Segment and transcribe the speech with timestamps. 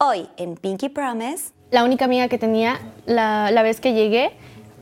[0.00, 1.52] Hoy en Pinky Promise.
[1.70, 4.32] La única amiga que tenía la, la vez que llegué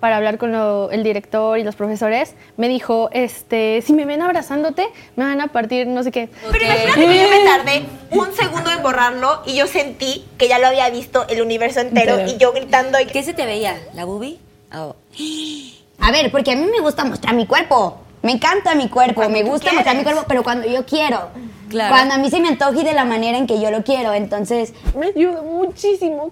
[0.00, 4.22] para hablar con lo- el director y los profesores, me dijo, este, si me ven
[4.22, 4.86] abrazándote,
[5.16, 6.30] me van a partir no sé qué.
[6.50, 7.82] Pero imagínate que yo me tardé
[8.18, 12.26] un segundo en borrarlo y yo sentí que ya lo había visto el universo entero
[12.26, 13.78] y yo gritando y ¿Qué se te veía?
[13.94, 14.38] ¿La boobie?
[14.74, 14.96] Oh.
[16.00, 17.98] A ver, porque a mí me gusta mostrar mi cuerpo.
[18.22, 21.28] Me encanta mi cuerpo, me gusta mostrar mi cuerpo, pero cuando yo quiero.
[21.72, 21.94] Claro.
[21.94, 24.12] Cuando a mí se me antoja y de la manera en que yo lo quiero.
[24.12, 26.30] Entonces, Me ayudó muchísimo,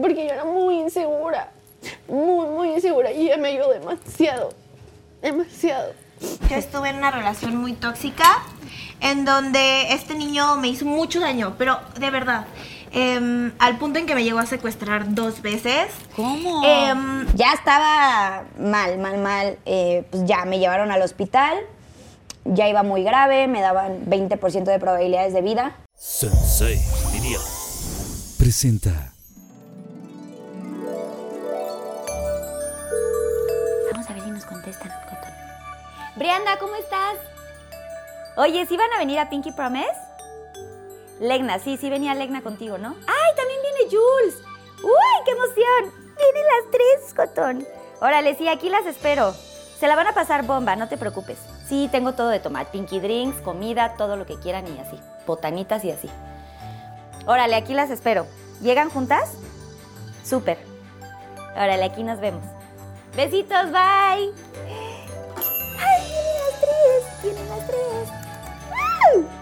[0.00, 1.50] porque yo era muy insegura,
[2.08, 4.54] muy, muy insegura, y ella me ayudó demasiado,
[5.20, 5.92] demasiado.
[6.48, 8.42] yo estuve en una relación muy tóxica
[9.00, 12.44] en donde este niño me hizo mucho daño, pero de verdad,
[12.92, 15.88] em, al punto en que me llegó a secuestrar dos veces.
[16.14, 16.62] ¿Cómo?
[16.64, 19.58] Em, ya estaba mal, mal, mal.
[19.64, 21.58] Eh, pues ya me llevaron al hospital.
[22.44, 25.76] Ya iba muy grave, me daban 20% de probabilidades de vida.
[25.94, 26.80] Sensei,
[27.12, 27.38] diría.
[28.38, 29.12] Presenta.
[33.92, 34.90] Vamos a ver si nos contestan.
[35.08, 35.32] Cotton.
[36.16, 37.16] Brianda, ¿cómo estás?
[38.36, 39.86] Oye, ¿sí van a venir a Pinky Promise?
[41.20, 42.96] Legna, sí, sí venía Legna contigo, ¿no?
[43.06, 44.36] ¡Ay, también viene Jules!
[44.82, 45.92] ¡Uy, qué emoción!
[46.16, 47.66] Vienen las tres, Cotón.
[48.00, 49.34] Órale, sí, aquí las espero.
[49.78, 51.36] Se la van a pasar bomba, no te preocupes.
[51.70, 52.66] Sí, tengo todo de tomar.
[52.72, 54.98] Pinky drinks, comida, todo lo que quieran y así.
[55.24, 56.10] Botanitas y así.
[57.26, 58.26] Órale, aquí las espero.
[58.60, 59.34] ¿Llegan juntas?
[60.24, 60.58] Súper.
[61.54, 62.42] Órale, aquí nos vemos.
[63.14, 64.32] Besitos, bye.
[65.78, 67.22] ¡Ay, vienen las tres!
[67.22, 68.08] ¡Vienen las tres!
[69.14, 69.39] ¡Woo!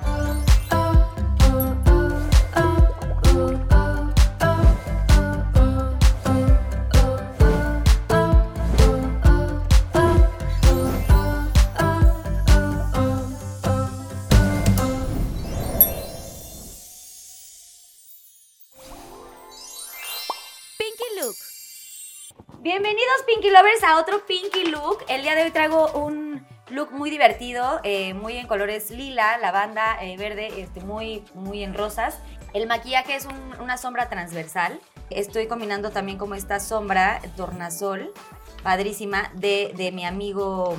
[22.81, 24.99] Bienvenidos Pinky Lovers a otro Pinky Look.
[25.09, 29.99] El día de hoy traigo un look muy divertido, eh, muy en colores lila, lavanda,
[30.01, 32.21] eh, verde, este, muy, muy en rosas.
[32.55, 34.79] El maquillaje es un- una sombra transversal.
[35.11, 38.15] Estoy combinando también como esta sombra tornasol,
[38.63, 40.77] padrísima, de, de mi amigo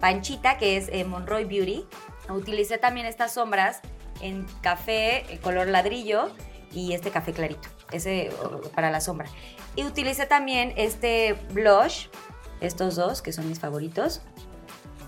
[0.00, 1.84] Panchita, que es eh, Monroy Beauty.
[2.30, 3.82] Utilicé también estas sombras
[4.22, 6.30] en café, color ladrillo
[6.72, 8.30] y este café clarito, ese
[8.74, 9.28] para la sombra.
[9.76, 12.06] Y utilicé también este blush,
[12.60, 14.20] estos dos que son mis favoritos.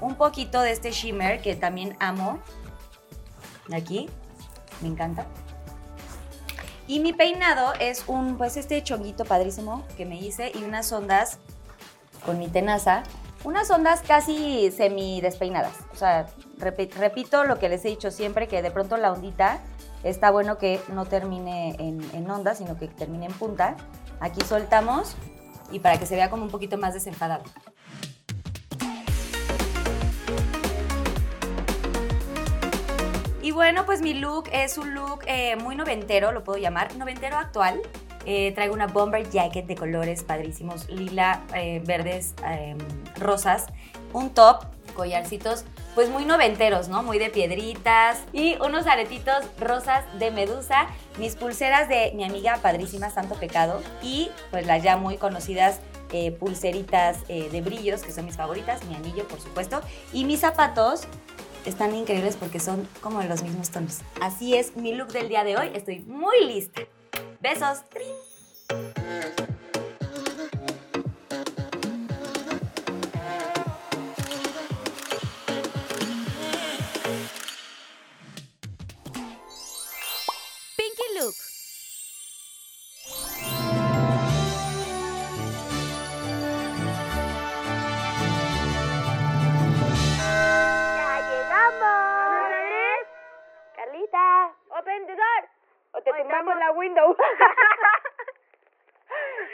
[0.01, 2.41] Un poquito de este shimmer que también amo.
[3.73, 4.09] Aquí,
[4.81, 5.27] me encanta.
[6.89, 11.39] Y mi peinado es un, pues este chonguito padrísimo que me hice y unas ondas
[12.25, 13.03] con mi tenaza.
[13.45, 15.75] Unas ondas casi semi despeinadas.
[15.93, 16.27] O sea,
[16.59, 19.61] repi- repito lo que les he dicho siempre, que de pronto la ondita
[20.05, 23.77] está bueno que no termine en, en onda, sino que termine en punta.
[24.21, 25.17] Aquí soltamos
[25.71, 27.45] y para que se vea como un poquito más desenfadado.
[33.47, 37.37] Y bueno, pues mi look es un look eh, muy noventero, lo puedo llamar, noventero
[37.37, 37.81] actual.
[38.25, 42.35] Eh, traigo una bomber jacket de colores padrísimos, lila, eh, verdes,
[43.17, 43.67] rosas,
[44.13, 45.65] un top, collarcitos,
[45.97, 47.03] pues muy noventeros, ¿no?
[47.03, 53.09] Muy de piedritas y unos aretitos rosas de medusa, mis pulseras de mi amiga padrísima
[53.09, 55.81] Santo Pecado y pues las ya muy conocidas
[56.13, 59.81] eh, pulseritas eh, de brillos, que son mis favoritas, mi anillo, por supuesto,
[60.13, 61.09] y mis zapatos
[61.65, 64.01] están increíbles porque son como los mismos tonos.
[64.21, 65.71] Así es mi look del día de hoy.
[65.75, 66.83] Estoy muy lista.
[67.41, 67.81] Besos.
[67.89, 69.56] Trin.
[96.73, 97.17] Window.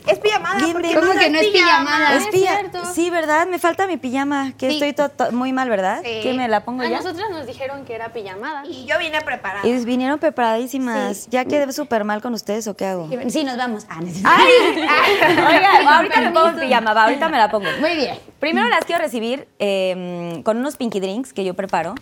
[0.07, 0.55] Es pijamada.
[0.61, 1.01] porque Bienvenida.
[1.01, 2.15] ¿Cómo que no es pijamada?
[2.17, 2.85] Es es pija- cierto.
[2.95, 3.47] Sí, ¿verdad?
[3.47, 4.75] Me falta mi pijama, que Sí.
[4.75, 6.03] estoy to- to- muy mal, ¿verdad?
[6.05, 6.21] Sí.
[6.23, 6.99] ¿Que me la pongo A ya?
[6.99, 8.67] nosotras nos dijeron que era pijamada.
[8.67, 9.67] Y yo vine preparada.
[9.67, 11.27] Y vinieron preparadísimas.
[11.31, 13.09] ¿Ya quedé súper mal con ustedes o qué hago?
[13.29, 13.87] Sí, nos vamos.
[13.89, 14.53] Ah, necesito- ¡Ay!
[15.57, 17.69] Oiga, ahorita me pongo en pijama, va, ahorita me la pongo.
[17.81, 18.19] Muy bien.
[18.41, 21.95] Primero las quiero recibir eh, con unos pinky drinks que yo preparo.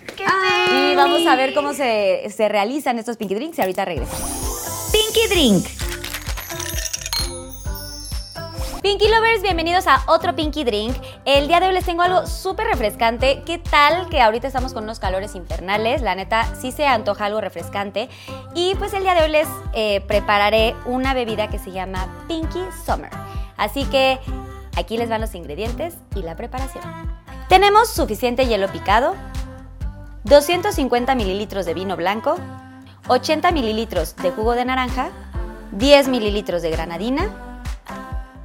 [0.72, 4.12] Y vamos a ver cómo se, se realizan estos pinky drinks y ahorita regreso.
[4.92, 5.66] Pinky Drink.
[8.82, 10.96] Pinky Lovers, bienvenidos a otro Pinky Drink.
[11.24, 13.44] El día de hoy les tengo algo súper refrescante.
[13.46, 16.02] ¿Qué tal que ahorita estamos con unos calores infernales?
[16.02, 18.08] La neta, sí se antoja algo refrescante.
[18.56, 22.58] Y pues el día de hoy les eh, prepararé una bebida que se llama Pinky
[22.84, 23.10] Summer.
[23.56, 24.18] Así que
[24.76, 26.82] aquí les van los ingredientes y la preparación.
[27.48, 29.14] Tenemos suficiente hielo picado,
[30.24, 32.34] 250 mililitros de vino blanco,
[33.06, 35.10] 80 mililitros de jugo de naranja,
[35.70, 37.51] 10 mililitros de granadina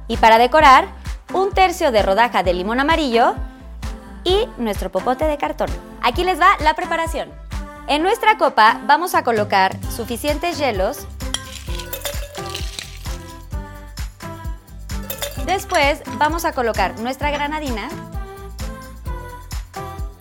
[0.08, 0.88] y para decorar,
[1.34, 3.34] un tercio de rodaja de limón amarillo
[4.24, 5.68] y nuestro popote de cartón.
[6.02, 7.30] Aquí les va la preparación.
[7.86, 11.06] En nuestra copa vamos a colocar suficientes hielos.
[15.46, 17.88] Después vamos a colocar nuestra granadina,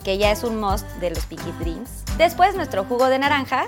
[0.04, 2.06] que ya es un must de los Pinky Drinks.
[2.18, 3.66] Después nuestro jugo de naranja.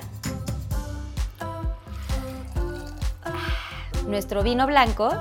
[4.08, 5.12] Nuestro vino blanco.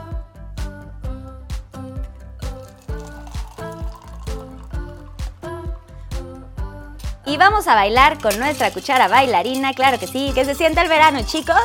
[7.28, 10.88] Y vamos a bailar con nuestra cuchara bailarina, claro que sí, que se sienta el
[10.88, 11.60] verano, chicos.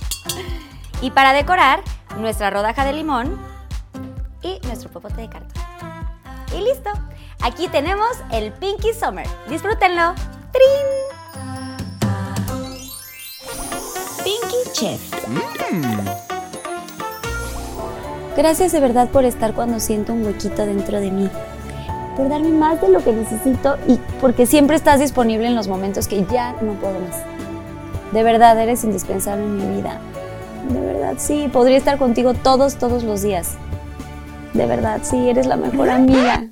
[1.02, 1.82] y para decorar,
[2.16, 3.38] nuestra rodaja de limón
[4.40, 5.62] y nuestro popote de cartón.
[6.56, 6.90] Y listo.
[7.42, 9.26] Aquí tenemos el Pinky Summer.
[9.46, 10.14] Disfrútenlo.
[10.52, 11.12] ¡Trin!
[14.24, 15.00] Pinky Chef.
[18.38, 21.28] Gracias de verdad por estar cuando siento un huequito dentro de mí.
[22.16, 26.08] Por darme más de lo que necesito y porque siempre estás disponible en los momentos
[26.08, 27.16] que ya no puedo más.
[28.12, 29.98] De verdad, eres indispensable en mi vida.
[30.68, 33.56] De verdad, sí, podría estar contigo todos, todos los días.
[34.52, 36.46] De verdad, sí, eres la mejor amiga.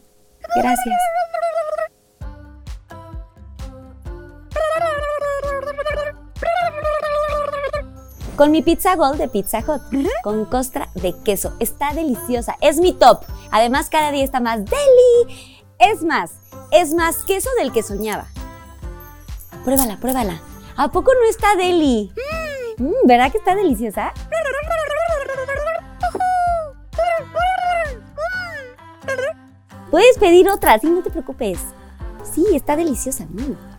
[0.56, 1.19] Gracias.
[8.40, 9.82] Con mi pizza gold de Pizza Hut,
[10.22, 11.52] con costra de queso.
[11.58, 13.20] Está deliciosa, es mi top.
[13.50, 15.60] Además, cada día está más deli.
[15.78, 16.30] Es más,
[16.70, 18.28] es más queso del que soñaba.
[19.62, 20.40] Pruébala, pruébala.
[20.74, 22.14] ¿A poco no está deli?
[22.78, 24.14] Mm, ¿Verdad que está deliciosa?
[29.90, 31.58] Puedes pedir otra, sí, no te preocupes.
[32.22, 33.26] Sí, está deliciosa.
[33.26, 33.69] mm.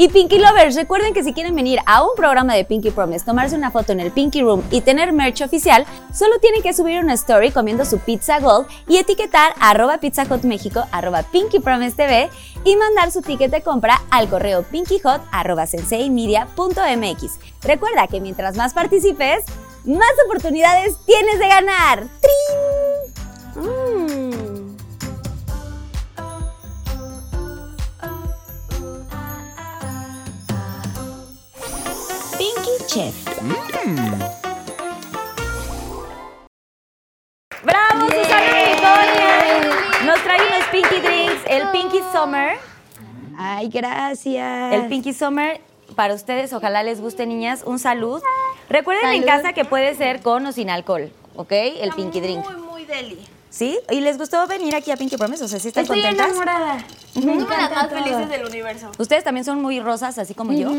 [0.00, 3.56] Y Pinky Lovers, recuerden que si quieren venir a un programa de Pinky Promise, tomarse
[3.56, 5.84] una foto en el Pinky Room y tener merch oficial,
[6.14, 10.44] solo tienen que subir una story comiendo su pizza gold y etiquetar arroba Pizza Hut
[10.44, 12.30] México, arroba Pinky Promise TV
[12.64, 17.38] y mandar su ticket de compra al correo pinkyhot arroba senseimedia.mx.
[17.62, 19.44] Recuerda que mientras más participes,
[19.84, 22.04] más oportunidades tienes de ganar.
[22.20, 23.64] ¡Trin!
[23.64, 24.67] Mm.
[32.54, 33.14] Pinky Chef.
[37.62, 40.06] ¡Bravo, Susana Victoria!
[40.06, 42.56] Nos trae unos Pinky Drinks, el Pinky Summer.
[43.36, 44.72] Ay, gracias.
[44.72, 45.60] El Pinky Summer,
[45.94, 47.62] para ustedes, ojalá les guste, niñas.
[47.66, 48.22] Un salud.
[48.70, 49.26] Recuerden en Salud.
[49.26, 51.52] casa que puede ser con o sin alcohol, ¿ok?
[51.52, 52.44] El Pinky Drink.
[52.44, 53.18] Muy, muy deli.
[53.50, 53.78] ¿Sí?
[53.90, 55.44] ¿Y les gustó venir aquí a Pinky Promise?
[55.44, 56.28] O sea, ¿sí están Estoy contentas?
[56.28, 56.84] enamorada.
[57.12, 58.90] Somos las más felices del universo.
[58.98, 60.70] Ustedes también son muy rosas, así como yo.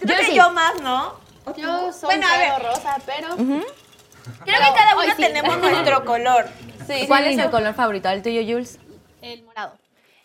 [0.00, 0.34] Creo que sí.
[0.34, 1.14] yo más, ¿no?
[1.56, 2.66] Yo soy Bueno, a cero ver.
[2.66, 3.36] rosa, pero...
[3.36, 5.22] Creo que cada sí.
[5.22, 6.46] tenemos nuestro color.
[6.86, 7.40] Sí, ¿Cuál sí, es sí.
[7.42, 8.08] el color favorito?
[8.08, 8.78] ¿El tuyo, Jules?
[9.22, 9.74] El morado.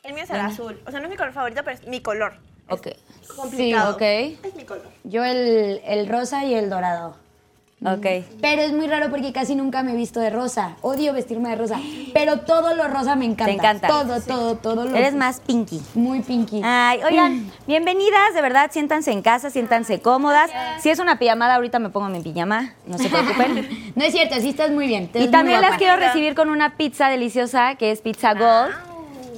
[0.03, 0.81] El mío es el azul.
[0.85, 2.33] O sea, no es mi color favorito, pero es mi color.
[2.69, 2.87] Ok.
[3.35, 3.93] Complicado.
[3.95, 4.01] Ok.
[4.01, 4.87] Es mi color.
[5.03, 7.15] Yo el, el rosa y el dorado.
[7.85, 8.25] Ok.
[8.41, 10.75] Pero es muy raro porque casi nunca me he visto de rosa.
[10.81, 11.79] Odio vestirme de rosa.
[12.13, 13.45] Pero todo lo rosa me encanta.
[13.45, 13.87] Te encanta.
[13.87, 15.81] Todo, todo, todo lo Eres más pinky.
[15.93, 16.61] Muy pinky.
[16.63, 20.49] Ay, oigan, bienvenidas, de verdad, siéntanse en casa, siéntanse cómodas.
[20.79, 23.83] Si es una pijamada, ahorita me pongo mi pijama, no se preocupen.
[23.95, 25.07] No es cierto, sí estás muy bien.
[25.09, 28.73] te y también las quiero recibir con una pizza deliciosa, que es Pizza Gold.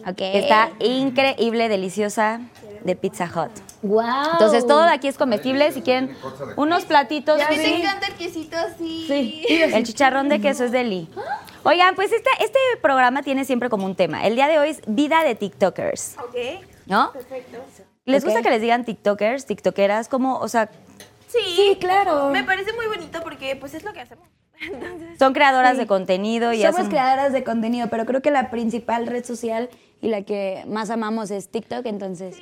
[0.07, 0.15] Ok.
[0.15, 2.39] que Está increíble, deliciosa,
[2.83, 3.64] de Pizza Hut.
[3.81, 4.31] Wow.
[4.33, 5.71] Entonces, todo de aquí es comestible.
[5.71, 6.15] Si quieren
[6.55, 7.61] unos platitos, A mí sí.
[7.61, 9.05] me encanta el quesito así.
[9.07, 11.07] Sí, el chicharrón de queso es deli.
[11.63, 14.25] Oigan, pues este, este programa tiene siempre como un tema.
[14.25, 16.63] El día de hoy es vida de TikTokers, Ok.
[16.85, 17.11] ¿no?
[17.11, 17.57] Perfecto.
[18.05, 20.07] ¿Les gusta que les digan TikTokers, TikTokeras?
[20.07, 20.69] Como, o sea,
[21.27, 21.39] Sí.
[21.55, 22.29] Sí, claro.
[22.29, 24.27] Me parece muy bonito porque pues es lo que hacemos.
[25.19, 26.89] son creadoras de contenido y Somos hacen...
[26.89, 29.69] creadoras de contenido, pero creo que la principal red social
[30.01, 32.37] y la que más amamos es TikTok, entonces.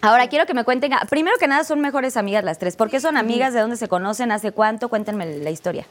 [0.00, 2.76] Ahora quiero que me cuenten, ah, primero que nada son mejores amigas las tres.
[2.76, 3.52] ¿Por qué son amigas?
[3.54, 4.32] ¿De dónde se conocen?
[4.32, 4.88] ¿Hace cuánto?
[4.88, 5.86] Cuéntenme la historia.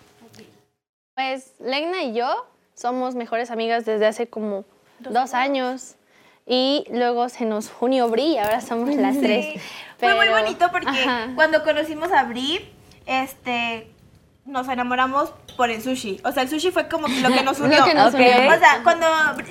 [1.15, 4.65] Pues Legna y yo somos mejores amigas desde hace como
[5.00, 5.96] dos años.
[6.46, 9.62] Y luego se nos unió Bri y ahora somos las tres.
[10.00, 11.29] Fue muy bonito porque Ajá.
[11.36, 12.67] cuando conocimos a Bri,
[13.05, 13.89] este,
[14.43, 16.19] nos enamoramos por el sushi.
[16.25, 17.86] O sea, el sushi fue como lo que nos Lo unió.
[17.86, 18.27] que nos unió.
[18.27, 19.05] O sea, cuando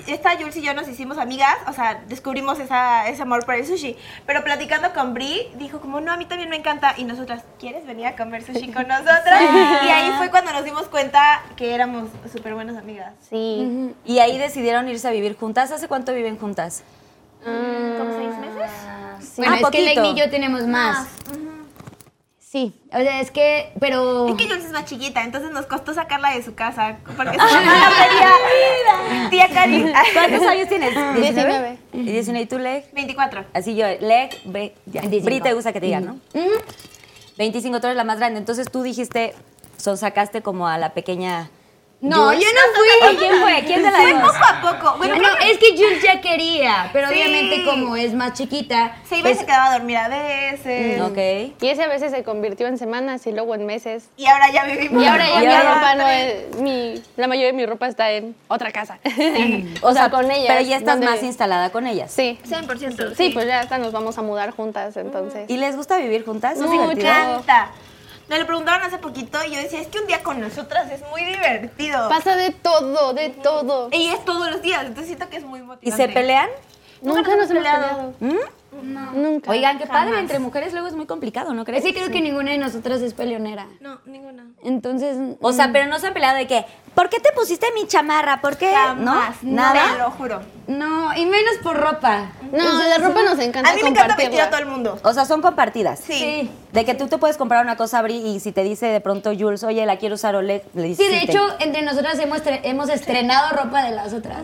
[0.08, 3.64] esta Jules y yo nos hicimos amigas, o sea, descubrimos esa, ese amor por el
[3.66, 3.96] sushi.
[4.26, 6.94] Pero platicando con Bri, dijo como, no, a mí también me encanta.
[6.96, 9.40] Y nosotras, ¿quieres venir a comer sushi con nosotras?
[9.84, 13.14] Y ahí fue cuando nos dimos cuenta que éramos súper buenas amigas.
[13.28, 13.94] Sí.
[14.04, 15.70] Y ahí decidieron irse a vivir juntas.
[15.70, 16.82] ¿Hace cuánto viven juntas?
[17.44, 18.70] ¿Como seis meses?
[19.36, 19.82] Bueno, Ah, es que.
[19.82, 21.06] Legni y yo tenemos más.
[22.50, 24.26] Sí, o sea, es que, pero...
[24.26, 26.98] Es que Jules es más chiquita, entonces nos costó sacarla de su casa.
[27.16, 27.90] Porque su mamá la
[29.08, 29.30] pedía.
[29.30, 29.86] Tía Cari.
[30.12, 30.92] ¿Cuántos años tienes?
[31.14, 31.78] 19.
[31.92, 32.92] ¿Y 19 y tú, Leg?
[32.92, 33.44] 24.
[33.54, 35.02] Así yo, Leg, ve, ya.
[35.02, 35.24] 25.
[35.26, 36.20] Bri te gusta que te digan, ¿no?
[37.38, 38.40] 25, tú eres la más grande.
[38.40, 39.32] Entonces tú dijiste,
[39.76, 41.50] son, sacaste como a la pequeña...
[42.02, 43.14] No, yo no fui.
[43.14, 43.62] ¿O quién fue?
[43.66, 44.98] ¿Quién de las Fue poco a poco.
[44.98, 47.14] Bueno, no, creo que es que Jules ya quería, pero Sí.
[47.14, 51.00] obviamente como es más chiquita, se iba y pues, se quedaba a dormir a veces.
[51.02, 51.18] Ok.
[51.62, 54.08] Y ese a veces se convirtió en semanas y luego en meses.
[54.16, 55.02] Y ahora ya vivimos.
[55.02, 56.56] Y ahora ya Y mi ahora- ropa no es.
[56.56, 58.98] Mi, la mayoría de mi ropa está en otra casa.
[59.82, 60.46] O sea, con ellas.
[60.48, 62.10] Pero ya estás donde- más instalada con ellas.
[62.12, 62.38] Sí.
[62.46, 63.14] 100%.
[63.14, 65.48] Sí, pues ya hasta nos vamos a mudar juntas, entonces.
[65.50, 66.54] ¿Y les gusta vivir juntas?
[66.54, 66.70] ¿Es Mucho.
[66.70, 67.10] Me divertido?
[67.12, 67.70] encanta.
[68.30, 71.02] Me lo preguntaron hace poquito y yo decía, es que un día con nosotras es
[71.10, 72.08] muy divertido.
[72.08, 73.88] Pasa de todo, de todo.
[73.90, 76.06] y es todos los días, entonces siento que es muy ¿Y motivante.
[76.06, 76.48] se pelean?
[77.02, 78.14] Nunca, Nunca nos hemos peleado.
[78.20, 79.20] ¿Mm?
[79.20, 79.50] Nunca.
[79.50, 80.20] Oigan, qué padre, Jamás.
[80.20, 81.84] entre mujeres luego es muy complicado, ¿no crees?
[81.84, 83.66] es que creo que ninguna de nosotras es peleonera.
[83.80, 84.46] No, ninguna.
[84.62, 87.86] Entonces, O sea, pero no se han peleado de que, ¿por qué te pusiste mi
[87.86, 88.40] chamarra?
[88.40, 88.72] ¿Por qué?
[88.72, 89.36] Jamás.
[89.42, 89.52] ¿No?
[89.52, 89.92] ¿Nada?
[89.92, 90.40] Te lo juro.
[90.66, 92.32] no, y menos por ropa.
[92.52, 94.98] No, la ropa nos encanta A mí me encanta vestir a todo el mundo.
[95.02, 96.00] O sea, son compartidas.
[96.00, 96.50] Sí.
[96.72, 99.32] De que tú te puedes comprar una cosa, Bri, y si te dice de pronto
[99.38, 102.60] Jules, oye, la quiero usar Oleg, le dices Sí, de hecho, entre nosotras hemos, tre-
[102.64, 104.42] hemos estrenado ropa de las otras.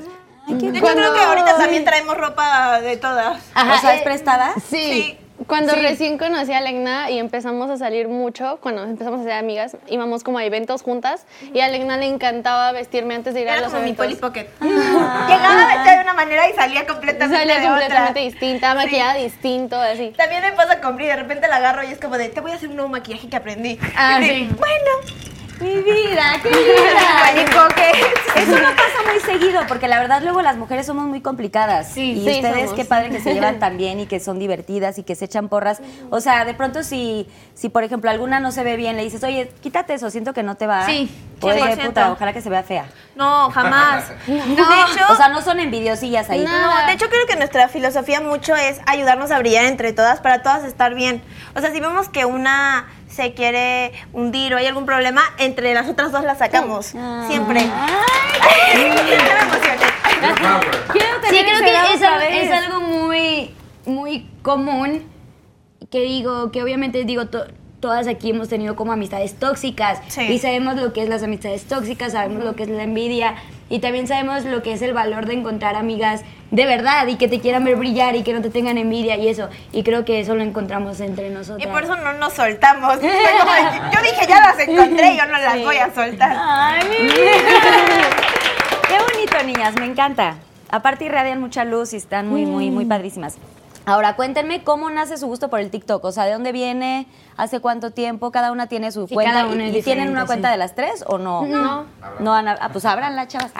[0.49, 3.43] De hecho, Cuando- creo que ahorita también traemos ropa de todas.
[3.55, 4.55] o sea, ¿es eh, prestada?
[4.71, 5.17] Sí.
[5.17, 5.19] Sí.
[5.47, 9.77] Cuando recién conocí a Legna y empezamos a salir mucho, cuando empezamos a ser amigas,
[9.87, 13.57] íbamos como a eventos juntas y a Legna le encantaba vestirme antes de ir a
[13.61, 14.07] los como mi eventos.
[14.07, 14.49] Polly Pocket.
[14.61, 18.23] Llegaba vestida de una manera y salía completamente Salía de completamente otra.
[18.23, 20.13] distinta, maquillada distinto, así.
[20.17, 22.53] También me pasa con Bri, de repente la agarro y es como de, te voy
[22.53, 23.79] a hacer un nuevo maquillaje que aprendí.
[23.97, 24.51] Ah, Y sí.
[24.59, 25.36] Bueno.
[25.61, 28.17] Mi vida, qué Pocket.
[28.37, 31.89] Eso no pasa muy seguido, porque la verdad luego las mujeres somos muy complicadas.
[31.93, 32.75] Sí, y sí, ustedes somos.
[32.75, 35.49] qué padre que se llevan tan bien y que son divertidas y que se echan
[35.49, 35.81] porras.
[36.11, 39.25] O sea, de pronto si, si por ejemplo alguna no se ve bien, le dices,
[39.25, 40.85] oye, quítate eso, siento que no te va.
[40.85, 41.11] Sí,
[41.41, 41.87] O es de 100%.
[41.87, 42.85] puta, ojalá que se vea fea.
[43.15, 44.11] No, jamás.
[44.27, 46.45] De hecho, O sea, no son envidiosillas ahí.
[46.45, 50.43] No, de hecho creo que nuestra filosofía mucho es ayudarnos a brillar entre todas para
[50.43, 51.23] todas estar bien.
[51.55, 52.87] O sea, si vemos que una
[53.17, 56.87] se quiere hundir o hay algún problema, entre las otras dos la sacamos.
[57.29, 57.61] Siempre.
[57.61, 58.83] Ay,
[61.29, 62.01] Sí, creo que es,
[62.45, 63.55] es algo muy,
[63.85, 65.05] muy común
[65.91, 67.47] que digo, que obviamente digo, to-
[67.87, 70.23] todas aquí hemos tenido como amistades tóxicas Sí.
[70.23, 73.37] y sabemos lo que es las amistades tóxicas, sabemos lo que es la envidia
[73.69, 77.29] y también sabemos lo que es el valor de encontrar amigas de verdad y que
[77.29, 79.49] te quieran ver brillar y que no te tengan envidia y eso.
[79.71, 81.65] Y creo que eso lo encontramos entre nosotras.
[81.65, 82.95] Y por eso no nos soltamos.
[83.01, 86.37] Yo dije, ya las encontré, yo no las voy a soltar.
[86.37, 87.23] Ay, mi vida.
[88.89, 90.39] Qué bonito, niñas, me encanta.
[90.71, 93.37] Aparte irradian mucha luz y están muy, muy, muy padrísimas.
[93.87, 96.05] Ahora, cuéntenme cómo nace su gusto por el TikTok.
[96.05, 97.07] O sea, ¿de dónde viene?
[97.37, 98.33] ¿Hace cuánto tiempo?
[98.33, 99.33] Cada una tiene su cuenta.
[99.33, 100.53] cada una ¿Y, y tienen una cuenta sí.
[100.53, 101.47] de las tres o no?
[101.47, 101.85] No.
[102.19, 102.57] No, Ana.
[102.61, 103.53] Ah, pues abranla, chavas.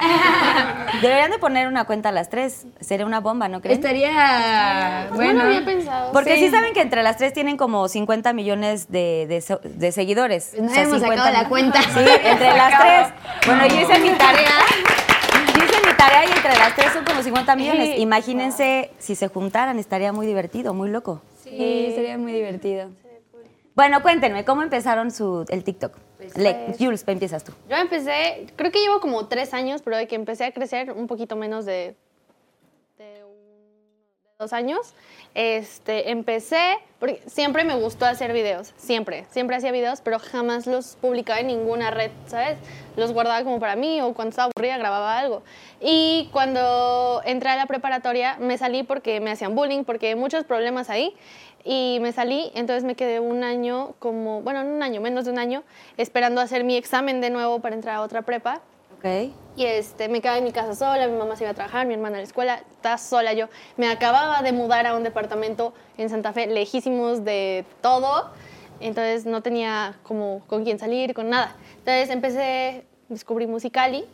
[1.01, 2.67] Deberían de poner una cuenta a las tres.
[2.81, 3.79] Sería una bomba, ¿no creen?
[3.79, 5.39] Estaría Bueno, bueno.
[5.45, 6.13] no había pensado.
[6.13, 6.51] Porque sí.
[6.51, 10.55] saben que entre las tres tienen como 50 millones de, de seguidores.
[10.57, 11.81] Pues no hemos sacado la cuenta.
[11.83, 13.09] Sí, entre las tres.
[13.47, 14.51] Bueno, yo hice mi tarea.
[15.97, 17.95] Tarea y entre las tres son como 50 millones.
[17.97, 18.01] Sí.
[18.03, 21.23] Imagínense si se juntaran, estaría muy divertido, muy loco.
[21.43, 22.91] Sí, sería muy divertido.
[23.75, 25.93] Bueno, cuéntenme, ¿cómo empezaron su, el TikTok?
[26.37, 27.53] Le- Jules, empiezas tú.
[27.69, 31.07] Yo empecé, creo que llevo como tres años, pero de que empecé a crecer un
[31.07, 31.95] poquito menos de
[34.39, 34.93] dos años,
[35.35, 40.97] este, empecé, porque siempre me gustó hacer videos, siempre, siempre hacía videos, pero jamás los
[40.97, 42.59] publicaba en ninguna red, ¿sabes?
[42.97, 45.43] Los guardaba como para mí o cuando estaba aburrida grababa algo.
[45.81, 50.45] Y cuando entré a la preparatoria me salí porque me hacían bullying, porque hay muchos
[50.45, 51.17] problemas ahí.
[51.65, 55.31] Y me salí, entonces me quedé un año, como, bueno, no un año, menos de
[55.31, 55.65] un año,
[55.97, 58.61] esperando hacer mi examen de nuevo para entrar a otra prepa.
[59.57, 61.95] Y este, me quedaba en mi casa sola, mi mamá se iba a trabajar, mi
[61.95, 63.49] hermana a la escuela, estaba sola yo.
[63.77, 68.31] Me acababa de mudar a un departamento en Santa Fe, lejísimos de todo,
[68.81, 71.57] entonces no tenía como con quién salir, con nada.
[71.79, 74.05] Entonces empecé, descubrí Musicali,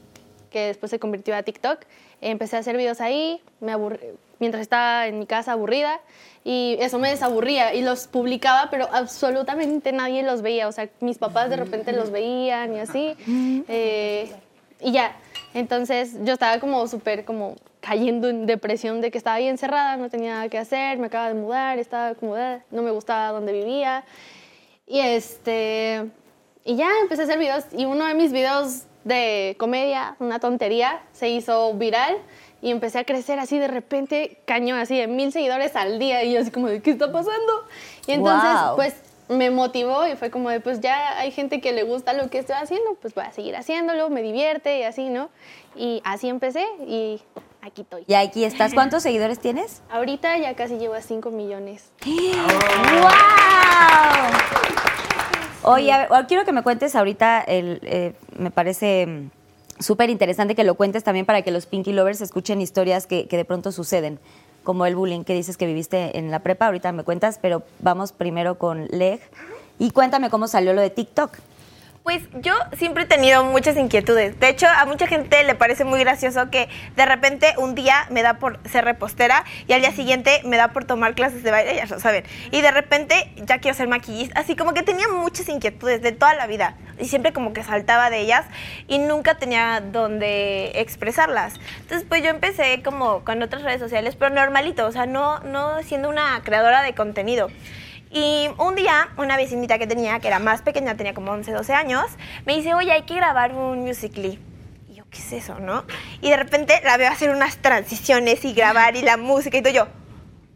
[0.51, 1.81] que después se convirtió a TikTok.
[2.21, 3.99] Empecé a hacer videos ahí, me aburrí-
[4.39, 5.99] mientras estaba en mi casa aburrida,
[6.45, 10.69] y eso me desaburría, y los publicaba, pero absolutamente nadie los veía.
[10.69, 13.17] O sea, mis papás de repente los veían y así.
[13.67, 14.33] eh,
[14.83, 15.17] y ya,
[15.55, 20.09] entonces yo estaba como súper como cayendo en depresión de que estaba ahí encerrada, no
[20.09, 23.53] tenía nada que hacer, me acaba de mudar, estaba como, "Ah", no me gustaba donde
[23.53, 24.05] vivía.
[24.87, 26.07] Y este,
[26.65, 31.01] y ya empecé a hacer videos y uno de mis videos de comedia, una tontería,
[31.12, 32.17] se hizo viral
[32.61, 36.33] y empecé a crecer así de repente, cañón, así de mil seguidores al día y
[36.35, 37.67] yo así como de, ¿qué está pasando?
[38.07, 38.77] Y entonces, Wow.
[38.77, 38.95] pues
[39.29, 42.38] me motivó y fue como de, pues ya hay gente que le gusta lo que
[42.38, 45.31] estoy haciendo, pues voy a seguir haciéndolo, me divierte y así, ¿no?
[45.75, 47.23] Y así empecé y
[47.61, 48.05] aquí estoy.
[48.07, 48.75] Y aquí estás.
[48.75, 49.83] ¿Cuántos seguidores tienes?
[49.91, 51.91] Ahorita ya casi llevo a 5 millones.
[52.05, 53.11] ¡Wow!
[55.64, 59.31] Oye, a ver, ahora quiero que me cuentes ahorita, el, eh, me parece mm,
[59.81, 63.37] súper interesante que lo cuentes también para que los Pinky Lovers escuchen historias que, que
[63.37, 64.19] de pronto suceden,
[64.64, 68.12] como el bullying que dices que viviste en la prepa, ahorita me cuentas, pero vamos
[68.12, 69.21] primero con Leg.
[69.78, 71.33] Y cuéntame cómo salió lo de TikTok.
[72.02, 74.40] Pues yo siempre he tenido muchas inquietudes.
[74.40, 78.23] De hecho, a mucha gente le parece muy gracioso que de repente un día me
[78.23, 81.76] da por ser repostera y al día siguiente me da por tomar clases de baile,
[81.76, 82.25] ya lo saben.
[82.50, 84.40] Y de repente ya quiero ser maquillista.
[84.40, 86.75] Así como que tenía muchas inquietudes de toda la vida.
[86.99, 88.47] Y siempre como que saltaba de ellas
[88.88, 91.54] y nunca tenía donde expresarlas.
[91.82, 95.80] Entonces pues yo empecé como con otras redes sociales, pero normalito, o sea, no, no
[95.85, 97.49] siendo una creadora de contenido.
[98.14, 101.73] Y un día, una vecinita que tenía, que era más pequeña, tenía como 11, 12
[101.73, 102.04] años,
[102.45, 104.39] me dice, oye, hay que grabar un musical.ly.
[104.91, 105.84] Y yo, ¿qué es eso, no?
[106.21, 109.73] Y de repente la veo hacer unas transiciones y grabar y la música y todo
[109.73, 109.89] yo,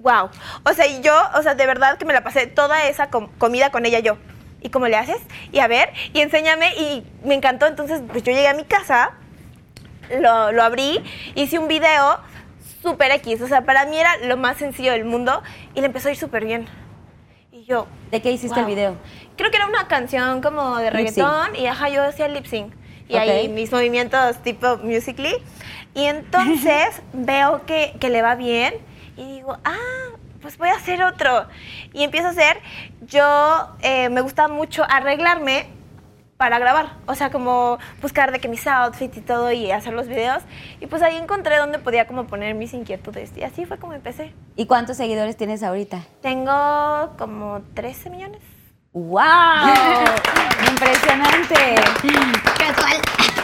[0.01, 0.29] wow.
[0.65, 3.31] O sea, y yo, o sea, de verdad que me la pasé toda esa com-
[3.39, 4.19] comida con ella yo.
[4.61, 5.19] ¿Y cómo le haces?
[5.51, 7.67] Y a ver, y enséñame, y me encantó.
[7.67, 9.13] Entonces, pues yo llegué a mi casa,
[10.21, 11.03] lo, lo abrí,
[11.35, 12.19] hice un video
[12.83, 13.41] súper X.
[13.41, 15.43] O sea, para mí era lo más sencillo del mundo
[15.75, 16.67] y le empezó a ir súper bien.
[17.67, 18.97] Yo, ¿De qué hiciste el video?
[19.37, 22.73] creo que era una canción como de reggaetón y ajá, yo hacía lip sync.
[23.09, 23.21] Y Ok.
[23.21, 25.35] ahí mis movimientos tipo musically.
[25.95, 28.75] Y entonces veo que, que le va bien
[29.17, 31.47] y digo, ah, pues voy a hacer otro.
[31.93, 32.61] Y empiezo a hacer,
[33.09, 35.67] yo eh, me gusta mucho arreglarme
[36.37, 36.97] para grabar.
[37.07, 40.43] O sea, como buscar de que mis outfits y todo y hacer los videos.
[40.81, 43.37] Y pues ahí encontré donde podía como poner mis inquietudes.
[43.37, 44.33] Y así fue como empecé.
[44.57, 46.03] ¿Y cuántos seguidores tienes ahorita?
[46.23, 48.43] Tengo como 13 millones.
[48.93, 49.21] ¡Wow!
[50.71, 51.75] ¡Impresionante!
[52.59, 52.97] Casual.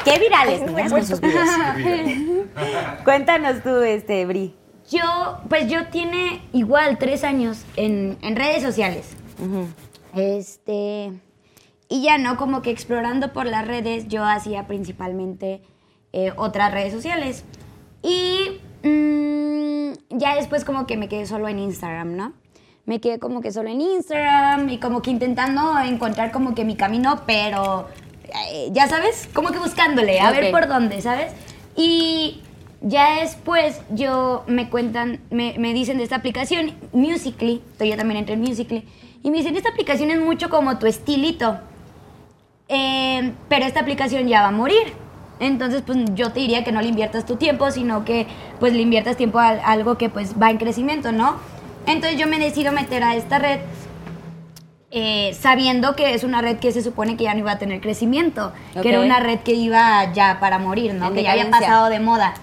[0.04, 1.48] ¡Qué virales niñas, con sus videos!
[3.04, 4.56] Cuéntanos tú, este, Bri.
[4.90, 9.16] Yo, pues yo tiene igual tres años en, en redes sociales.
[10.14, 11.12] Este.
[11.92, 15.60] Y ya no, como que explorando por las redes, yo hacía principalmente
[16.14, 17.44] eh, otras redes sociales.
[18.02, 22.32] Y mm, ya después, como que me quedé solo en Instagram, ¿no?
[22.86, 26.76] Me quedé como que solo en Instagram y como que intentando encontrar como que mi
[26.76, 27.88] camino, pero
[28.50, 31.34] eh, ya sabes, como que buscándole, a ver por dónde, ¿sabes?
[31.76, 32.40] Y
[32.80, 38.32] ya después yo me cuentan, me, me dicen de esta aplicación, Musically, yo también entré
[38.32, 38.88] en Musically,
[39.22, 41.60] y me dicen, esta aplicación es mucho como tu estilito,
[42.72, 44.94] eh, pero esta aplicación ya va a morir.
[45.38, 48.26] Entonces, pues yo te diría que no le inviertas tu tiempo, sino que
[48.60, 51.36] pues le inviertas tiempo a, a algo que pues va en crecimiento, ¿no?
[51.86, 53.60] Entonces yo me decido meter a esta red
[54.94, 57.80] eh, sabiendo que es una red que se supone que ya no iba a tener
[57.80, 61.08] crecimiento, que era una red que iba ya para morir, ¿no?
[61.08, 62.34] En que ya había pasado de moda.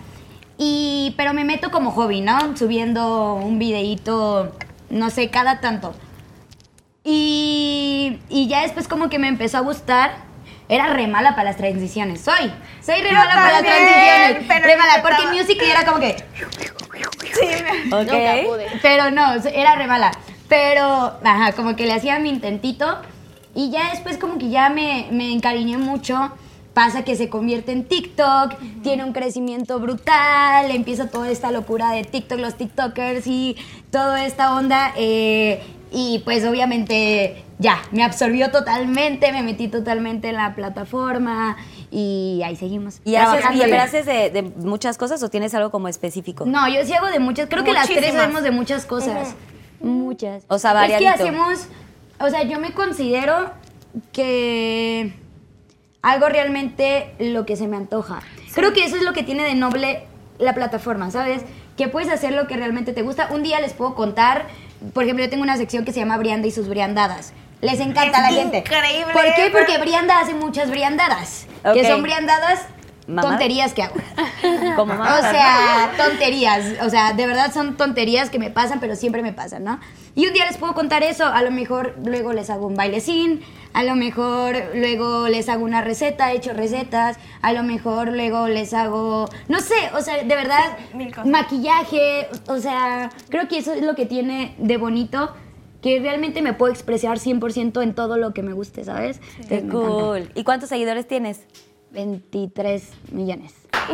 [0.58, 2.58] Y, pero me meto como hobby, ¿no?
[2.58, 4.52] Subiendo un videíto,
[4.90, 5.94] no sé, cada tanto.
[7.04, 10.28] Y, y ya después como que me empezó a gustar.
[10.68, 12.22] Era re mala para las transiciones.
[12.22, 12.52] Soy.
[12.86, 14.46] Soy re Yo mala para las transiciones.
[14.48, 16.16] pero Re mala, porque Music era como que...
[17.34, 18.46] Sí, me- Nunca ¿Ok?
[18.46, 18.68] pude.
[18.84, 20.12] Pero no, era re mala.
[20.48, 23.00] Pero, ajá, como que le hacía mi intentito.
[23.56, 26.32] Y ya después como que ya me, me encariñé mucho.
[26.76, 32.04] pasa que se convierte en TikTok, tiene un crecimiento brutal, empieza toda esta locura de
[32.04, 33.58] TikTok, los TikTokers y
[33.92, 34.94] toda esta onda.
[34.96, 41.58] eh, y pues obviamente ya, me absorbió totalmente, me metí totalmente en la plataforma
[41.92, 43.02] y ahí seguimos.
[43.04, 46.46] ¿Y haces, y haces de, de muchas cosas o tienes algo como específico?
[46.46, 49.36] No, yo sí hago de muchas, creo que las tres hacemos de muchas cosas.
[49.82, 50.44] Muchas.
[50.48, 51.24] O sea, Es que variadito.
[51.24, 51.68] hacemos,
[52.20, 53.52] o sea, yo me considero
[54.12, 55.14] que
[56.02, 58.22] algo realmente lo que se me antoja.
[58.54, 60.04] Creo que eso es lo que tiene de noble
[60.38, 61.44] la plataforma, ¿sabes?
[61.78, 63.30] Que puedes hacer lo que realmente te gusta.
[63.32, 64.46] Un día les puedo contar,
[64.94, 67.34] por ejemplo, yo tengo una sección que se llama Brianda y sus briandadas.
[67.62, 68.60] Les encanta a la gente.
[68.60, 69.50] increíble, ¿Por qué?
[69.52, 71.46] Porque Brianda hace muchas briandadas.
[71.74, 71.88] Que Ok.
[71.88, 72.62] son briandadas
[73.10, 73.30] Mamá.
[73.30, 73.96] tonterías que hago.
[74.76, 76.82] Como O sea, tonterías.
[76.84, 79.80] O sea, de verdad son tonterías que me pasan, pero siempre me pasan, ¿no?
[80.16, 81.26] Y un día les puedo contar eso.
[81.26, 83.42] A lo mejor luego les hago un bailecín.
[83.74, 87.18] A lo mejor luego les hago una receta, he hecho recetas.
[87.42, 91.28] A lo mejor luego les hago, no sé, o sea, de verdad, mil cosas.
[91.28, 92.28] maquillaje.
[92.48, 95.34] O sea, creo que eso es lo que tiene de bonito.
[95.82, 99.22] Que realmente me puedo expresar 100% en todo lo que me guste, ¿sabes?
[99.48, 99.74] Qué encanta.
[99.78, 100.32] cool.
[100.36, 101.40] ¿Y cuántos seguidores tienes?
[101.92, 103.54] 23 millones.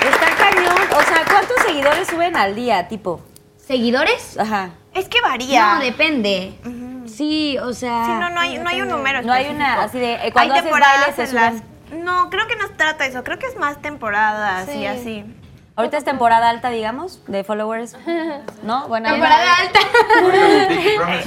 [0.00, 0.76] Está cañón.
[0.96, 3.20] O sea, ¿cuántos seguidores suben al día, tipo?
[3.56, 4.38] ¿Seguidores?
[4.38, 4.70] Ajá.
[4.94, 5.74] Es que varía.
[5.74, 6.54] No, depende.
[7.06, 8.06] Sí, o sea.
[8.06, 9.22] Sí, no, no hay, no hay un número.
[9.22, 11.42] No hay una así de eh, cuando hay haces temporadas en suben.
[11.42, 11.62] las...
[12.04, 13.22] No, creo que no se trata de eso.
[13.24, 14.86] Creo que es más temporadas y Sí.
[14.86, 15.24] así.
[15.76, 17.94] Ahorita es temporada alta, digamos, de followers.
[18.62, 18.88] ¿No?
[18.88, 19.10] Buena.
[19.10, 19.78] Temporada alta.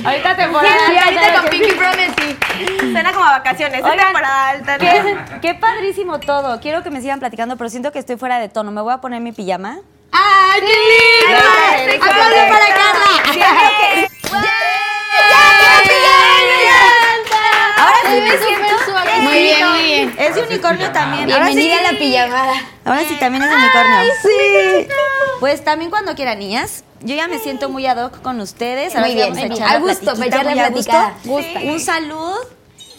[0.10, 1.06] Ahorita temporada Sí, alta.
[1.22, 1.76] ahorita con Pinky sí.
[1.76, 2.38] Promise, sí.
[2.92, 3.80] Suena como a vacaciones.
[3.80, 4.78] Es Oigan, temporada alta.
[4.78, 4.80] ¿no?
[4.80, 6.60] Qué, qué padrísimo todo.
[6.62, 8.72] Quiero que me sigan platicando, pero siento que estoy fuera de tono.
[8.72, 9.78] Me voy a poner mi pijama.
[10.12, 11.42] ¡Ay, qué lindo!
[11.42, 12.50] Sí, sí, ¡Aplausos sí.
[12.50, 13.70] para Carla!
[14.34, 14.50] Ahora
[18.10, 19.22] sí me siento.
[19.22, 20.15] Muy bien, muy bien.
[20.17, 21.30] Es de unicornio también.
[21.30, 22.54] Sí- Bienvenida a la pijamada.
[22.86, 24.00] Ahora sí también es de unicornio.
[24.24, 24.88] sí.
[25.39, 26.84] Pues también cuando quieran, niñas.
[27.02, 28.93] Yo ya me siento muy ad hoc con ustedes.
[28.93, 31.13] Ahora Muy bien, vamos a echar la A gusto, platiquita, para echar la platicada.
[31.24, 31.60] Gusta.
[31.62, 32.36] Un salud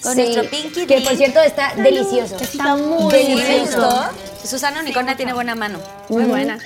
[0.02, 2.36] con Sí, nuestro Pinky Que por cierto está delicioso.
[2.40, 4.04] Está muy delicioso.
[4.42, 5.78] Susana Unicornia tiene buena mano.
[6.08, 6.58] Muy buena.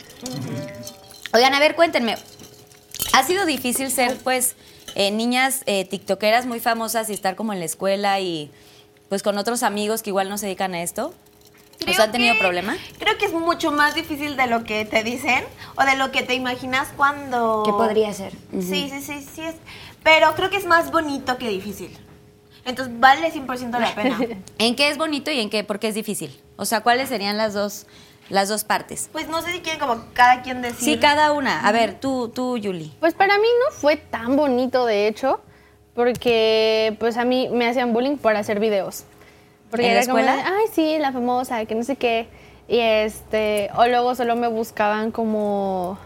[1.32, 2.16] Oigan, a ver, cuéntenme.
[3.12, 4.54] ¿Ha sido difícil ser, pues,
[4.94, 8.50] eh, niñas eh, tiktokeras muy famosas y estar como en la escuela y,
[9.08, 11.12] pues, con otros amigos que igual no se dedican a esto?
[11.74, 12.76] ¿O Creo sea, han tenido que- problema?
[12.98, 15.44] Creo que es mucho más difícil de lo que te dicen
[15.76, 17.62] o de lo que te imaginas cuando...
[17.66, 18.32] ¿Qué podría ser?
[18.52, 19.56] Sí, sí, sí, sí es.
[20.02, 21.90] Pero creo que es más bonito que difícil.
[22.64, 24.18] Entonces vale 100% la pena.
[24.58, 26.40] ¿En qué es bonito y en qué, por qué es difícil?
[26.56, 27.86] O sea, ¿cuáles serían las dos,
[28.30, 29.08] las dos partes?
[29.12, 30.78] Pues no sé si quieren como cada quien decir.
[30.94, 31.66] Sí, cada una.
[31.66, 32.92] A ver, tú, tú, Yuli.
[33.00, 35.40] Pues para mí no fue tan bonito, de hecho,
[35.94, 39.04] porque pues a mí me hacían bullying por hacer videos.
[39.70, 40.56] Porque ¿En la era como de, escuela?
[40.56, 42.28] ay, sí, la famosa, que no sé qué.
[42.68, 45.98] Y este, o luego solo me buscaban como,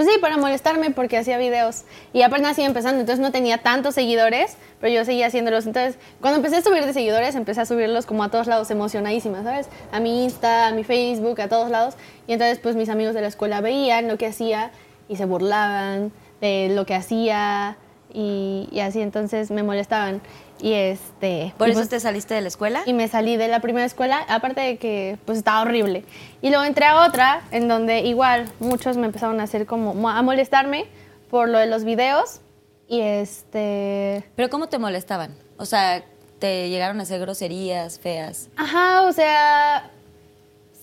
[0.00, 1.82] pues sí, para molestarme porque hacía videos.
[2.14, 5.66] Y apenas iba empezando, entonces no tenía tantos seguidores, pero yo seguía haciéndolos.
[5.66, 9.42] Entonces, cuando empecé a subir de seguidores, empecé a subirlos como a todos lados, emocionadísima,
[9.42, 9.68] ¿sabes?
[9.92, 11.96] A mi Insta, a mi Facebook, a todos lados.
[12.26, 14.70] Y entonces, pues mis amigos de la escuela veían lo que hacía
[15.06, 17.76] y se burlaban de lo que hacía
[18.12, 20.20] y, y así, entonces me molestaban.
[20.62, 21.54] Y este.
[21.56, 22.82] ¿Por y eso pues- te saliste de la escuela?
[22.84, 26.04] y me salí de la primera escuela, aparte de que pues estaba horrible.
[26.42, 30.10] Y luego entré a otra en donde igual muchos me empezaron a hacer como mo-
[30.10, 30.84] a molestarme
[31.30, 32.40] por lo de los videos
[32.88, 35.34] y este ¿Pero cómo te molestaban?
[35.56, 36.02] O sea,
[36.40, 38.48] ¿te llegaron a hacer groserías feas?
[38.56, 39.90] ajá, o sea,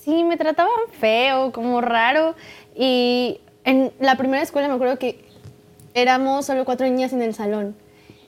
[0.04, 2.34] sí me trataban feo, como raro
[2.76, 5.27] y en la primera escuela me acuerdo que
[5.98, 7.76] éramos solo cuatro niñas en el salón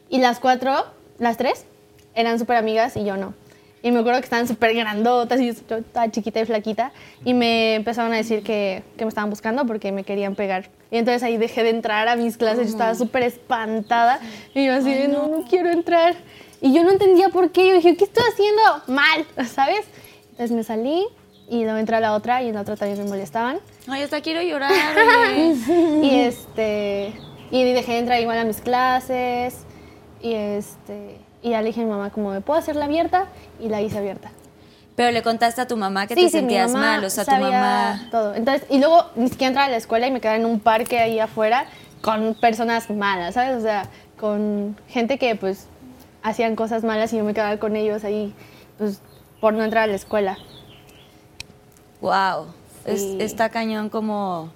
[0.10, 0.86] y las cuatro,
[1.20, 1.66] las tres
[2.16, 3.36] eran súper amigas y yo no.
[3.84, 6.92] Y me acuerdo que estaban súper grandotas y yo estaba chiquita y flaquita.
[7.24, 10.70] Y me empezaron a decir que, que me estaban buscando porque me querían pegar.
[10.92, 12.66] Y entonces ahí dejé de entrar a mis clases.
[12.66, 14.20] Yo estaba súper espantada.
[14.54, 16.16] Y yo así, de, no, no quiero entrar.
[16.60, 17.70] Y yo no entendía por qué.
[17.70, 19.26] Yo dije, ¿qué estoy haciendo mal?
[19.48, 19.86] ¿Sabes?
[20.32, 21.06] Entonces me salí
[21.48, 23.60] y luego entré a la otra y en la otra también me molestaban.
[23.88, 24.74] Ay, hasta quiero llorar.
[26.04, 27.14] Y este
[27.52, 29.58] y dejé de entrar igual a mis clases
[30.22, 33.26] y este y ya le dije a mi mamá como me puedo hacerla abierta
[33.60, 34.32] y la hice abierta.
[34.96, 37.32] Pero le contaste a tu mamá que Sí, te sí, sentías mal, o sea, tu
[37.32, 38.08] sabía mamá...
[38.12, 38.36] todo.
[38.36, 41.00] Entonces, y luego ni siquiera entraba a la escuela y me quedaba en un parque
[41.00, 41.68] ahí afuera
[42.02, 43.56] con personas malas, ¿sabes?
[43.58, 43.84] O sea,
[44.20, 45.68] con gente que pues
[46.22, 48.34] hacían cosas malas y yo me quedaba con ellos ahí
[48.78, 49.00] pues
[49.40, 50.38] por no entrar a la escuela.
[52.02, 52.48] Wow.
[52.86, 53.18] Es- Sí.
[53.22, 54.50] está cañón como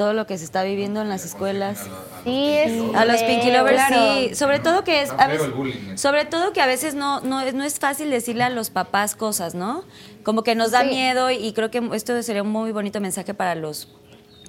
[0.00, 1.80] todo lo que se está viviendo en las escuelas.
[2.24, 3.96] Sí, es A los Pinky Lovers claro.
[4.30, 5.98] sí, sobre todo que es a veces- bullying.
[5.98, 9.14] sobre todo que a veces no no es, no es fácil decirle a los papás
[9.14, 9.84] cosas, ¿no?
[10.22, 10.88] Como que nos da Sí.
[10.88, 13.88] miedo y creo que esto sería un muy bonito mensaje para los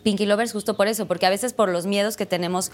[0.04, 2.72] Pinky Lovers justo por eso, porque a veces por los miedos que tenemos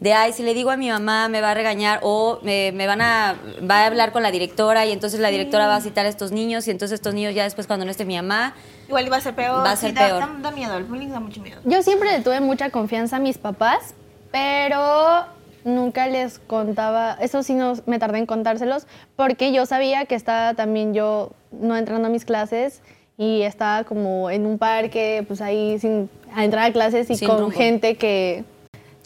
[0.00, 2.88] de, ay, si le digo a mi mamá me va a regañar o me, me
[2.88, 3.36] van a,
[3.70, 6.32] va a hablar con la directora y entonces la directora va a citar a estos
[6.32, 8.54] niños y entonces estos niños ya después cuando no esté mi mamá,
[8.88, 9.64] Igual iba a ser peor.
[9.64, 10.20] Va a ser sí, da- peor.
[10.20, 11.60] Da, da miedo, el bullying da mucho miedo.
[11.64, 13.94] Yo siempre le tuve mucha confianza a mis papás,
[14.30, 15.24] pero
[15.64, 20.54] nunca les contaba, eso sí no, me tardé en contárselos, porque yo sabía que estaba
[20.54, 22.82] también yo no entrando a mis clases
[23.18, 27.26] y estaba como en un parque, pues ahí sin a entrar a clases y Sin
[27.28, 27.56] con rumbo.
[27.56, 28.44] gente que,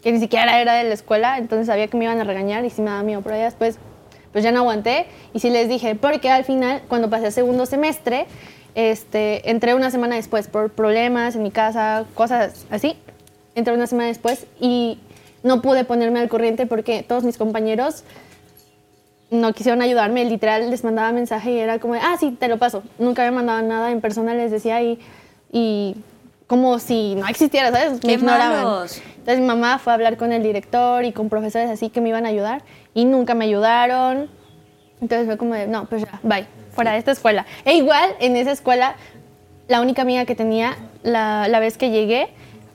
[0.03, 2.71] que ni siquiera era de la escuela, entonces sabía que me iban a regañar y
[2.71, 3.79] sí me daba miedo, pero ya después
[4.33, 7.65] pues ya no aguanté y sí les dije, porque al final cuando pasé el segundo
[7.67, 8.27] semestre,
[8.75, 12.97] este, entré una semana después por problemas en mi casa, cosas así,
[13.55, 14.99] entré una semana después y
[15.43, 18.05] no pude ponerme al corriente porque todos mis compañeros
[19.31, 22.83] no quisieron ayudarme, literal les mandaba mensaje y era como, ah, sí, te lo paso.
[22.99, 24.99] Nunca me mandaban nada en persona, les decía y,
[25.53, 25.97] y
[26.49, 27.93] como si no existiera, ¿sabes?
[27.93, 28.65] Me ¡Qué ignoraban.
[28.65, 29.01] malos!
[29.19, 32.09] Entonces mi mamá fue a hablar con el director y con profesores así que me
[32.09, 34.29] iban a ayudar y nunca me ayudaron.
[35.01, 36.47] Entonces fue como de, no, pues ya, bye,
[36.81, 37.45] fuera de esta escuela.
[37.67, 38.95] E igual en esa escuela,
[39.69, 42.29] la única amiga que tenía la, la vez que llegué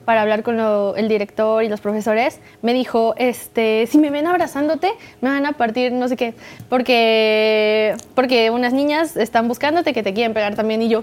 [0.04, 4.28] para hablar con lo- el director y los profesores, me dijo, este, si me ven
[4.28, 6.34] abrazándote, me van a partir no sé qué,
[6.68, 11.02] porque, porque unas niñas están buscándote que te quieren pegar también y yo.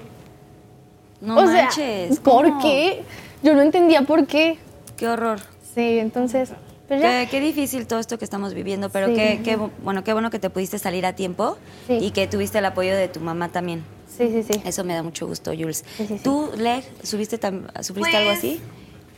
[1.19, 2.21] no o sea, manches.
[2.21, 3.03] ¿por qué?
[3.41, 4.57] Yo no entendía por qué.
[4.95, 5.39] Qué horror.
[5.75, 6.51] Sí, entonces,
[6.99, 7.25] pues ya.
[7.25, 9.15] Qué, qué difícil todo esto que estamos viviendo, pero Sí.
[9.15, 11.97] qué, qué bu- bueno, qué bueno que te pudiste salir a tiempo Sí.
[12.01, 13.83] y que tuviste el apoyo de tu mamá también.
[14.17, 14.61] Sí, sí, sí.
[14.65, 15.83] Eso me da mucho gusto, Jules.
[15.97, 16.23] Sí, sí, sí.
[16.23, 18.61] ¿Tú, Leg, subiste tam- sufriste algo Pues, así?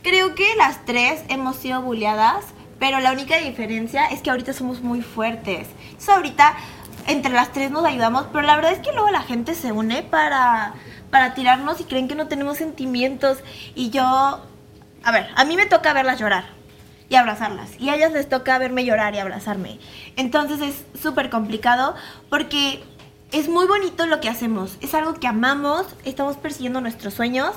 [0.02, 2.44] Creo que las tres hemos sido bulleadas,
[2.78, 5.66] pero la única diferencia es que ahorita somos muy fuertes.
[5.84, 6.54] Entonces ahorita
[7.08, 10.02] entre las tres nos ayudamos, pero la verdad es que luego la gente se une
[10.02, 10.74] para,
[11.10, 13.38] para tirarnos y creen que no tenemos sentimientos.
[13.74, 16.44] Y yo, a ver, a mí me toca verlas llorar
[17.08, 17.70] y abrazarlas.
[17.78, 19.78] Y a ellas les toca verme llorar y abrazarme.
[20.16, 21.94] Entonces es súper complicado
[22.28, 22.82] porque
[23.32, 24.76] es muy bonito lo que hacemos.
[24.80, 27.54] Es algo que amamos, estamos persiguiendo nuestros sueños,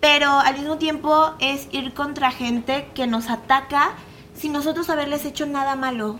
[0.00, 3.92] pero al mismo tiempo es ir contra gente que nos ataca
[4.34, 6.18] sin nosotros haberles hecho nada malo.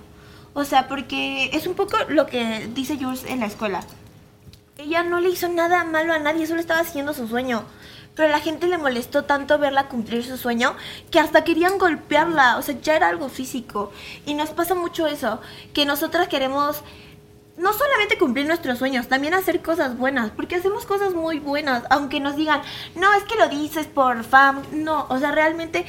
[0.54, 3.80] O sea, porque es un poco lo que dice Jules en la escuela.
[4.78, 7.64] Ella no le hizo nada malo a nadie, solo estaba haciendo su sueño.
[8.16, 10.74] Pero a la gente le molestó tanto verla cumplir su sueño
[11.12, 12.56] que hasta querían golpearla.
[12.56, 13.92] O sea, ya era algo físico.
[14.24, 15.40] Y nos pasa mucho eso,
[15.72, 16.82] que nosotras queremos
[17.56, 22.20] no solamente cumplir nuestros sueños, también hacer cosas buenas, porque hacemos cosas muy buenas, aunque
[22.20, 22.60] nos digan,
[22.94, 25.86] no, es que lo dices por fam, no, o sea, realmente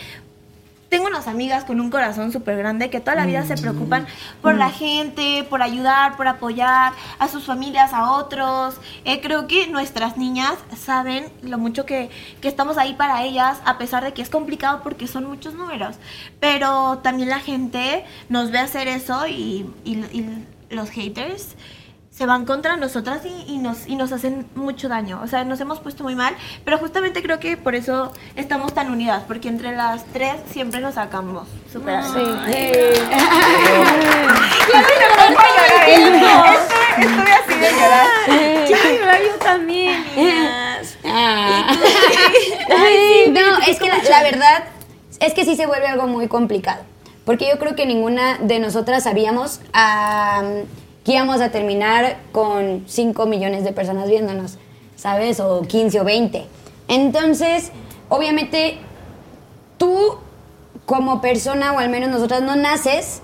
[0.89, 4.07] tengo unas amigas con un corazón súper grande que toda la vida se preocupan
[4.41, 8.75] por la gente, por ayudar, por apoyar a sus familias, a otros.
[9.03, 12.09] Eh, creo que nuestras niñas saben lo mucho que,
[12.41, 15.97] que estamos ahí para ellas, a pesar de que es complicado porque son muchos números.
[16.39, 21.55] Pero también la gente nos ve hacer eso y, y- y los haters
[22.17, 25.21] se van contra nosotras y, y nos, y nos hacen mucho daño.
[25.23, 28.89] O sea, nos hemos puesto muy mal, pero justamente creo que por eso estamos tan
[28.89, 31.47] unidas, porque entre las tres siempre nos sacamos.
[31.71, 32.93] Súper adelante.
[35.87, 36.17] Estuve,
[36.97, 38.07] estuve así de llorar.
[38.65, 40.97] Quiero llorar yo también, niñas.
[43.29, 44.63] no, es que la, la verdad
[45.19, 46.81] es que sí se vuelve algo muy complicado.
[47.25, 50.63] Porque yo creo que ninguna de nosotras sabíamos am,
[51.07, 54.57] que íbamos a terminar con 5 millones de personas viéndonos,
[54.97, 55.39] ¿sabes?
[55.39, 56.45] O 15 o 20.
[56.89, 57.71] Entonces,
[58.09, 58.77] obviamente,
[59.77, 60.17] tú
[60.85, 63.21] como persona, o al menos nosotras, no naces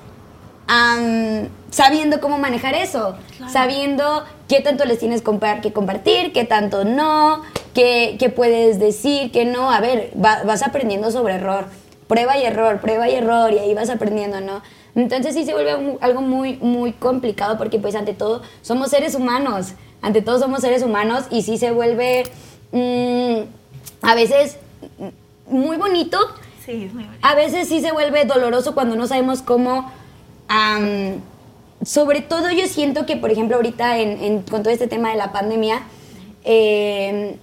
[1.72, 3.16] sabiendo cómo manejar eso,
[3.52, 7.42] sabiendo qué tanto les tienes que compartir, qué tanto no,
[7.74, 9.72] qué, qué puedes decir, qué no.
[9.72, 11.66] A ver, va- vas aprendiendo sobre error,
[12.08, 14.62] prueba y error, prueba y error, y ahí vas aprendiendo, ¿no?
[14.96, 19.74] Entonces sí se vuelve algo muy, muy complicado porque pues ante todo somos seres humanos,
[20.02, 22.24] ante todo somos seres humanos y sí se vuelve
[22.72, 23.38] mm,
[24.04, 24.58] a veces
[25.48, 26.18] muy bonito,
[26.66, 27.20] Sí, es muy bonito.
[27.28, 29.92] a veces sí se vuelve doloroso cuando no sabemos cómo.
[31.86, 35.18] sobre todo yo siento que, por ejemplo, ahorita en- en- con todo este tema de
[35.18, 35.82] la pandemia,
[36.46, 37.38] eh,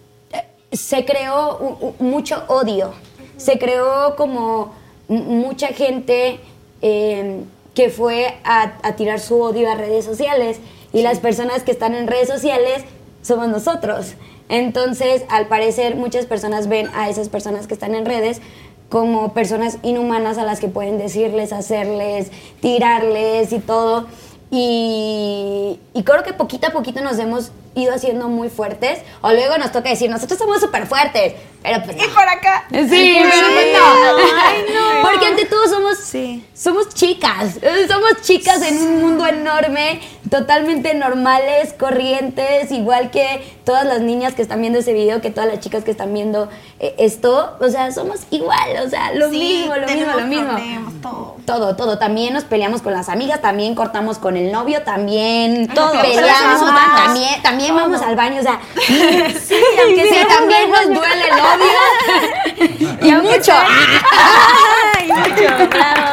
[0.73, 2.93] se creó u- u- mucho odio.
[3.37, 4.73] Se creó como
[5.09, 6.41] mucha gente
[6.83, 7.43] eh,
[7.75, 10.59] que fue a, a tirar su odio a redes sociales
[10.93, 12.85] y las personas que están en redes sociales
[13.23, 14.14] somos nosotros.
[14.49, 18.40] Entonces, al parecer, muchas personas ven a esas personas que están en redes
[18.88, 24.09] como personas inhumanas a las que pueden decirles, hacerles, tirarles y todo.
[24.51, 29.00] Y, y creo que poquito a poquito nos hemos ido haciendo muy fuertes.
[29.20, 31.35] O luego nos toca decir, nosotros somos súper fuertes.
[31.62, 32.14] Pero pues Y no.
[32.14, 32.64] por acá.
[32.70, 35.02] Sí, pero pues no.
[35.11, 36.44] Porque ante todo somos, Sí.
[36.54, 37.56] somos chicas.
[37.61, 44.35] Eh, Somos chicas en un mundo enorme, totalmente normales, corrientes, igual que todas las niñas
[44.35, 47.56] que están viendo ese video, que todas las chicas que están viendo eh, esto.
[47.61, 50.48] O sea, somos igual, o sea, lo Sí, mismo, lo mismo, lo mismo.
[50.54, 51.37] problemas, todo.
[51.44, 51.98] Todo, todo.
[51.98, 55.92] También nos peleamos con las amigas, también cortamos con el novio, también Todo.
[56.00, 57.04] Peleamos, humanas.
[57.04, 62.99] también, también vamos al baño, o sea, sí, aunque sea también nos duele el novio.
[63.03, 63.53] y mucho.
[63.53, 65.68] ¡Ay, mucho!
[65.68, 66.11] ¡Bravo!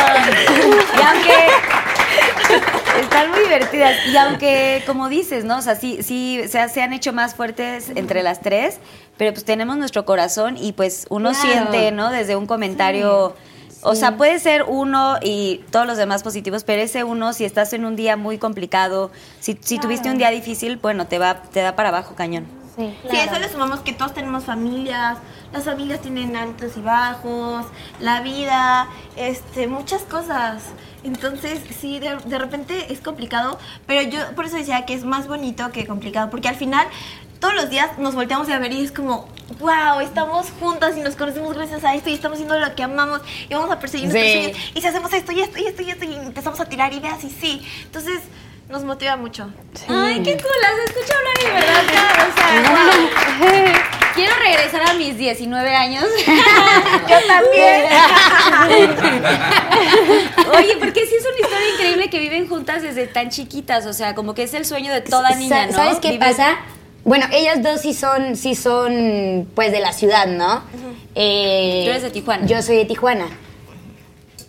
[0.98, 1.48] Y aunque
[3.02, 5.58] están muy divertidas y aunque como dices, ¿no?
[5.58, 8.80] O sea, sí, sí, se han hecho más fuertes entre las tres,
[9.18, 11.48] pero pues tenemos nuestro corazón y pues uno Claro.
[11.48, 12.12] siente, ¿no?
[12.12, 13.36] Desde un comentario.
[13.84, 17.74] O sea, puede ser uno y todos los demás positivos, pero ese uno, si estás
[17.74, 21.62] en un día muy complicado, si, si tuviste un día difícil, bueno, te va, te
[21.62, 22.46] da para abajo cañón.
[22.76, 22.96] Sí.
[23.10, 25.18] Sí, a eso le sumamos que todos tenemos familias,
[25.52, 27.66] las familias tienen altos y bajos,
[28.00, 30.62] la vida, este, muchas cosas.
[31.04, 35.28] Entonces, sí, de, de repente es complicado, pero yo por eso decía que es más
[35.28, 36.86] bonito que complicado, porque al final
[37.40, 39.28] todos los días nos volteamos a ver y es como,
[39.60, 43.22] wow, estamos juntas y nos conocemos gracias a esto y estamos haciendo lo que amamos
[43.50, 44.42] y vamos a perseguir nuestros Sí.
[44.44, 46.92] sueños y si hacemos esto y esto y esto y esto y empezamos a tirar
[46.94, 47.66] ideas y sí.
[47.84, 48.20] Entonces,
[48.70, 49.50] nos motiva mucho.
[49.88, 53.10] Ay, qué cool, las escucho hablar y de verdad, o sea, wow.
[54.18, 56.04] Quiero regresar a mis 19 años.
[57.08, 57.86] Yo también.
[60.58, 64.16] Oye, porque sí es una historia increíble que viven juntas desde tan chiquitas, o sea,
[64.16, 65.74] como que es el sueño de toda niña, ¿no?
[65.74, 66.58] ¿Sabes qué pasa?
[67.08, 70.62] Bueno, ellas dos sí son, sí son, pues, de la ciudad, ¿no?
[71.16, 72.46] Eh, Tú eres de Tijuana.
[72.46, 73.28] Yo soy de Tijuana.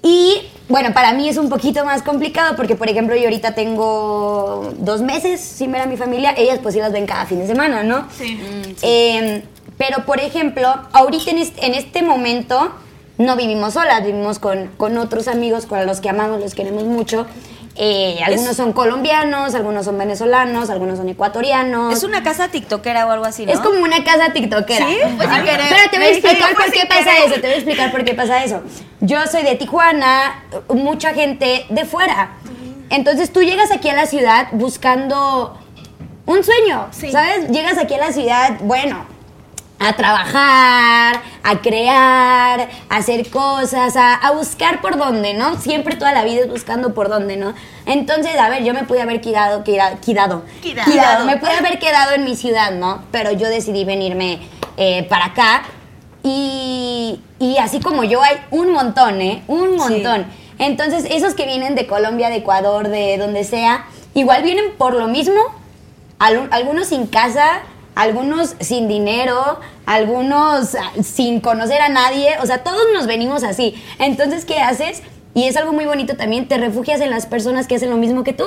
[0.03, 4.73] Y, bueno, para mí es un poquito más complicado porque, por ejemplo, yo ahorita tengo
[4.77, 6.35] dos meses sin ver a mi familia.
[6.37, 8.09] Ellas, pues, sí las ven cada fin de semana, ¿no?
[8.11, 8.37] Sí.
[8.83, 9.45] Eh,
[9.79, 12.73] pero, por ejemplo, ahorita en este, en este momento
[13.19, 17.25] no vivimos solas, vivimos con, con otros amigos con los que amamos, los queremos mucho.
[17.81, 21.95] Eh, algunos son colombianos, algunos son venezolanos, algunos son ecuatorianos.
[21.95, 23.53] Es una casa tiktokera o algo así, ¿no?
[23.53, 24.85] Es como una casa tiktokera.
[24.85, 24.97] ¿Sí?
[25.17, 25.67] Pues sin querer.
[25.69, 27.35] Pero te voy a explicar por qué pasa eso.
[27.35, 28.63] Te voy a explicar por qué pasa eso.
[29.01, 32.31] Yo soy de Tijuana, mucha gente de fuera.
[32.91, 35.57] Entonces tú llegas aquí a la ciudad buscando
[36.27, 37.13] un sueño, Sí.
[37.13, 37.49] ¿sabes?
[37.49, 39.07] Llegas aquí a la ciudad, bueno,
[39.81, 45.57] a trabajar, a crear, a hacer cosas, a, a buscar por dónde, ¿no?
[45.61, 47.55] Siempre toda la vida es buscando por dónde, ¿no?
[47.87, 51.25] Entonces, a ver, yo me pude haber quedado, queda- quedado, Quedado.
[51.27, 53.03] me pude haber quedado en mi ciudad, ¿no?
[53.13, 54.41] Pero yo decidí venirme
[54.77, 55.63] eh, para acá
[56.23, 59.43] y, y así como yo hay un montón, ¿eh?
[59.47, 60.27] Un montón.
[60.59, 65.07] Entonces, esos que vienen de Colombia, de Ecuador, de donde sea, igual vienen por lo
[65.07, 65.41] mismo,
[66.19, 67.61] Al- algunos sin casa,
[67.99, 73.75] algunos sin dinero, algunos ah, sin conocer a nadie, o sea, todos nos venimos así.
[73.99, 75.03] Entonces, ¿qué haces?
[75.35, 78.25] Y es algo muy bonito también, te refugias en las personas que hacen lo mismo
[78.25, 78.45] que tú.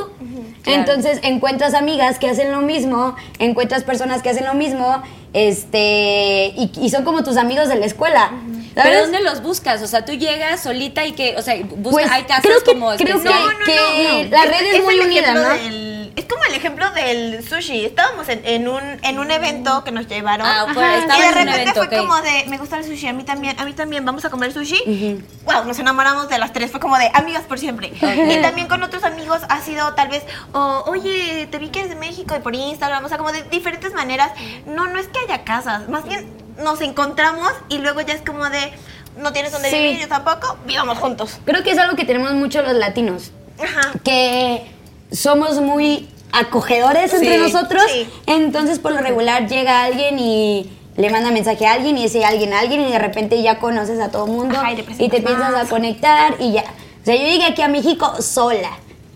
[0.64, 0.80] Claro.
[0.80, 5.02] Entonces, encuentras amigas que hacen lo mismo, encuentras personas que hacen lo mismo,
[5.34, 8.32] este, y, y son como tus amigos de la escuela.
[8.74, 9.02] ¿Pero ¿sabes?
[9.02, 9.82] dónde los buscas?
[9.82, 12.72] O sea, tú llegas solita y que, o sea, buscas, Pues, hay casas creo que-
[12.72, 13.66] como creo que- especiales.
[13.66, 15.42] que la red es muy unida, ¿no?
[15.50, 17.86] del- es como el ejemplo del sushi.
[17.86, 20.46] Estábamos en, en un, en un evento que nos llevaron.
[20.46, 23.24] Ah, fuera, y de repente evento, fue como de, me gusta el sushi, a mí
[23.24, 25.22] también, a mí también, vamos a comer sushi.
[25.46, 27.92] Wow, nos enamoramos de las tres, fue como de amigas por siempre.
[28.02, 31.92] Y también con otros amigos ha sido tal vez, o, oye, te vi que eres
[31.92, 34.32] de México y por Instagram, o sea, como de diferentes maneras.
[34.66, 38.50] No, no es que haya casas, más bien nos encontramos y luego ya es como
[38.50, 38.72] de,
[39.18, 39.78] no tienes donde Sí.
[39.78, 41.40] vivir, yo tampoco, vivamos juntos.
[41.46, 43.32] Creo que es algo que tenemos mucho los latinos.
[43.62, 43.92] Ajá.
[44.04, 44.66] que
[45.12, 47.84] somos muy acogedores entre Sí, nosotros.
[47.92, 48.08] sí.
[48.26, 52.54] Entonces, por lo regular, llega alguien y le manda mensaje a alguien y ese alguien
[52.54, 55.22] a alguien y de repente ya conoces a todo mundo Ajá, y te y te
[55.22, 55.66] más.
[55.66, 56.64] a conectar y ya.
[57.02, 58.70] O sea, yo llegué aquí a México sola.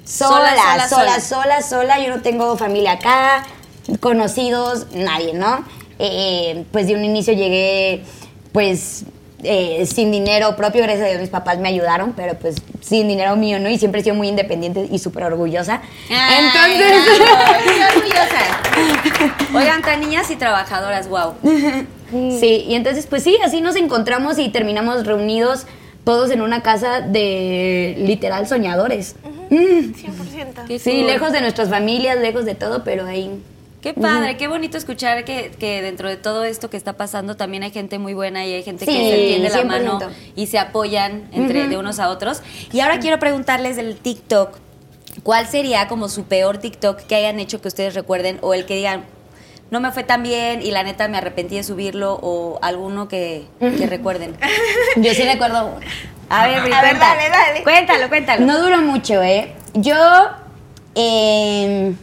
[0.05, 1.19] Sola, Sola, sola, sola, sola.
[1.19, 1.99] sola, sola.
[1.99, 3.45] Yo no tengo familia acá,
[3.99, 5.65] conocidos, nadie, ¿no?
[5.99, 8.03] Eh, pues de un inicio llegué,
[8.51, 9.05] pues,
[9.45, 13.36] eh, sin dinero propio, gracias a Dios mis papás me ayudaron, pero pues sin dinero
[13.36, 13.69] mío, ¿no?
[13.69, 15.81] Y siempre he sido muy independiente y súper orgullosa.
[16.10, 16.91] Ay, Entonces,
[17.62, 19.58] estoy orgullosa.
[19.58, 21.33] Oigan, tan niñas y trabajadoras, wow.
[22.39, 25.65] sí, y entonces pues sí, así nos encontramos y terminamos reunidos
[26.04, 29.15] todos en una casa de literal soñadores.
[29.50, 29.56] Mm.
[29.93, 30.65] 100%.
[30.67, 33.31] Qué Sí, lejos de nuestras familias, lejos de todo, pero ahí
[33.86, 37.62] Qué padre, qué bonito escuchar que, que dentro de todo esto que está pasando también
[37.62, 39.65] hay gente muy buena y hay gente que se tiende la 100%.
[39.65, 40.00] mano
[40.36, 42.42] y se apoyan entre de unos a otros.
[42.73, 44.58] Y ahora quiero preguntarles del TikTok,
[45.21, 48.75] ¿cuál sería como su peor TikTok que hayan hecho que ustedes recuerden o el que
[48.75, 49.06] digan
[49.69, 53.46] no me fue tan bien y la neta me arrepentí de subirlo o alguno que,
[53.60, 54.36] que recuerden?
[54.96, 55.79] Yo sí recuerdo uno.
[56.29, 57.62] A ver, Bri, A ver, dale, dale.
[57.63, 58.48] Cuéntalo, cuéntalo.
[58.48, 59.54] No duró mucho, ¿eh?
[59.75, 59.96] Yo.
[60.96, 61.94] eh,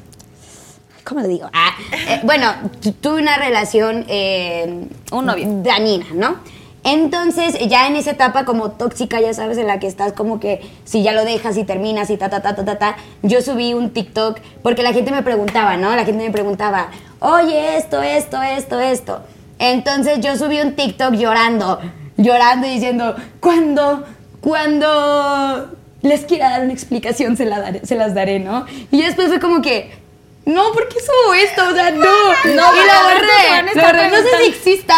[1.05, 1.49] ¿Cómo lo digo?
[1.53, 1.71] Ah,
[2.09, 4.05] eh, bueno, tu- tuve una relación.
[4.09, 5.47] eh, Un novio.
[5.63, 6.37] Dañina, ¿no?
[6.85, 10.61] Entonces, ya en esa etapa como tóxica, ya sabes, en la que estás como que
[10.85, 13.73] si ya lo dejas y terminas y ta, ta, ta, ta, ta, ta, yo subí
[13.73, 15.95] un TikTok porque la gente me preguntaba, ¿no?
[15.95, 16.89] La gente me preguntaba,
[17.21, 19.21] oye, esto, esto, esto, esto.
[19.61, 21.79] Entonces yo subí un TikTok llorando,
[22.17, 24.03] llorando y diciendo, cuando,
[24.41, 25.71] cuando
[26.03, 28.67] les quiera dar una explicación, se, la daré- se las daré, ¿no?
[28.91, 30.02] Y después fue como que,
[30.45, 31.63] no, ¿por qué subo esto?
[31.71, 32.01] O sea, no,
[32.45, 32.63] no, y lo
[33.05, 34.11] borré.
[34.11, 34.97] No sé si exista,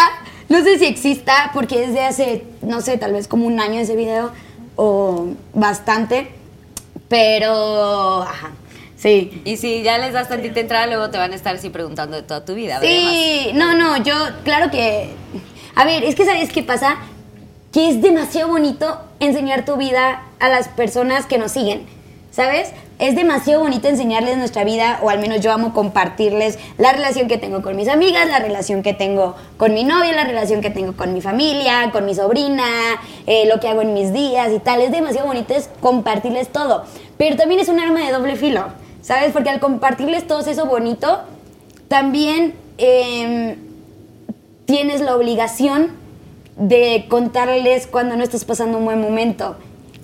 [0.49, 3.95] no sé si exista, porque desde hace, no sé, tal vez como un año ese
[3.95, 4.31] video,
[4.75, 6.31] o bastante,
[7.09, 8.51] pero, ajá,
[8.97, 9.41] sí.
[9.45, 12.23] Y si ya les das tantita entrada, luego te van a estar así preguntando de
[12.23, 12.79] toda tu vida.
[12.81, 15.11] Sí, no, no, yo, claro que.
[15.75, 16.97] A ver, es que ¿sabes qué pasa?
[17.71, 21.85] Que es demasiado bonito enseñar tu vida a las personas que nos siguen,
[22.35, 22.73] ¿sabes?
[22.99, 27.37] Es demasiado bonito enseñarles nuestra vida, o al menos yo amo compartirles la relación que
[27.37, 30.97] tengo con mis amigas, la relación que tengo con mi novia, la relación que tengo
[30.97, 32.65] con mi familia, con mi sobrina,
[33.25, 34.81] eh, lo que hago en mis días y tal.
[34.81, 36.83] Es demasiado bonito es compartirles todo.
[37.17, 38.65] Pero también es un arma de doble filo,
[39.01, 39.31] ¿sabes?
[39.31, 41.21] Porque al compartirles todo eso bonito,
[41.87, 43.55] también em,
[44.65, 45.93] tienes la obligación
[46.57, 49.55] de contarles cuando no estás pasando un buen momento.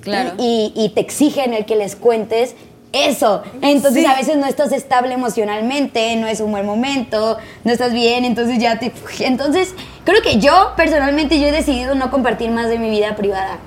[0.01, 0.31] Claro.
[0.37, 2.55] Y, y te exigen el que les cuentes
[2.93, 3.43] eso.
[3.61, 8.25] Entonces a veces no estás estable emocionalmente, no es un buen momento, no estás bien,
[8.25, 8.91] entonces ya te...
[9.19, 9.73] Entonces
[10.03, 13.59] creo que yo personalmente yo he decidido no compartir más de mi vida privada.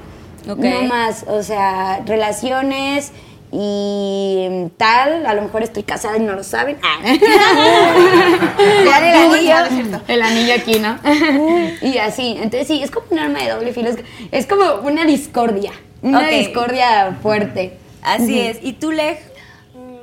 [0.47, 3.13] No más, o sea, relaciones
[3.51, 6.77] y tal, a lo mejor estoy casada y no lo saben.
[8.85, 10.01] Ya el anillo.
[10.07, 10.99] El anillo aquí, ¿no?
[11.81, 12.37] y así.
[12.37, 13.91] Entonces sí, es como un arma de doble filo.
[14.33, 15.73] Es como una discordia.
[16.05, 17.79] Una discordia fuerte.
[18.03, 18.59] Así es.
[18.63, 19.19] ¿Y tú, Leg?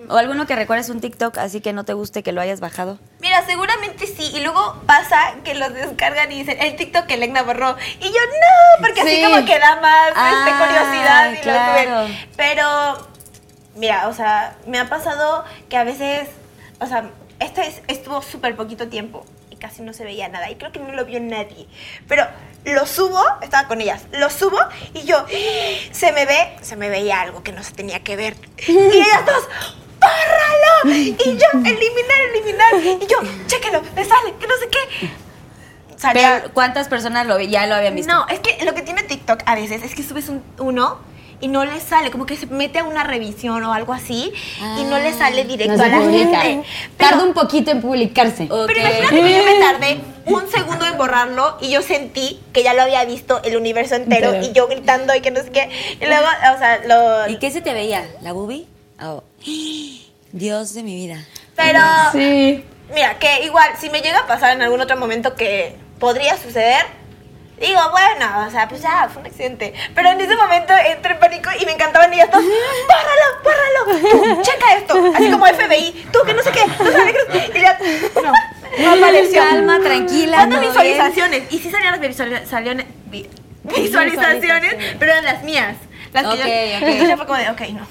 [0.10, 3.00] ¿O alguno que recuerdes un TikTok así que no te guste que lo hayas bajado?
[3.22, 4.30] Mira, seguramente sí.
[4.36, 7.78] Y luego pasa que los descargan y dicen, el TikTok que Legna borró.
[8.02, 9.24] Y yo, no, porque así Sí.
[9.24, 12.08] como que da más este, Ah, curiosidad y claro.
[12.10, 12.14] lo.
[12.36, 13.08] Pero,
[13.76, 16.28] mira, o sea, me ha pasado que a veces,
[16.82, 17.06] o sea,
[17.40, 19.24] esto es- estuvo súper poquito tiempo
[19.62, 20.50] casi no se veía nada.
[20.52, 21.68] Y creo que no lo vio nadie.
[22.10, 22.28] Pero
[22.66, 24.58] lo subo, estaba con ellas, lo subo
[24.94, 25.26] y yo,
[25.92, 28.36] se me ve, se me veía algo que no se tenía que ver.
[28.68, 29.48] Y ellas dos,
[30.00, 30.98] ¡bárralo!
[30.98, 32.74] Y yo, eliminar, eliminar.
[33.04, 35.10] Y yo, chéquelo, me sale, que no sé qué.
[36.14, 38.12] Pero, ¿cuántas personas lo, ya lo habían visto?
[38.12, 41.00] no, es que lo que tiene TikTok a veces es que subes un- uno
[41.42, 44.32] y no le sale, como que se mete a una revisión o algo así
[44.80, 46.40] y no le sale directo No a la publica.
[46.42, 46.68] gente.
[46.98, 48.44] Tarda Pero, un poquito en publicarse.
[48.50, 48.68] Ok.
[48.68, 52.74] pero imagínate que yo me tardé un segundo en borrarlo y yo sentí que ya
[52.74, 54.52] lo había visto el universo entero Entero.
[54.52, 55.70] y yo gritando y que no sé qué.
[56.00, 56.26] Y luego,
[56.56, 57.30] o sea, lo...
[57.32, 58.08] ¿Y qué se te veía?
[58.22, 58.68] ¿La boobie?
[59.02, 59.24] Oh.
[60.32, 61.26] Dios de mi vida.
[61.56, 61.80] Pero...
[62.12, 62.64] Sí.
[62.94, 66.86] Mira, que igual, si me llega a pasar en algún otro momento que podría suceder,
[67.68, 69.74] digo, bueno, o sea, pues ya, fue un accidente.
[69.96, 72.42] Pero en ese momento entré en pánico y me encantaban ellas dos,
[72.88, 74.36] ¡bárralo, bárralo!
[74.36, 77.60] Tú, checa esto, así como FBI, tú que no sé qué, no sé qué.
[77.60, 77.78] Y ya,
[78.22, 78.32] no,
[78.84, 79.42] no apareció.
[79.44, 81.44] Calma, tranquila, ¿Cuántas todo visualizaciones?
[81.54, 83.30] Y sí salían las visualizaciones, vi-
[83.64, 85.76] visualizaciones, pero eran las mías.
[86.14, 86.92] Las que Ok, yo, ok.
[86.92, 87.88] Entonces fue como de, ok, no.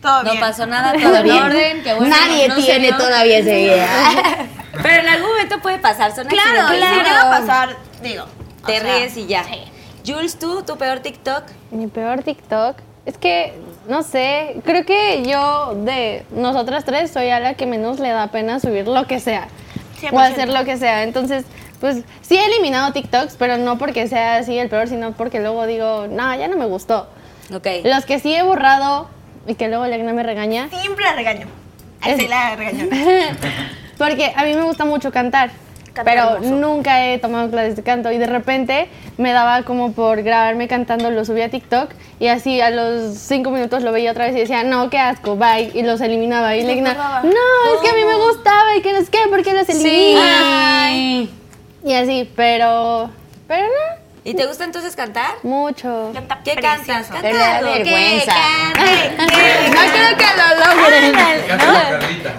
[0.00, 0.40] Todo No bien.
[0.40, 1.82] pasó nada, todo en orden.
[1.84, 3.86] Qué bueno, Nadie no tiene todavía ese video.
[4.82, 6.88] Pero en algún momento puede pasar, son Claro, accidentes.
[6.90, 8.26] si llega a pasar, digo.
[8.66, 9.44] Te o sea, ríes y ya.
[10.06, 11.44] Jules, tú, tu peor TikTok.
[11.70, 13.54] Mi peor TikTok es que,
[13.88, 18.28] no sé, creo que yo de nosotras tres soy a la que menos le da
[18.28, 19.48] pena subir lo que sea.
[20.00, 20.12] 100%.
[20.12, 21.02] O hacer lo que sea.
[21.04, 21.44] Entonces,
[21.80, 25.66] pues sí he eliminado TikToks, pero no porque sea así el peor, sino porque luego
[25.66, 27.08] digo, no, ya no me gustó.
[27.54, 27.66] Ok.
[27.84, 29.08] Los que sí he borrado
[29.46, 31.46] y que luego Legna me regaña, Siempre la regaño.
[32.00, 32.86] Ahí Es- sí la regaño.
[33.98, 35.50] porque a mí me gusta mucho cantar.
[36.04, 36.54] Pero hermoso.
[36.54, 38.88] nunca he tomado clases de canto y de repente
[39.18, 43.50] me daba como por grabarme cantando, lo subí a TikTok y así a los cinco
[43.50, 46.56] minutos lo veía otra vez y decía, no, qué asco, bye, y los eliminaba.
[46.56, 47.22] Y Legna, borraba.
[47.22, 49.68] no, es que a mí me gustaba y que no es que, ¿por qué los
[49.68, 50.24] eliminas?
[50.24, 51.30] Ay.
[51.84, 53.10] Y así, pero,
[53.46, 55.32] pero no, ¿Y te gusta entonces cantar?
[55.42, 56.12] Mucho.
[56.44, 57.08] ¿Qué cantas?
[57.08, 58.24] Canta algo, ¿qué?
[59.18, 61.12] No creo que lo logren.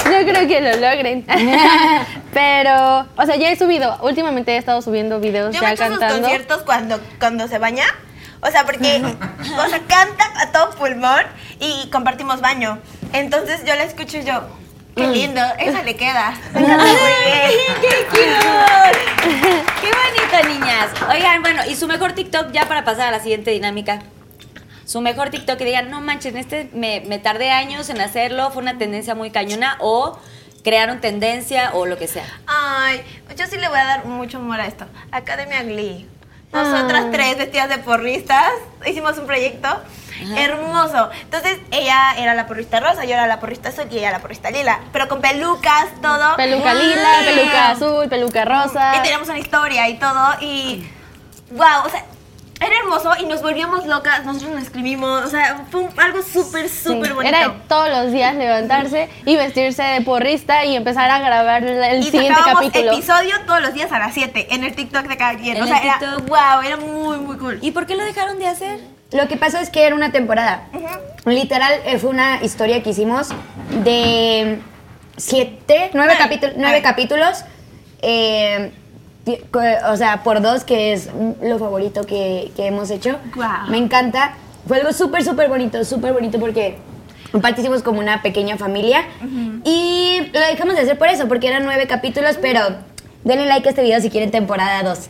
[0.05, 1.25] No creo que lo logren.
[2.33, 3.97] Pero, o sea, ya he subido.
[4.01, 6.21] Últimamente he estado subiendo videos Yo ya me cantando.
[6.21, 7.85] conciertos cuando, cuando se baña.
[8.41, 9.01] O sea, porque
[9.41, 11.23] o sea, canta a todo pulmón
[11.59, 12.79] y compartimos baño.
[13.11, 14.43] Entonces yo la escucho y yo,
[14.95, 16.33] qué lindo, esa le queda.
[16.53, 18.99] ¡Qué cute!
[19.81, 20.89] ¡Qué bonito, niñas!
[21.09, 24.01] Oigan, bueno, y su mejor TikTok ya para pasar a la siguiente dinámica.
[24.85, 28.61] Su mejor TikTok que digan, no manches, este me, me tardé años en hacerlo, fue
[28.61, 30.19] una tendencia muy cañona, o
[30.63, 32.25] crearon tendencia, o lo que sea.
[32.47, 33.01] Ay,
[33.37, 34.85] yo sí le voy a dar mucho humor a esto.
[35.11, 36.07] Academia Glee.
[36.51, 38.51] Nosotras tres vestidas de porristas
[38.85, 39.67] hicimos un proyecto
[40.37, 41.09] hermoso.
[41.21, 44.51] Entonces ella era la porrista rosa, yo era la porrista azul y ella la porrista
[44.51, 44.79] lila.
[44.91, 46.35] Pero con pelucas, todo.
[46.35, 46.81] Peluca ¡Wow!
[46.81, 48.95] lila, peluca azul, peluca rosa.
[48.97, 50.33] Y teníamos una historia y todo.
[50.41, 50.87] Y.
[51.51, 51.85] ¡Wow!
[51.85, 52.03] O sea.
[52.61, 56.69] Era hermoso y nos volvíamos locas, nosotros nos escribimos, o sea, fue un- algo súper,
[56.69, 57.35] Sí, súper bonito.
[57.35, 61.99] Era todos los días levantarse y vestirse de porrista y empezar a grabar el, el
[61.99, 62.93] y siguiente capítulo.
[62.93, 65.57] episodio todos los días a las 7 en el TikTok de cada quien.
[65.57, 66.25] En o sea, era, TikTok.
[66.29, 67.59] wow, era muy, muy cool.
[67.61, 68.79] ¿Y por qué lo dejaron de hacer?
[69.13, 70.67] Lo que pasó es que era una temporada.
[71.25, 73.29] Literal, eh, fue una historia que hicimos
[73.83, 74.59] de
[75.17, 77.43] siete, nueve, Ay, nueve capítulos.
[78.01, 78.71] eh,
[79.89, 81.09] o sea, por dos, que es
[81.41, 83.17] lo favorito que, que hemos hecho.
[83.33, 83.69] Guau.
[83.69, 84.33] Me encanta.
[84.67, 86.77] Fue algo súper, súper bonito, súper bonito porque
[87.33, 89.05] aparte hicimos como una pequeña familia.
[89.63, 92.59] Y lo dejamos de hacer por eso, porque eran nueve capítulos, pero
[93.23, 95.09] denle like a este video si quieren temporada 2.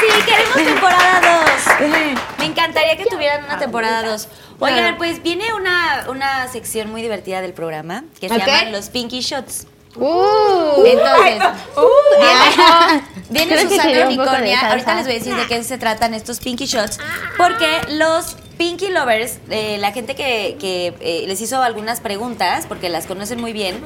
[0.00, 1.42] Sí, queremos temporada
[1.78, 1.88] 2.
[2.38, 4.28] Me encantaría que tuvieran una temporada 2.
[4.60, 9.20] Oigan, pues viene una, una sección muy divertida del programa que se llama los Pinky
[9.20, 9.66] Shots.
[9.96, 11.42] Uh, Entonces,
[13.30, 14.70] viene, viene que Susana Unicornia.
[14.70, 16.98] Ahorita les voy a decir de qué se tratan estos Pinky Shots.
[17.36, 22.88] Porque los Pinky Lovers, eh, la gente que, que, eh, les hizo algunas preguntas, porque
[22.88, 23.82] las conocen muy bien.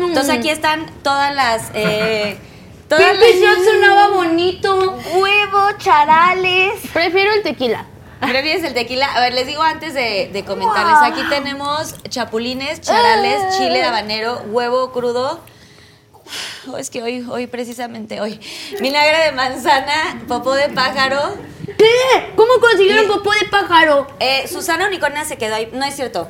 [0.00, 1.70] Entonces aquí están todas las...
[1.74, 2.36] Eh,
[2.90, 4.98] todas Pinky las- Shot sonaba bonito.
[5.14, 6.74] Huevo, charales.
[6.92, 7.86] prefiero el tequila.
[8.20, 9.06] ¿Prefieres el tequila?
[9.14, 10.96] A ver, les digo antes de, de comentarles.
[11.10, 15.40] Aquí tenemos chapulines, charales, chile habanero, huevo crudo.
[16.70, 18.38] Oh, es que hoy, hoy, precisamente hoy.
[18.78, 21.18] Vinagre de manzana, popó de pájaro.
[21.78, 22.32] ¿Qué?
[22.36, 24.06] ¿Cómo consiguieron popó de pájaro?
[24.20, 25.70] Eh, Susana Unicornia se quedó ahí.
[25.72, 26.28] No es cierto.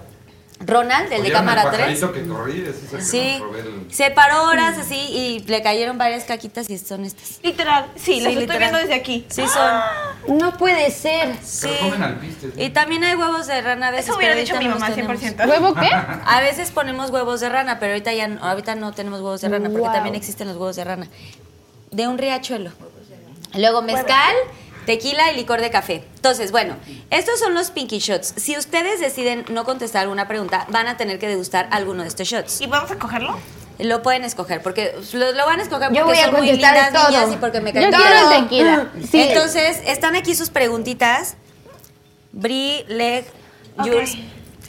[0.62, 1.80] Ronald, el de ¿Oyeron cámara el 3.
[1.80, 2.66] pajarito que corrí?
[3.00, 7.40] Sí, el- se paró horas así y le cayeron varias caquitas y son estas.
[7.42, 9.24] Literal, sí, las estoy viendo desde aquí.
[9.30, 10.38] Sí, son.
[10.38, 11.34] No puede ser.
[11.42, 11.66] Sí.
[11.70, 12.54] Pero comen alpistes.
[12.54, 12.62] ¿no?
[12.62, 14.08] Y también hay huevos de rana a veces.
[14.08, 15.18] Eso hubiera dicho mi mamá, los tenemos.
[15.18, 15.48] 100%.
[15.48, 15.88] ¿Huevo qué?
[15.90, 19.48] A veces ponemos huevos de rana, pero ahorita ya no, ahorita no tenemos huevos de
[19.48, 19.92] rana porque Wow.
[19.94, 21.08] también existen los huevos de rana.
[21.90, 22.70] De un riachuelo.
[23.54, 24.34] Luego mezcal,
[24.86, 26.04] tequila y licor de café.
[26.16, 26.76] Entonces, bueno,
[27.10, 28.34] estos son los pinky shots.
[28.36, 32.26] Si ustedes deciden no contestar alguna pregunta, van a tener que degustar alguno de estos
[32.28, 32.60] shots.
[32.60, 33.38] ¿Y vamos a cogerlo?
[33.78, 36.48] Lo pueden escoger porque lo, lo van a escoger porque Yo voy a son muy
[36.48, 37.10] contestar lindas todo.
[37.10, 38.32] niñas y porque me Yo caen quiero bien.
[38.34, 38.90] el tequila.
[39.10, 39.20] Sí.
[39.22, 41.36] Entonces, están aquí sus preguntitas.
[42.32, 43.24] Bri, Leg,
[43.78, 44.16] Jules.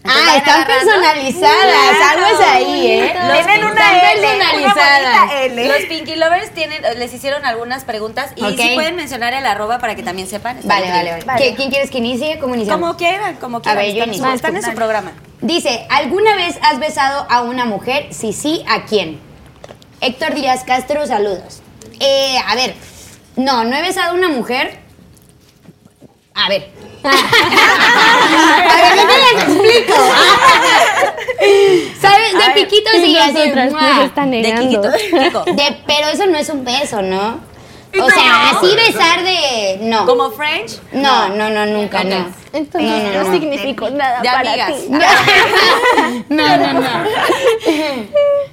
[0.04, 2.12] Entonces, Ah, están personalizadas.
[2.12, 3.14] Algo es ahí, ¿eh?
[3.28, 5.20] Los Tienen una L, una personalizadas.
[5.20, 5.68] bonita L.
[5.68, 8.58] Los Pinky Lovers tienen, les hicieron algunas preguntas y Ok.
[8.60, 10.60] si pueden mencionar el arroba para que también sepan.
[10.64, 11.44] Vale, vale, vale.
[11.52, 12.40] ¿Qui- ¿Quién quieres que inicie?
[12.40, 12.82] ¿Cómo iniciamos?
[12.82, 13.78] Como quieran, como quieran.
[13.78, 14.34] ver, yo están, inicio.
[14.34, 15.12] están en su programa.
[15.42, 18.08] Dice, ¿alguna vez has besado a una mujer?
[18.12, 19.20] Si sí, ¿a quién?
[20.02, 21.62] Héctor Díaz Castro, saludos.
[22.00, 22.74] Eh, a ver,
[23.36, 24.80] no, no he besado a una mujer.
[26.34, 26.70] A ver.
[27.10, 29.96] A ver, te las explico.
[32.02, 32.34] ¿Sabes?
[32.34, 33.34] De piquito sí, así.
[33.34, 34.82] De negando.
[34.94, 35.44] Kiko.
[35.46, 37.40] De- pero eso no es un beso, ¿no?
[38.00, 39.80] O sea, así besar de.
[39.82, 40.06] No.
[40.06, 40.80] Como French.
[40.94, 42.26] No, no, no, nunca, no.
[42.54, 43.32] Entonces No, no, no, no.
[43.34, 44.72] significó nada De para amigas.
[44.72, 44.88] ti.
[46.30, 46.90] No, no, no.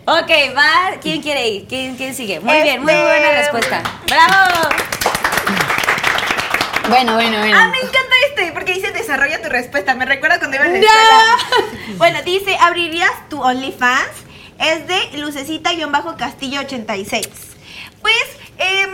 [0.06, 0.98] Ok, va.
[1.00, 1.66] ¿Quién quiere ir?
[1.68, 2.40] ¿Quién, quién sigue?
[2.40, 3.82] Muy bien, muy Este- buena respuesta.
[4.06, 4.68] ¡Bravo!
[6.88, 7.56] Bueno, bueno, bueno.
[7.58, 9.94] Ah, me encanta este, porque dice desarrolla tu respuesta.
[9.94, 11.36] Me recuerda cuando iba en la escuela.
[11.96, 14.24] Bueno, dice, ¿abrirías tu OnlyFans?
[14.58, 17.28] Es de Lucecita-Castillo 86.
[18.00, 18.24] Pues,
[18.58, 18.90] em,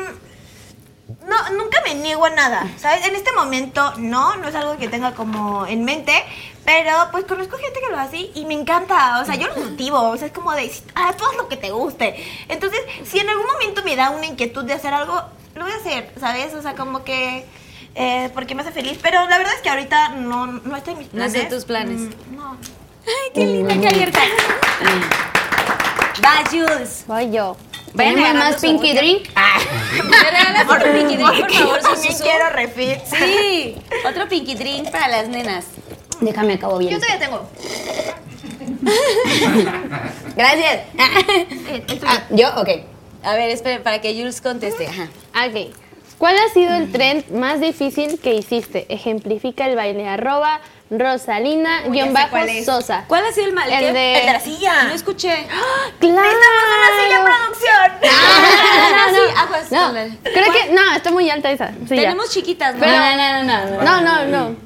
[1.29, 3.07] no, nunca me niego a nada, ¿sabes?
[3.07, 6.13] En este momento no, no es algo que tenga como en mente,
[6.65, 10.01] pero pues conozco gente que lo hace y me encanta, o sea, yo lo motivo,
[10.01, 12.17] o sea, es como de, ah, haz lo que te guste.
[12.49, 15.23] Entonces, si en algún momento me da una inquietud de hacer algo,
[15.55, 16.55] lo voy a hacer, ¿sabes?
[16.55, 17.47] O sea, como que,
[17.95, 20.99] eh, porque me hace feliz, pero la verdad es que ahorita no, no está en
[20.99, 21.35] mis No planes.
[21.35, 22.01] es de tus planes.
[22.01, 22.57] Mm, no.
[23.07, 24.21] Ay, qué linda, qué abierta.
[26.25, 27.05] Va, Jules.
[27.07, 27.57] Voy yo.
[27.93, 28.93] Vayan ¿Tenemos agarrando más Pinky.
[28.95, 29.29] Drink?
[29.37, 29.59] Ah.
[29.93, 32.25] ¿Me regalas otro Pinky Drink, por favor, También Susu?
[32.25, 32.99] quiero refit.
[33.05, 33.77] Sí,
[34.09, 35.67] otro Pinky Drink para las nenas.
[36.21, 36.93] Déjame acabo bien.
[36.93, 37.49] Yo todavía tengo.
[40.37, 40.81] Gracias.
[42.07, 42.49] Ah, ¿Yo?
[42.57, 42.69] Ok.
[43.23, 44.87] A ver, esperen, para que Jules conteste.
[44.89, 45.09] Ajá.
[45.47, 45.75] Ok.
[46.19, 48.87] ¿Cuál ha sido el trend más difícil que hiciste?
[48.89, 50.09] Ejemplifica el baile.
[50.09, 50.61] Arroba
[50.91, 52.37] Rosalina Uy, guion bajo.
[52.65, 53.05] Sosa.
[53.09, 53.71] ¿Cuál ha sido el mal?
[53.71, 54.85] El de- El de la silla.
[54.85, 55.47] No escuché.
[55.99, 56.17] ¡Claro!
[56.17, 57.93] Una silla producción.
[59.37, 59.71] Ah, aguas.
[59.73, 61.73] No, con el- creo que no, está muy alta esa.
[61.89, 62.81] Tenemos chiquitas, ¿no?
[62.81, 63.83] Pero- no, no, no, no.
[63.83, 64.57] No, no, no.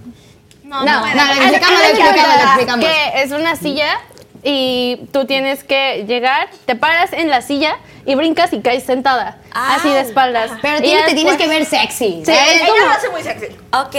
[0.65, 3.99] No, No, no, es una silla
[4.43, 7.77] y tú tienes que llegar, te paras en la silla
[8.07, 9.75] y brincas y caes sentada, Ah.
[9.77, 10.51] así de espaldas.
[10.63, 12.23] Pero Y tienes- te tienes que ver sexy.
[12.25, 13.47] Sí, es Ella lo hace muy sexy.
[13.73, 13.97] Ok.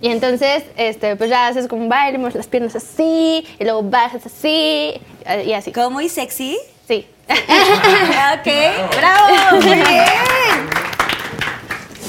[0.00, 3.82] Y entonces, este, pues ya haces como un baile, mueves las piernas así, y luego
[3.82, 5.00] bajas así,
[5.46, 5.72] y así.
[5.72, 6.58] ¿Cómo muy sexy?
[6.86, 7.06] Sí.
[7.28, 8.48] ok,
[8.96, 10.04] bravo, muy bien.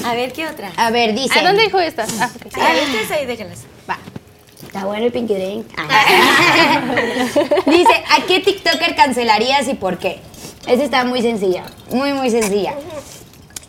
[0.06, 0.72] A ver, ¿qué otra?
[0.76, 1.40] A ver, dice.
[1.40, 2.06] ¿A dónde dijo esta?
[2.20, 2.52] Ah, ok.
[2.54, 3.60] Sí, a ver, ustedes ahí déjenlas.
[4.74, 5.68] Está bueno el Pinky Drink.
[7.68, 10.20] Dice, ¿a qué TikToker cancelarías y por qué?
[10.66, 12.74] Esa está muy sencilla, muy, muy sencilla.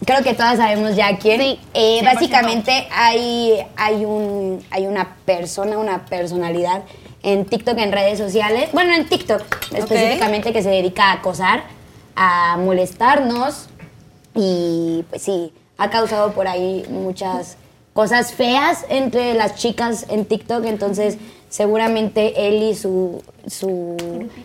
[0.06, 1.42] Creo que todas sabemos ya quién.
[1.42, 6.84] Sí, Eh, básicamente hay, hay, un, hay una persona, una personalidad
[7.22, 9.42] en TikTok, en redes sociales, bueno, en TikTok
[9.74, 11.64] específicamente, que se dedica a acosar,
[12.16, 13.68] a molestarnos
[14.34, 17.58] y pues sí, ha causado por ahí muchas
[17.94, 21.16] cosas feas entre las chicas en TikTok, entonces
[21.48, 23.96] seguramente él y su, su,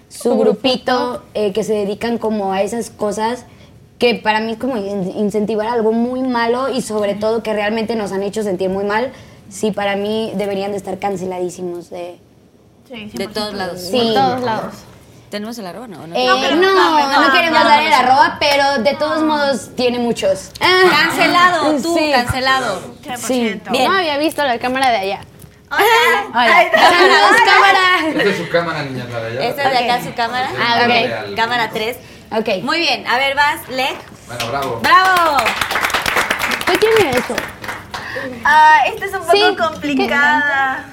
[0.07, 3.45] su grupito eh, que se dedican como a esas cosas
[3.97, 7.95] que para mí es como in- incentivar algo muy malo y sobre todo que realmente
[7.95, 9.11] nos han hecho sentir muy mal,
[9.49, 12.17] sí para mí deberían de estar canceladísimos de...
[13.13, 13.81] De todos lados.
[13.81, 13.97] Sí.
[13.97, 14.73] Por todos lados.
[15.29, 15.87] ¿Tenemos el arroba?
[15.87, 16.15] No, no.
[16.15, 20.51] Eh, no, no, no, queremos no, dar el arroba, pero de todos modos tiene muchos.
[20.59, 22.11] Cancelado, tú, Sí.
[22.11, 22.81] cancelado.
[23.03, 23.69] 100%.
[23.71, 23.91] Bien.
[23.91, 25.19] No había visto la cámara de allá.
[25.71, 25.83] Hola.
[26.29, 26.57] Hola.
[26.57, 28.07] Ay, ¡Saludos, cámara!
[28.07, 29.47] Esta es su cámara, niña, la de allá.
[29.49, 30.49] Esta es de acá su cámara.
[30.59, 31.35] Ah, ok.
[31.35, 31.97] Cámara 3.
[32.31, 32.63] Ok.
[32.63, 33.95] Muy bien, a ver, vas, Leg.
[34.27, 34.79] Bueno, bravo.
[34.81, 35.37] ¡Bravo!
[36.65, 37.35] ¿Qué tiene eso?
[38.43, 39.55] Ah, esta es un poco Sí.
[39.55, 40.85] complicada.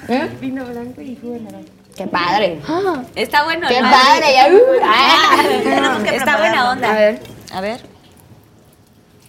[1.97, 2.61] ¡Qué padre!
[2.67, 3.67] Ah, Está bueno.
[3.67, 3.89] ¡Qué ¿no?
[3.89, 4.33] padre!
[4.33, 5.37] ya, uh, ah.
[5.63, 6.89] Tenemos que Está buena onda.
[6.91, 7.21] A ver.
[7.53, 7.97] A ver.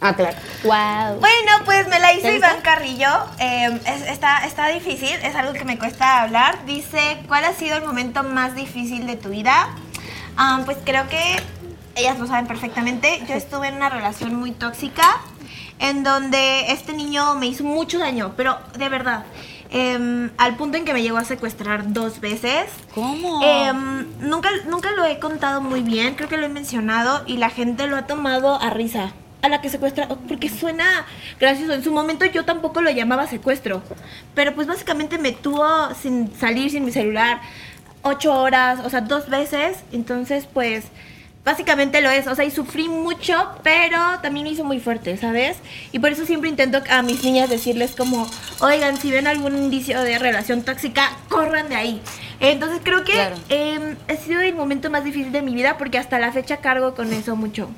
[0.00, 0.36] Ah, claro.
[0.62, 1.18] wow.
[1.18, 2.60] Bueno, pues me la hizo ¿Te Iván?
[2.62, 3.08] Carrillo.
[3.40, 6.64] Eh, es- está, está difícil, es algo que me cuesta hablar.
[6.66, 9.70] Dice, ¿cuál ha sido el momento más difícil de tu vida?
[10.36, 11.20] Ah, pues creo que
[11.96, 13.20] ellas lo saben perfectamente.
[13.28, 15.02] Yo estuve en una relación muy tóxica
[15.80, 19.24] en donde este niño me hizo mucho daño, pero de verdad.
[19.70, 22.70] Em, al punto en que me llegó a secuestrar dos veces.
[22.94, 23.42] ¿Cómo?
[23.42, 27.50] Em, nunca, nunca lo he contado muy bien, creo que lo he mencionado y la
[27.50, 29.12] gente lo ha tomado a risa.
[29.40, 31.06] A la que secuestra, porque suena
[31.38, 31.72] gracioso.
[31.74, 33.82] En su momento yo tampoco lo llamaba secuestro,
[34.34, 37.40] pero pues básicamente me tuvo sin salir sin mi celular
[38.02, 39.78] ocho horas, o sea, dos veces.
[39.92, 40.86] Entonces, pues
[41.48, 42.26] básicamente lo es.
[42.26, 45.56] O sea, y sufrí mucho, pero también me hizo muy fuerte, ¿sabes?
[45.92, 48.28] Y por eso siempre intento a mis niñas decirles como,
[48.60, 52.02] oigan, si ven algún indicio de relación tóxica, corran de ahí.
[52.40, 53.36] Entonces creo que Claro.
[53.48, 56.94] eh, ha sido el momento más difícil de mi vida porque hasta la fecha cargo
[56.94, 57.70] con eso mucho.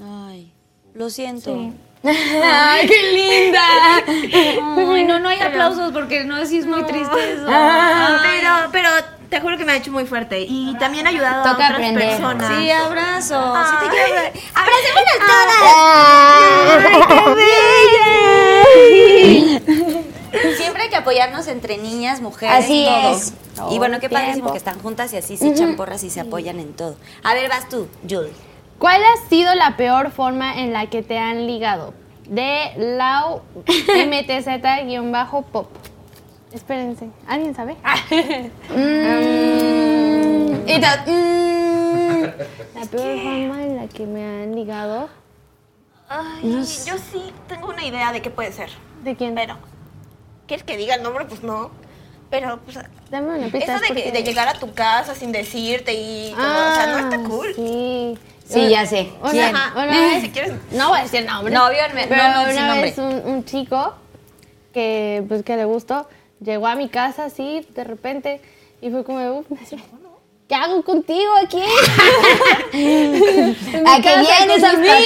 [0.00, 0.52] Ay,
[0.94, 1.72] lo siento.
[2.04, 3.62] ¡Ay, qué linda!
[4.92, 7.46] Ay, no, no hay aplausos porque no, sí es muy triste eso.
[7.46, 8.88] Pero, pero
[9.34, 12.08] te juro que me ha hecho muy fuerte y también ha ayudado a otras aprender.
[12.10, 12.56] personas.
[12.56, 13.54] Sí, abrazo.
[13.66, 13.90] Sí te Ay.
[13.90, 14.14] quiero
[14.54, 14.84] abra-
[20.56, 23.16] Siempre hay que apoyarnos entre niñas, mujeres, Así todo.
[23.16, 23.32] es.
[23.72, 24.52] Y bueno, qué Todo el padrísimo tiempo.
[24.52, 26.94] que están juntas y así se echan porras y se apoyan en todo.
[27.24, 28.30] A ver, vas tú, Jules.
[28.78, 31.92] ¿Cuál ha sido la peor forma en la que te han ligado?
[32.28, 33.42] De Lau
[34.06, 35.66] MTZ-pop.
[36.54, 37.76] Espérense, ¿alguien sabe?
[38.70, 40.74] Mm, mm.
[42.74, 45.08] La peor forma en la que me han ligado.
[46.08, 46.42] Ay,
[46.86, 48.70] yo sí tengo una idea de qué puede ser.
[49.02, 49.34] ¿De quién?
[49.34, 49.56] Pero,
[50.46, 51.24] ¿quieres que diga el nombre?
[51.26, 51.70] Pues no.
[52.30, 52.78] Pero, pues,
[53.10, 53.58] Dame una pista.
[53.76, 56.86] eso de, que- porque- de llegar a tu casa sin decirte y como, o sea,
[56.86, 57.48] no está cool.
[57.50, 58.18] Ah, Sí.
[58.46, 59.10] Sí, ya sé.
[59.22, 59.56] Una, ¿Quién?
[59.74, 60.52] una vez, Si quieres.
[60.72, 61.52] no voy a decir nombre.
[61.54, 63.94] No, obviamente, Pero no, no, una vez un, un chico
[64.74, 66.06] que, pues, que le gustó,
[66.44, 68.40] llegó a mi casa así, de repente,
[68.80, 69.46] y fue como, "Uf,
[70.48, 71.58] ¿qué hago contigo aquí?
[73.86, 74.98] ¿A qué vienes, amiga?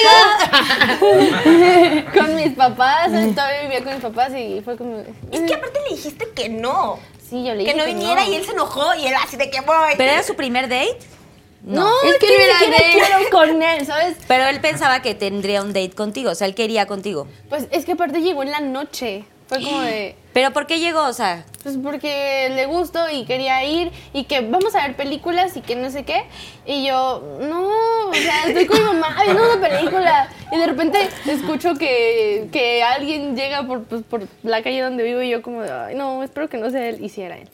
[2.14, 5.97] con mis papás, todavía vivía con mis papás y fue como, Es que aparte le
[5.97, 6.99] dijiste que no.
[7.28, 9.51] sí, yo le Que dije no viniera y él se enojó y él así de
[9.51, 9.95] que voy.
[9.97, 10.99] ¿Pero era su primer date?
[11.62, 14.16] No, Es es que que no ni era siquiera quiero con él, ¿sabes?
[14.28, 17.26] Pero él pensaba que tendría un date contigo, o sea, él quería contigo.
[17.49, 19.24] Pues es que aparte llegó en la noche.
[19.49, 20.14] Fue como de.
[20.39, 21.03] ¿Pero por qué llegó?
[21.03, 25.57] O sea, Pues porque le gustó y quería ir y que vamos a ver películas
[25.57, 26.26] y que no sé qué.
[26.64, 27.66] Y yo, no,
[28.09, 30.28] o sea, estoy con mi mamá viendo una película.
[30.53, 35.20] Y de repente escucho que, que alguien llega por, pues, por la calle donde vivo
[35.22, 37.49] y yo como, de, ay, no, espero que no sea él y si era él.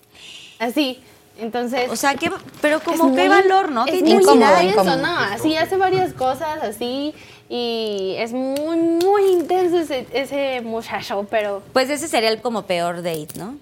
[0.58, 1.02] Así,
[1.40, 1.90] entonces...
[1.90, 2.30] o sea, ¿qué,
[2.60, 3.86] pero como qué muy- valor, ¿no?
[3.86, 4.60] Qué Es muy intensidad.
[4.62, 4.96] incómodo, incómodo.
[4.98, 7.14] no, así hace varias cosas así
[7.48, 13.02] y es muy, muy intenso ese, ese muchacho, pero Pues ese sería el como peor
[13.02, 13.56] date, ¿no?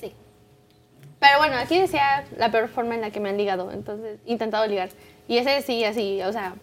[0.00, 0.12] Sí.
[1.18, 4.66] Pero bueno, aquí decía la peor forma en la que me han ligado, entonces intentado
[4.66, 4.90] ligar.
[5.28, 6.54] Y ese sí, así, o sea,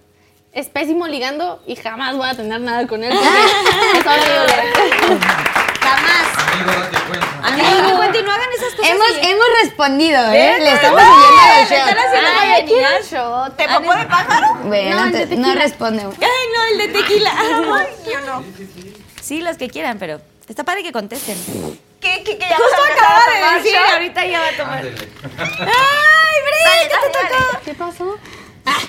[0.53, 5.52] es pésimo ligando y jamás voy a tener nada con él porque es horrible.
[5.83, 6.27] Jamás.
[6.53, 7.47] Amigo, date cuenta.
[7.47, 8.91] Amigo, Wendy, no hagan esas cosas.
[8.91, 10.55] Hemos, y- hemos respondido, ¿eh?
[10.59, 12.05] Le estamos siguiendo los le están shots.
[12.05, 13.01] haciendo Ay, muy quiero genial.
[13.01, 13.07] un
[13.49, 13.57] shot.
[13.57, 14.47] ¿Te popó de pájaro?
[14.63, 16.03] Bueno, No, te- no responde.
[16.03, 17.31] Ay, no, el de tequila.
[17.37, 18.43] Ay, yo no.
[19.21, 21.37] Sí, los que quieran, pero está padre que contesten.
[22.01, 22.47] ¿Qué, qué, qué?
[22.49, 23.21] Ya Justo acaba
[23.53, 24.83] de decir, ahorita ya va a tomar.
[24.83, 26.89] ¡Ay, Bri!
[26.89, 27.43] ¿Qué te tocó?
[27.51, 27.59] dale.
[27.65, 28.17] ¿Qué pasó?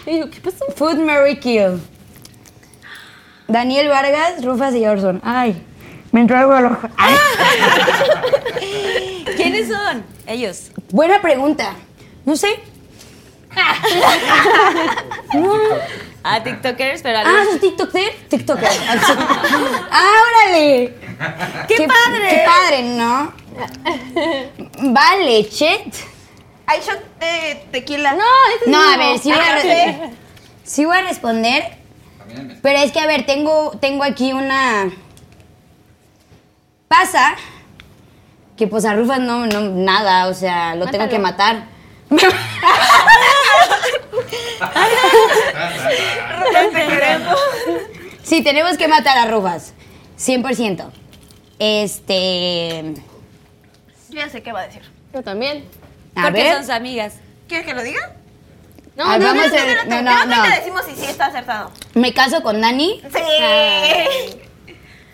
[0.07, 0.64] Y yo, ¿qué pasó?
[0.76, 1.80] Food Mary Kill.
[3.47, 5.20] Daniel Vargas, Rufas y Orson.
[5.24, 5.62] Ay,
[6.15, 6.89] me entró algo al ojo.
[9.37, 10.05] ¿Quiénes son?
[10.29, 10.71] Ellos.
[10.91, 11.73] Buena pregunta.
[12.25, 12.61] No sé.
[16.27, 18.12] Ah, TikTokers, pero Ah, algunos- ¿sos TikToker?
[18.31, 18.71] TikToker.
[19.91, 20.09] ¡Ah,
[20.47, 20.95] órale!
[21.69, 22.29] ¡Qué padre!
[22.31, 23.31] ¡Qué padre, ¿no?
[24.91, 25.95] Vale, chet.
[26.67, 28.15] Hay shot de tequila.
[28.15, 28.25] No,
[28.59, 30.11] ese No, es a ver, sí voy a, re-
[30.65, 31.77] sí voy a responder.
[32.62, 34.91] Pero es que, a ver, tengo, tengo aquí una...
[36.97, 37.34] Pasa
[38.57, 41.64] que pues a Rufas no, no, nada, o sea, lo tengo que matar.
[48.22, 49.74] Sí, tenemos que matar a Rufas.
[50.18, 50.86] 100%.
[51.59, 52.95] Este...
[54.11, 54.82] Yo ya sé qué va a decir.
[55.12, 55.64] Yo también.
[56.14, 56.53] A porque ver.
[56.55, 57.14] son sus amigas.
[57.49, 58.12] ¿Quieres que lo diga?
[58.97, 60.42] No, Ah, no, vamos no, a- no, no, no.
[60.45, 61.70] te decimos si sí está acertado.
[61.95, 64.38] Me caso con Dani Sí.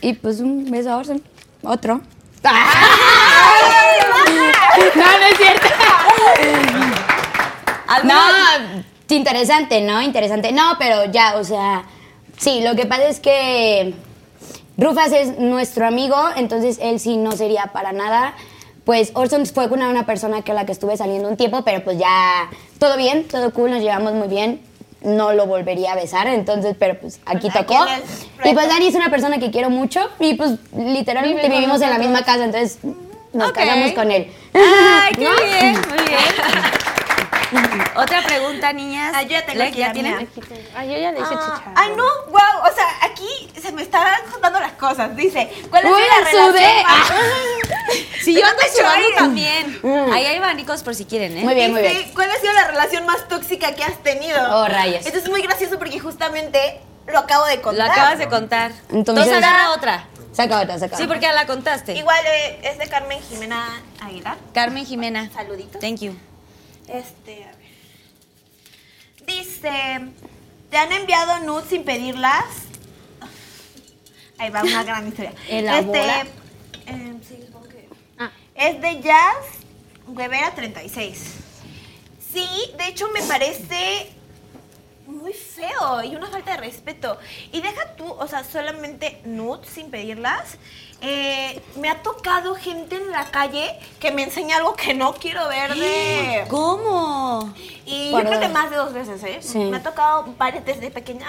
[0.02, 1.22] y pues un beso a Orson.
[1.62, 2.00] Otro.
[4.94, 5.68] no, no es cierto.
[8.04, 8.14] No,
[9.08, 10.00] interesante, ¿no?
[10.00, 10.52] Interesante.
[10.52, 11.84] No, pero ya, o sea,
[12.38, 13.94] sí, lo que pasa es que
[14.76, 18.34] Rufas es nuestro amigo, entonces él sí no sería para nada.
[18.84, 21.98] Pues Orson fue con una persona con la que estuve saliendo un tiempo, pero pues
[21.98, 22.48] ya
[22.78, 24.69] todo bien, todo cool, nos llevamos muy bien.
[25.02, 27.82] No lo volvería a besar, entonces, pero pues aquí Pues, tocó.
[27.82, 28.02] aquí
[28.44, 28.68] Y pues.
[28.68, 32.22] Dani es una persona que quiero mucho y pues literalmente Vive vivimos en la misma
[32.22, 32.78] casa, entonces
[33.32, 34.30] nos casamos con él.
[34.52, 35.72] ¡Ay, qué bien!
[35.88, 36.89] Muy bien.
[37.96, 39.12] Otra pregunta, niñas.
[39.14, 40.28] Ah, yo ya tengo ¿Le- aquí ¿Ya la tienen?
[40.76, 41.74] Ay, yo ya le hice Ah, chicharrón.
[41.76, 45.14] ay, no, wow, o sea, aquí se me están juntando las cosas.
[45.16, 46.52] Dice, ¿cuál es Uy, la relación?
[46.52, 46.82] sudé.
[46.84, 47.12] más-
[48.22, 49.80] Si yo ando sudando también.
[50.12, 51.42] Ahí hay abanicos por si quieren, ¿eh?
[51.42, 52.12] Muy bien, muy Dice, bien.
[52.14, 54.38] ¿cuál ha sido la relación más tóxica que has tenido?
[54.56, 55.04] Oh, rayos.
[55.06, 57.90] Esto es muy gracioso porque justamente lo acabo de Lo contar.
[57.90, 58.70] acabas de contar.
[58.90, 60.04] Entonces- Entonces agarra otra.
[60.32, 61.94] Saca otra, saca Sí, porque ya la contaste.
[61.94, 63.66] Igual eh, es de Carmen Jimena
[64.00, 64.36] Aguilar.
[64.54, 65.28] Carmen Jimena.
[65.34, 65.80] Saluditos.
[65.80, 66.14] Thank you.
[66.92, 67.60] Este, a ver.
[69.26, 70.00] Dice,
[70.70, 72.44] ¿te han enviado nudes sin pedirlas?
[74.38, 75.32] Ahí va una gran historia.
[75.48, 76.22] Elabora.
[76.22, 77.88] Este, em, sí, supongo que-
[78.18, 78.30] Ah.
[78.54, 79.46] Es de Jazz
[80.08, 81.34] Guevara 36.
[82.32, 82.46] Sí,
[82.78, 84.10] de hecho me parece
[85.06, 87.18] muy feo y una falta de respeto.
[87.52, 90.56] Y deja tú, o sea, solamente nudes sin pedirlas.
[91.02, 95.48] Eh, me ha tocado gente en la calle que me enseña algo que no quiero
[95.48, 96.44] ver de...
[96.50, 97.52] ¿Cómo?
[97.86, 99.38] Y yo creo que más de dos veces, ¿eh?
[99.40, 99.58] Sí.
[99.58, 101.26] Me ha tocado varias desde pequeña.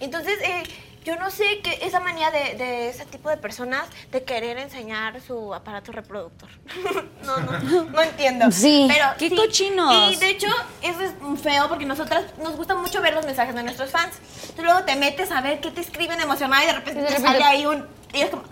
[0.00, 0.62] Entonces, eh,
[1.04, 5.20] yo no sé qué esa manía de, de ese tipo de personas de querer enseñar
[5.20, 6.48] su aparato reproductor.
[7.24, 8.50] no, no, no entiendo.
[8.50, 8.88] Sí.
[8.92, 9.36] Pero ¡Qué sí.
[9.36, 10.12] cochinos!
[10.12, 10.48] Y de hecho,
[10.82, 11.12] eso es
[11.42, 14.16] feo porque nosotras nos gusta mucho ver los mensajes de nuestros fans.
[14.56, 17.28] Tú luego te metes a ver qué te escriben emocionada y de repente de repente-
[17.28, 17.86] sale ahí un...
[18.12, 18.42] Y es como...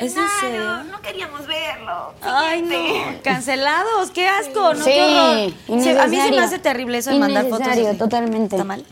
[0.00, 0.64] ¿Es en "Nah, serio?
[0.64, 2.14] No, no queríamos verlo.
[2.22, 3.12] Ay, Siguiente".
[3.16, 3.22] no.
[3.22, 4.10] Cancelados.
[4.10, 4.84] Qué asco, ¿no?
[4.84, 5.54] Sí, Qué.
[5.66, 6.42] Sí, a mí se me innecesario.
[6.42, 7.60] hace terrible eso de mandar fotos.
[7.66, 8.56] Innecesario, totalmente.
[8.56, 8.84] ¿Está mal?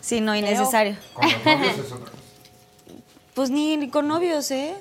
[0.00, 0.96] Sí, no, innecesario.
[1.14, 2.12] Con los novios es otra cosa.
[3.34, 4.74] Pues ni, ni con novios, ¿eh?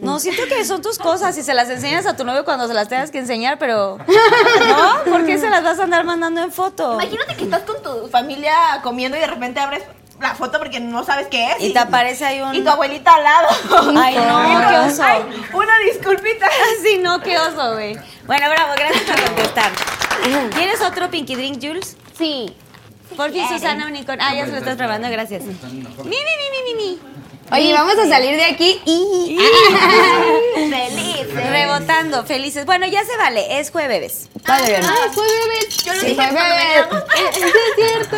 [0.00, 2.72] No, siento que son tus cosas y se las enseñas a tu novio cuando se
[2.72, 3.98] las tengas que enseñar, pero...
[3.98, 5.10] ¿No?
[5.12, 6.94] ¿Por qué se las vas a andar mandando en foto?
[6.94, 9.82] Imagínate que estás con tu familia comiendo y de repente abres
[10.20, 11.60] la foto porque no sabes qué es.
[11.60, 12.54] Y te aparece ahí un...
[12.54, 13.48] Y tu abuelita al lado.
[14.00, 15.02] Ay, no, qué oso.
[15.02, 16.46] Ay, una disculpita.
[16.82, 17.96] Sí, no, qué oso, güey.
[18.26, 19.72] Bueno, bravo, gracias por contestar.
[20.54, 21.96] ¿Quieres otro Pinky Drink, Jules?
[22.16, 22.54] Sí.
[23.16, 24.20] Por fin, Susana Unicorn.
[24.20, 25.44] Ah, ya se lo estás probando, gracias.
[25.44, 25.54] Mi, mi,
[26.04, 26.98] mi, mi, mi, mi.
[27.52, 29.38] Oye, vamos a salir de aquí y...
[30.54, 31.32] Feliz.
[31.34, 32.66] Rebotando, felices.
[32.66, 34.28] Bueno, ya se vale, es jueves.
[34.44, 34.80] Padre.
[34.82, 35.68] Ah, fue bebé.
[35.84, 36.56] Yo lo Sí, dije cuando bebé.
[36.56, 37.04] veníamos.
[37.36, 38.16] Eso es cierto.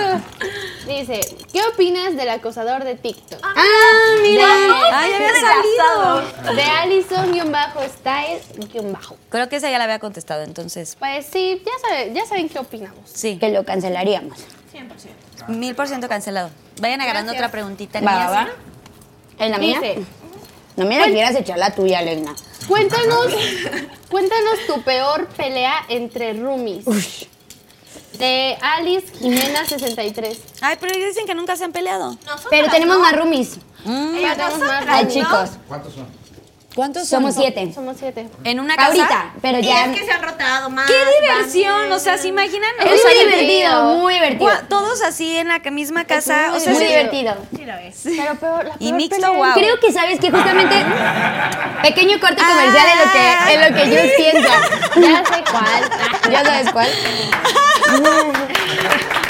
[0.86, 1.20] Dice,
[1.52, 3.40] ¿qué opinas del acosador de TikTok?
[3.42, 4.46] Ah, mira.
[4.92, 6.22] Ay, ya había salido.
[6.54, 9.16] De Allison-Style-Bajo.
[9.28, 10.96] Creo que esa ya la había contestado, entonces.
[10.98, 13.10] Pues sí, ya, sabe- ya saben qué opinamos.
[13.12, 14.38] Sí, Que lo cancelaríamos.
[15.48, 16.48] mil por ciento cancelado.
[16.80, 18.00] Vayan agarrando otra preguntita.
[18.00, 18.30] Va, niñas.
[18.30, 18.48] va, va.
[19.38, 19.80] ¿En la mía?
[19.80, 20.04] Dice,
[20.76, 22.34] No me la quieras echar la tuya, Elena.
[22.66, 23.26] cuéntanos,
[24.10, 26.84] cuéntanos tu peor pelea entre roomies.
[28.18, 30.38] De Alice Jimena 63.
[30.60, 32.16] Ay, pero ellos dicen que nunca se han peleado.
[32.50, 33.02] Pero tenemos ¿no?
[33.02, 33.58] más roomies.
[33.84, 35.50] Ya tenemos más Ay, chicos.
[35.68, 36.06] ¿Cuántos son?
[36.78, 37.72] ¿Cuántos Somos siete.
[37.74, 38.28] Somos siete.
[38.44, 38.86] En una casa.
[38.86, 39.86] Ahorita, pero Y ya...
[39.86, 40.86] es que se han rotado más.
[40.86, 41.90] ¡Qué diversión!
[41.90, 42.70] O sea, ¿se imaginan?
[42.78, 44.50] Es O muy sea, divertido, muy divertido.
[44.68, 46.50] Todos así en la misma casa.
[46.50, 47.36] muy o sea, muy sí- divertido.
[47.56, 48.00] Sí lo es.
[48.04, 49.54] Pero peor, la Y peor mixto, pelea- wow.
[49.54, 50.76] Creo que sabes que justamente
[51.82, 54.52] pequeño corte comercial en lo que en lo que yo pienso.
[55.00, 56.30] Ya sé cuál.
[56.32, 56.88] ¿Ya sabes cuál?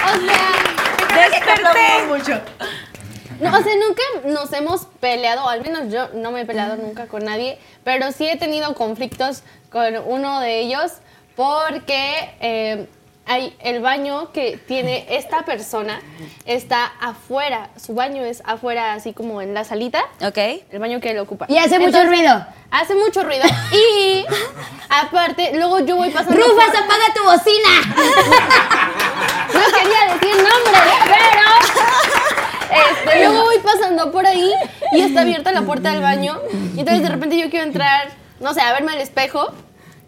[0.08, 2.06] O sea, Desperté.
[2.06, 2.40] mucho.
[3.40, 7.06] No, o sea, nunca nos hemos peleado, al menos yo no me he peleado nunca
[7.06, 10.92] con nadie, pero sí he tenido conflictos con uno de ellos
[11.36, 12.86] porque eh,
[13.26, 16.00] hay el baño que tiene esta persona
[16.46, 20.38] está afuera, su baño es afuera, así como en la salita, Ok.
[20.70, 21.46] el baño que él ocupa.
[21.48, 22.46] Y hace mucho Entonces, ruido.
[22.70, 24.24] Hace mucho ruido y
[24.90, 26.36] aparte, luego yo voy pasando...
[26.36, 27.68] Rufas, por- apaga tu bocina.
[29.48, 32.37] No quería decir nombre, pero
[32.70, 34.52] este, luego voy pasando por ahí
[34.92, 36.40] y está abierta la puerta del baño.
[36.76, 38.08] Y entonces de repente yo quiero entrar,
[38.40, 39.48] no sé, a verme al espejo.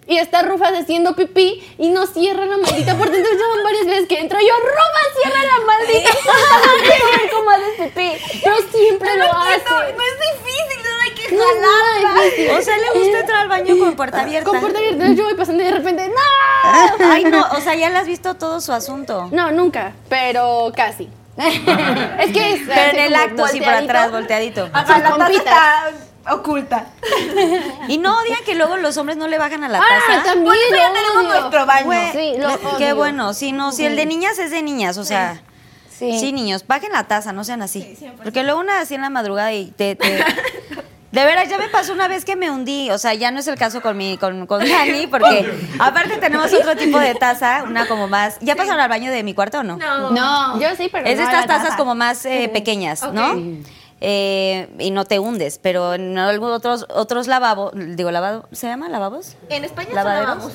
[0.07, 3.17] Y está Rufas haciendo pipí y no cierra la maldita puerta.
[3.17, 6.67] Entonces ya van varias veces que entro yo, Rufas, cierra la maldita puerta.
[6.67, 8.41] No quiero ver cómo haces pipí.
[8.43, 9.63] Pero siempre lo hace.
[9.71, 12.23] No es difícil, no hay que No es jalarla.
[12.25, 12.51] difícil.
[12.51, 14.51] O sea, le gusta entrar al baño con puerta abierta.
[14.51, 14.97] Con puerta abierta.
[14.97, 17.05] Entonces yo voy pasando y de repente, ¡no!
[17.13, 19.29] Ay, no, o sea, ya le has visto todo su asunto.
[19.31, 21.09] No, nunca, pero casi.
[22.21, 23.91] es que es Pero en el acto, sí, por volteadito.
[23.91, 24.71] atrás, volteadito.
[24.73, 25.91] Ajá, la taza está
[26.35, 26.87] oculta.
[27.89, 30.23] Y no odian que luego los hombres no le bajan a la Ah, taza.
[30.25, 31.41] también ya lo tenemos odio.
[31.41, 31.91] nuestro baño.
[32.13, 35.41] Sí, lo Qué bueno, sí, no, si el de niñas es de niñas, o sea.
[35.89, 36.19] Sí.
[36.19, 37.95] Sí, niños, bajen la taza, no sean así.
[38.23, 40.25] Porque luego una así en la madrugada y te, te-
[41.13, 42.89] De veras, ya me pasó una vez que me hundí.
[42.91, 46.53] O sea, ya no es el caso con mi, con, con Dani, porque aparte tenemos
[46.53, 48.39] otro tipo de taza, una como más.
[48.41, 49.77] ¿Ya pasaron al baño de mi cuarto o no?
[49.77, 50.11] No.
[50.11, 51.77] No, yo sí, pero Es de no estas tazas taza.
[51.77, 53.35] como más eh, pequeñas, ¿no?
[54.03, 58.89] Eh, y no te hundes, pero en algunos otros, otros lavabos, digo, lavabo, ¿se llama
[58.89, 59.37] lavabos?
[59.51, 60.53] En España se ¿Lavaderos?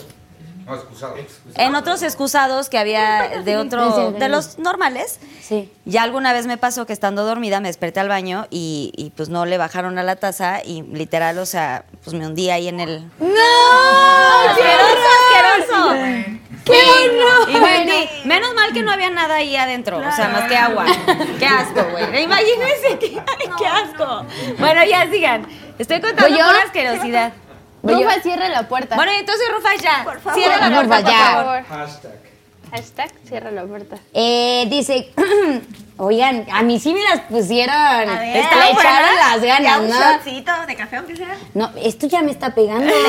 [0.65, 1.15] No, excusado.
[1.55, 5.71] En otros excusados que había de otro, de los normales, Sí.
[5.85, 9.29] ya alguna vez me pasó que estando dormida me desperté al baño y, y, pues
[9.29, 12.79] no le bajaron a la taza y literal, o sea, pues me hundí ahí en
[12.79, 13.03] el...
[13.19, 13.27] ¡No!
[14.49, 16.39] ¡Asqueroso, asqueroso!
[16.65, 17.49] ¡Qué horror!
[17.49, 18.09] Y me hundí.
[18.25, 20.85] Menos mal que no había nada ahí adentro, o sea, más que agua.
[21.37, 22.23] ¡Qué asco, güey!
[22.23, 24.25] Imagínense, qué, ay, qué asco.
[24.57, 25.45] Bueno, ya sigan.
[25.77, 27.33] Estoy contando pura asquerosidad.
[27.85, 28.95] Rufa, cierra la puerta.
[28.95, 30.03] Bueno, entonces, Rufas, ya.
[30.03, 30.39] Por favor.
[30.39, 31.63] Cierra la Por puerta, por favor.
[31.69, 32.19] Hashtag.
[32.71, 33.97] Hashtag, cierra la puerta.
[34.13, 35.11] Eh, dice,
[35.97, 37.75] oigan, a mí sí me las pusieron.
[37.75, 38.33] A ver.
[38.33, 39.95] Le Está echaron las ganas, un ¿no?
[39.95, 41.37] shotcito de café, aunque sea.
[41.53, 42.91] No, esto ya me está pegando.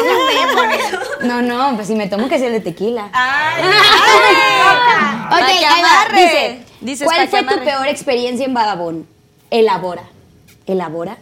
[1.22, 3.08] No, no, pues si me tomo que sea el de tequila.
[3.12, 3.62] Ay,
[5.26, 6.14] Ok, Pa' que ahí va.
[6.14, 9.08] Dice, Dices, ¿cuál fue tu peor experiencia en Badabón?
[9.50, 10.02] Elabora.
[10.66, 11.16] ¿Elabora?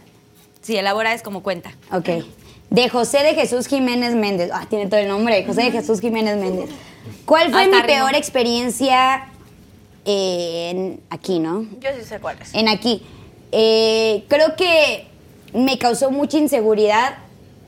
[0.61, 1.71] Sí, elabora es como cuenta.
[1.91, 2.09] Ok.
[2.69, 4.49] De José de Jesús Jiménez Méndez.
[4.53, 5.45] Ah, tiene todo el nombre.
[5.45, 6.69] José de Jesús Jiménez Méndez.
[7.25, 9.27] ¿Cuál fue mi peor experiencia
[10.05, 11.63] en aquí, no?
[11.79, 12.53] Yo sí sé cuál es.
[12.53, 13.01] En aquí.
[13.51, 15.05] Eh, creo que
[15.53, 17.17] me causó mucha inseguridad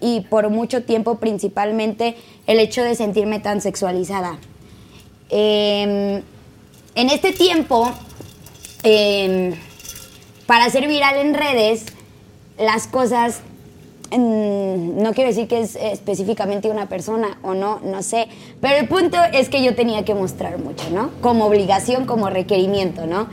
[0.02, 4.38] y por mucho tiempo principalmente el hecho de sentirme tan sexualizada.
[5.30, 6.22] Eh,
[6.96, 7.92] en este tiempo,
[8.84, 9.56] eh,
[10.46, 11.86] para ser viral en redes,
[12.58, 13.42] las cosas,
[14.16, 18.28] no quiero decir que es específicamente una persona o no, no sé,
[18.62, 21.12] pero el punto es que yo tenía que mostrar mucho, ¿no?
[21.22, 23.28] Como obligación, como requerimiento, ¿no?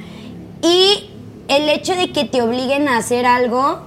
[0.62, 1.11] Y
[1.49, 3.83] el hecho de que te obliguen a hacer algo,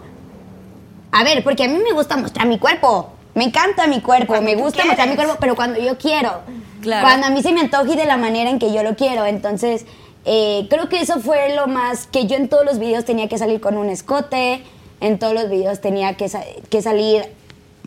[1.11, 3.09] a ver, porque a mí me gusta mostrar mi cuerpo.
[3.33, 6.41] Me encanta mi cuerpo, me gusta mostrar mi cuerpo, pero cuando yo quiero.
[6.81, 7.05] Claro.
[7.05, 9.25] Cuando a mí se me antoja y de la manera en que yo lo quiero.
[9.25, 9.85] Entonces,
[10.25, 13.38] eh, creo que eso fue lo más que yo en todos los videos tenía que
[13.38, 14.63] salir con un escote,
[15.01, 17.25] en todos los videos tenía que, sa- que salir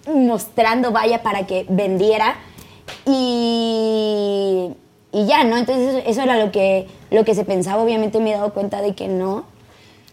[0.07, 2.37] mostrando vaya para que vendiera.
[3.07, 4.71] Y
[5.13, 5.57] y ya, ¿no?
[5.57, 7.83] Entonces eso, eso era lo que, lo que se pensaba.
[7.83, 9.45] Obviamente me he dado cuenta de que no.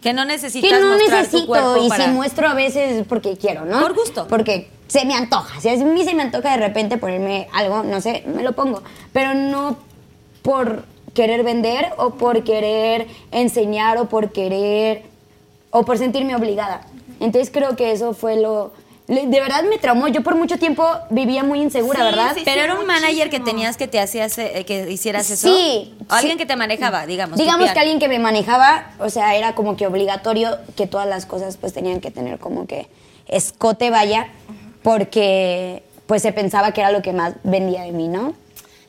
[0.00, 2.04] Que no necesitas Que no mostrar tu necesito cuerpo y para...
[2.04, 3.80] si muestro a veces porque quiero, ¿no?
[3.80, 4.26] Por gusto.
[4.28, 5.60] Porque se me antoja.
[5.60, 8.82] Si a mí se me antoja de repente ponerme algo, no sé, me lo pongo.
[9.12, 9.76] Pero no
[10.42, 10.84] por
[11.14, 15.04] querer vender o por querer enseñar o por querer
[15.70, 16.82] o por sentirme obligada.
[17.20, 18.72] Entonces creo que eso fue lo...
[19.06, 20.08] De verdad me traumó.
[20.08, 22.32] Yo por mucho tiempo vivía muy insegura, Sí, ¿verdad?
[22.34, 25.48] sí, Pero era un manager que tenías que te hacías, eh, que hicieras eso.
[25.48, 26.38] Sí, O alguien sí.
[26.38, 27.38] que te manejaba, digamos.
[27.38, 31.24] Digamos que alguien que me manejaba, o sea, era como que obligatorio que todas las
[31.24, 32.86] cosas pues tenían que tener como que
[33.28, 34.28] escote vaya,
[34.82, 38.34] porque pues se pensaba que era lo que más vendía de mí, ¿no?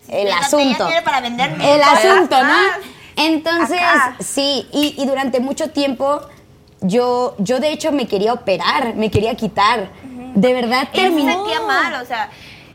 [0.10, 0.88] El asunto.
[1.06, 2.56] para venderme El asunto, ¿no?
[3.16, 4.16] Entonces, Acá.
[4.20, 6.22] sí, y, y durante mucho tiempo
[6.82, 9.90] yo, yo de hecho me quería operar, me quería quitar.
[10.36, 11.34] De verdad Ella se terminó.
[11.34, 12.30] sentía mal, o sea,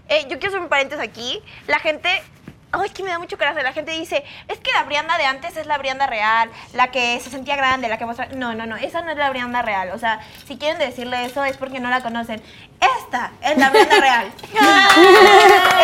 [0.09, 1.41] eh, yo quiero hacer un paréntesis aquí.
[1.67, 2.09] La gente,
[2.73, 3.63] ay, que me da mucho coraje.
[3.63, 7.21] La gente dice, es que la Brianda de antes es la Brianda real, la que
[7.21, 8.33] se sentía grande, la que mostraba.
[8.35, 9.91] No, no, no, esa no es la Brianda real.
[9.95, 12.43] O sea, si quieren decirle eso es porque no la conocen.
[12.99, 14.33] Esta es la Brianda real.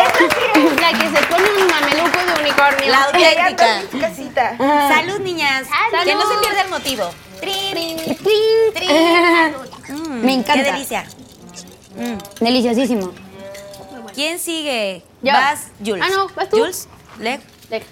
[0.05, 0.81] Esta sí es.
[0.81, 2.91] La que se pone un mameluco de unicornio.
[2.91, 3.81] La auténtica.
[3.99, 4.57] casita.
[4.57, 5.67] Salud, niñas.
[6.03, 7.09] Que no se pierda el motivo.
[10.21, 10.63] Me encanta.
[10.63, 11.05] Qué delicia.
[12.39, 13.11] Deliciosísimo.
[14.13, 15.03] ¿Quién sigue?
[15.21, 15.33] Yo.
[15.33, 16.03] Vas, Jules.
[16.05, 16.57] Ah, no, vas tú.
[16.57, 16.87] Jules,
[17.19, 17.41] Leg.
[17.69, 17.83] De-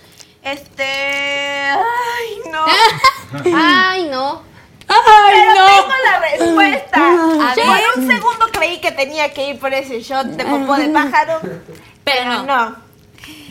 [0.43, 0.83] Este.
[0.83, 2.65] Ay, no.
[3.55, 4.41] Ay, no.
[4.87, 6.97] Pero tengo la respuesta.
[7.51, 7.83] A Por ver.
[7.97, 11.39] un segundo creí que tenía que ir por ese shot de popó de pájaro.
[12.03, 12.43] Pero no.
[12.43, 12.75] no.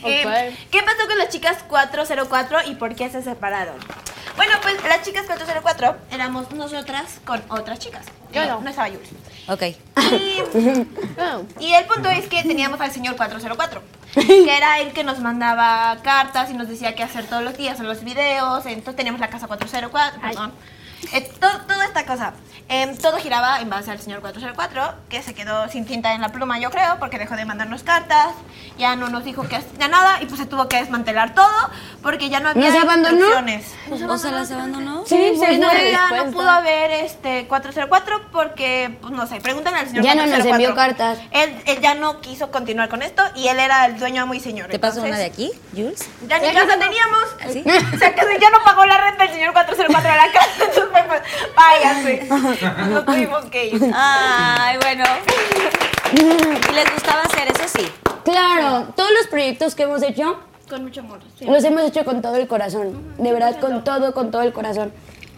[0.03, 0.57] Eh, Ok.
[0.71, 3.75] ¿Qué pasó con las chicas 404 y por qué se separaron?
[4.39, 8.05] Bueno, pues las chicas 404 éramos nosotras con otras chicas.
[8.31, 8.61] Yo no.
[8.61, 9.09] No estaba Jules.
[9.49, 9.63] Ok.
[10.13, 13.83] Y, y el punto es que teníamos al señor 404,
[14.13, 17.81] que era el que nos mandaba cartas y nos decía qué hacer todos los días
[17.81, 18.65] en los videos.
[18.65, 20.53] Entonces teníamos la casa 404, perdón.
[21.13, 22.33] Eh, to- toda esta cosa.
[22.71, 26.29] Em, todo giraba en base al señor 404, que se quedó sin tinta en la
[26.29, 28.27] pluma, yo creo, porque dejó de mandarnos cartas,
[28.77, 31.49] ya no nos dijo que hacía nada y pues se tuvo que desmantelar todo
[32.03, 33.15] porque ya no había ¿Nos abandonó?
[33.15, 33.65] instrucciones.
[34.07, 35.03] ¿O se las abandonó?
[35.07, 35.91] Sí, se no, fue.
[35.91, 40.21] ya no pudo haber este 404 porque, pues no sé, pregúntale al señor Ya no
[40.27, 40.53] nos 404.
[40.55, 41.17] envió cartas.
[41.31, 44.67] Él, él ya no quiso continuar con esto y él era el dueño muy señor.
[44.69, 46.07] ¿Te pasó una de aquí, Jules?
[46.27, 47.23] Ya ni casa teníamos.
[47.51, 47.63] ¿Sí?
[47.95, 50.49] O sea, que ya no pagó la renta el señor 404 a la casa.
[50.59, 50.83] Entonces
[51.55, 52.27] váyase.
[52.89, 53.91] Nos tuvimos que ir.
[53.93, 55.03] Ay, bueno.
[56.13, 57.63] ¿Y les gustaba hacer eso?
[57.67, 57.87] Sí.
[58.23, 61.19] Claro, todos los proyectos que hemos hecho Con mucho amor.
[61.37, 61.45] sí.
[61.45, 63.15] los hemos hecho con todo el corazón.
[63.17, 64.91] De verdad, con todo, con todo el corazón.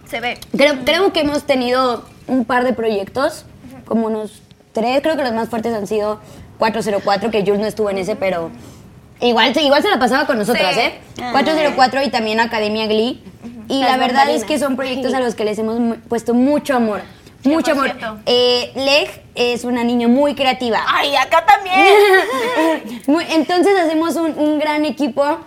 [0.09, 0.37] Se ve.
[0.55, 3.45] Creo, creo que hemos tenido un par de proyectos,
[3.85, 4.41] como unos
[4.73, 6.19] tres, creo que los más fuertes han sido
[6.59, 8.51] 404, que Jules no estuvo en ese, pero
[9.21, 10.81] igual, se- igual se la pasaba con nosotras, Sí.
[10.81, 10.99] ¿eh?
[11.31, 13.23] 404 y también Academia Glee.
[13.69, 16.75] Y Las la verdad es que son proyectos a los que les hemos puesto mucho
[16.75, 17.01] amor.
[17.43, 17.87] Mucho amor.
[17.97, 18.19] 100%.
[18.27, 20.79] Eh, Leg es una niña muy creativa.
[20.87, 21.75] Ay, acá también.
[23.31, 25.37] Entonces hacemos un, un gran equipo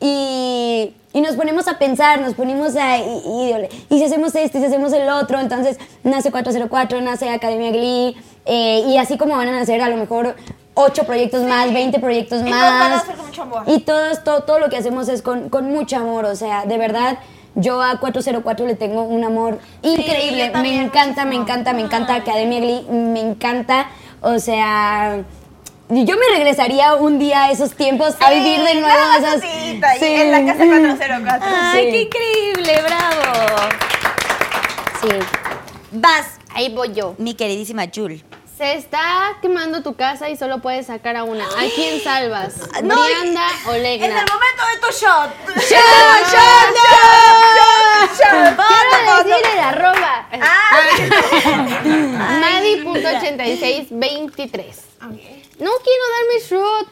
[0.00, 2.98] y, y nos ponemos a pensar, nos ponemos a...
[2.98, 3.54] Y, y-
[3.94, 8.14] y si hacemos esto, y si hacemos el otro, entonces nace 404, nace Academia Glee,
[8.44, 10.36] eh, y así como van a nacer a lo mejor
[10.80, 13.02] 8 proyectos más, 20 proyectos Y más.
[13.04, 13.62] con mucho amor.
[13.66, 16.78] Y todos, todo, todo lo que hacemos es con, con mucho amor, o sea, de
[16.78, 17.18] verdad...
[17.54, 20.50] Yo a 404 le tengo un amor increíble.
[20.50, 23.88] también, me encanta, me encanta, me encanta Academia Glee, me encanta.
[24.20, 25.22] O sea,
[25.88, 29.42] yo me regresaría un día a esos tiempos a vivir de nuevo esas.
[29.42, 31.48] y En la casa 404.
[31.50, 31.90] Ay, Sí.
[31.90, 33.56] qué increíble, bravo.
[35.02, 35.08] Sí.
[35.92, 37.14] Vas, Ahí voy yo.
[37.18, 38.22] mi queridísima Jules.
[38.58, 41.44] Se está quemando tu casa y solo puedes sacar a una.
[41.44, 42.56] ¿A quién salvas?
[42.82, 44.24] No, ¿Brianda o Es el Legna?
[44.26, 45.30] momento de tu shot.
[45.68, 45.86] Quiero
[49.24, 50.26] decir el arroba.
[50.32, 50.80] Ah.
[52.40, 54.74] Madi.8623.
[55.58, 56.86] No quiero darme shot.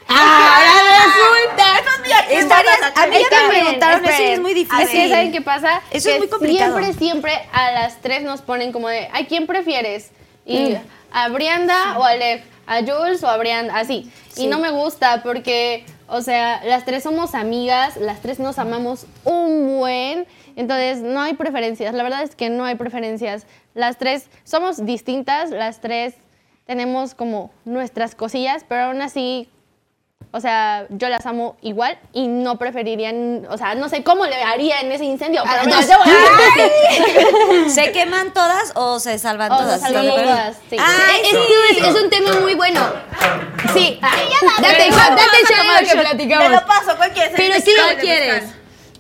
[2.31, 5.09] Estarías- a mí ya me preguntaron eso es muy Es que, difícil.
[5.11, 5.83] ¿saben qué pasa?
[5.93, 6.77] Eso es muy complicado.
[6.79, 10.11] Siempre, siempre a las tres nos ponen como de, ¿a quién prefieres?
[10.45, 10.79] Y Mm.
[11.13, 14.11] A Brianda o a Leg, a Jules o a Brianda, así.
[14.37, 19.07] Y no me gusta porque, o sea, las tres somos amigas, las tres nos amamos
[19.25, 20.27] un buen,
[20.57, 21.95] entonces no hay preferencias.
[21.95, 23.47] La verdad es que no hay preferencias.
[23.75, 26.15] Las tres somos distintas, las tres
[26.67, 29.49] tenemos como nuestras cosillas, pero aún así
[30.37, 34.43] o sea, yo las amo igual y no preferirían, o sea, no sé cómo le
[34.43, 39.51] haría en ese incendio, pero me las llevo a ¿Se queman todas o se salvan
[39.53, 39.81] O se todas?
[39.81, 40.11] salvan Sí.
[40.11, 40.77] todas, sí.
[40.79, 42.81] Ay, Es, que es- es un tema muy bueno.
[43.73, 43.99] sí.
[44.01, 44.91] Date, date
[45.49, 46.51] chance que Te platicamos.
[46.53, 47.33] lo paso, ¿cuál quieres?
[47.37, 48.45] Pero ¿El sí, ¿cuál quieres?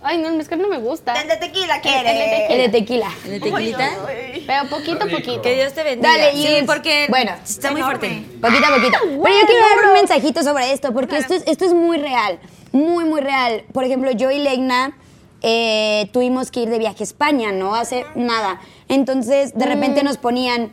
[0.06, 1.20] Ay, no, el mezcal no me gusta.
[1.20, 3.10] El de tequila, de El de tequila.
[3.24, 3.90] ¿El de tequilita?
[4.46, 5.16] Pero poquito, Rico.
[5.18, 5.42] poquito.
[5.42, 6.08] Que Dios te bendiga.
[6.12, 6.64] Dale, sí, Jules.
[6.64, 7.32] porque Bueno.
[7.44, 8.24] está muy fuerte.
[8.40, 8.98] Poquito a poquito.
[9.02, 12.38] Pero yo quiero dar un mensajito sobre esto, porque esto, es, esto es muy real,
[12.70, 13.64] muy, muy real.
[13.72, 14.96] Por ejemplo, yo y Legna
[15.42, 17.74] eh, tuvimos que ir de viaje a España, ¿no?
[17.74, 18.60] Hace nada.
[18.88, 20.72] Entonces, de repente nos ponían...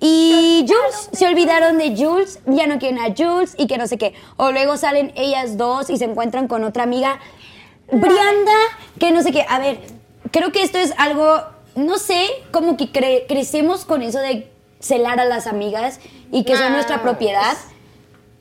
[0.00, 3.98] Y Jules, se olvidaron de Jules, ya no quieren a Jules y que no sé
[3.98, 4.14] qué.
[4.36, 7.18] O luego salen ellas dos y se encuentran con otra amiga,
[7.90, 8.52] Brianda,
[8.98, 9.44] que no sé qué.
[9.48, 9.80] A ver,
[10.30, 11.42] creo que esto es algo,
[11.74, 16.56] no sé, como que cre- crecemos con eso de celar a las amigas y que
[16.56, 17.56] son nuestra propiedad.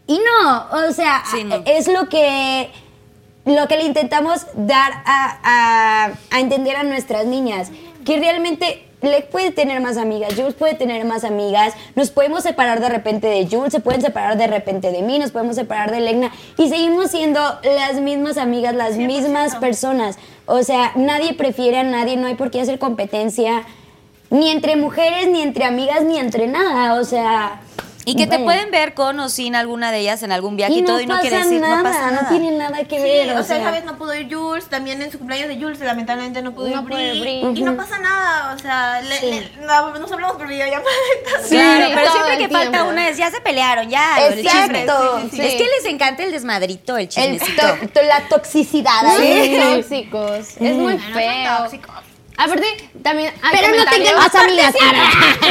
[0.06, 1.62] Y no, o sea, Sí, no.
[1.66, 2.70] es lo que
[3.46, 5.40] lo que le intentamos dar a,
[6.06, 7.70] a- a entender a nuestras niñas,
[8.06, 12.80] que realmente le puede tener más amigas, Jules puede tener más amigas, nos podemos separar
[12.80, 16.00] de repente de Jules, se pueden separar de repente de mí, nos podemos separar de
[16.00, 20.18] Legna y seguimos siendo las mismas amigas, las mismas personas.
[20.46, 23.64] O sea, nadie prefiere a nadie, no hay por qué hacer competencia,
[24.30, 27.62] ni entre mujeres, ni entre amigas, ni entre nada, o sea...
[28.08, 30.78] Y que te pueden ver con o sin alguna de ellas en algún viaje y,
[30.78, 32.22] Y no todo y no quiere decir, nada, no pasa nada.
[32.24, 35.02] no tiene nada que Sí, ver, o sea, esa vez no pudo ir Jules, también
[35.02, 37.60] en su cumpleaños de Jules lamentablemente no pudo No ir pudo ir Bri, Bri.
[37.60, 40.90] y no pasa nada, o sea, le- le- no, nos hablamos por videollamada.
[41.48, 42.90] Sí, Claro, pero siempre el que falta tiempo.
[42.90, 44.26] una es ya se pelearon, ya.
[44.28, 44.84] el chisme.
[44.84, 45.20] Exacto.
[45.22, 45.42] Sí, sí, sí.
[45.46, 47.62] Es que les encanta el desmadrito, el El chismecito.
[47.62, 49.04] to- to- la toxicidad.
[49.04, 49.76] Muy ahí.
[49.82, 50.48] tóxicos.
[50.60, 51.58] Es muy feo.
[51.60, 51.96] tóxicos.
[52.40, 54.76] Aparte, también hay Pero no más amigas.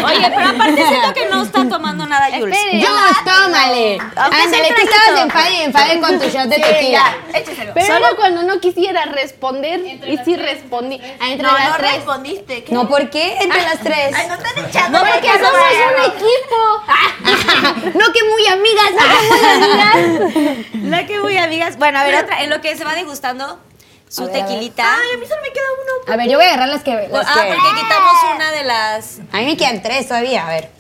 [0.05, 2.57] Oye, pero aparte siento que no está tomando nada, Jules.
[2.57, 2.81] Espere.
[2.81, 2.89] Yo,
[3.25, 3.99] tómale.
[4.15, 7.17] Ándale, tú estabas enfade y enfade con tu shot de Sí, tequila.
[7.35, 7.73] écheselo.
[7.75, 11.01] Pero era cuando no quisiera responder y sí respondí.
[11.19, 11.93] Ah, entre no, las no tres.
[11.97, 12.63] respondiste.
[12.65, 12.73] ¿qué?
[12.73, 13.37] No, ¿por qué?
[13.41, 14.15] Entre las tres.
[14.15, 15.01] Ay, no están echando.
[15.01, 17.99] Porque porque somos no un equipo.
[17.99, 20.67] no que muy amigas, no que muy amigas.
[20.85, 21.79] La que voy, amigas.
[21.79, 23.59] Bueno, a ver, otra, en lo que se va degustando
[24.09, 24.47] su A ver, a ver.
[24.49, 24.85] tequilita.
[24.85, 26.13] Ay, a mí solo me queda uno.
[26.13, 27.09] A ver, yo voy a agarrar las que...
[27.11, 29.19] Las ah, que- porque quitamos una de las.
[29.33, 30.71] A mí me quedan tres todavía, a ver.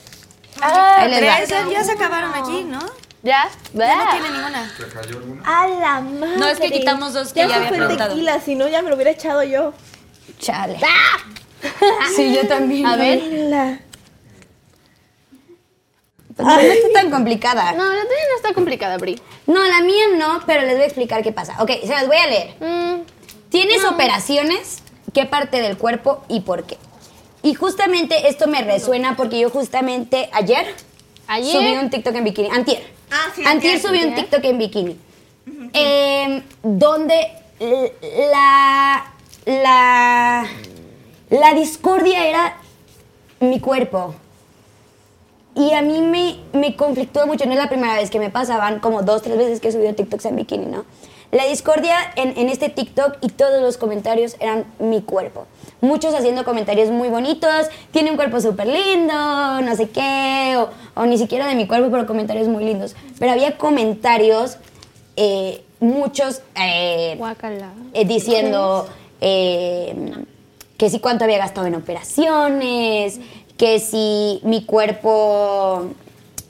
[0.60, 1.36] Ah, Ahí les va.
[1.46, 2.78] tres, ya se acabaron aquí, ¿no?
[3.22, 3.48] ¿Ya?
[3.74, 4.72] Ya no tiene ninguna.
[4.78, 5.42] ¿Te cayó alguna?
[5.44, 6.36] A la madre.
[6.38, 8.10] No, es que quitamos dos que ya se había fue el preguntado.
[8.10, 9.72] tequila, si no ya me lo hubiera echado yo.
[10.38, 10.78] Chale.
[12.14, 12.86] Sí, yo también.
[12.86, 13.20] A ver.
[13.50, 13.78] La-
[16.36, 17.72] Pues no, no está tan complicada.
[17.72, 19.20] No, la tuya no está complicada, Bri.
[19.46, 21.56] No, la mía no, pero les voy a explicar qué pasa.
[21.60, 22.54] Ok, se las voy a leer.
[22.60, 23.00] Mm,
[23.50, 24.82] ¿Tienes operaciones?
[25.12, 26.76] ¿Qué parte del cuerpo y por qué?
[27.42, 30.66] Y justamente esto me resuena porque yo justamente ayer,
[31.28, 31.52] Ayer.
[31.52, 32.48] subí un TikTok en bikini.
[32.50, 32.82] Antier.
[33.10, 34.14] Ah, sí, Antier antier, subí un.
[34.14, 34.96] TikTok en bikini.
[35.72, 37.28] Em, donde
[38.32, 39.12] la,
[39.44, 40.46] la,
[41.30, 42.56] la discordia era
[43.40, 44.14] mi cuerpo.
[45.54, 48.80] Y a mí me, me conflictó mucho, no es la primera vez que me pasaban,
[48.80, 50.84] como dos, tres veces que he subido TikToks en bikini, ¿no?
[51.32, 55.46] La discordia en, en este TikTok y todos los comentarios eran mi cuerpo.
[55.80, 59.12] Muchos haciendo comentarios muy bonitos, tiene un cuerpo súper lindo,
[59.60, 60.70] no sé qué, o,
[61.00, 62.94] o ni siquiera de mi cuerpo, pero comentarios muy lindos.
[63.18, 64.56] Pero había comentarios,
[65.16, 67.20] eh, muchos, eh,
[67.92, 68.88] eh, diciendo
[69.20, 70.12] eh,
[70.78, 73.20] que si cuánto había gastado en operaciones,
[73.58, 75.86] que si mi cuerpo...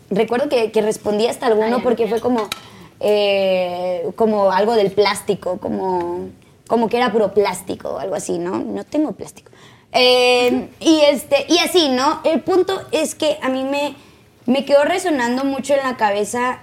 [0.09, 2.49] Recuerdo que, que respondí hasta alguno porque fue como,
[3.01, 6.29] eh, como algo del plástico, como,
[6.67, 8.59] como que era puro plástico o algo así, ¿no?
[8.59, 9.51] No tengo plástico.
[9.93, 12.21] Eh, y, este, y así, ¿no?
[12.25, 13.95] El punto es que a mí me,
[14.47, 16.61] me quedó resonando mucho en la cabeza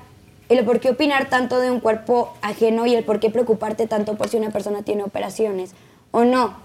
[0.50, 4.16] el por qué opinar tanto de un cuerpo ajeno y el por qué preocuparte tanto
[4.16, 5.72] por si una persona tiene operaciones
[6.12, 6.56] o no.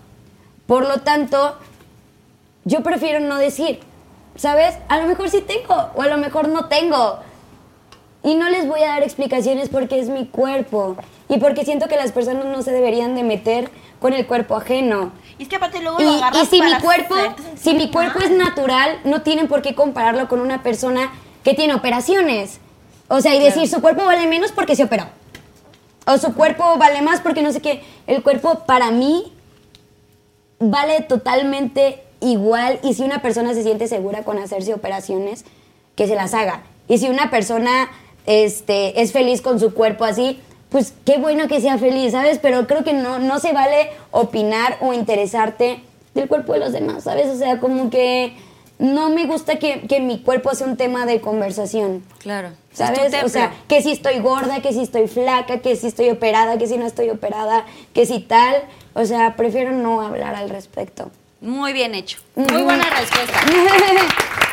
[0.67, 1.57] Por lo tanto,
[2.65, 3.81] yo prefiero no decir,
[4.37, 4.77] ¿sabes?
[4.89, 7.21] A lo mejor sí tengo o a lo mejor no tengo.
[8.23, 10.97] Y no les voy a dar explicaciones porque es mi cuerpo
[11.29, 15.13] y porque siento que las personas no se deberían de meter con el cuerpo ajeno.
[15.39, 17.75] Y es que aparte luego Y, lo y agarras si mi para cuerpo, hacerte si
[17.75, 21.13] mi cuerpo es natural, no tienen por qué compararlo con una persona
[21.45, 22.61] que tiene operaciones.
[23.09, 25.05] O sea, y decir su cuerpo vale menos porque se operó.
[26.07, 27.83] O su cuerpo vale más porque no sé qué.
[28.07, 29.33] El cuerpo para mí
[30.59, 35.45] vale totalmente igual y si una persona se siente segura con hacerse operaciones,
[35.95, 36.63] que se las haga.
[36.89, 37.89] Y si una persona
[38.29, 40.39] este, es feliz con su cuerpo así,
[40.69, 42.39] pues qué bueno que sea feliz, ¿sabes?
[42.39, 45.81] Pero creo que no, no se vale opinar o interesarte
[46.13, 47.29] del cuerpo de los demás, ¿sabes?
[47.29, 48.37] O sea, como que
[48.79, 52.05] no me gusta que, que mi cuerpo sea un tema de conversación.
[52.19, 52.51] Claro.
[52.75, 53.15] ¿Sabes?
[53.25, 56.67] O sea, que si estoy gorda, que si estoy flaca, que si estoy operada, que
[56.67, 57.65] si no estoy operada,
[57.95, 58.57] que si tal.
[58.93, 61.11] O sea, prefiero no hablar al respecto.
[61.41, 62.19] Muy bien hecho.
[62.37, 63.41] Muy buena respuesta.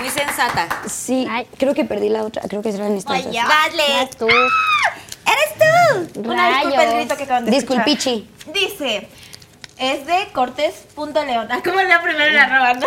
[0.00, 0.68] Muy sensata.
[0.88, 1.46] Sí, Ay.
[1.58, 2.42] creo que perdí la otra.
[2.48, 3.26] Creo que eran estas dos.
[3.26, 3.46] Vaya.
[3.46, 4.26] Vas tú.
[4.26, 6.20] ¡Eres tú!
[6.20, 7.84] Una disculpa el grito que acaban de escuchar.
[7.84, 8.30] Disculpichi.
[8.52, 9.08] Dice,
[9.78, 11.48] es de Cortés.león.
[11.50, 12.86] Ah, ¿Cómo la primero la roba, no?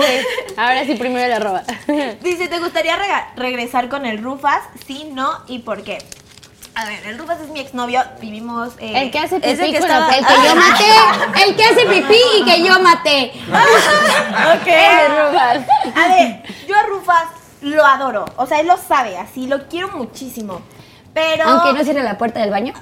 [0.58, 1.64] Ahora sí, primero la roba.
[2.22, 2.98] Dice, ¿te gustaría
[3.36, 4.62] regresar con el Rufas?
[4.88, 6.00] Sí, no y por qué.
[6.76, 8.74] A ver, el Rufas es mi exnovio, vivimos...
[8.80, 11.44] eh, El que hace pipí que estaba- El que yo maté.
[11.46, 13.32] El que hace pipí y que yo maté.
[14.56, 14.68] Ok.
[15.96, 17.26] A ver, yo a Rufas
[17.62, 18.26] lo adoro.
[18.38, 20.62] O sea, él lo sabe, así, lo quiero muchísimo.
[21.14, 21.46] Pero...
[21.46, 22.74] Aunque no cierre la puerta del baño.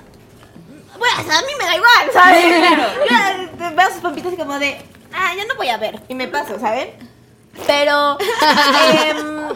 [0.98, 2.46] Bueno, o sea, a mí me da igual, ¿sabes?
[3.10, 4.78] Yo eh, veo sus pompitas y como de,
[5.14, 6.00] ah, ya no voy a ver.
[6.08, 6.90] Y me paso, ¿saben?
[7.68, 9.49] Pero em,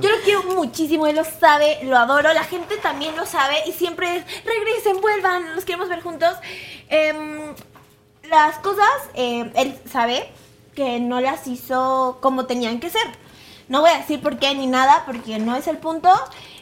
[0.00, 3.72] yo lo quiero muchísimo, él lo sabe, lo adoro, la gente también lo sabe y
[3.72, 6.36] siempre es, regresen, vuelvan, los queremos ver juntos.
[6.88, 7.54] Em,
[8.30, 10.30] las cosas, em, él sabe
[10.74, 13.06] que no las hizo como tenían que ser.
[13.68, 16.10] No voy a decir por qué ni nada, porque no es el punto.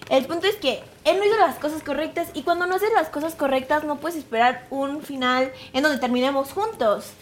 [0.08, 3.08] El punto es que él no hizo las cosas correctas y cuando no haces las
[3.08, 7.12] cosas correctas no puedes esperar un final en donde terminemos juntos.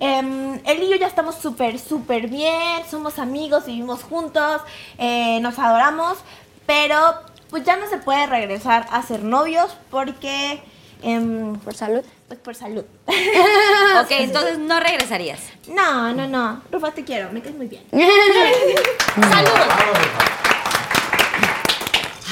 [0.00, 4.62] Em, él y yo ya estamos súper, súper bien, somos amigos, vivimos juntos,
[4.98, 6.16] eh, nos adoramos,
[6.66, 6.96] pero
[7.50, 10.62] pues ya no se puede regresar a ser novios porque,
[11.02, 12.02] em, Por salud.
[12.28, 12.84] pues por salud.
[14.02, 15.40] Ok, entonces no regresarías.
[15.68, 16.62] No, no, no.
[16.72, 17.30] Rufas, te quiero.
[17.32, 17.82] Me caes muy bien.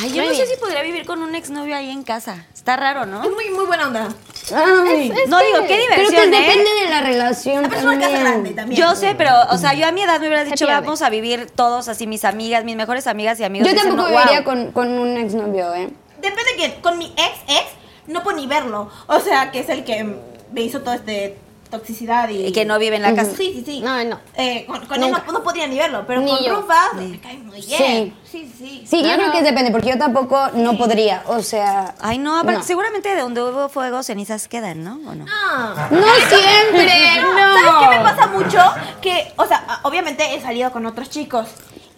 [0.01, 2.47] Ay, yo no sé si podría vivir con un exnovio ahí en casa.
[2.55, 3.23] Está raro, ¿no?
[3.25, 4.09] Es muy, muy buena onda.
[4.53, 5.13] Ay.
[5.29, 5.81] no digo, qué Creo
[6.11, 6.41] diversión, que ¿eh?
[6.43, 8.21] depende de la relación una casa también.
[8.21, 8.81] grande también.
[8.81, 11.51] Yo sé, pero, o sea, yo a mi edad me hubieras dicho, vamos a vivir
[11.55, 13.69] todos así, mis amigas, mis mejores amigas y amigos.
[13.69, 14.19] Yo dicen, tampoco "Wow".
[14.21, 15.91] viviría con, con un exnovio, ¿eh?
[16.21, 16.73] Depende de quién.
[16.81, 17.65] Con mi ex ex
[18.07, 18.91] no puedo ni verlo.
[19.07, 20.05] O sea, que es el que
[20.53, 21.37] me hizo todo este
[21.71, 22.47] toxicidad y...
[22.47, 23.33] Y que no vive en la casa.
[23.37, 23.81] Sí, sí, sí.
[23.81, 24.19] No, no.
[24.35, 26.61] Eh, con con él no, no podría ni verlo, pero Ni con yo.
[26.61, 27.79] Rufas me cae muy bien.
[27.79, 28.15] Sí.
[28.31, 28.85] Sí, sí.
[28.87, 31.23] Sí, yo No, creo que depende, porque yo tampoco no podría.
[31.27, 31.95] O sea.
[32.01, 32.65] Ay, no, aparte, No.
[32.65, 34.95] seguramente de donde hubo fuego, cenizas quedan, ¿no?
[35.09, 35.25] ¿O no?
[35.25, 35.75] No.
[35.91, 37.33] No siempre, no.
[37.35, 38.59] ¿Sabes qué me pasa mucho?
[39.01, 41.49] Que, o sea, obviamente he salido con otros chicos.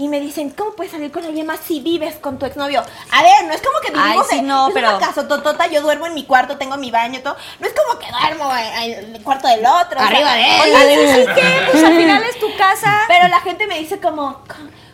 [0.00, 2.82] Y me dicen, ¿cómo puedes salir con alguien más si vives con tu exnovio?
[3.10, 5.66] A ver, no es como que vivimos Ay, sí, en no, es pero- una casototota,
[5.66, 7.36] yo duermo en mi cuarto, tengo mi baño, todo.
[7.60, 9.98] No es como que duermo en, el cuarto del otro.
[10.00, 10.74] o sea, Arriba de él.
[10.74, 11.66] Oye, sí, ¿qué?
[11.70, 13.00] Pues al final es tu casa.
[13.08, 14.40] Pero la gente me dice como,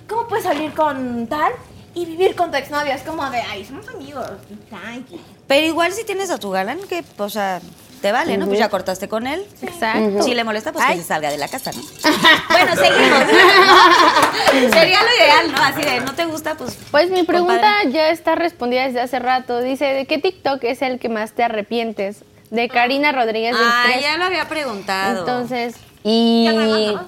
[0.09, 1.53] ¿cómo puedes salir con tal
[1.95, 2.93] y vivir con tu exnovio?
[2.93, 4.27] Es como de, ay, somos amigos,
[4.69, 5.21] tranqui.
[5.47, 7.61] Pero igual si tienes a tu galán, que, o sea,
[8.03, 8.47] te vale, ¿no?
[8.47, 9.45] Pues ya cortaste con él.
[9.63, 10.23] Exacto.
[10.23, 11.81] Si le molesta, pues que se salga de la casa, ¿no?
[12.51, 13.21] bueno, seguimos.
[14.73, 15.59] Sería lo ideal, ¿no?
[15.63, 16.77] Así de, no te gusta, pues.
[16.91, 17.93] Pues mi pregunta compadre.
[17.93, 19.61] ya está respondida desde hace rato.
[19.61, 22.19] Dice, ¿de qué TikTok es el que más te arrepientes?
[22.51, 24.03] De Karina Rodríguez Ah, 23.
[24.13, 25.21] ya lo había preguntado.
[25.21, 25.75] Entonces,
[26.05, 26.45] Y.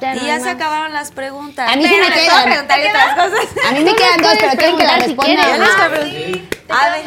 [0.00, 1.70] ya no ya se acabaron las preguntas.
[1.72, 2.42] A mí Pero me quedan.
[2.44, 3.46] preguntar otras cosas.
[3.68, 5.58] A mí me quedan dos, pero quieren que la preguntar si responda.
[5.88, 5.94] ¿no?
[5.94, 7.04] pregunto- A ver,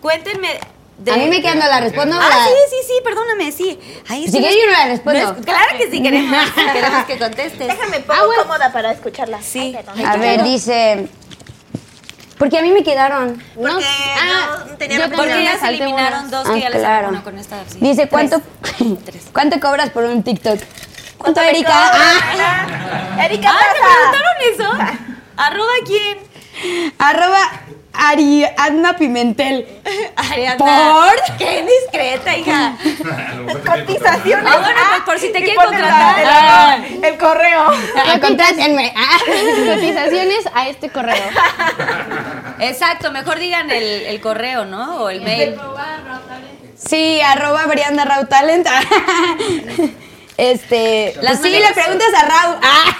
[0.00, 0.58] cuéntenme.
[1.00, 2.16] De- A mí me quedan la respondo.
[2.20, 3.78] Ah, la- sí, sí, sí, perdóname, sí.
[4.08, 5.18] Ay, Si sí, quieres, no- yo no la no respondo.
[5.40, 7.66] es- claro que sí queremos, queremos que contestes.
[7.68, 9.40] Déjame pongo cómoda para escucharla.
[9.42, 9.76] Sí.
[9.96, 10.04] Ay.
[10.04, 11.08] A ver, dice.
[12.38, 13.42] Porque a mí me quedaron.
[13.54, 15.28] Porque Ah, yo tenía yo la también.
[15.30, 16.94] Porque ya se eliminaron dos Ah, que ya les claro.
[16.94, 17.56] sacaron una con esta.
[17.68, 17.78] sí.
[17.80, 18.40] Dice, ¿cuánto,
[19.04, 19.24] Tres.
[19.32, 20.58] ¿cuánto cobras por un TikTok?
[21.18, 21.68] ¿Cuánto, Erika?
[21.74, 25.04] Ah, Erika, Ah, ¿te preguntaron eso?
[25.36, 26.18] ¿Arroba quién?
[26.98, 27.38] arroba
[27.92, 29.66] Ariadna Pimentel.
[30.16, 30.56] Ariadna.
[30.58, 31.36] ¿Por?
[31.38, 32.76] Qué indiscreta, hija.
[33.66, 34.46] Cotizaciones.
[34.46, 36.18] Ah, bueno, pues por si te quieren contratar.
[36.24, 37.64] la- El, el correo.
[37.96, 38.92] Ah, Contrátenme.
[38.96, 39.18] Ah.
[39.74, 41.24] cotizaciones a este correo.
[42.60, 45.02] Exacto, mejor digan el, el correo, ¿no?
[45.02, 45.56] O el mail.
[46.76, 48.66] Sí, arroba Brianda Rau Talent.
[50.36, 51.14] Este.
[51.20, 52.56] Las pues sí, le preguntas a Rau.
[52.62, 52.96] Ah.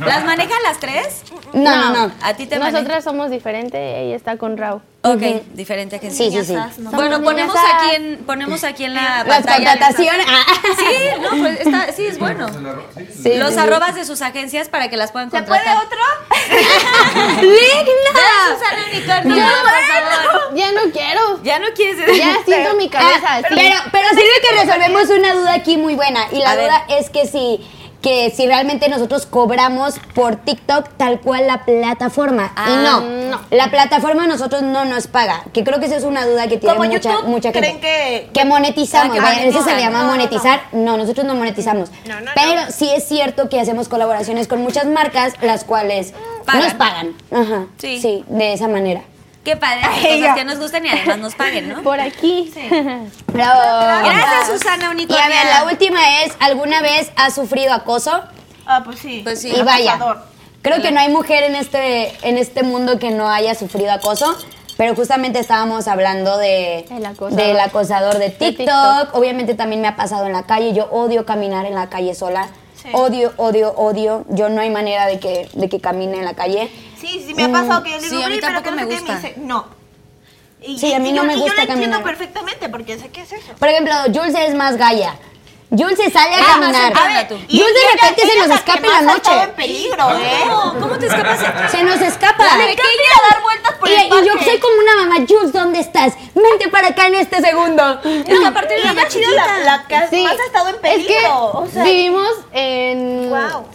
[0.00, 1.22] ¿Las manejan las tres?
[1.52, 2.12] No, no, no.
[2.22, 4.82] ¿A ti te Nosotras somos diferentes, ella está con Raúl.
[5.02, 5.22] Ok,
[5.54, 6.26] diferente agencia.
[6.30, 6.52] Sí, sí, sí.
[6.82, 9.70] Bueno, Somos ponemos aquí en ponemos aquí en la Las pantalla.
[9.70, 10.26] contrataciones.
[10.28, 10.44] Ah.
[10.76, 12.48] Sí, no, pues está, sí es bueno.
[12.48, 13.60] Sí, Los sí, sí.
[13.60, 15.84] arrobas de sus agencias para que las puedan ¿Se puede contratar.
[15.86, 15.98] otro?
[17.38, 20.54] Dale, Susana Unicornio, Ya, por favor.
[20.56, 21.42] Ya no quiero.
[21.42, 23.54] Ya no quieres Ya siento mi cabeza Ah, así.
[23.54, 26.26] pero, pero sirve que resolvemos una duda aquí muy buena.
[26.32, 26.64] Y la A ver.
[26.64, 27.60] duda es que si,
[28.02, 32.52] que si realmente nosotros cobramos por TikTok tal cual la plataforma.
[32.54, 33.00] Ah, y no,
[33.30, 33.40] no.
[33.50, 35.42] La plataforma a nosotros no nos paga.
[35.52, 37.58] Que creo que esa es una duda que tiene Como mucha, YouTube, mucha gente.
[37.60, 39.10] ¿creen que- que monetizamos.
[39.10, 40.16] Ah, que vaya, eso se le llama No, no, no.
[40.16, 40.60] monetizar.
[40.72, 41.90] No, nosotros no monetizamos.
[42.06, 46.14] No, no, pero sí es cierto que hacemos colaboraciones con muchas marcas, las cuales
[46.46, 46.62] Pagan.
[46.62, 47.14] nos pagan.
[47.32, 47.66] Ajá.
[47.78, 48.00] Sí.
[48.00, 49.02] Sí, de esa manera.
[49.48, 51.82] Qué padre, Ay, cosas que nos gusten y además nos paguen, ¿no?
[51.82, 52.52] Por aquí.
[53.32, 53.60] Bravo.
[54.04, 55.24] Gracias, Susana Y Unicornia.
[55.24, 58.24] a ver, la última es, ¿alguna vez has sufrido acoso?
[58.66, 59.22] Ah, pues sí.
[59.24, 59.48] Pues sí.
[59.48, 59.94] Y vaya.
[59.94, 60.22] Acosador.
[60.60, 64.36] Creo que no hay mujer en este, en este mundo que no haya sufrido acoso.
[64.76, 67.42] Pero justamente estábamos hablando de, El acosador.
[67.46, 68.66] del acosador de TikTok.
[68.66, 69.14] TikTok.
[69.14, 70.74] Obviamente también me ha pasado en la calle.
[70.74, 72.48] Yo odio caminar en la calle sola.
[72.92, 74.26] Odio, odio, odio.
[74.28, 76.70] Yo no hay manera de que, de que camine en la calle.
[77.00, 78.70] Sí, sí, me ha pasado que yo le Sí, digo, a mí "Bri, pero que
[78.70, 79.12] no me sé qué", gusta.
[79.12, 79.66] me dice, no.
[80.60, 82.02] Y, Sí, a mí y no yo- me y gusta yo lo entiendo caminar.
[82.18, 83.52] perfectamente porque sé qué es eso.
[83.58, 85.14] Por ejemplo, Jules es más galla.
[85.70, 86.92] Jules se sale a Ah, caminar.
[86.96, 87.26] a ver.
[87.46, 89.42] Y Jules de ella- repente ella se nos la escapa que en la noche.
[89.42, 90.30] en peligro, ¿eh?
[90.48, 91.70] ¿Cómo, cómo te escapas?
[91.70, 92.44] Se nos escapa.
[92.56, 94.44] Me encanta ir a dar vueltas por Y, el y yo parque.
[94.50, 96.14] soy como una mamá, Jules, ¿dónde estás?
[96.34, 98.00] Vente para acá en este segundo.
[98.02, 100.22] No, aparte de la más chida, la, la que Sí.
[100.24, 101.50] más ha estado en Es que peligro.
[101.52, 103.66] o sea, vivimos en, wow.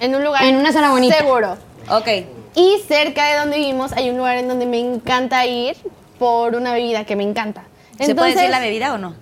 [0.00, 1.16] en un lugar En una zona bonita.
[1.16, 1.56] seguro.
[1.90, 2.08] Ok.
[2.54, 5.76] Y cerca de donde vivimos hay un lugar en donde me encanta ir
[6.18, 7.62] por una bebida que me encanta.
[7.98, 9.14] ¿Se puede decir Entonces- la bebida o no?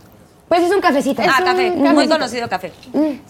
[0.49, 1.21] Pues es un cafecito.
[1.23, 1.71] ah, café.
[1.73, 2.15] Muy cafecito.
[2.15, 2.73] conocido café.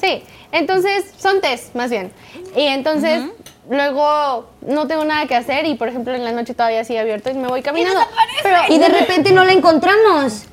[0.01, 0.23] Sí,
[0.53, 2.13] entonces son test más bien.
[2.57, 3.25] Y entonces
[3.69, 7.31] luego no tengo nada que hacer y por ejemplo en la noche todavía sigue abierto
[7.31, 8.01] y me voy caminando.
[8.43, 10.45] Pero, Y de repente no la encontramos.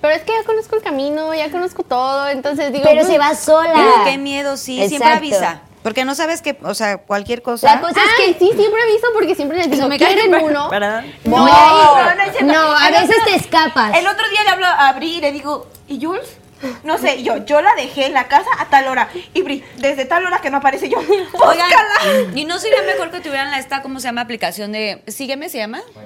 [0.00, 2.84] pero es que ya conozco el camino, ya conozco todo, entonces digo...
[2.88, 3.06] Pero "Mm".
[3.06, 3.72] se va sola.
[3.74, 4.88] Pero qué miedo, sí.
[4.88, 5.60] Siempre avisa.
[5.86, 7.76] Porque no sabes que, o sea, cualquier cosa.
[7.76, 10.68] La cosa Ah, es que sí, siempre aviso porque siempre les digo, me ¿quieren uno?
[10.68, 11.04] Perdón.
[11.22, 12.16] Voy No, a ir.
[12.16, 12.44] no cierto.
[12.52, 13.96] No, a veces otro- te escapas.
[13.96, 16.38] El otro día le hablo a Bri y le digo, ¿y Jules?
[16.82, 19.10] No sé, yo, yo la dejé en la casa a tal hora.
[19.32, 20.98] Y Bri, desde tal hora que no aparece yo.
[20.98, 21.70] Oigan.
[22.36, 24.22] ¿y no sería mejor que tuvieran la esta, ¿cómo se llama?
[24.22, 25.04] Aplicación de.
[25.06, 25.82] Sígueme, ¿se llama?
[25.94, 26.02] My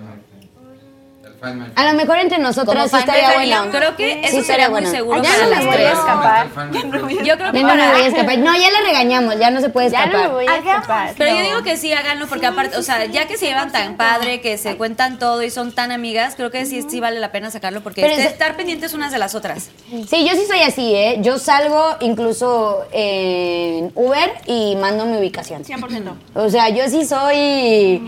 [1.74, 3.30] A lo mejor entre nosotras sí estaría.
[3.30, 3.70] Friend.
[3.70, 4.90] Creo que Sí, eso estaría sería muy bueno.
[4.90, 6.46] seguro Ya no las me voy a escapar.
[7.24, 8.38] Yo creo que Ya no me voy a escapar.
[8.38, 10.22] No, ya la regañamos, ya no se puede Ya escapar.
[10.22, 11.14] no me voy a escapar.
[11.16, 13.96] Pero yo digo que sí, háganlo, porque aparte, o sea, ya que se llevan tan
[13.96, 17.32] padre, que se cuentan todo y son tan amigas, creo que sí, sí vale la
[17.32, 19.70] pena sacarlo, porque este- es- estar pendientes unas de las otras.
[20.08, 21.18] Sí, yo sí soy así, ¿eh?
[21.20, 25.64] Yo salgo incluso en Uber y mando mi ubicación.
[25.64, 26.14] 100%.
[26.34, 28.02] O sea, yo sí soy...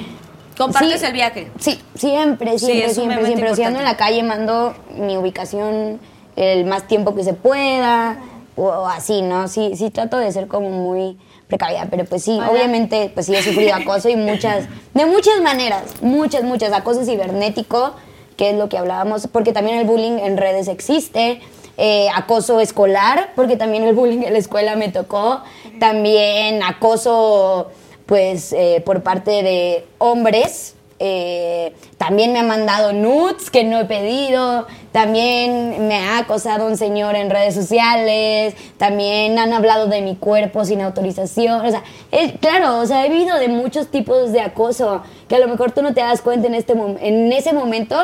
[0.64, 1.06] Compartes Sí.
[1.06, 1.50] el viaje.
[1.58, 3.54] Sí, siempre, Sí, siempre, siempre, siempre.
[3.56, 6.00] Si ando en la calle, mando mi ubicación
[6.36, 8.18] el más tiempo que se pueda
[8.56, 9.48] o, o así, ¿no?
[9.48, 11.18] Sí, sí trato de ser como muy
[11.48, 14.64] precavida, pero pues sí, obviamente, pues sí he sufrido acoso y muchas,
[14.94, 17.92] de muchas maneras, muchas, muchas, acoso cibernético,
[18.38, 21.40] que es lo que hablábamos, porque también el bullying en redes existe,
[21.76, 25.42] eh, acoso escolar, porque también el bullying en la escuela me tocó,
[25.78, 27.70] también acoso
[28.06, 30.74] pues eh, por parte de hombres.
[31.04, 34.68] eh, también me ha mandado nudes que no he pedido.
[34.92, 38.54] También me ha acosado un señor en redes sociales.
[38.78, 41.66] También han hablado de mi cuerpo sin autorización.
[41.66, 45.38] O sea, es, claro, o sea, he vivido de muchos tipos de acoso que a
[45.40, 47.96] lo mejor tú no te das cuenta en, este en ese momento,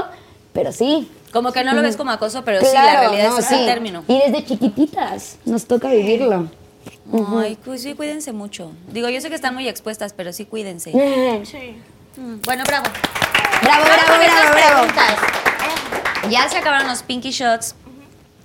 [0.53, 1.09] pero sí.
[1.33, 3.65] Como que no lo ves como acoso, pero sí, la realidad no, es sí.
[3.67, 4.03] término.
[4.09, 6.49] Y desde chiquititas nos toca vivirlo.
[7.39, 8.73] Ay, pues sí, cuídense mucho.
[8.89, 10.93] Digo, yo sé que están muy expuestas, pero sí cuídense.
[11.45, 11.77] Sí.
[12.17, 12.87] Mm, Bueno, bravo.
[13.63, 14.87] Bravo, bravo, bravo, bravo.
[14.87, 15.17] preguntas.
[16.31, 17.75] Ya se acabaron los Pinky Shots.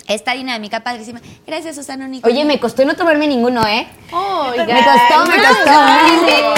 [0.07, 1.21] Esta dinámica padrísima.
[1.47, 2.27] Gracias, Susana Unico.
[2.27, 3.87] Oye, me costó no tomarme ninguno, ¿eh?
[4.11, 4.65] Oiga.
[4.65, 6.53] Me costó, me costó.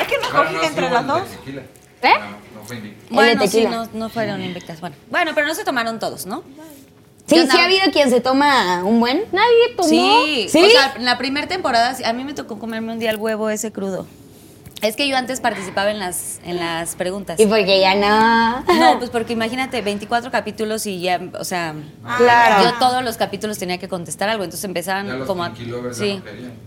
[0.00, 1.22] Es que Bueno, que entre las dos.
[2.02, 2.12] ¿Eh?
[2.18, 2.94] No, no fue.
[3.10, 4.80] Bueno, sí, no, no fueron invictas.
[4.80, 4.94] Bueno.
[5.10, 6.44] bueno, pero no se tomaron todos, ¿no?
[7.30, 9.22] Sí, sí ha habido quien se toma un buen.
[9.32, 9.88] Nadie tomó.
[9.88, 10.62] Sí, ¿Sí?
[10.64, 13.48] O sea, en la primera temporada a mí me tocó comerme un día el huevo
[13.50, 14.06] ese crudo.
[14.82, 17.38] Es que yo antes participaba en las, en las preguntas.
[17.38, 18.60] Y porque ya no.
[18.74, 21.74] No, pues porque imagínate, 24 capítulos y ya, o sea,
[22.16, 22.64] Claro.
[22.64, 25.52] yo todos los capítulos tenía que contestar algo, entonces Ya empezaban los como a...
[25.52, 26.22] Ya Sí.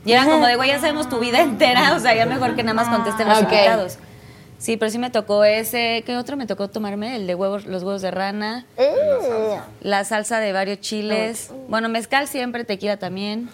[0.06, 2.62] Y eran como de, güey, ya sabemos tu vida entera, o sea, ya mejor que
[2.62, 3.44] nada más contesten los Ok.
[3.52, 3.98] invitados.
[4.64, 7.18] Sí, pero sí me tocó ese, ¿qué otro me tocó tomarme?
[7.18, 8.66] El de huevos, los huevos de rana,
[9.82, 13.50] la salsa de varios chiles, bueno, mezcal siempre, tequila también.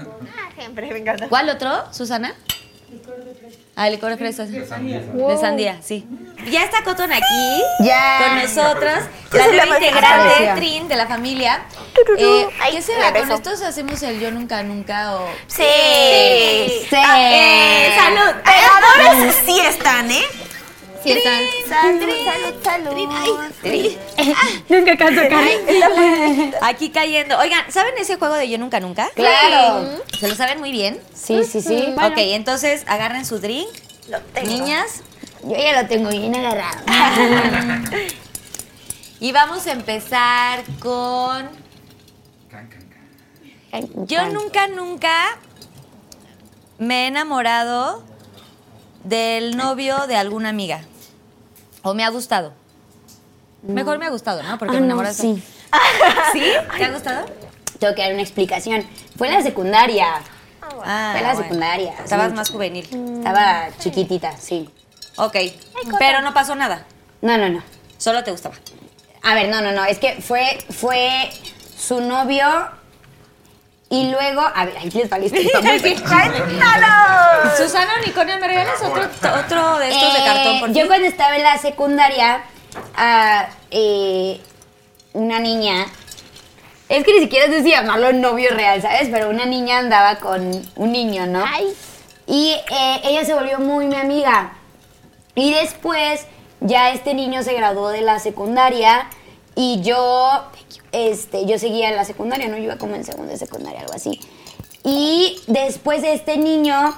[0.58, 1.28] Siempre me encanta.
[1.28, 2.32] ¿Cuál otro, Susana?
[3.76, 4.50] Ah, licor de fresas.
[4.50, 5.82] De sandía.
[5.82, 6.06] sí.
[6.50, 8.18] Ya está Cotton aquí Ya.
[8.28, 10.56] con nosotras, ¿Qué la nueva integrante canción?
[10.56, 11.62] Trin de la familia.
[12.18, 13.12] Eh, Ay, ¿Qué será?
[13.12, 13.34] ¿Con beso.
[13.34, 15.26] estos hacemos el yo nunca nunca o...?
[15.46, 15.62] Sí.
[16.88, 16.96] Sí.
[16.96, 18.42] Ah, eh, salud.
[18.42, 20.22] Pegadores sí están, ¿eh?
[21.04, 23.08] Salud, salud, salud.
[23.62, 23.98] Ay,
[24.70, 26.54] Nunca Karen.
[26.62, 27.38] Aquí cayendo.
[27.38, 29.10] Oigan, ¿saben ese juego de yo nunca nunca?
[29.14, 30.00] Claro.
[30.18, 30.98] ¿Se lo saben muy bien?
[31.12, 31.94] Sí, sí, sí.
[31.96, 33.68] Ok, entonces agarren su drink.
[34.08, 34.48] Lo tengo.
[34.48, 35.02] Niñas,
[35.42, 36.78] Yo ya lo tengo bien agarrado.
[39.20, 41.50] y vamos a empezar con...
[44.06, 45.36] Yo nunca, nunca
[46.78, 48.02] me he enamorado
[49.02, 50.82] del novio de alguna amiga.
[51.84, 52.52] O me ha gustado.
[53.62, 54.58] Mejor me ha gustado, ¿no?
[54.58, 55.16] Porque Ah, me no, enamoras.
[55.16, 55.40] sí.
[56.32, 56.44] ¿Sí?
[56.76, 57.26] ¿Te ha gustado?
[57.78, 58.84] Tengo que dar una explicación.
[59.16, 60.06] Fue en la secundaria.
[60.84, 61.42] Ah, Fue la bueno.
[61.42, 61.94] secundaria.
[62.02, 62.84] Estabas más juvenil.
[63.18, 64.68] Estaba chiquitita, sí.
[65.16, 65.36] Ok.
[65.98, 66.84] Pero no pasó nada.
[67.22, 67.62] No, no, no.
[67.98, 68.54] Solo te gustaba.
[69.22, 69.84] A ver, no, no, no.
[69.84, 71.30] Es que fue, fue
[71.78, 72.46] su novio
[74.00, 74.40] y luego.
[74.54, 77.54] A ver, ahí les va la historia, está muy buena.
[77.56, 80.86] Susana Unicornio, ¿me regalas otro, otro de estos de Eh, cartón, por Yo fin?
[80.88, 82.42] cuando estaba en la secundaria,
[82.96, 84.40] ah, eh,
[85.12, 85.86] una niña,
[86.88, 89.08] es que ni siquiera sé si llamarlo novio real, ¿sabes?
[89.10, 91.44] Pero una niña andaba con un niño, ¿no?
[92.26, 94.52] Y eh, ella se volvió muy mi amiga.
[95.34, 96.26] Y después
[96.60, 99.06] ya este niño se graduó de la secundaria
[99.56, 100.44] y yo,
[100.92, 102.56] este, yo seguía en la secundaria, ¿no?
[102.56, 104.20] Yo iba como en segundo de secundaria, algo así.
[104.84, 106.94] Y después de este niño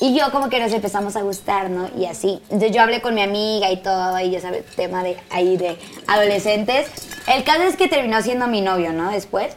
[0.00, 1.90] y yo como que nos empezamos a gustar, ¿no?
[1.96, 2.40] Y así.
[2.44, 5.76] Entonces yo hablé con mi amiga y todo, y ya sabes, tema de ahí de
[6.06, 6.88] adolescentes.
[7.26, 9.10] El caso es que terminó siendo mi novio, ¿no?
[9.10, 9.56] Después.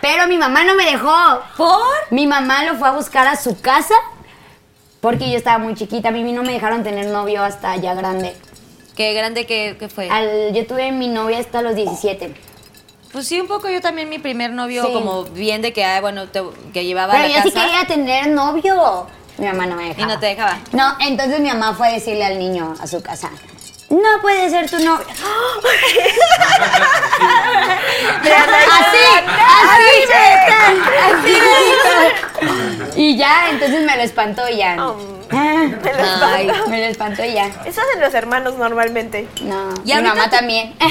[0.00, 1.14] Pero mi mamá no me dejó.
[1.56, 1.78] ¿Por?
[2.10, 3.94] Mi mamá lo fue a buscar a su casa
[5.00, 6.08] porque yo estaba muy chiquita.
[6.08, 8.34] A mí no me dejaron tener novio hasta ya grande.
[9.00, 10.10] Qué grande que, que fue.
[10.10, 12.34] Al- yo tuve mi novia hasta los 17.
[13.12, 14.92] Pues sí, un poco yo también mi primer novio, Sí.
[14.92, 16.42] como bien de que, ah, bueno, te-
[16.74, 17.64] que llevaba Pero a yo la sí casa.
[17.64, 19.06] quería tener novio.
[19.38, 20.02] Mi mamá no me dejaba.
[20.02, 20.58] Y no te dejaba.
[20.72, 23.30] No, entonces mi mamá fue a decirle al niño a su casa.
[23.90, 25.04] No puede ser tu novio.
[28.70, 29.04] así,
[29.66, 31.36] así, así.
[32.96, 34.76] Y ya, entonces me lo espantó y ya.
[35.32, 37.46] Ay, me lo espantó y ya.
[37.64, 39.28] Eso hacen los hermanos normalmente.
[39.42, 40.74] No, Y mi mamá te- también.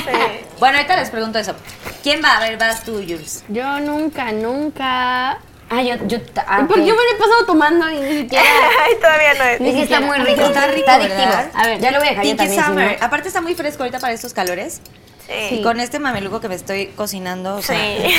[0.60, 1.56] Bueno, ahorita les pregunto eso.
[2.04, 2.36] ¿Quién va?
[2.36, 3.46] A ver, vas tú, Jules.
[3.48, 5.38] Yo nunca, nunca.
[5.72, 6.18] Ah, yo, yo,
[6.48, 6.86] ah, ¿Por ok.
[6.86, 8.44] qué me lo he pasado tomando y ni siquiera?
[8.86, 9.62] Ay, todavía no es.
[9.62, 10.42] Es que está muy rico.
[10.42, 11.20] Está rico, Está adictivo.
[11.20, 11.52] ¿verdad?
[11.54, 12.98] A ver, ya lo voy a dejar yo si Summer.
[13.00, 13.06] no.
[13.06, 14.82] Aparte está muy fresco ahorita para estos calores.
[15.28, 15.58] Sí.
[15.58, 18.16] Y con este mameluco que me estoy cocinando, o sea, Sí.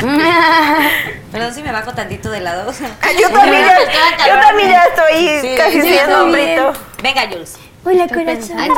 [1.32, 2.72] perdón si me bajo tantito de lado.
[3.20, 6.72] Yo también ya, yo también ya estoy Sí, casi sí, siendo hombrito.
[7.02, 7.58] Venga, Jules.
[7.84, 8.58] Hola, corazón.
[8.58, 8.70] Ay.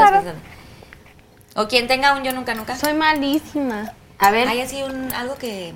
[1.54, 2.76] O quien tenga un yo nunca nunca.
[2.76, 3.92] Soy malísima.
[4.18, 5.72] A ver, Hay así un algo que.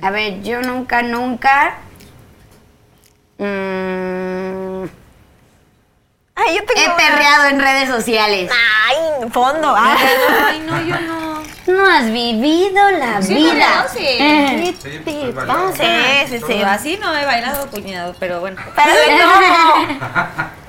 [0.00, 1.74] A ver, yo nunca, nunca.
[3.38, 4.84] mm,
[6.34, 6.96] Ay, yo tengo he una.
[6.96, 8.50] perreado en redes sociales.
[8.86, 9.74] Ay, fondo.
[9.76, 11.31] Ay, no, yo no.
[11.66, 13.86] No has vivido la Sí, vida.
[13.92, 14.06] Sí.
[14.06, 15.72] Eh, Sí, pues, es valioso.
[15.76, 15.84] Sí,
[16.28, 16.58] sí, sí.
[16.58, 18.60] Yo así no he bailado puñado, pero bueno.
[18.74, 20.52] Pero no.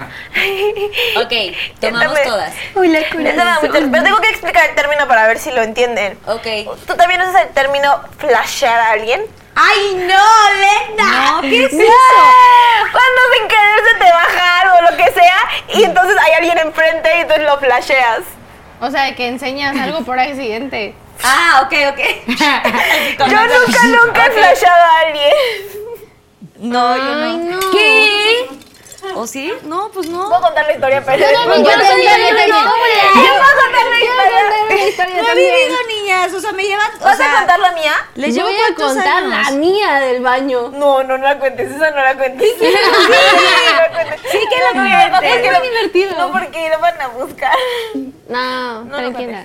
[1.24, 1.32] Ok,
[1.80, 2.54] tomamos todas.
[2.74, 6.18] Da mucho- Pero tengo que explicar el término para ver si lo entienden.
[6.28, 6.46] Ok.
[6.88, 9.22] ¿Tú también usas el término flashear a alguien?
[9.56, 10.24] ¡Ay, no,
[10.60, 11.04] Lenda!
[11.04, 11.84] No, ¿qué es ¡No!
[12.92, 15.38] Cuando sin querer se te baja algo, lo que sea,
[15.76, 18.20] y entonces hay alguien enfrente y entonces lo flasheas.
[18.84, 20.94] O sea, que enseñas algo por accidente.
[21.26, 22.00] Ah, ok, ok.
[23.30, 25.34] Yo nunca, nunca he flasheado a alguien.
[26.58, 27.60] No, yo no.
[27.72, 28.50] ¿Qué?
[29.16, 29.54] ¿O sí?
[29.64, 30.28] No, pues no.
[30.30, 32.50] Puedo contar la historia, pero Yo también, yo Yo también, yo también.
[32.50, 32.66] también.
[33.16, 34.00] Yo puedo contar la
[34.88, 35.22] historia.
[35.22, 36.34] No he vivido, niñas.
[36.34, 36.88] O sea, me llevan.
[37.02, 37.94] ¿Vas a contar la mía?
[38.16, 40.70] ¿Les Yo llevo voy a contar la mía del baño.
[40.70, 42.48] No, no, no la cuentes, esa no la cuentes.
[42.60, 44.22] Sí, no la cuentes.
[44.32, 44.72] Sí, que la
[45.12, 45.32] cuentes.
[45.32, 46.16] Es que es divertido.
[46.18, 47.54] No, porque lo van a buscar.
[48.30, 49.44] No, No lo tranquila.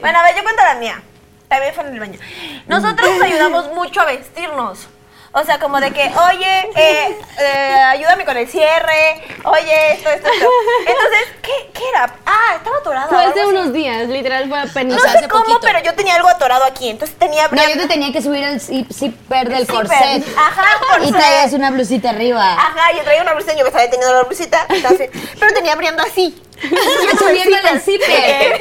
[0.00, 1.02] Bueno, a ver, yo cuento la mía.
[1.48, 2.18] También fue en el baño.
[2.66, 4.86] Nosotros nos ayudamos mucho a vestirnos.
[5.32, 10.26] O sea, como de que, oye, eh, eh, ayúdame con el cierre, oye, esto, esto,
[10.32, 10.48] esto.
[10.80, 12.14] Entonces, ¿qué, qué era?
[12.24, 13.08] Ah, estaba atorada.
[13.08, 15.02] Fue hace unos días, literal fue apenas.
[15.02, 17.46] No sé cómo, pero yo tenía algo atorado aquí, entonces tenía...
[17.48, 19.74] No, yo te tenía que subir el zip- zipper del zipper.
[19.86, 20.24] corset.
[20.36, 21.08] Ajá, corset.
[21.08, 22.54] Y traías una blusita arriba.
[22.54, 26.02] Ajá, yo traía una blusita, yo me estaba deteniendo la blusita, entonces, pero tenía abriendo
[26.02, 26.42] así.
[27.18, 28.60] Subiendo el zipper.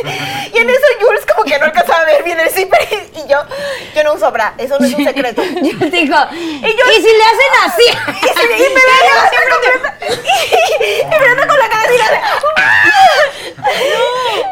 [0.53, 3.27] Y en eso Jules como que no alcanzaba a ver bien el zipper y, y
[3.27, 3.39] yo,
[3.95, 5.43] yo no uso bra, eso no es un secreto.
[5.43, 7.83] Y, Yo digo, Y yo- ¿y si le hacen así?
[8.39, 9.97] se- y me veía así completa,
[10.79, 11.95] y, y me anda con la cara así,
[12.57, 12.87] ¡ah!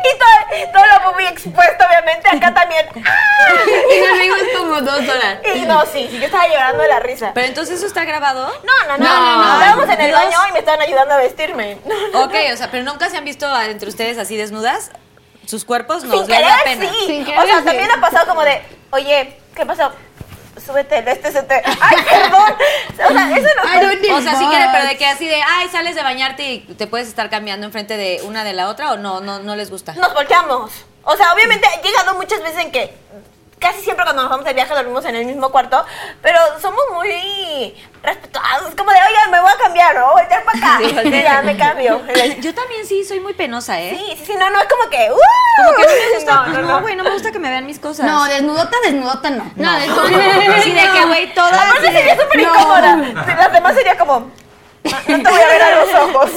[0.04, 2.86] y todo, todo lo muy expuesto obviamente, acá también.
[3.06, 3.64] ¡ah!
[3.94, 5.38] Y nos vimos como dos horas.
[5.56, 7.32] Y no, sí, sí, yo estaba llorando de la risa.
[7.34, 8.48] Pero entonces eso está grabado.
[8.64, 10.20] No, no, no, No, no, no, estábamos en el Dios.
[10.20, 11.78] baño y me estaban ayudando a vestirme.
[11.86, 12.24] No, no.
[12.26, 13.35] Ok, o sea, pero nunca se han visto
[13.70, 14.92] entre ustedes así desnudas.
[15.46, 16.90] Sus cuerpos Sin nos les querer, da pena.
[16.90, 17.06] sí.
[17.06, 17.66] Sin o querer, sea, sí.
[17.66, 19.92] también ha pasado como de, oye, ¿qué pasó?
[20.66, 21.62] Súbete el este, se te...
[21.64, 22.56] ¡Ay, perdón!
[22.94, 25.96] O sea, eso no O sea, si quiere, pero de que así de, ay, sales
[25.96, 29.20] de bañarte y te puedes estar cambiando enfrente de una de la otra o no,
[29.20, 29.94] no, no les gusta.
[29.94, 30.72] Nos volteamos.
[31.04, 32.94] O sea, obviamente he llegado muchas veces en que
[33.60, 35.84] casi siempre cuando nos vamos de viaje dormimos en el mismo cuarto,
[36.22, 40.12] pero somos muy respetuosos, como de, oye, me voy a cambiar, ¿no?
[40.12, 40.80] Voltear para acá.
[41.04, 42.02] Sí, ya me cambio.
[42.40, 43.98] Yo también sí soy muy penosa, ¿eh?
[43.98, 45.18] Sí, sí, sí, no, no, es como que, ¡uh!
[45.58, 46.82] Como que no me gusta, No, no, no, no.
[46.82, 48.06] güey, no me gusta que me vean mis cosas.
[48.06, 49.52] No, desnudota, desnudota no.
[49.56, 49.86] No, de
[50.64, 51.54] Sí, de que, güey, todas.
[51.54, 52.50] Aparte sería súper No.
[52.56, 52.96] incómoda.
[53.38, 54.30] Las demás sería como,
[54.86, 56.32] no, no te voy a ver a los ojos.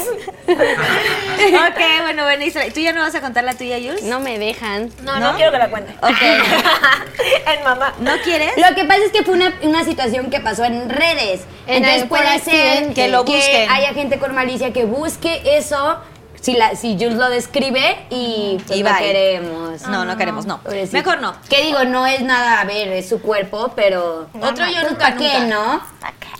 [0.48, 4.02] Ok, bueno, bueno, Isra, ¿tú ya no vas a contar la tuya, Jules?
[4.04, 4.90] No me dejan.
[5.02, 5.92] No, no, quiero que la cuente.
[6.00, 6.20] Ok.
[7.46, 7.94] en mamá.
[8.00, 8.52] ¿No quieres?
[8.56, 11.42] Lo que pasa es que fue una, una situación que pasó en redes.
[11.66, 12.94] En Entonces puede ser.
[12.94, 13.70] Que lo busquen.
[13.70, 15.98] haya gente con malicia que busque eso.
[16.40, 19.82] Si, la, si Jules lo describe y, pues Y no queremos.
[19.82, 20.60] No, no queremos, no.
[20.92, 21.34] Mejor no.
[21.48, 24.28] Que digo, no es nada, a ver, es su cuerpo, pero.
[24.40, 25.46] Otro yo nunca, ¿pa' qué, nunca.
[25.46, 25.82] no?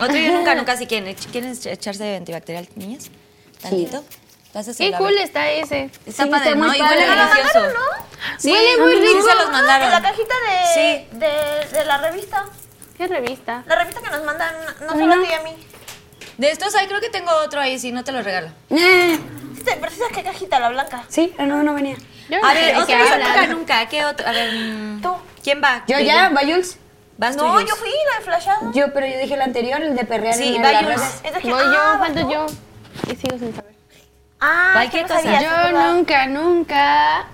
[0.01, 1.15] Otro yo nunca, nunca, si quieren.
[1.33, 3.11] ¿Quieren echarse antibacterial, niñas?
[3.61, 4.05] ¿Tantito?
[4.77, 5.91] Qué cool está ese.
[6.07, 6.67] Está Sí, padre, está ¿no?
[6.69, 7.77] muy Y huele delicioso.
[8.39, 9.29] Sí, Huele muy sí rico.
[9.29, 9.85] se los mandaron.
[9.87, 11.17] En la cajita de, Sí.
[11.19, 12.45] de, de la revista.
[12.97, 13.63] ¿Qué revista?
[13.67, 15.55] La revista que nos mandan, no solo a ti y a mí.
[16.39, 18.49] De estos ahí creo que tengo otro ahí, si no te lo regalo.
[18.71, 19.19] Eh,
[19.91, 21.05] Sí sabes qué cajita, la blanca.
[21.09, 21.97] sí, no, no venía.
[22.29, 23.87] Yo A ver, nunca, nunca.
[23.89, 24.27] ¿Qué otro?
[24.27, 25.15] A ver, mm, Tú.
[25.43, 25.83] ¿quién va?
[25.87, 26.29] ¿Yo ya?
[26.31, 26.79] ¿Va Jules?
[27.17, 27.69] Vas tú, No, Jules.
[27.69, 28.73] yo fui la de flashado.
[28.73, 31.23] Yo, pero yo dije el anterior, el de perrear Sí, va Jules.
[31.43, 32.47] Voy yo, ah, falto yo.
[33.11, 33.75] Y sigo sin saber.
[34.41, 35.21] Ah, Cualquier cosa.
[35.23, 35.93] sabías, Yo verdad.
[35.95, 37.27] nunca, nunca.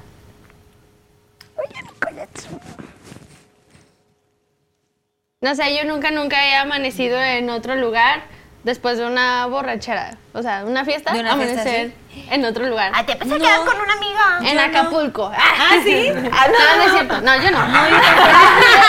[5.40, 8.22] No sé, yo nunca, nunca he amanecido en otro lugar
[8.64, 10.16] después de una borrachera.
[10.32, 11.94] O sea, una fiesta, De una fiesta, amanecer
[12.30, 12.90] en otro lugar.
[12.94, 14.50] Ah, te pensé que quedar con una amiga.
[14.50, 15.30] en Acapulco.
[15.34, 16.08] Ah, ¿sí?
[16.32, 17.20] Ah, No, no es cierto.
[17.20, 17.58] No, yo no.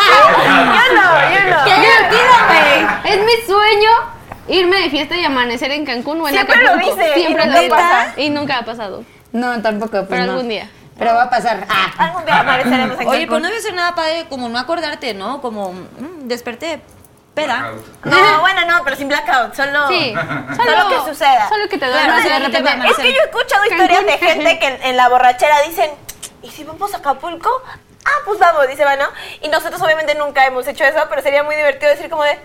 [0.06, 1.64] Yo no, yo no.
[1.66, 3.14] ¡Qué divertido, güey!
[3.14, 3.90] Es mi sueño
[4.48, 6.96] irme de fiesta y amanecer en Cancún o en Siempre lo Acapulco.
[6.96, 8.14] dice, y Siempre nunca lo pasa.
[8.18, 9.04] Y nunca ha pasado.
[9.32, 9.92] No, tampoco.
[9.92, 10.32] Pues Pero no.
[10.34, 10.70] algún día.
[10.98, 11.66] Pero va a pasar.
[11.70, 11.92] Ah.
[11.98, 13.28] Algún día amaneceremos en Oye, Cancún.
[13.30, 15.42] pues no debe ser nada padre como no acordarte, ¿no?
[15.42, 16.82] Como mm, desperté
[17.36, 17.72] peda.
[18.04, 20.16] No, bueno, no, pero sin blackout, solo, Sí.
[20.56, 21.48] solo que suceda.
[21.50, 22.88] Solo que te Claro, duermas sí, y de repente.
[22.90, 25.92] Es que yo he escuchado historias de gente que en, en la borrachera dicen,
[26.42, 27.50] ¿y si vamos a Acapulco?
[28.06, 29.06] Ah, pues vamos, dice, bueno.
[29.42, 32.40] Y nosotros obviamente nunca hemos hecho eso, pero sería muy divertido decir como de,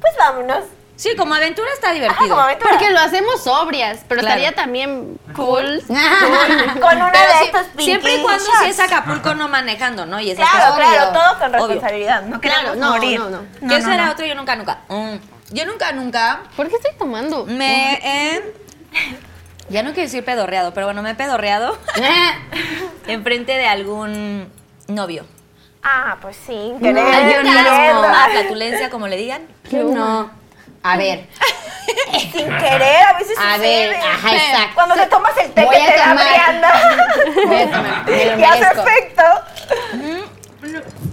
[0.00, 0.64] pues vámonos.
[0.96, 2.28] Sí, como aventura está Ajá, divertido.
[2.30, 2.70] como aventura.
[2.70, 4.36] Porque lo hacemos sobrias, pero Claro.
[4.40, 5.82] estaría también cool.
[5.86, 10.18] Con una Pero de sí- estos siempre y cuando si es Acapulco no manejando, ¿no?
[10.20, 11.66] Y Claro, claro, Obvio, todo con obvio.
[11.66, 12.22] responsabilidad.
[12.22, 13.20] No queremos no, morir.
[13.20, 13.68] no, no.
[13.68, 14.78] ¿Qué será otro yo nunca, nunca?
[14.88, 15.16] Mm,
[15.50, 17.44] Yo nunca, nunca ¿Por qué estoy tomando?
[17.46, 18.54] me he...
[19.68, 21.76] Ya no quiero decir pedorreado, pero bueno, me he pedorreado
[23.06, 24.48] enfrente de algún
[24.88, 25.26] novio.
[25.82, 26.52] Ah, pues sí.
[26.82, 28.30] Ay, yo no.
[28.32, 29.42] flatulencia, como le digan.
[29.70, 30.30] Yo no.
[30.82, 31.26] A ver.
[32.32, 33.88] Sin querer, a veces A sucede.
[33.88, 34.74] ver, ajá, exacto.
[34.74, 36.14] Cuando te tomas el té Voy que te da.
[36.14, 36.72] Brianda.
[37.46, 39.22] Voy a tomar, me lo y hace efecto.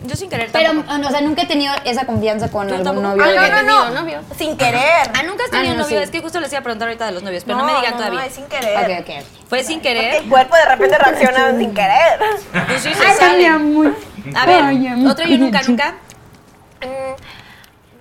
[0.06, 1.07] Yo sin querer Pero, tampoco.
[1.07, 3.07] o sea, nunca he tenido esa confianza con algún tampoco?
[3.07, 3.23] novio.
[3.23, 4.02] Ah, no, no, no.
[4.02, 4.22] Novio.
[4.38, 5.10] Sin querer.
[5.14, 5.98] Ah, nunca has tenido Ah, no, novio.
[5.99, 6.03] sí.
[6.03, 7.91] Es que justo les iba a preguntar ahorita de los novios, pero no, me digan
[7.91, 8.19] no, todavía.
[8.22, 9.02] No, es sin querer.
[9.02, 9.26] Ok, ok.
[9.49, 10.15] Fue sin Porque querer.
[10.23, 12.19] el cuerpo de repente reacciona sin querer.
[12.68, 13.48] Pues sí se sale.
[13.48, 15.94] A ver, otro yo nunca, nunca.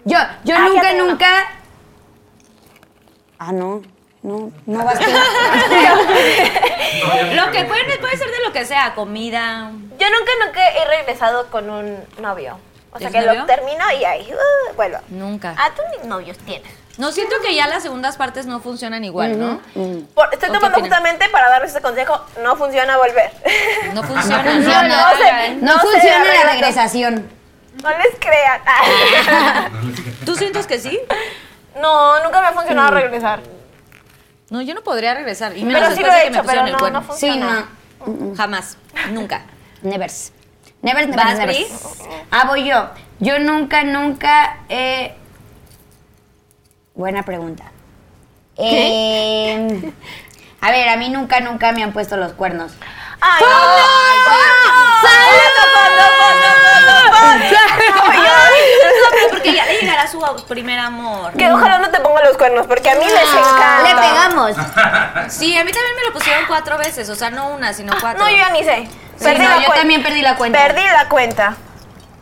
[0.05, 1.47] Yo, yo Ah, nunca, nunca.
[3.39, 3.83] Ah, no.
[4.23, 5.05] No, no vas tú.
[7.35, 9.71] Lo que puede, puede ser de lo que sea, comida.
[9.99, 12.59] Yo nunca, nunca he regresado con un novio.
[12.93, 14.99] O sea, que ¿Tienes lo termino y ahí uh, vuelvo.
[15.09, 15.55] Nunca.
[15.59, 16.71] Ah, tú ni novios tienes.
[16.99, 19.61] No siento que ya las segundas partes no funcionan igual, ¿no?
[20.15, 22.21] Por- estoy ¿O qué tomando justamente para darles este consejo.
[22.43, 23.33] No funciona volver.
[23.95, 24.43] No funciona.
[24.45, 24.89] No funciona.
[24.89, 27.31] No No no se funciona la regresación.
[27.83, 28.61] No les crean.
[30.25, 30.99] ¿Tú sientes que sí?
[31.81, 33.41] no, nunca me ha funcionado regresar.
[34.51, 35.57] No, yo no podría regresar.
[35.57, 37.69] Y menos Pero sí lo he hecho, pero no, no Sí, funciona.
[38.07, 38.35] no.
[38.37, 38.77] Jamás.
[39.11, 39.43] Nunca.
[39.83, 40.33] Nevers.
[40.83, 41.97] Nevers, nevers, ¿Vas, nevers.
[42.31, 42.91] Ah, voy yo.
[43.21, 45.15] Yo nunca, nunca he...
[46.95, 47.65] Buena pregunta.
[48.59, 49.93] Eh,
[50.61, 52.73] a ver, a mí nunca, nunca me han puesto los cuernos.
[53.21, 53.49] ¡Ay, no!
[59.31, 61.33] Porque ya le llegará su primer amor.
[61.35, 63.83] Que ojalá no te ponga los cuernos, porque a mí les encanta.
[63.83, 64.53] Le pegamos.
[65.33, 67.09] Sí, a mí también me lo pusieron cuatro veces.
[67.09, 68.23] O sea, no una, sino cuatro.
[68.25, 68.89] No, yo ya ni sé.
[69.17, 70.59] Sí, Perdí no, la yo cuen- también perdí la cuenta.
[70.59, 71.57] Perdí la cuenta.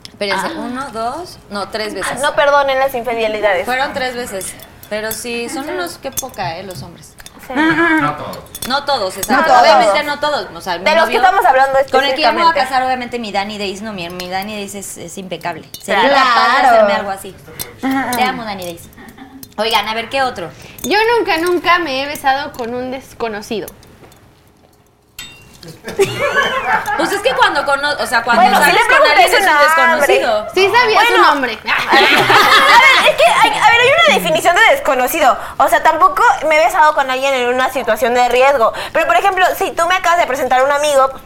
[0.08, 2.20] Espérense, uno, dos, no, tres veces.
[2.20, 3.64] No perdonen las infidelidades.
[3.64, 4.54] Fueron tres veces.
[4.90, 6.62] Pero sí, son unos, qué poca, ¿eh?
[6.62, 7.14] Los hombres.
[7.48, 8.38] No todos.
[8.68, 9.44] No todos, exacto.
[9.46, 9.62] todos.
[9.62, 10.46] Obviamente no todos.
[10.54, 12.54] O sea, mi De los que estamos hablando Con el que yo me voy a
[12.54, 15.68] casar, obviamente, mi Dani Days, no, mi, mi Dani Days es, es impecable.
[15.82, 16.14] Sería Claro.
[16.24, 17.34] capaz de hacerme algo así.
[17.80, 18.82] Te amo, Dani Days.
[19.56, 20.50] Oigan, a ver, ¿qué otro?
[20.82, 23.66] Yo nunca, nunca me he besado con un desconocido.
[26.96, 29.58] Pues es que cuando cono o sea, cuando Bueno, sales le con alguien es un
[29.58, 31.58] desconocido, Sí sabía su nombre.
[31.90, 34.39] A ver, es que, hay, a ver, hay una definición de
[34.94, 35.36] desconocido.
[35.58, 38.72] O sea, tampoco me he besado con alguien en una situación de riesgo.
[38.92, 41.22] Pero, por ejemplo, si tú me acabas de presentar a un amigo, pues,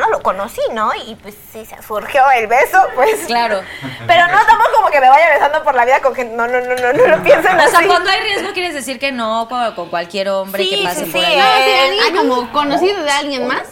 [0.00, 0.92] no, lo conocí, ¿no?
[0.94, 3.24] Y pues sí, se surgió el beso, pues.
[3.26, 3.60] Claro.
[4.06, 6.36] Pero no tampoco como que me vaya besando por la vida con gente.
[6.36, 7.86] No, no, no, no, no lo piensen O sea, así.
[7.88, 11.10] cuando hay riesgo quieres decir que no con, con cualquier hombre Sí, que pase sí,
[11.10, 11.34] por sí, ahí.
[11.34, 11.38] eh.
[11.38, 13.62] No, sí, alguien como conocido de alguien más.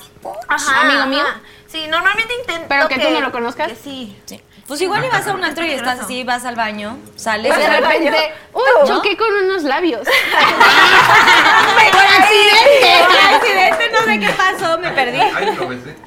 [0.49, 1.25] Ajá, amigo mío.
[1.69, 3.69] Sí, normalmente intento Pero que tú no lo conozcas.
[3.69, 4.21] que sí.
[4.27, 4.43] Sí.
[4.69, 7.57] Pues igual y vas a un antro y estás así, vas al baño, sales.
[7.57, 8.86] De y- repente, uy, ¿No?
[8.86, 10.03] choqué con unos labios.
[11.90, 13.05] Por accidente.
[13.07, 15.19] Por accidente, no sé qué pasó, me perdí.
[15.20, 15.97] Ay, lo besé.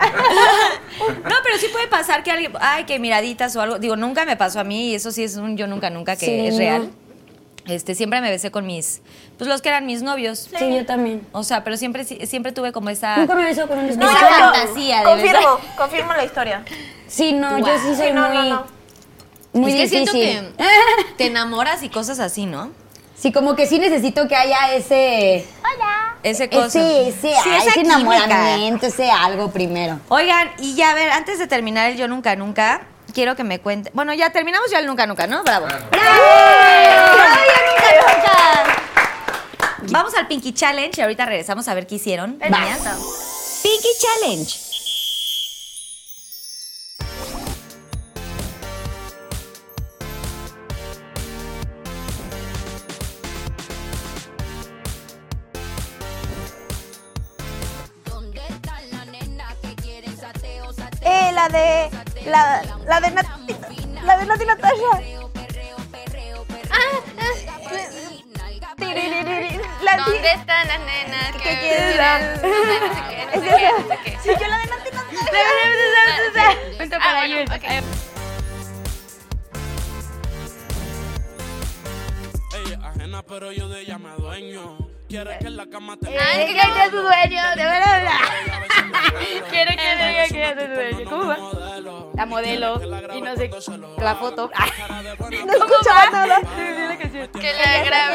[1.24, 3.80] No, pero sí puede pasar que alguien, ay, que miraditas o algo.
[3.80, 6.26] Digo, nunca me pasó a mí y eso sí es un yo nunca nunca que
[6.28, 6.60] Sí, es no.
[6.60, 6.90] real.
[7.66, 9.02] Este, siempre me besé con mis,
[9.38, 10.48] pues los que eran mis novios.
[10.56, 11.26] Sí, yo también.
[11.32, 15.00] O sea, pero siempre siempre tuve como esa Nunca me besó con un No, fantasía
[15.00, 15.76] de confirmo, besar.
[15.78, 16.64] confirmo la historia.
[17.12, 18.66] Sí, no, yo sí soy Sí, no, muy, no, no.
[19.54, 20.50] muy es que siento que
[21.18, 22.72] te enamoras y cosas así, ¿no?
[23.18, 25.46] Sí, como que sí necesito que haya ese...
[26.24, 26.68] Ese cosa.
[26.68, 27.96] Ese, ese, Sí, ah, ese química.
[27.96, 30.00] enamoramiento, ese algo primero.
[30.08, 32.84] Oigan, y ya a ver, antes de terminar el Yo Nunca Nunca,
[33.14, 33.90] quiero que me cuente.
[33.94, 35.44] Bueno, ya terminamos ya el Nunca Nunca, ¿no?
[35.44, 35.68] Bravo.
[39.90, 42.38] Vamos al Pinky Challenge y ahorita regresamos a ver qué hicieron.
[43.64, 44.71] Pinky Challenge.
[61.42, 61.90] La de.
[62.30, 64.94] La, la de Nat- La de Nati Natasha.
[69.84, 72.22] La ti- ¿Dónde están las nenas ¿Qué quieres dar?
[73.34, 74.22] Es esa.
[74.24, 76.78] Sí, yo la de Nati Natasha.
[76.78, 77.46] Punto para Yul.
[82.54, 84.78] Ella es ajena, pero yo de ella me dueño.
[85.12, 88.12] Quiere que en la cama te Ay, que tu dueño, de verdad.
[89.50, 91.10] Quiere que diga que es tu dueño.
[91.10, 91.38] ¿Cómo va?
[92.16, 92.82] La modelo
[93.14, 93.50] y no sé
[93.98, 94.50] la foto.
[95.46, 96.40] No escuchaba nada.
[96.40, 97.54] Que
[97.90, 98.10] la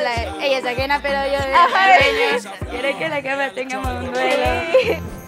[0.00, 2.70] la- Ella es ajena, pero yo.
[2.70, 5.19] Quiere que la cama tengamos un duelo.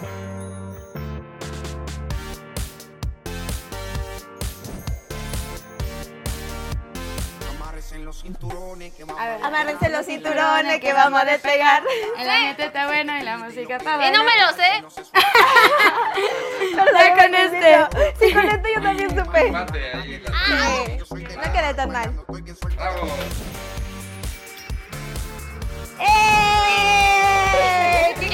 [9.43, 11.83] Amárrense los cinturones que vamos a despegar.
[12.17, 14.17] El ambiente está bueno y la música está Y buena.
[14.17, 14.83] no me lo sé.
[16.75, 17.87] Ya con este.
[18.19, 19.53] Sí, con este yo también supe.
[21.07, 22.11] Sí, No quedé tan mal.
[22.75, 23.07] Bravo.
[25.99, 28.13] ¡Eh!
[28.19, 28.33] ¿Quién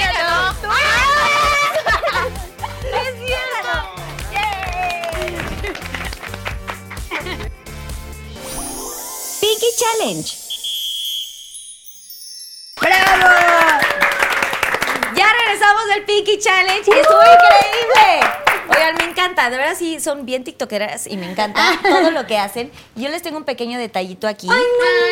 [9.80, 10.38] Challenge.
[15.15, 18.27] Ya regresamos del Pinky Challenge estuvo increíble.
[18.69, 22.38] Oigan, me encanta, de verdad sí son bien tiktokeras y me encanta todo lo que
[22.38, 22.72] hacen.
[22.95, 24.47] Yo les tengo un pequeño detallito aquí.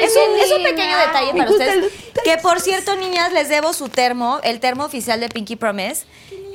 [0.02, 1.92] es, un, es un pequeño detalle para ustedes.
[2.24, 6.06] Que por cierto, niñas, les debo su termo, el termo oficial de Pinky Promise.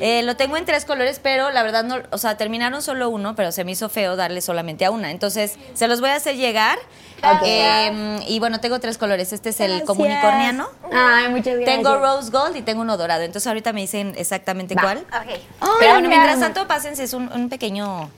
[0.01, 3.35] Eh, lo tengo en tres colores, pero la verdad no, o sea, terminaron solo uno,
[3.37, 5.11] pero se me hizo feo darle solamente a una.
[5.11, 6.79] Entonces, se los voy a hacer llegar.
[7.45, 9.33] Eh, y bueno, tengo tres colores.
[9.33, 10.69] Este es el comunicorniano.
[10.93, 11.65] Ay, muchas gracias.
[11.67, 13.23] Tengo rose gold y tengo uno dorado.
[13.23, 14.99] Entonces ahorita me dicen exactamente cuál.
[14.99, 15.41] Ok.
[15.79, 18.11] Pero bueno, mientras tanto, pásense, es un, un pequeño.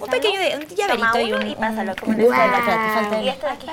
[0.00, 1.46] Un pequeño un llaverito y un.
[1.48, 2.62] y pásalo como escuela.
[2.64, 3.66] falta Y este de aquí.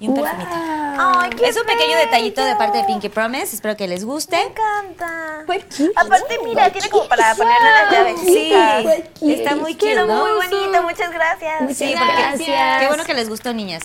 [0.00, 0.50] Y un perfumito.
[0.52, 1.98] Ay, qué Es un pequeño bello.
[1.98, 3.54] detallito de parte de Pinky Promise.
[3.54, 4.36] Espero que les guste.
[4.36, 5.44] Me encanta.
[5.96, 8.20] Aparte, mira, tiene como para ponerle las llaves.
[8.22, 8.52] Sí,
[9.30, 10.06] está muy ¿no?
[10.06, 11.76] muy bonito, muchas gracias.
[11.76, 12.80] Sí, porque Gracias.
[12.80, 13.82] qué bueno que les gustó, niñas.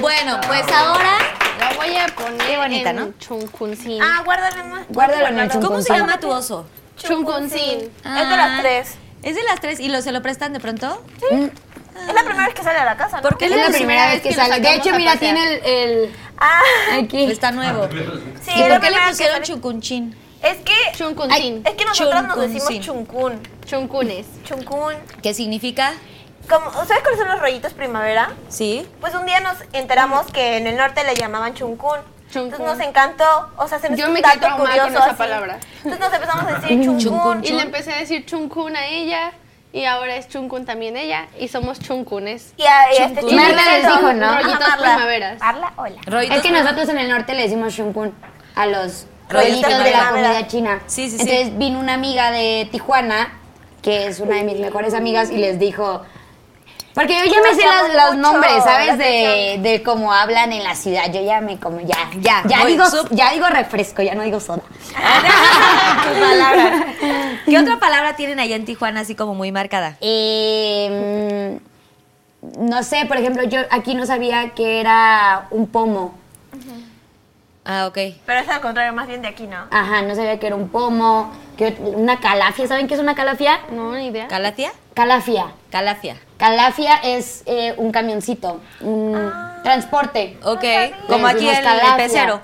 [0.00, 1.18] Bueno, pues ahora,
[1.58, 3.12] La voy a poner Qué bonita, en ¿no?
[3.18, 4.00] Chunkunsin.
[4.02, 4.82] Ah, guárdale más.
[4.88, 5.96] Guárdalo en el ¿cómo se chuncuncín.
[5.96, 6.66] llama tu oso?
[6.96, 7.80] Chunkunsin.
[7.80, 8.94] Es de las tres.
[9.22, 11.02] Es de las tres y lo se lo prestan de pronto.
[12.08, 13.22] Es la primera vez que sale a la casa, ¿no?
[13.22, 14.60] ¿Por qué Es le la primera vez que lo sale.
[14.60, 15.64] De hecho, mira, tiene el...
[15.64, 16.60] el- Ah,
[17.00, 17.30] aquí.
[17.30, 17.88] Está nuevo.
[18.42, 19.46] sí, ¿Y es por qué le que pusieron sale.
[19.46, 20.16] chucunchin?
[20.42, 21.62] Es que, Chunkunsin.
[21.66, 23.40] es que nosotros nos decimos chuncún.
[23.64, 24.26] Chunkunes.
[24.44, 24.94] Chuncún.
[25.22, 25.94] ¿Qué significa?
[26.48, 28.34] Como, ¿Sabes cuáles son los rollitos primavera?
[28.50, 28.86] Sí.
[29.00, 31.98] Pues un día nos enteramos que en el norte le llamaban chuncún.
[32.30, 32.52] Chuncún.
[32.52, 35.14] Entonces nos encantó, o sea, se nos Yo hizo me quedé curioso con esa así.
[35.16, 35.58] palabra.
[35.84, 36.82] Entonces nos empezamos a decir.
[36.98, 37.44] Chuncún.
[37.44, 39.32] Y le empecé a decir chunkun a ella.
[39.72, 41.26] Y ahora es chunkun también ella.
[41.38, 42.54] Y somos chunkunes.
[42.56, 43.34] Y a, y este.
[43.34, 44.36] Marla les dijo, ¿no?
[44.36, 44.94] Rollitos Marla.
[44.94, 45.40] primaveras.
[45.40, 45.96] Marla, hola.
[46.06, 48.14] Rollitos Es que nosotros en el norte le decimos shunkun
[48.54, 50.82] a los Rollitos rollitos de la comida china.
[50.86, 51.22] Sí, sí, sí.
[51.22, 53.38] Entonces vino una amiga de Tijuana,
[53.82, 56.02] que es una de mis mejores amigas, y les dijo,
[56.96, 57.62] Porque yo ya me sé
[57.94, 58.96] los, nombres, ¿sabes?
[58.96, 61.12] De, de cómo hablan en la ciudad.
[61.12, 64.62] Yo ya me como, ya, Ya, ya digo, ya digo refresco, ya no digo soda.
[67.44, 69.98] ¿Qué otra palabra tienen allá en Tijuana así como muy marcada?
[70.00, 71.60] Eh,
[72.58, 76.14] no sé, por ejemplo, yo aquí no sabía que era un pomo.
[77.66, 77.98] Ah, ok.
[78.24, 79.66] Pero es al contrario, más bien de aquí, ¿no?
[79.70, 82.66] Ajá, no sabía que era un pomo, que una calafia.
[82.66, 83.60] ¿Saben qué es una calafia?
[83.70, 84.28] No, ni idea.
[84.28, 84.72] ¿Calatia?
[84.96, 85.52] Calafia.
[85.70, 86.16] Calafia.
[86.38, 89.56] Calafia es eh, un camioncito, un Ah.
[89.58, 89.62] Ok.
[89.62, 90.38] transporte.
[90.42, 92.40] Como Le aquí el, el pecero.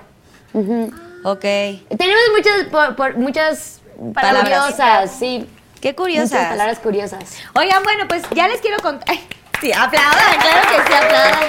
[1.25, 1.39] Ok.
[1.41, 3.81] Tenemos muchas, por- por- muchas
[4.13, 4.43] Palabras.
[4.43, 5.49] curiosas, sí.
[5.81, 6.47] Qué Muchas curiosas.
[6.49, 7.23] palabras curiosas.
[7.55, 9.15] Oigan, bueno, pues ya les quiero contar.
[9.59, 11.39] Sí, aplaudan, claro que sí, aplaudan.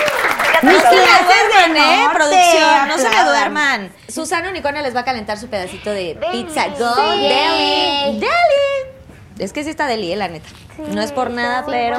[0.62, 0.94] No se me
[1.26, 2.08] duerman, ¿eh?
[2.14, 3.92] Producción, no se me duerman.
[4.08, 7.20] Susana Unicornia les va a calentar su pedacito de pizza Go Sí.
[7.28, 8.20] Deli.
[8.20, 8.93] Deli.
[9.38, 10.48] Es que sí está deli, la neta.
[10.78, 11.98] no es por nada, pero...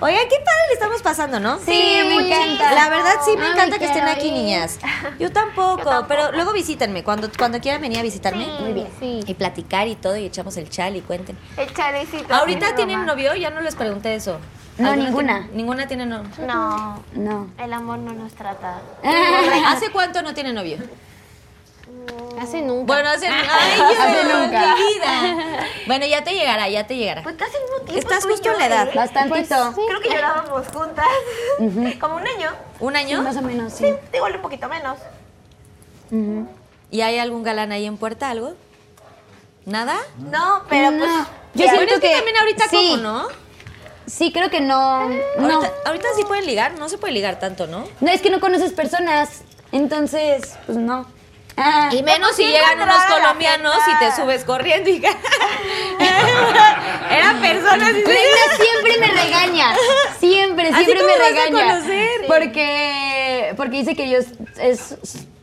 [0.00, 1.58] Oigan, qué padre le estamos pasando, ¿no?
[1.58, 1.72] Sí,
[2.06, 2.72] me encanta.
[2.72, 4.32] La verdad sí me encanta que estén aquí, ir.
[4.32, 4.78] niñas.
[5.18, 7.02] Yo tampoco, pero luego visítenme.
[7.02, 8.46] Cuando, cuando quieran venir a visitarme.
[8.60, 8.88] Muy bien.
[9.00, 9.20] Sí.
[9.26, 11.36] Y platicar y todo, y echamos el chal y cuenten.
[11.56, 12.32] El chalecito.
[12.32, 13.34] ¿Ahorita tienen novio?
[13.34, 14.38] Ya no les pregunté eso.
[14.76, 15.38] No, ¿Alguna ninguna.
[15.40, 16.30] tiene- ninguna tiene novio.
[16.46, 17.48] No, No.
[17.58, 18.78] el amor no nos trata.
[19.66, 20.78] ¿Hace cuánto no tiene novio?
[22.40, 22.84] Hace nunca.
[22.92, 24.74] Bueno, hace, ay, yo, Hace nunca.
[24.76, 25.64] mi vida.
[25.88, 27.22] Bueno, ya te llegará, ya te llegará.
[27.22, 27.98] Pues casi mismo tiempo.
[27.98, 28.88] Estás y justo en yo, la edad.
[28.88, 28.92] ¿eh?
[28.94, 29.74] Bastantito.
[29.74, 31.06] Creo que llorábamos juntas.
[32.00, 32.52] Como un año.
[32.80, 33.22] ¿Un año?
[33.22, 33.86] Más o menos, sí.
[33.86, 34.98] Sí, igual un poquito menos.
[36.90, 38.54] ¿Y hay algún galán ahí en puerta, algo?
[39.64, 39.96] ¿Nada?
[40.30, 41.10] No, pero pues.
[41.10, 41.26] No.
[41.54, 43.28] Yo Bueno, siento es que, también ahorita sí, como, ¿no?
[44.06, 45.08] Sí, creo que no.
[45.08, 45.54] No.
[45.54, 47.84] Ahorita, ahorita sí pueden ligar, no se puede ligar tanto, ¿no?
[48.00, 49.42] No, es que no conoces personas.
[49.72, 51.06] Entonces, pues no.
[51.60, 51.90] Ah.
[51.92, 55.02] Y menos si llegan unos colombianos y te subes corriendo y...
[57.10, 59.74] Eran personas y siempre me regaña.
[60.18, 61.72] Siempre, ¿Así siempre me vas a regaña.
[61.74, 62.08] conocer?
[62.26, 64.28] Porque, porque dice que yo es,
[64.60, 64.94] es-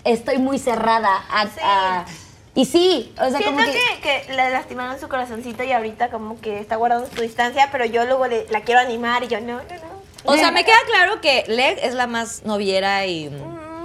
[0.04, 2.06] estoy muy cerrada a, a-
[2.54, 6.10] y sí, o sea, Siento como que, que, que le lastimaron su corazoncito y ahorita
[6.10, 9.42] como que está guardando su distancia, pero yo luego le- la quiero animar y yo
[9.42, 9.96] no, no, no.
[10.24, 13.30] O sea, me queda claro que Leg es la más noviera y...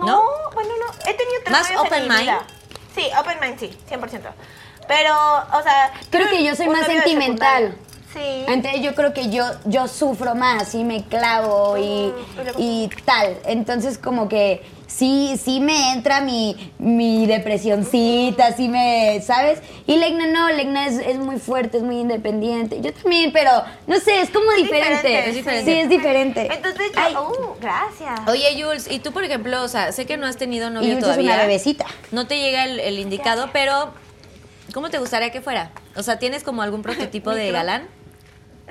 [0.07, 0.25] ¿No?
[0.55, 0.93] bueno, no.
[1.11, 2.23] He tenido tres ¿Más novios open en mi mind?
[2.23, 2.47] vida.
[2.95, 4.21] Sí, open mind, sí, 100%.
[4.89, 5.15] Pero,
[5.53, 5.93] o sea...
[6.11, 7.77] Creo que yo soy más sentimental.
[8.13, 8.45] Sí.
[8.49, 12.13] Entonces yo creo que yo, yo sufro más y me clavo y,
[12.59, 13.37] y tal.
[13.45, 19.61] Entonces como que sí, sí me entra mi, mi depresioncita, sí me, ¿sabes?
[19.87, 22.81] Y Legna no, Legna es, es muy fuerte, es muy independiente.
[22.81, 23.51] Yo también, pero
[23.87, 24.97] no sé, es como diferente.
[25.09, 25.73] diferente, es diferente.
[25.73, 26.49] Sí, es diferente.
[26.53, 28.21] Entonces yo, Ay, uh, gracias.
[28.29, 30.95] Oye, Jules, y tú, por ejemplo, o sea, sé que no has tenido y novio
[30.95, 31.35] es todavía.
[31.35, 31.87] una bebecita.
[32.11, 33.93] No te llega el, el indicado, pero
[34.75, 35.71] ¿cómo te gustaría que fuera?
[35.97, 37.87] O sea, ¿tienes como algún prototipo de galán?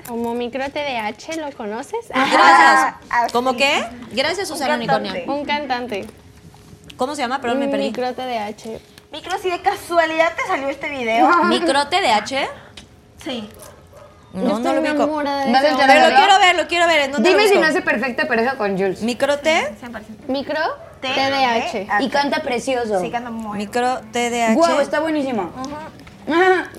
[0.06, 2.08] Como micro TDH, ¿lo conoces?
[2.08, 2.94] Gracias.
[3.10, 3.84] ah, ¿Cómo qué?
[4.12, 5.08] Gracias, Susana cantante.
[5.10, 5.34] Unicornia.
[5.40, 6.06] Un cantante.
[6.96, 7.40] ¿Cómo se llama?
[7.40, 7.84] Perdón, me Un perdí.
[7.86, 8.80] micro TDH.
[9.12, 11.28] Micro, si de casualidad te salió este video.
[11.44, 12.48] ¿Micro TDH?
[13.24, 13.48] Sí.
[14.32, 15.22] No, no Estoy lo ubico.
[15.22, 17.00] Pero lo quiero ver, lo quiero ver.
[17.00, 19.02] ¿En dónde Dime si no hace perfecta pareja con Jules.
[19.02, 19.74] ¿Micro T?
[19.82, 20.02] 100%.
[20.28, 20.60] Micro
[21.00, 22.00] T- TDH.
[22.02, 23.00] Y canta precioso.
[23.00, 24.54] Sí, canta muy Micro TDH.
[24.54, 25.50] Guau, está buenísimo.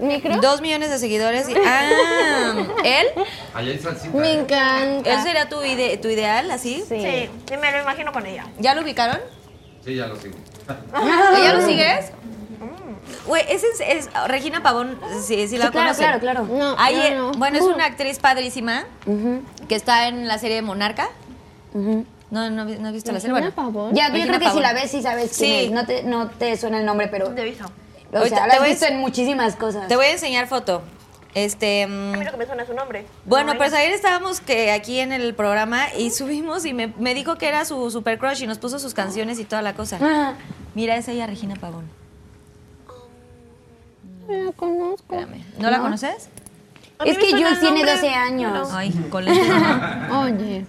[0.01, 0.37] Micro.
[0.41, 1.47] Dos millones de seguidores.
[1.49, 2.53] y- Ah,
[2.83, 3.07] ¿él?
[3.53, 4.17] Allá hay salsita.
[4.17, 5.09] Me encanta.
[5.13, 6.83] ¿Él sería tu, ide- tu ideal, así?
[6.87, 7.01] Sí.
[7.01, 8.45] Sí, sí, me lo imagino con ella.
[8.59, 9.19] ¿Ya lo ubicaron?
[9.85, 10.35] Sí, ya lo sigo.
[10.93, 12.11] ¿O ya lo sigues?
[13.25, 16.43] Güey, ese es, es- Regina Pavón, sí, sí la Sí, claro, claro, claro.
[16.45, 17.37] No, Ahí, no, no.
[17.37, 18.85] Bueno, es una actriz padrísima
[19.67, 21.09] que está en la serie de Monarca.
[21.73, 23.35] No, no, vi- no has visto la serie.
[23.35, 23.93] Regina Bueno, Pavón.
[23.95, 24.63] Ya, yo Regina creo que si Pavón.
[24.63, 25.65] la ves sí sabes quién Sí.
[25.65, 25.71] es.
[25.71, 27.27] No te, no te suena el nombre, pero...
[27.29, 27.65] Te aviso.
[28.13, 29.87] O sea, te la has visto en muchísimas cosas.
[29.87, 30.81] te voy a enseñar foto.
[31.33, 31.87] Este.
[31.87, 33.05] mm, A mí lo que me suena es su nombre.
[33.25, 37.13] Bueno, No, pues ayer estábamos que aquí en el programa y subimos y me, me
[37.13, 39.97] dijo que era su super crush y nos puso sus canciones y toda la cosa.
[40.01, 40.33] Ah,
[40.75, 41.89] Mira, es ella, Regina Pavón.
[44.27, 44.95] La conozco.
[45.15, 45.43] Espérame.
[45.57, 46.29] ¿No, la conoces?
[47.03, 48.69] Es que Jules tiene nombre, 12 años.
[48.71, 49.31] Ay, con ¿no?
[50.21, 50.65] Oye.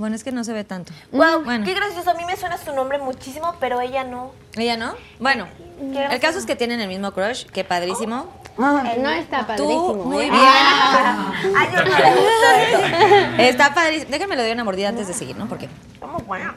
[0.00, 0.94] Bueno, es que no se ve tanto.
[1.12, 1.62] Wow, Bueno.
[1.66, 2.08] qué gracioso.
[2.08, 4.32] A mí me suena su nombre muchísimo, pero ella no.
[4.56, 4.94] ¿Ella no?
[5.18, 5.46] Bueno,
[5.78, 8.32] el caso es que tienen el mismo crush, qué padrísimo.
[8.58, 9.92] Ah, No está padrísimo.
[9.92, 10.30] Tú, muy ¿eh?
[10.30, 10.42] bien.
[10.42, 14.10] Ay, yo no le gusto Está padrísimo.
[14.10, 15.46] Déjame lo doy una mordida antes de seguir, ¿no?
[15.50, 15.68] Porque.
[16.00, 16.54] Como buena.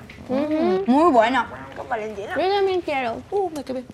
[0.88, 1.46] Muy bueno.
[1.76, 2.36] Con Valentina.
[2.40, 3.22] Yo también quiero.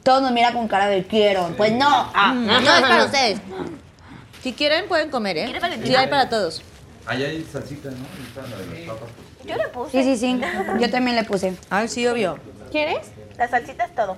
[0.04, 1.56] Todos nos mira con cara de quiero.
[1.58, 2.12] Pues no.
[2.14, 3.42] No, es para ustedes.
[4.44, 5.44] Si quieren, pueden comer, ¿eh?
[5.46, 5.88] ¿Quiere Valentina?
[5.88, 6.62] Sí, hay para todos.
[7.08, 7.96] Allá hay salsita, ¿no?
[7.98, 9.10] Y está la de las papas.
[9.50, 10.04] Yo le puse.
[10.04, 10.42] Sí, sí, sí.
[10.80, 11.56] Yo también le puse.
[11.70, 12.38] Ay, sí, obvio.
[12.72, 13.12] ¿Quieres?
[13.38, 14.16] La salsita es todo.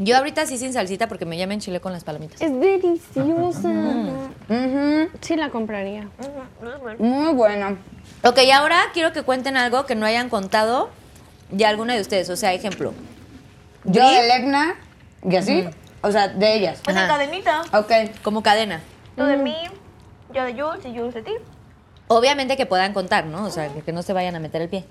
[0.00, 2.40] Yo ahorita sí sin salsita porque me llama en chile con las palomitas.
[2.40, 3.72] Es deliciosa.
[5.20, 6.08] Sí la compraría.
[6.98, 7.76] Muy buena.
[8.22, 10.90] Ok, y ahora quiero que cuenten algo que no hayan contado
[11.50, 12.30] de alguna de ustedes.
[12.30, 12.92] O sea, ejemplo.
[13.84, 14.14] Yo ¿Bri?
[14.14, 14.74] de Legna,
[15.28, 15.64] y así,
[16.02, 16.80] o sea, de ellas.
[16.84, 17.14] Pues en Ajá.
[17.14, 17.62] cadenita.
[17.72, 17.92] Ok.
[18.22, 18.80] Como cadena.
[19.16, 19.56] Tú de mí,
[20.32, 21.32] yo de Jules y Jules de ti.
[22.08, 23.44] Obviamente que puedan contar, ¿no?
[23.44, 24.84] O sea, que, que no se vayan a meter el pie.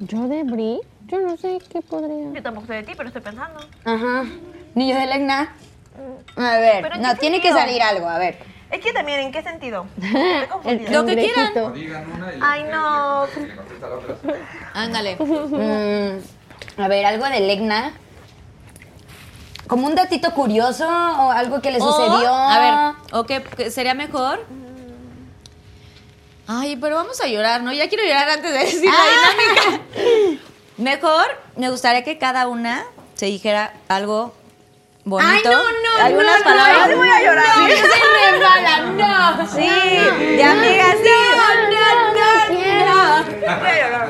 [0.00, 2.32] Yo de Brie, yo no sé qué podría.
[2.32, 3.60] Yo tampoco sé de ti, pero estoy pensando.
[3.84, 4.24] Ajá.
[4.74, 5.54] Ni yo de Legna.
[6.36, 8.38] A ver, ¿Pero en no, tiene que salir algo, a ver.
[8.70, 9.86] Es que también, ¿en qué sentido?
[10.64, 10.86] Estoy.
[10.92, 11.52] Lo que quieran.
[11.54, 11.70] cangrejito.
[11.70, 13.26] Digan una y Ay, no.
[14.74, 15.16] Ándale.
[15.16, 17.92] Mm, a ver, algo de Legna.
[19.68, 22.34] Como un datito curioso o algo que le sucedió.
[22.34, 24.44] a ver, o que, que sería mejor.
[26.46, 27.72] Ay, pero vamos a llorar, ¿no?
[27.72, 29.80] Ya quiero llorar antes de decir la dinámica.
[30.76, 31.24] Mejor,
[31.56, 32.84] me gustaría que cada una
[33.14, 34.34] se dijera algo
[35.04, 35.30] bonito.
[35.32, 36.90] Ay, no, no, Algunas no, palabras.
[36.90, 37.58] Yo voy a llorar.
[37.58, 37.74] No, se
[38.30, 39.46] resbala, no.
[39.48, 39.68] Sí,
[40.36, 41.10] de amigas, sí.
[41.30, 41.94] Voy a llorar.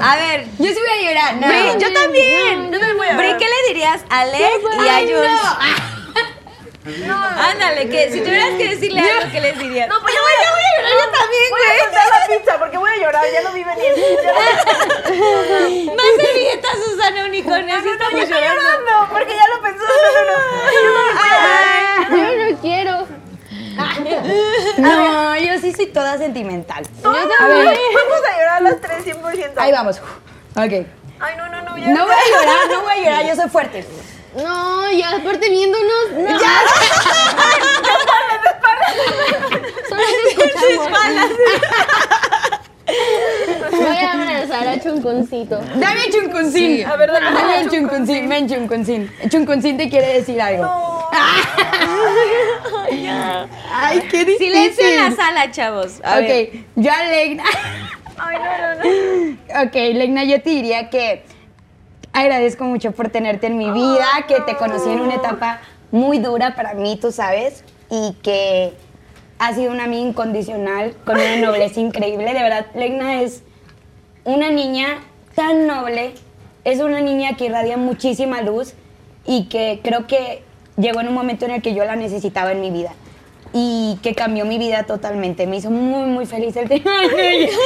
[0.00, 1.34] A ver, Yo sí voy a llorar.
[1.36, 1.46] No.
[1.46, 2.72] Bri, yo también.
[2.72, 3.16] Yo también voy a llorar.
[3.16, 4.42] Bri, ¿qué le dirías a Ale y
[4.88, 5.40] a Jules?
[6.86, 9.88] Ándale, que si tuvieras que decirle algo, ¿qué les dirías?
[9.88, 11.62] No, pues yo voy a, voy a llorar yo también, güey.
[11.64, 13.92] Voy a contar la pizza porque voy a llorar, ya lo vi venir.
[15.96, 17.22] Más servilletas, Susana
[17.86, 18.62] lo- estamos yo estoy llorando.
[18.62, 19.84] llorando porque ya lo pensó.
[19.84, 19.92] No,
[20.90, 20.92] no,
[22.10, 22.16] no.
[22.16, 22.94] Yo no quiero.
[24.76, 26.84] No, yo sí soy toda sentimental.
[27.02, 27.66] Yo también.
[27.66, 29.52] Vamos a llorar las tres 100%.
[29.56, 29.98] Ahí vamos.
[29.98, 30.06] Ok.
[31.20, 31.76] Ay, no, no, no.
[31.78, 33.84] Ya No voy a llorar, no voy a llorar, yo soy fuerte.
[34.36, 36.10] No, y aparte viéndonos.
[36.16, 36.38] No.
[39.88, 40.88] Solo te escuchamos.
[43.70, 45.58] Voy a abrazar a Chunconcito.
[45.76, 46.84] Dame chuncuncín.
[46.86, 49.10] A ver, dame Dame chuncuncín, ven chuncuncín.
[49.28, 50.64] Chuncuncín te quiere decir algo.
[53.72, 54.52] Ay, qué difícil.
[54.52, 56.00] Silencio en la sala, chavos.
[56.02, 56.48] A ver.
[56.48, 57.44] Ok, yo a Legna.
[58.16, 59.62] Ay, no, no, no.
[59.64, 61.24] Ok, Legna, yo te diría que
[62.14, 65.60] agradezco mucho por tenerte en mi vida, que te conocí en una etapa
[65.90, 68.72] muy dura para mí, tú sabes, y que
[69.38, 72.32] has sido una amiga incondicional con una nobleza increíble.
[72.32, 73.42] De verdad, Legna es
[74.24, 75.00] una niña
[75.34, 76.14] tan noble,
[76.64, 78.74] es una niña que irradia muchísima luz
[79.26, 80.42] y que creo que
[80.76, 82.94] llegó en un momento en el que yo la necesitaba en mi vida
[83.56, 85.46] y que cambió mi vida totalmente.
[85.46, 87.52] Me hizo muy, muy feliz el tema de ella.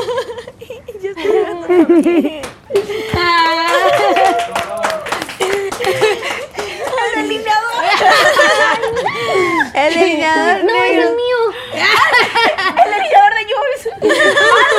[9.74, 11.36] El leñador No, es el mío.
[11.72, 13.88] El leñador de Jules.
[13.92, 13.96] ¡Ah,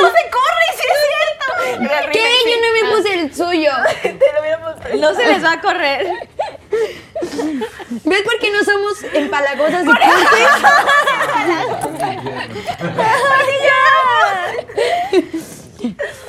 [0.02, 0.66] no se corre!
[0.76, 1.46] ¡Sí es cierto!
[2.04, 2.24] El ¿Qué?
[2.46, 3.72] Yo no me puse el suyo.
[4.02, 6.06] Te lo hubiéramos No se les va a correr.
[6.70, 10.00] ¿Ves por qué no somos empalagosas y cursis?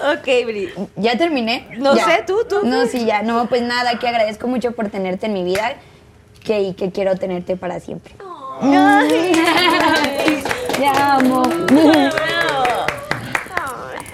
[0.03, 0.73] Ok, Bri.
[0.95, 1.67] ¿Ya terminé?
[1.77, 2.05] No Ya.
[2.05, 3.21] sé, tú, tú, No, sí, ya.
[3.21, 5.75] No, pues nada, que agradezco mucho por tenerte en mi vida
[6.43, 8.13] que, y que quiero tenerte para siempre.
[10.77, 11.43] Te amo.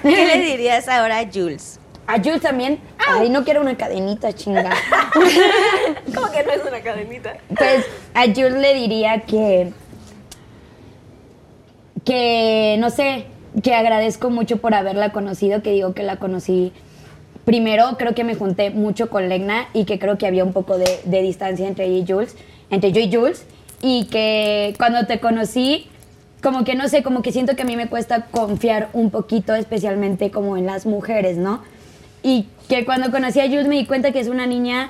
[0.04, 1.80] ¿Qué le dirías ahora a Jules?
[2.08, 2.80] A Jules también.
[3.07, 4.69] Ay, no quiero una cadenita, chinga.
[6.15, 7.38] Como que no es una cadenita.
[7.55, 9.71] Pues a Jules le diría que.
[12.03, 13.25] Que, no sé,
[13.61, 16.71] que agradezco mucho por haberla conocido, que digo que la conocí.
[17.43, 20.77] Primero, creo que me junté mucho con Legna y que creo que había un poco
[20.77, 22.35] de, de distancia entre ella y Jules,
[22.69, 23.45] entre yo y Jules.
[23.81, 25.89] Y que cuando te conocí,
[26.41, 29.55] como que no sé, como que siento que a mí me cuesta confiar un poquito,
[29.55, 31.61] especialmente como en las mujeres, ¿no?
[32.23, 34.89] Y que cuando conocí a Jules me di cuenta que es una niña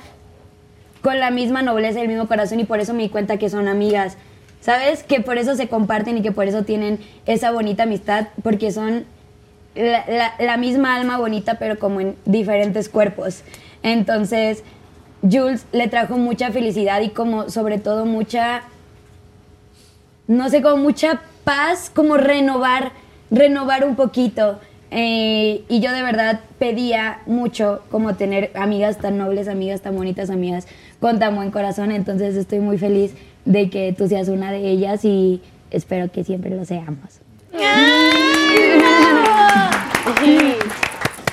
[1.02, 3.50] con la misma nobleza y el mismo corazón y por eso me di cuenta que
[3.50, 4.18] son amigas.
[4.60, 5.04] ¿Sabes?
[5.04, 9.06] Que por eso se comparten y que por eso tienen esa bonita amistad, porque son
[9.76, 13.44] la, la- la misma alma bonita, pero como en diferentes cuerpos.
[13.84, 14.64] Entonces,
[15.22, 18.64] Jules le trajo mucha felicidad y como sobre todo mucha,
[20.28, 22.92] no sé, como mucha paz, como renovar,
[23.32, 24.60] renovar un poquito.
[24.90, 30.30] Eh, y yo de verdad pedía mucho como tener amigas tan nobles, amigas tan bonitas,
[30.30, 30.68] amigas
[31.00, 31.92] con tan buen corazón.
[31.92, 33.14] Entonces estoy muy feliz
[33.46, 35.42] de que tú seas una de ellas y
[35.72, 37.20] espero que siempre lo seamos.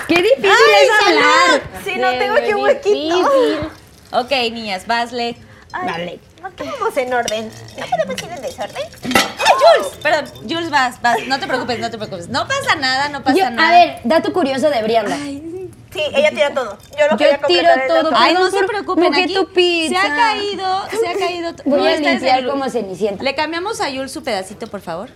[0.09, 1.63] ¡Qué difícil es hablar!
[1.85, 3.71] Sí, no tengo aquí un huequito.
[4.13, 5.37] Ok, niñas, vasle.
[5.73, 6.21] Dale.
[6.45, 7.51] No estamos en orden.
[7.79, 8.83] ¿No podemos ir en desorden?
[9.03, 9.93] Jules!
[10.03, 11.17] Perdón, Jules, vas, vas.
[11.27, 12.29] No te preocupes, no te preocupes.
[12.29, 13.69] No pasa nada, no pasa Yo- nada.
[13.69, 15.17] a ver, dato curioso de Brianda.
[15.17, 16.77] Sí, ella tira todo.
[16.99, 18.11] Yo lo Yo tiro todo.
[18.15, 21.53] Ay, no se preocupen, mojar aquí se ha caído, se ha caído.
[21.65, 23.23] Voy No, a limpiar como cenicienta.
[23.23, 25.09] Le cambiamos a Yul su pedacito, por favor.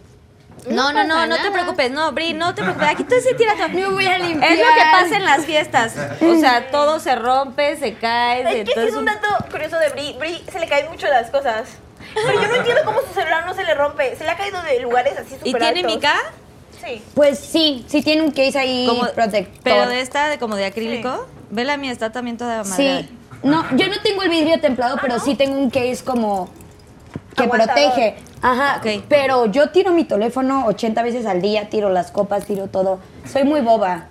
[0.69, 2.89] No No, no, no, te preocupes, no, Bri, no te preocupes.
[2.89, 3.69] Aquí tú sí tira todo.
[3.69, 4.53] Me voy a limpiar.
[4.53, 5.95] Es lo que pasa en las fiestas.
[6.23, 8.61] O sea, todo se rompe, se cae.
[8.61, 10.17] Es que sí es un dato curioso de Bri.
[10.19, 11.69] Bri se le caen mucho las cosas.
[12.15, 14.17] Pero yo no entiendo cómo su celular no se le rompe.
[14.17, 15.95] Se le ha caído de lugares así súper ¿Y tiene altos.
[15.95, 16.15] mica?
[16.85, 17.03] Sí.
[17.15, 19.61] Pues sí, sí tiene un case ahí Como, protector.
[19.63, 21.27] pero de esta, de como de acrílico.
[21.51, 23.03] Ve la mía, está también toda madre.
[23.05, 23.19] Sí.
[23.43, 26.49] No, yo no tengo el vidrio templado, pero sí tengo un case como
[27.39, 27.83] que Aguantador.
[27.93, 28.17] protege.
[28.43, 28.77] Ajá.
[28.79, 29.05] Ok.
[29.09, 33.01] Pero yo tiro mi teléfono 80 veces al día, tiro las copas, tiro todo.
[33.31, 34.07] Soy muy boba.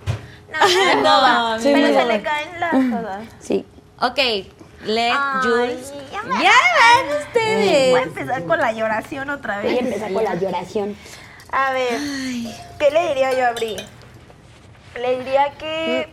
[0.52, 0.58] No,
[0.96, 1.56] no boba.
[1.62, 2.04] pero se boba.
[2.04, 3.20] le caen las cosas.
[3.38, 3.66] Sí.
[4.00, 4.18] Ok,
[4.86, 5.92] let Ay, Jules.
[6.12, 7.90] ya me- Ya van ustedes.
[7.90, 9.80] Voy a empezar con la lloración otra Voy a vez.
[9.80, 10.96] empezar con la lloración.
[11.50, 11.98] A ver,
[12.78, 13.76] ¿qué le diría yo a Bri?
[15.00, 16.08] Le diría que.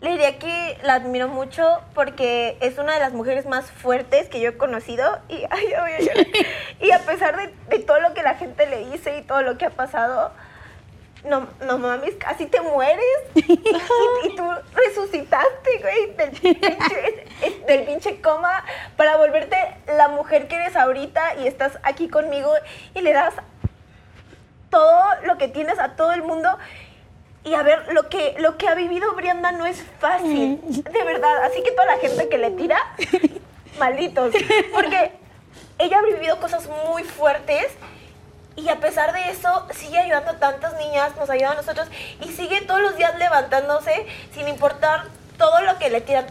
[0.00, 4.40] Le diría que la admiro mucho porque es una de las mujeres más fuertes que
[4.40, 6.26] yo he conocido y, ay, ya voy a llorar.
[6.80, 9.56] y a pesar de, de todo lo que la gente le dice y todo lo
[9.56, 10.32] que ha pasado,
[11.26, 13.04] no, no mames, casi te mueres
[13.34, 17.26] y, y tú resucitaste, güey, del pinche,
[17.66, 18.64] del pinche coma
[18.96, 19.56] para volverte
[19.86, 22.52] la mujer que eres ahorita y estás aquí conmigo
[22.94, 23.34] y le das
[24.70, 26.56] todo lo que tienes a todo el mundo.
[27.46, 31.44] Y a ver, lo que, lo que ha vivido Brianda no es fácil, de verdad.
[31.44, 32.76] Así que toda la gente que le tira,
[33.78, 34.34] malditos.
[34.74, 35.12] Porque
[35.78, 37.68] ella ha vivido cosas muy fuertes
[38.56, 41.86] y a pesar de eso sigue ayudando a tantas niñas, nos ayuda a nosotros
[42.20, 45.04] y sigue todos los días levantándose sin importar
[45.38, 46.26] todo lo que le tiran.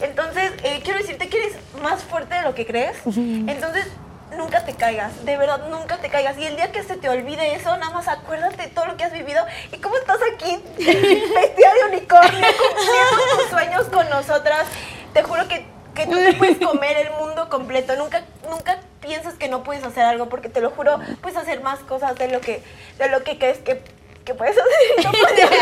[0.00, 2.96] Entonces, eh, quiero decirte que eres más fuerte de lo que crees.
[3.06, 3.88] Entonces,
[4.36, 6.36] nunca te caigas, de verdad, nunca te caigas.
[6.38, 9.04] Y el día que se te olvide eso, nada más acuérdate de todo lo que
[9.04, 14.66] has vivido y cómo estás aquí, vestida de unicornio, cumpliendo tus sueños con nosotras.
[15.12, 17.96] Te juro que, que tú te puedes comer el mundo completo.
[17.96, 21.80] Nunca, nunca piensas que no puedes hacer algo, porque te lo juro, puedes hacer más
[21.80, 22.62] cosas de lo que,
[22.98, 23.82] de lo que crees que,
[24.24, 25.04] que puedes hacer.
[25.04, 25.40] No puedes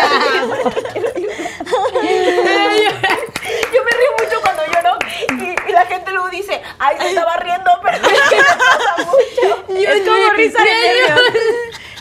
[3.73, 7.37] Yo me río mucho cuando lloro y, y la gente luego dice, ay, se estaba
[7.39, 9.65] riendo, pero es que me pasa mucho.
[9.73, 11.20] Es como risa de nervios.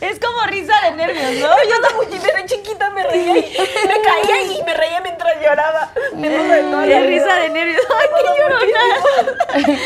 [0.02, 1.64] Es como risa de nervios, ¿no?
[1.70, 3.52] Yo también desde chiquita me reía y
[3.88, 5.92] me caía y me reía mientras lloraba.
[6.14, 6.84] Me pasa de todo.
[6.84, 7.82] Es risa de nervios.
[8.00, 9.80] Ay, qué llorona.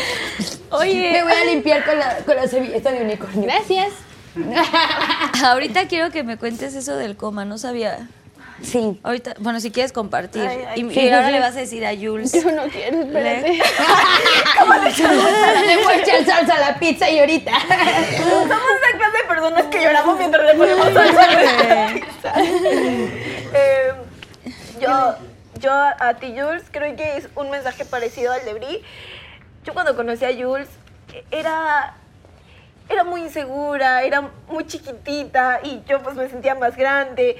[0.70, 3.42] Oye, Me voy a limpiar con la, con la servilleta de unicornio.
[3.44, 3.92] Gracias.
[5.44, 8.08] ahorita quiero que me cuentes eso del coma, no sabía.
[8.62, 8.98] Sí.
[9.02, 10.42] Ahorita, bueno, si quieres compartir.
[10.42, 11.32] Ay, ay, y, y sí, ahora sí.
[11.32, 12.32] le vas a decir a Jules.
[12.32, 13.52] Yo no quiero, espérate.
[15.66, 17.50] Le voy a echar salsa a la pizza y ahorita.
[17.60, 22.32] Somos la clase de personas que lloramos mientras le ponemos salsa a la pizza.
[23.56, 23.92] Eh,
[24.80, 25.14] yo,
[25.60, 28.82] yo a ti, Jules, creo que es un mensaje parecido al de Bri.
[29.64, 30.68] Yo cuando conocí a Jules,
[31.12, 31.94] eh, era,
[32.88, 37.36] era muy insegura, era muy chiquitita y yo pues me sentía más grande.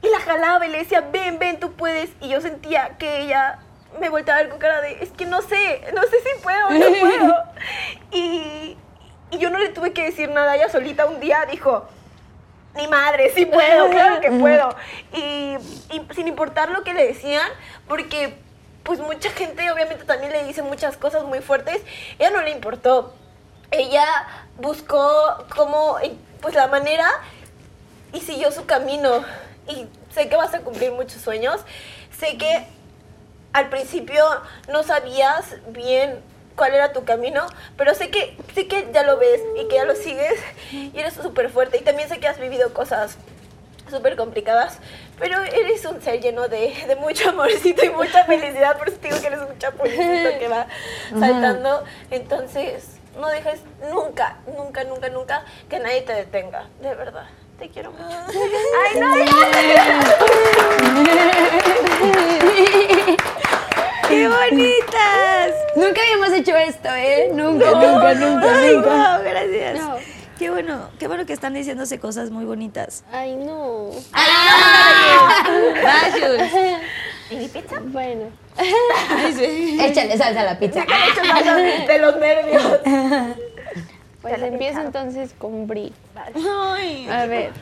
[0.00, 2.10] Y la jalaba y le decía, ven, ven, tú puedes.
[2.20, 3.58] Y yo sentía que ella
[4.00, 6.70] me volteaba a ver con cara de, es que no sé, no sé si puedo,
[6.70, 7.44] no puedo.
[8.12, 8.76] Y,
[9.30, 11.88] y yo no le tuve que decir nada, ella solita un día dijo,
[12.76, 14.74] ni madre, sí puedo, claro que puedo.
[15.12, 15.56] Y,
[15.90, 17.48] y sin importar lo que le decían,
[17.88, 18.34] porque
[18.84, 21.82] pues mucha gente obviamente también le dice muchas cosas muy fuertes,
[22.18, 23.14] ella no le importó.
[23.70, 24.06] Ella
[24.56, 27.08] buscó como, eh, pues la manera
[28.12, 29.24] y siguió su camino.
[29.68, 31.60] Y sé que vas a cumplir muchos sueños.
[32.18, 32.66] Sé que
[33.52, 34.24] al principio
[34.68, 36.22] no sabías bien
[36.56, 37.46] cuál era tu camino,
[37.76, 40.40] pero sé que, sé que ya lo ves y que ya lo sigues
[40.72, 41.78] y eres súper fuerte.
[41.78, 43.16] Y también sé que has vivido cosas
[43.88, 44.78] súper complicadas,
[45.18, 49.18] pero eres un ser lleno de, de mucho amorcito y mucha felicidad, por eso digo
[49.20, 50.66] que eres un chapulincito que va
[51.18, 51.84] saltando.
[52.10, 53.60] Entonces, no dejes
[53.92, 57.26] nunca, nunca, nunca, nunca que nadie te detenga, de verdad.
[57.58, 58.04] Te quiero mucho.
[58.08, 59.14] Ay, no,
[64.08, 65.52] ¡Qué bonitas!
[65.76, 67.30] Nunca habíamos hecho esto, ¿eh?
[67.34, 68.88] Nunca, nunca, nunca, Ay, nunca.
[68.88, 69.78] wow, gracias.
[69.80, 69.96] No.
[70.38, 73.02] Qué bueno, qué bueno que están diciéndose cosas muy bonitas.
[73.10, 73.90] Ay, no.
[76.12, 76.52] Jules.
[77.30, 77.80] ¿Y mi pizza?
[77.80, 78.26] Bueno.
[79.80, 80.84] Échale salsa a la pizza.
[81.86, 82.62] de los nervios.
[84.20, 85.92] Pues empiezo entonces con Bri.
[86.34, 87.08] Ay.
[87.08, 87.52] A ver.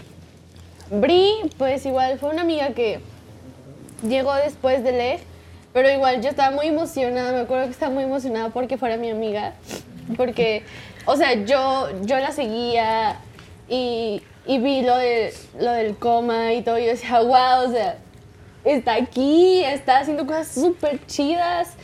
[0.91, 3.01] Bri, pues igual fue una amiga que
[4.03, 5.21] llegó después de Leg,
[5.75, 9.11] pero igual yo estaba muy emocionada, me acuerdo que estaba muy emocionada porque fuera mi
[9.11, 9.53] amiga,
[10.17, 10.63] porque,
[11.05, 13.17] o sea, yo, yo la seguía
[13.69, 17.71] y, y vi lo, de, lo del coma y todo, y yo decía, wow, o
[17.71, 17.99] sea,
[18.73, 21.75] está aquí, está haciendo cosas súper chidas.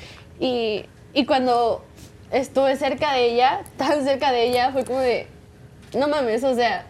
[0.41, 0.85] Y,
[1.15, 1.85] y cuando
[2.31, 5.27] estuve cerca de ella, tan cerca de ella, fue como de,
[5.97, 6.87] no mames, o sea,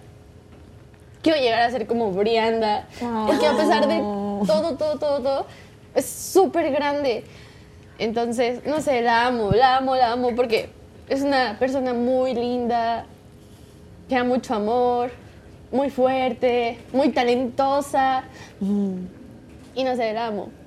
[1.22, 2.86] quiero llegar a ser como Brianda.
[3.26, 5.46] Porque a pesar de todo, todo, todo, todo,
[5.94, 7.24] es súper grande.
[7.98, 10.70] Entonces, no sé, la amo, la amo, la amo, porque
[11.08, 13.04] es una persona muy linda,
[14.08, 15.10] que da mucho amor,
[15.70, 18.24] muy fuerte, muy talentosa.
[19.74, 20.50] Y no sé, la amo.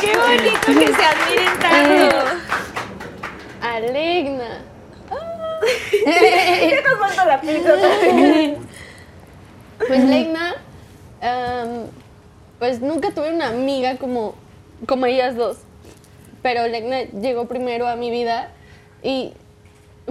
[0.00, 2.16] Qué bonito que se admiren tanto.
[3.60, 4.64] Alegna.
[6.04, 7.74] ¿Qué nos la pizza?
[9.86, 10.54] Pues Legna,
[11.20, 11.86] am,
[12.58, 14.34] pues nunca tuve una amiga como,
[14.86, 15.58] como ellas dos.
[16.42, 18.50] Pero Legna llegó primero a mi vida
[19.02, 19.32] y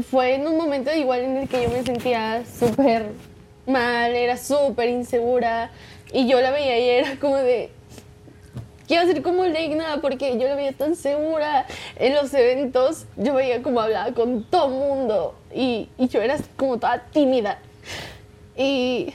[0.09, 3.07] fue en un momento igual en el que yo me sentía súper
[3.65, 5.71] mal, era súper insegura.
[6.13, 7.69] Y yo la veía y era como de,
[8.87, 11.65] quiero ser como Legna porque yo la veía tan segura.
[11.97, 16.77] En los eventos yo veía como hablaba con todo mundo y, y yo era como
[16.77, 17.59] toda tímida.
[18.55, 19.13] Y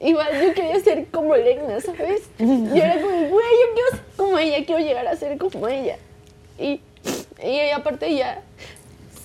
[0.00, 2.22] igual yo quería ser como Legna, ¿sabes?
[2.38, 5.96] Yo era como, güey, yo quiero ser como ella, quiero llegar a ser como ella.
[6.58, 6.80] Y,
[7.42, 8.42] y aparte ella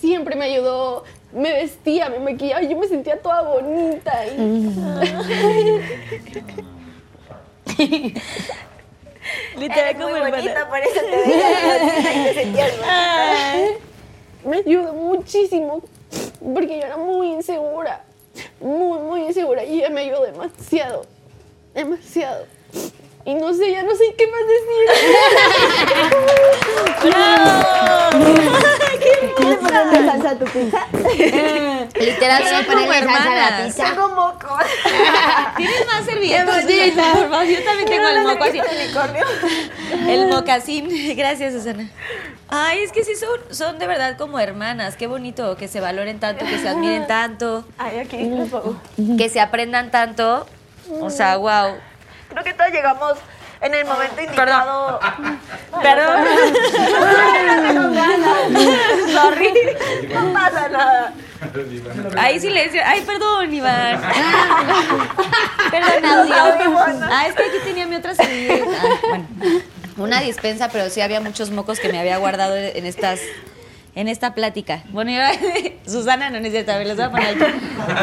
[0.00, 4.26] siempre me ayudó, me vestía, me maquillaba, yo me sentía toda bonita.
[4.26, 4.70] Y,
[9.56, 12.68] Literal como muy bonita, por eso te veía
[14.44, 15.82] me ayudó muchísimo
[16.42, 18.04] porque yo era muy insegura,
[18.60, 21.04] muy, muy insegura y ella me ayudó demasiado,
[21.74, 22.46] demasiado.
[23.24, 24.40] Y no sé, ya no sé qué más
[29.36, 30.86] ¿Quieres ponerle salsa a tu pizza?
[32.00, 33.76] Literal, son como hermanas.
[33.76, 34.58] Tengo moco.
[35.56, 36.66] ¿Tienes más servilletas?
[36.66, 38.60] Yo también tengo el moco así.
[40.08, 40.88] El mocasín.
[41.16, 41.88] Gracias, Susana.
[42.48, 44.96] Ay, es que sí son, son de verdad como hermanas.
[44.96, 48.30] Qué bonito que se valoren tanto, que se admiren tanto, Ay, aquí,
[49.16, 50.46] que se aprendan tanto.
[51.00, 51.76] O sea, wow.
[52.30, 53.18] Creo que todos llegamos
[53.60, 55.00] en el momento indicado.
[55.82, 56.24] Perdón.
[59.12, 59.52] Sorry.
[60.14, 61.12] No pasa nada.
[62.16, 62.80] Ay, silencio.
[62.84, 64.00] Ay, perdón, Iván.
[65.70, 66.78] perdón, audio.
[67.10, 68.64] Ah, es que aquí tenía mi otra servilleta.
[68.82, 69.26] Ah, bueno,
[69.96, 73.20] una dispensa, pero sí había muchos mocos que me había guardado en estas.
[73.96, 74.84] En esta plática.
[74.90, 75.32] Bueno, y ahora,
[75.84, 77.44] Susana no necesita, me los voy a poner aquí.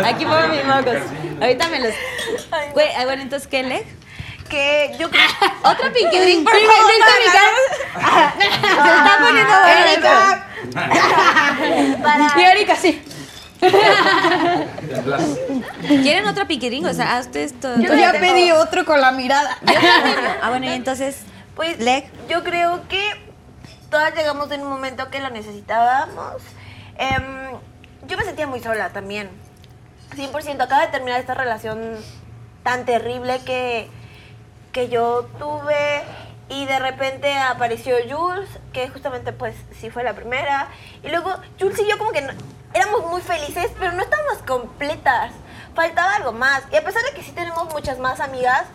[0.04, 0.98] Aquí pongo mis mocos.
[1.40, 1.94] Ahorita me los.
[2.74, 3.86] Güey, ah, bueno, entonces, ¿qué le?
[4.50, 5.26] Que yo creo.
[5.64, 6.92] Otro pinky drink, por favor.
[8.38, 8.46] Se
[8.88, 10.10] está poniendo bonito.
[12.04, 12.34] Para.
[12.38, 13.02] Y Erika sí.
[15.88, 16.86] ¿Quieren otro pinky drink?
[16.86, 17.80] O sea, a ustedes todo.
[17.80, 19.58] Yo ya pedí otro con la mirada.
[20.42, 21.22] Ah, bueno, y entonces.
[21.56, 22.08] Pues Leg.
[22.30, 23.02] yo creo que
[23.90, 26.44] todas llegamos en un momento que lo necesitábamos.
[26.98, 27.50] Em,
[28.08, 29.32] yo me sentía muy sola también.
[30.16, 30.62] 100%.
[30.62, 31.96] Acaba de terminar esta relación
[32.64, 33.90] tan terrible que,
[34.78, 36.04] que yo tuve
[36.50, 40.68] y de repente apareció Jules, que justamente pues sí fue la primera.
[41.04, 42.32] Y luego Jules y yo como que no-
[42.76, 45.32] éramos muy felices, pero no estábamos completas.
[45.74, 46.62] Faltaba algo más.
[46.72, 48.66] Y a pesar de que sí tenemos muchas más amigas,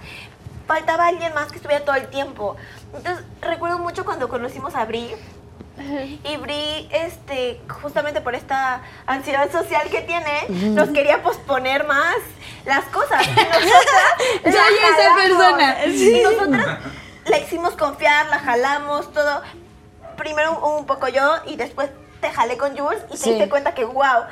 [0.67, 2.57] faltaba alguien más que estuviera todo el tiempo.
[2.97, 5.09] Entonces, recuerdo mucho cuando conocimos a Bri.
[6.25, 12.17] Y Bri, este, justamente por esta ansiedad social que tiene, nos quería posponer más
[12.65, 13.27] las cosas.
[13.37, 15.77] Nosotras Soy esa persona.
[16.23, 16.79] Nosotras
[17.27, 19.43] la hicimos confiar, la jalamos, todo.
[20.17, 21.91] Primero un, poco yo y después
[22.21, 24.25] te jalé con Jules y te diste cuenta que wow.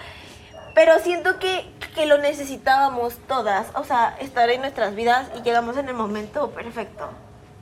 [0.75, 5.77] Pero siento que, que lo necesitábamos todas, o sea, estar en nuestras vidas y llegamos
[5.77, 7.11] en el momento perfecto.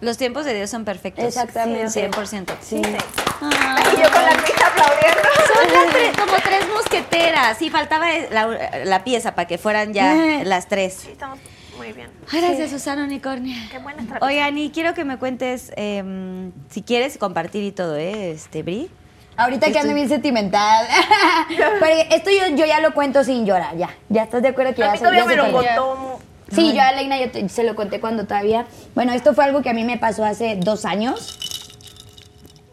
[0.01, 1.25] Los tiempos de Dios son perfectos.
[1.25, 2.11] Exactamente.
[2.11, 2.53] 100%.
[2.61, 2.77] Sí.
[2.77, 5.29] Y yo con la pizza aplaudiendo.
[5.55, 7.59] Son las tres- como tres mosqueteras.
[7.59, 10.15] Sí, faltaba la, la pieza para que fueran ya
[10.45, 10.95] las tres.
[11.05, 11.39] Sí, estamos
[11.77, 12.11] muy bien.
[12.31, 13.57] Gracias, Susana Unicornia.
[13.71, 14.27] Qué buena estrategia.
[14.27, 18.31] Oigan, y quiero que me cuentes, em, si quieres compartir y todo, ¿eh?
[18.33, 18.91] Este, Bri.
[19.37, 20.87] Ahorita que ando bien sentimental.
[21.49, 23.91] Pero esto yo, yo ya lo cuento sin llorar, ya.
[24.09, 26.21] ¿Ya estás de acuerdo que A ya mí se- todavía ya me se lo contó.
[26.51, 28.67] Sí, yo a Elena yo te- se lo conté cuando todavía.
[28.95, 31.39] Bueno, esto fue algo que a mí me pasó hace dos años.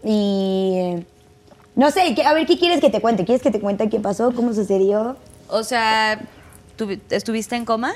[0.03, 0.95] Y.
[1.75, 3.25] No sé, ¿qué- a ver, ¿qué quieres que te cuente?
[3.25, 4.31] ¿Quieres que te cuente qué pasó?
[4.33, 5.17] ¿Cómo sucedió?
[5.49, 6.19] O sea,
[6.77, 7.93] ¿tuvi- ¿estuviste en coma?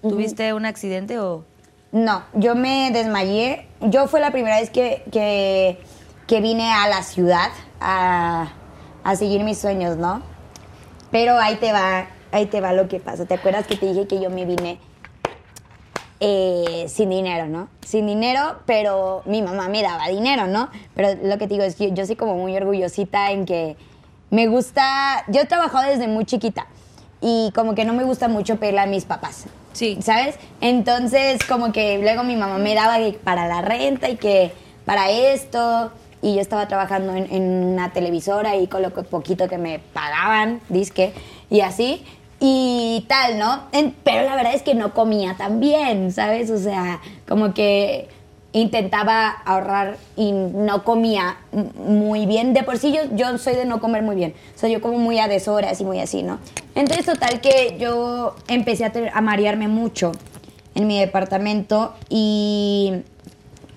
[0.00, 1.44] ¿Tuviste un accidente o...?
[1.90, 3.66] No, yo me desmayé.
[3.80, 5.78] Yo fue la primera vez que, que,
[6.26, 7.50] que vine a la ciudad
[7.80, 8.52] a,
[9.04, 10.22] a seguir mis sueños, ¿no?
[11.10, 13.26] Pero ahí te va, ahí te va lo que pasa.
[13.26, 14.78] ¿Te acuerdas que te dije que yo me vine
[16.20, 17.68] eh, sin dinero, ¿no?
[17.84, 20.68] Sin dinero, pero mi mamá me daba dinero, ¿no?
[20.94, 23.76] Pero lo que te digo es que yo soy como muy orgullosita en que
[24.30, 26.66] me gusta, yo he trabajado desde muy chiquita
[27.20, 29.46] y como que no me gusta mucho pedirle a mis papás.
[29.72, 29.98] Sí.
[30.02, 30.36] ¿Sabes?
[30.60, 34.52] Entonces, como que luego mi mamá me daba que para la renta y que
[34.84, 35.92] para esto.
[36.20, 37.42] Y yo estaba trabajando en, en
[37.74, 41.12] una televisora y con lo poquito que me pagaban, disque,
[41.48, 42.04] y así.
[42.40, 43.62] Y tal, ¿no?
[43.72, 46.50] En- pero la verdad es que no comía tan bien, ¿sabes?
[46.50, 48.08] O sea, como que
[48.52, 51.36] intentaba ahorrar y no comía
[51.84, 52.54] muy bien.
[52.54, 54.34] De por sí yo, yo soy de no comer muy bien.
[54.54, 56.38] O sea, yo como muy a deshoras y muy así, ¿no?
[56.74, 60.12] Entonces, total que yo empecé a, a marearme mucho
[60.74, 62.92] en mi departamento y...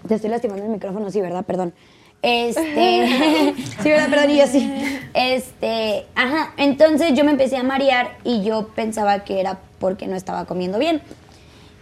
[0.07, 1.45] Te estoy lastimando el micrófono, sí, ¿verdad?
[1.45, 1.73] Perdón.
[2.21, 3.53] Este...
[3.81, 4.09] sí, ¿verdad?
[4.09, 4.71] Perdón, y yo sí.
[5.13, 6.05] Este...
[6.15, 10.45] Ajá, entonces yo me empecé a marear y yo pensaba que era porque no estaba
[10.45, 11.01] comiendo bien.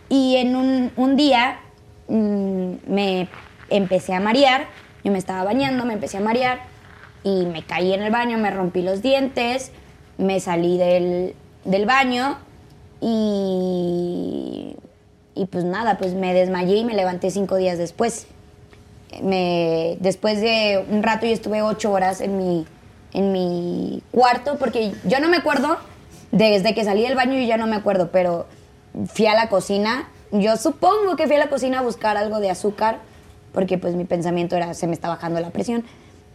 [0.09, 1.59] Y en un, un día
[2.07, 3.27] mm, me
[3.69, 4.67] empecé a marear,
[5.03, 6.61] yo me estaba bañando, me empecé a marear
[7.23, 9.71] y me caí en el baño, me rompí los dientes,
[10.17, 11.35] me salí del,
[11.65, 12.37] del baño
[13.01, 14.75] y,
[15.35, 18.27] y pues nada, pues me desmayé y me levanté cinco días después.
[19.23, 22.65] Me, después de un rato yo estuve ocho horas en mi,
[23.13, 25.77] en mi cuarto porque yo no me acuerdo,
[26.31, 28.45] desde que salí del baño yo ya no me acuerdo, pero
[29.07, 32.51] fui a la cocina, yo supongo que fui a la cocina a buscar algo de
[32.51, 32.99] azúcar
[33.53, 35.83] porque pues mi pensamiento era se me está bajando la presión.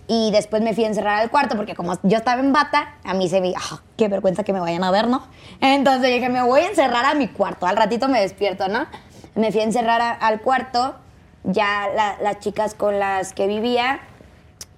[0.06, 3.14] Y después me fui a encerrar al cuarto porque como yo estaba en bata, a
[3.14, 3.54] mí se me...
[3.56, 5.26] ah, qué vergüenza que me vayan a ver, ¿no?
[5.60, 7.66] Entonces dije, me voy a encerrar a mi cuarto.
[7.66, 8.86] Al ratito me despierto, ¿no?
[9.34, 10.96] Me fui a encerrar al cuarto.
[11.44, 14.00] Ya la- las chicas con las que vivía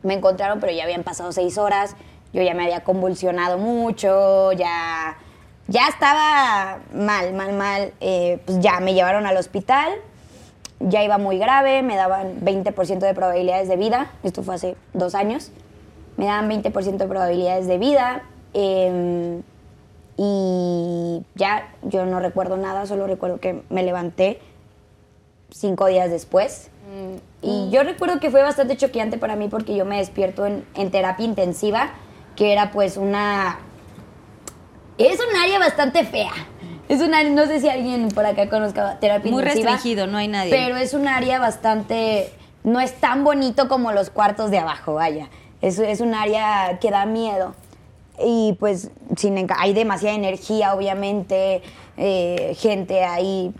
[0.02, 1.96] me encontraron, pero ya habían pasado seis horas.
[2.32, 5.16] Yo ya me había convulsionado mucho, ya,
[5.68, 7.92] ya estaba mal, mal, mal.
[8.00, 9.90] Eh, pues ya me llevaron al hospital
[10.80, 15.14] ya iba muy grave, me daban 20% de probabilidades de vida, esto fue hace dos
[15.14, 15.50] años,
[16.18, 18.22] me daban 20% de probabilidades de vida
[18.52, 19.40] eh,
[20.18, 24.40] y ya yo no recuerdo nada, solo recuerdo que me levanté
[25.56, 26.70] cinco días después.
[27.42, 30.90] Y yo recuerdo que fue bastante choqueante para mí porque yo me despierto en, en
[30.90, 31.90] terapia intensiva,
[32.36, 33.58] que era pues una...
[34.98, 36.32] Es un área bastante fea.
[36.88, 39.72] Es un área, no sé si alguien por acá conozca terapia Muy intensiva.
[39.72, 40.50] restringido, no hay nadie.
[40.50, 42.30] Pero es un área bastante.
[42.64, 45.28] No es tan bonito como los cuartos de abajo, vaya.
[45.60, 47.54] Es, es un área que da miedo.
[48.24, 51.62] Y pues sin, hay demasiada energía, obviamente.
[51.96, 53.52] eh, gente ahí,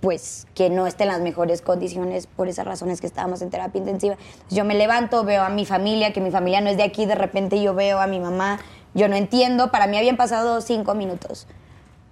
[0.00, 3.78] pues que no está en las mejores condiciones por esas razones que estábamos en terapia
[3.80, 4.16] intensiva.
[4.48, 7.16] Yo me levanto, veo a mi familia, que mi familia no es de aquí, de
[7.16, 8.60] repente yo veo a mi mamá.
[8.94, 11.46] Yo no entiendo, para mí habían pasado cinco minutos.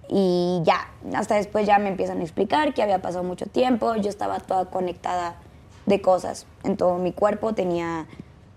[0.09, 4.09] Y ya, hasta después ya me empiezan a explicar que había pasado mucho tiempo, yo
[4.09, 5.35] estaba toda conectada
[5.85, 8.05] de cosas en todo mi cuerpo, tenía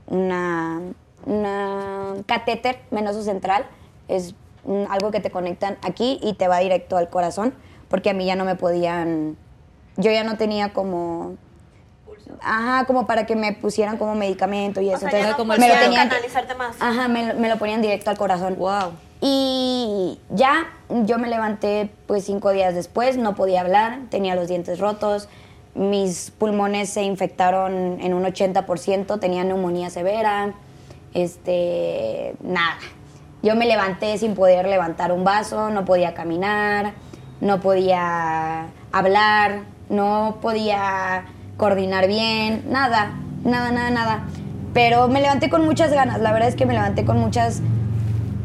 [0.06, 0.80] una,
[1.26, 3.66] una catéter venoso central,
[4.08, 4.34] es
[4.88, 7.54] algo que te conectan aquí y te va directo al corazón,
[7.90, 9.36] porque a mí ya no me podían,
[9.98, 11.34] yo ya no tenía como...
[12.42, 15.00] Ajá, como para que me pusieran como medicamento y eso.
[15.00, 16.76] sea, ya Entonces, no me lo tenían que- canalizarte más.
[16.80, 18.54] Ajá, me, lo- me lo ponían directo al corazón.
[18.56, 18.92] Wow.
[19.20, 20.68] Y ya
[21.04, 25.28] yo me levanté pues cinco días después, no podía hablar, tenía los dientes rotos,
[25.74, 30.54] mis pulmones se infectaron en un 80%, tenía neumonía severa,
[31.14, 32.78] este, nada.
[33.42, 36.92] Yo me levanté sin poder levantar un vaso, no podía caminar,
[37.40, 41.24] no podía hablar, no podía
[41.56, 43.12] coordinar bien, nada,
[43.44, 44.24] nada, nada, nada.
[44.72, 47.62] Pero me levanté con muchas ganas, la verdad es que me levanté con muchas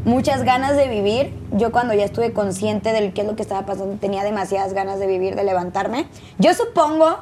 [0.06, 1.34] muchas ganas de vivir.
[1.52, 5.00] Yo cuando ya estuve consciente de qué es lo que estaba pasando, tenía demasiadas ganas
[5.00, 6.06] de vivir, de levantarme.
[6.38, 7.18] Yo supongo,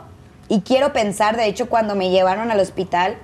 [0.49, 3.17] y quiero pensar, de hecho, cuando me llevaron al hospital,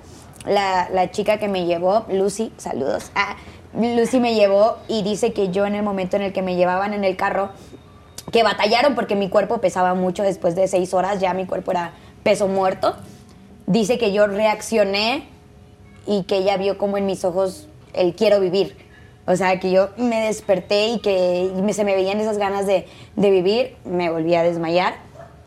[0.46, 3.36] la, la chica que me llevó, Lucy, saludos, ah,
[3.74, 6.94] Lucy me llevó y dice que yo en el momento en el que me llevaban
[6.94, 7.50] en el carro,
[8.30, 11.92] que batallaron porque mi cuerpo pesaba mucho después de seis horas, ya mi cuerpo era
[12.22, 12.96] peso muerto.
[13.66, 15.28] Dice que yo reaccioné
[16.06, 18.76] y que ella vio como en mis ojos el quiero vivir.
[19.26, 22.86] O sea, que yo me desperté y que se me veían esas ganas de,
[23.16, 24.94] de vivir, me volví a desmayar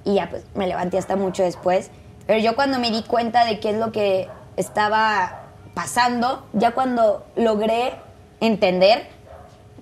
[0.06, 1.90] y ya pues me levanté hasta mucho después.
[2.26, 5.42] Pero yo cuando me di cuenta de qué es lo que estaba
[5.74, 7.94] pasando, ya cuando logré
[8.40, 9.08] entender,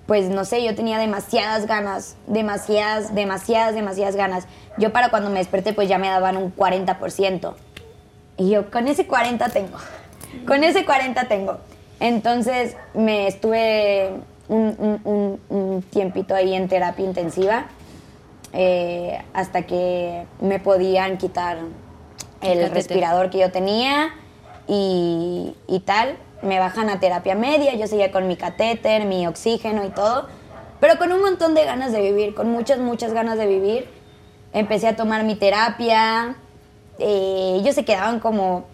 [0.06, 4.46] pues no sé, yo tenía demasiadas ganas, demasiadas, demasiadas, demasiadas ganas.
[4.78, 7.54] Yo para cuando me desperté pues ya me daban un 40%.
[8.38, 9.78] Y yo, con ese 40 tengo.
[10.46, 11.58] Con ese 40 tengo.
[12.00, 14.10] Entonces me estuve
[14.48, 17.66] un, un- un- un tiempito ahí en terapia intensiva
[18.52, 21.58] eh, hasta que me podían quitar
[22.40, 24.10] el respirador que yo tenía
[24.66, 26.16] y, y tal.
[26.42, 30.26] Me bajan a terapia media, yo seguía con mi catéter, mi oxígeno y todo,
[30.80, 33.88] pero con un montón de ganas de vivir, con muchas, muchas ganas de vivir.
[34.52, 36.36] Empecé a tomar mi terapia,
[36.98, 38.64] eh, ellos se quedaban como...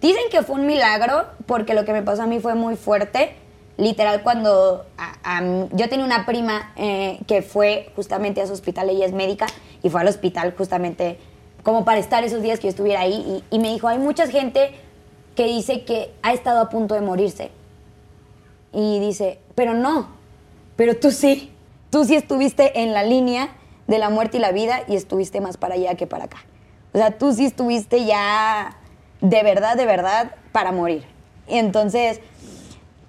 [0.00, 3.34] Dicen que fue un milagro porque lo que me pasó a mí fue muy fuerte.
[3.76, 4.86] Literal, cuando
[5.72, 9.46] yo tenía una prima eh, que fue justamente a ese hospital, ella es médica,
[9.82, 11.18] y fue al hospital justamente
[11.62, 14.26] como para estar esos días que yo estuviera ahí, y, y me dijo, hay mucha
[14.28, 14.72] gente
[15.36, 17.50] que dice que ha estado a punto de morirse.
[18.72, 20.08] Y dice, pero no,
[20.74, 21.52] pero tú sí,
[21.90, 23.50] tú sí estuviste en la línea
[23.86, 26.38] de la muerte y la vida y estuviste más para allá que para acá.
[26.92, 28.76] O sea, tú sí estuviste ya
[29.20, 31.04] de verdad, de verdad, para morir.
[31.48, 32.20] Y entonces,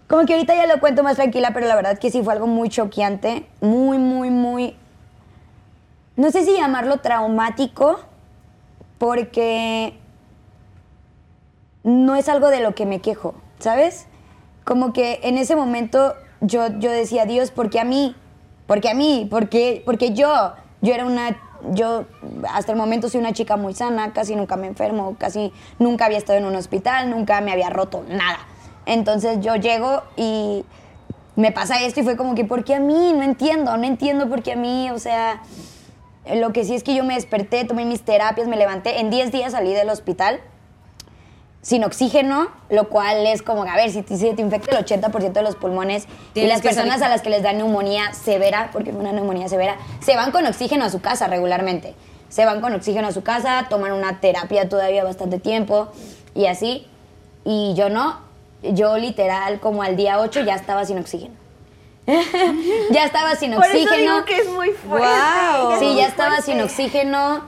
[0.08, 2.48] como que ahorita ya lo cuento más tranquila, pero la verdad que sí fue algo
[2.48, 4.76] muy choqueante, muy, muy, muy,
[6.16, 8.00] no sé si llamarlo traumático,
[8.98, 9.98] porque
[11.88, 14.08] no es algo de lo que me quejo, ¿sabes?
[14.66, 18.14] Como que en ese momento yo, yo decía, Dios, ¿por qué a mí?
[18.66, 19.26] ¿Por qué a mí?
[19.30, 19.84] ¿Por qué?
[19.86, 20.52] Porque yo,
[20.82, 21.40] yo era una,
[21.72, 22.04] yo
[22.52, 26.18] hasta el momento soy una chica muy sana, casi nunca me enfermo, casi nunca había
[26.18, 28.40] estado en un hospital, nunca me había roto nada.
[28.86, 30.66] Entonces yo llego y
[31.38, 33.14] me pasa esto y fue como que, ¿por qué a mí?
[33.14, 35.42] No entiendo, no entiendo por qué a mí, o sea,
[36.36, 39.32] lo que sí es que yo me desperté, tomé mis terapias, me levanté, en 10
[39.32, 40.42] días salí del hospital
[41.68, 45.34] sin oxígeno, lo cual es como, a ver, si te, si te infecta el 80%
[45.34, 49.02] de los pulmones y las personas a las que les da neumonía severa, porque fue
[49.02, 51.94] una neumonía severa, se van con oxígeno a su casa regularmente.
[52.30, 55.90] Se van con oxígeno a su casa, toman una terapia todavía bastante tiempo
[56.34, 56.88] y así.
[57.44, 58.22] Y yo no,
[58.64, 61.36] yo literal como al día 8 ya estaba sin oxígeno.
[62.92, 64.14] ya estaba sin Por eso oxígeno.
[64.14, 65.06] digo que es muy fuerte.
[65.74, 66.52] Es Sí, ya estaba fuerte.
[66.54, 67.44] sin oxígeno,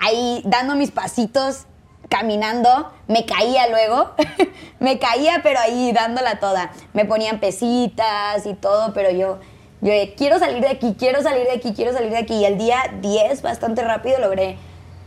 [0.00, 1.66] ahí dando mis pasitos,
[2.12, 4.10] caminando, me caía luego,
[4.80, 6.70] me caía, pero ahí dándola toda.
[6.92, 9.38] Me ponían pesitas y todo, pero yo,
[9.80, 12.34] yo quiero salir de aquí, quiero salir de aquí, quiero salir de aquí.
[12.34, 14.58] Y el día 10, bastante rápido, logré,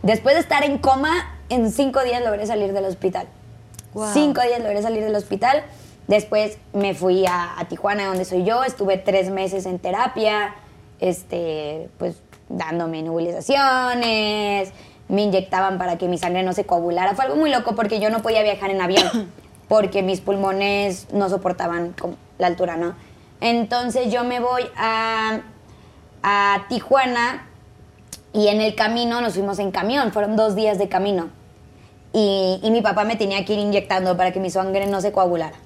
[0.01, 3.27] después de estar en coma, en cinco días logré salir del hospital.
[3.93, 4.07] Wow.
[4.11, 5.63] Cinco días logré salir del hospital.
[6.07, 8.63] Después me fui a, a Tijuana, donde soy yo.
[8.63, 10.55] Estuve tres meses en terapia,
[10.99, 12.15] este, pues
[12.49, 14.71] dándome nebulizaciones,
[15.07, 17.15] me inyectaban para que mi sangre no se coagulara.
[17.15, 19.31] Fue algo muy loco porque yo no podía viajar en avión
[19.67, 21.95] porque mis pulmones no soportaban
[22.37, 22.95] la altura, ¿no?
[23.41, 25.41] Entonces yo me voy a,
[26.23, 27.47] a Tijuana
[28.33, 31.29] y en el camino nos fuimos en camión, fueron dos días de camino.
[32.13, 35.11] Y, y mi papá me tenía que ir inyectando para que mi sangre no se
[35.11, 35.57] coagulara.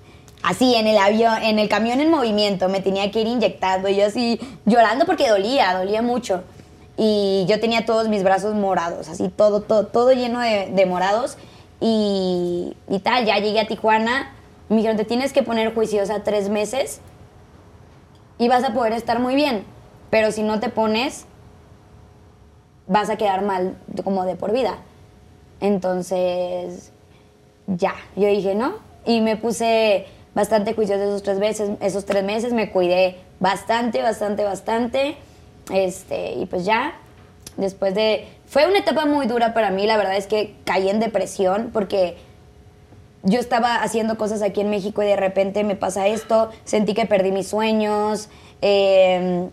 [0.41, 3.89] Así, en el avión, en el camión en movimiento, me tenía que ir inyectando.
[3.89, 6.43] Y yo así, llorando porque dolía, dolía mucho.
[7.01, 11.37] Y yo tenía todos mis brazos morados, así, todo, todo, todo lleno de, de morados.
[11.79, 14.33] Y, y tal, ya llegué a Tijuana.
[14.67, 16.99] Me dijeron, te tienes que poner juiciosa tres meses
[18.37, 19.63] y vas a poder estar muy bien.
[20.09, 21.25] Pero si no te pones,
[22.85, 24.79] vas a quedar mal como de por vida.
[25.61, 26.91] Entonces,
[27.67, 28.73] ya, yo dije, ¿no?
[29.05, 30.05] Y me puse
[30.35, 35.15] bastante juiciosa esos tres meses, esos tres meses, me cuidé bastante, bastante, bastante.
[35.69, 36.93] Este, y pues ya,
[37.57, 38.27] después de...
[38.47, 42.17] Fue una etapa muy dura para mí, la verdad es que caí en depresión porque
[43.23, 47.05] yo estaba haciendo cosas aquí en México y de repente me pasa esto, sentí que
[47.05, 48.29] perdí mis sueños,
[48.61, 49.49] eh,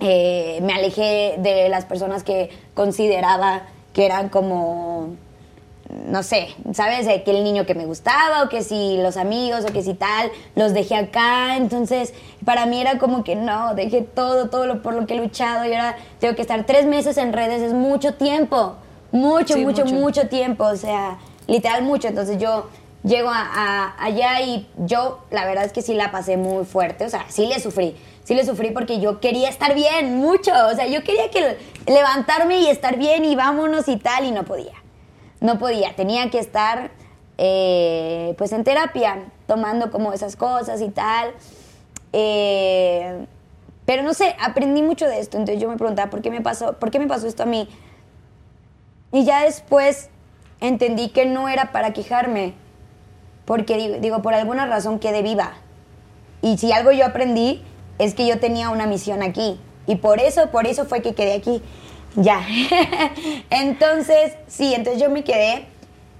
[0.00, 3.62] eh, me alejé de las personas que consideraba
[3.92, 5.10] que eran como,
[6.06, 7.06] no sé, ¿sabes?
[7.06, 9.94] De que el niño que me gustaba o que si los amigos o que si
[9.94, 11.56] tal, los dejé acá.
[11.56, 12.14] Entonces,
[12.44, 15.64] para mí era como que no, dejé todo, todo lo por lo que he luchado
[15.64, 18.76] y ahora tengo que estar tres meses en redes, es mucho tiempo,
[19.10, 19.94] mucho, Sí, mucho, mucho.
[19.96, 22.08] mucho tiempo, o sea, literal mucho.
[22.08, 22.68] Entonces yo
[23.04, 27.04] llego a, a- allá y yo la verdad es que sí la pasé muy fuerte,
[27.04, 30.74] o sea, sí le sufrí, sí le sufrí porque yo quería estar bien, mucho, o
[30.76, 34.72] sea, yo quería que levantarme y estar bien y vámonos y tal y no podía,
[35.42, 36.90] no podía, tenía que estar
[37.36, 41.32] eh, pues en terapia, tomando como esas cosas y tal.
[42.12, 43.26] Eh,
[43.84, 46.78] pero no sé, aprendí mucho de esto, entonces yo me preguntaba, ¿por qué me pasó,
[46.78, 47.68] ¿por qué me pasó esto a mí?
[49.10, 50.08] Y ya después
[50.60, 52.54] entendí que no era para quejarme,
[53.44, 55.54] porque digo, por alguna razón quedé viva.
[56.40, 57.62] Y si algo yo aprendí
[57.98, 59.60] es que yo tenía una misión aquí.
[59.86, 61.60] Y por eso, por eso fue que quedé aquí.
[62.16, 62.46] Ya.
[63.50, 65.66] entonces, sí, entonces yo me quedé.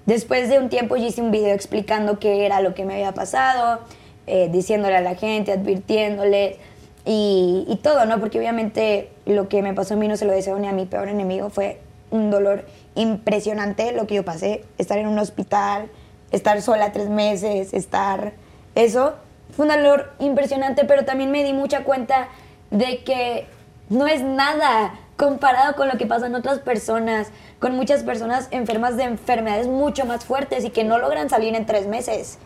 [0.06, 3.12] Después de un tiempo yo hice un video explicando qué era lo que me había
[3.12, 3.80] pasado,
[4.26, 6.58] eh, diciéndole a la gente, advirtiéndole
[7.04, 8.18] y, y todo, ¿no?
[8.18, 10.86] Porque obviamente lo que me pasó a mí no se lo deseo ni a mi
[10.86, 11.50] peor enemigo.
[11.50, 14.64] Fue un dolor impresionante lo que yo pasé.
[14.78, 15.88] Estar en un hospital,
[16.30, 18.32] estar sola tres meses, estar...
[18.74, 19.14] Eso
[19.54, 22.28] fue un dolor impresionante, pero también me di mucha cuenta
[22.70, 23.46] de que
[23.90, 27.28] no es nada comparado con lo que pasa en otras personas,
[27.60, 31.64] con muchas personas enfermas de enfermedades mucho más fuertes y que no logran salir en
[31.64, 32.40] tres meses.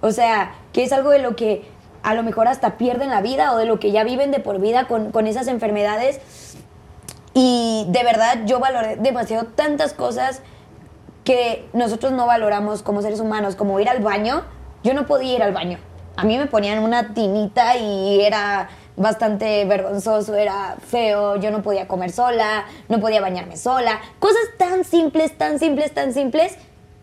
[0.00, 1.64] O sea, que es algo de lo que
[2.04, 4.60] a lo mejor hasta pierden la vida o de lo que ya viven de por
[4.60, 6.20] vida con, con esas enfermedades.
[7.34, 10.42] Y de verdad yo valoré demasiado tantas cosas
[11.24, 14.44] que nosotros no valoramos como seres humanos, como ir al baño.
[14.84, 15.78] Yo no podía ir al baño.
[16.14, 21.88] A mí me ponían una tinita y era bastante vergonzoso, era feo, yo no podía
[21.88, 24.00] comer sola, no podía bañarme sola.
[24.18, 26.56] Cosas tan simples, tan simples, tan simples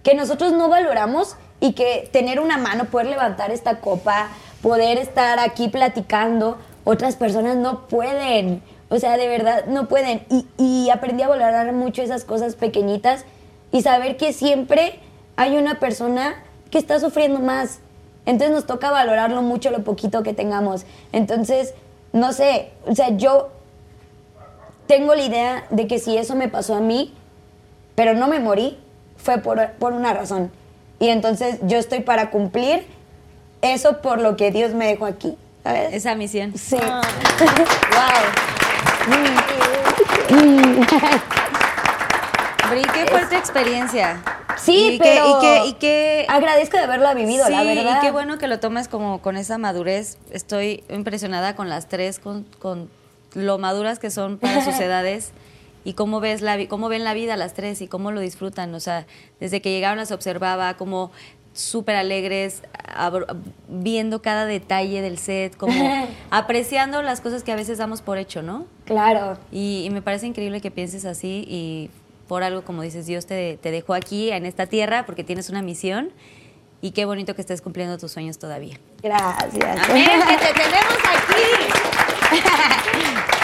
[0.04, 4.30] que nosotros no valoramos y que tener una mano, poder levantar esta copa,
[4.62, 8.62] poder estar aquí platicando, otras personas no pueden.
[8.90, 10.26] O sea, de verdad, no pueden.
[10.30, 13.26] Y, y aprendí a valorar mucho esas cosas pequeñitas
[13.72, 15.00] y saber que siempre
[15.36, 17.80] hay una persona que está sufriendo más.
[18.30, 20.86] Entonces nos toca valorarlo mucho lo poquito que tengamos.
[21.14, 21.74] Entonces,
[22.14, 23.50] no sé, o sea, yo
[24.86, 27.12] tengo la idea de que si eso me pasó a mí,
[27.96, 28.78] pero no me morí,
[29.18, 30.52] fue por, por una razón.
[31.00, 32.86] Y entonces yo estoy para cumplir
[33.64, 35.36] eso por lo que Dios me dejó aquí.
[35.64, 35.96] ¿sabes?
[35.96, 36.54] Esa misión.
[36.56, 36.78] Sí.
[42.70, 44.22] Bri, qué fuerte experiencia.
[44.58, 47.98] Sí, y pero Que, y, que, y que- agradezco de haberla vivido, sí, la verdad.
[47.98, 50.18] y qué bueno que lo tomes como con esa madurez.
[50.32, 52.90] Estoy impresionada con las tres, con, con
[53.34, 55.32] lo maduras que son para sus edades
[55.86, 58.74] y cómo ves la cómo ven la vida las tres y cómo lo disfrutan.
[58.76, 59.06] O sea,
[59.40, 61.12] desde que llegaron las observaba como
[61.54, 62.62] súper alegres,
[63.68, 65.74] viendo cada detalle del set, como
[66.32, 68.66] apreciando las cosas que a veces damos por hecho, ¿no?
[68.86, 69.38] Claro.
[69.52, 71.90] Y, y me parece increíble que pienses así y
[72.30, 75.62] por algo, como dices, Dios te, te dejó aquí, en esta tierra, porque tienes una
[75.62, 76.12] misión
[76.80, 78.80] y qué bonito que estés cumpliendo tus sueños todavía.
[79.02, 79.90] Gracias.
[79.90, 81.44] Amén, que te tenemos aquí.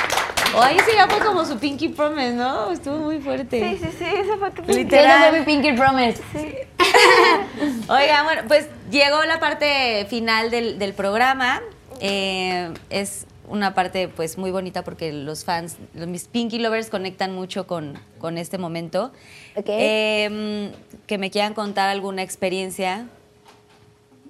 [0.57, 2.71] O ahí sí ya fue como su Pinky Promise, ¿no?
[2.71, 3.59] Estuvo muy fuerte.
[3.59, 5.29] Sí, sí, sí, eso fue que Literal.
[5.29, 6.23] Fue mi Pinky Promise.
[7.89, 11.61] Oigan, bueno, pues llegó la parte final del, del programa.
[11.99, 17.33] Eh, es una parte pues muy bonita porque los fans, los, mis Pinky Lovers conectan
[17.33, 19.11] mucho con, con este momento.
[19.55, 19.65] Ok.
[19.67, 20.71] Eh,
[21.07, 23.07] que me quieran contar alguna experiencia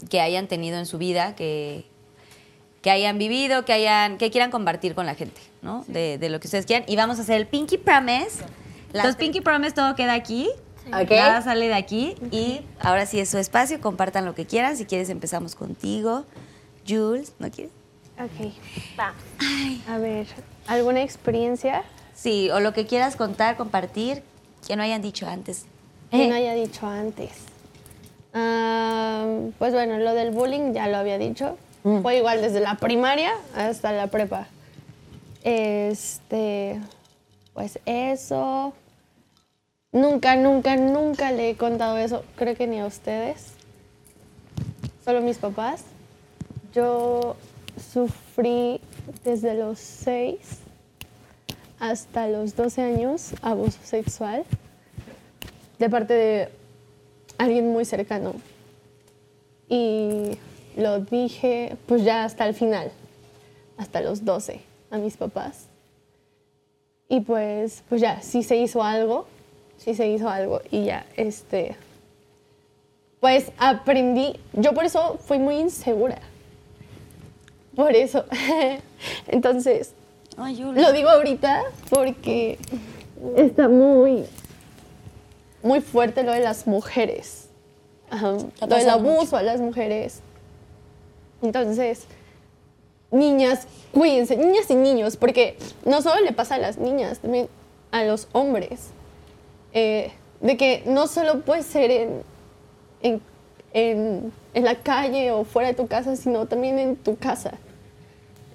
[0.10, 1.86] que hayan tenido en su vida, que,
[2.82, 5.86] que hayan vivido, que hayan, que quieran compartir con la gente, ¿no?
[5.88, 6.86] De, de lo que ustedes quieran.
[6.88, 8.44] Y vamos a hacer el Pinky Promise.
[8.94, 10.50] Los Pinky Promise todo queda aquí.
[10.88, 11.10] Ok.
[11.10, 12.16] Nada sale de aquí.
[12.32, 14.78] Y ahora sí es su espacio, compartan lo que quieran.
[14.78, 16.26] Si quieres empezamos contigo.
[16.88, 17.74] Jules, ¿no quieres?
[18.20, 18.52] Ok.
[19.90, 20.28] A ver,
[20.68, 21.84] ¿alguna experiencia
[22.14, 24.24] Sí, o lo que quieras contar, compartir,
[24.66, 25.66] que no hayan dicho antes.
[26.12, 27.32] que no haya dicho antes?
[29.60, 31.58] Pues bueno, lo del bullying ya lo había dicho.
[32.02, 34.48] Fue igual desde la primaria hasta la prepa.
[35.44, 36.80] Este,
[37.54, 38.74] pues eso.
[39.92, 42.24] Nunca, nunca, nunca le he contado eso.
[42.36, 43.52] Creo que ni a ustedes.
[45.04, 45.84] Solo mis papás.
[46.74, 47.36] Yo
[47.94, 48.80] sufrí
[49.24, 50.38] desde los 6
[51.80, 54.44] hasta los 12 años abuso sexual
[55.80, 56.50] de parte de
[57.38, 58.34] alguien muy cercano.
[59.68, 60.38] Y
[60.78, 62.92] lo dije pues ya hasta el final,
[63.78, 64.62] hasta los 12
[64.92, 65.68] a mis papás.
[67.08, 69.28] Y pues, pues ya, sí se hizo algo,
[69.78, 71.76] sí se hizo algo y ya, este,
[73.20, 76.20] pues aprendí, yo por eso fui muy insegura.
[77.76, 78.26] Por eso.
[79.28, 79.94] Entonces,
[80.38, 82.58] Ay, lo digo ahorita porque
[83.38, 84.26] está muy,
[85.64, 87.50] muy fuerte lo de las mujeres.
[88.10, 90.20] Ajá, Lo del abuso a las mujeres.
[91.42, 92.06] Entonces,
[93.12, 97.48] niñas, cuídense, niñas y niños, porque no solo le pasa a las niñas, también
[97.92, 98.88] a los hombres.
[99.74, 100.12] Eh,
[100.42, 102.22] de que no solo puede ser en,
[103.02, 103.22] en,
[103.74, 107.54] en- en la calle o fuera de tu casa, sino también en tu casa.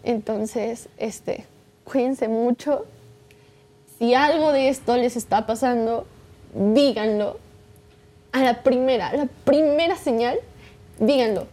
[0.04, 1.44] Entonces, este,
[1.84, 2.86] cuídense mucho.
[3.98, 6.06] Si algo de esto les está pasando,
[6.54, 7.38] díganlo.
[8.32, 10.38] A la primera, a la primera señal,
[10.98, 11.46] díganlo.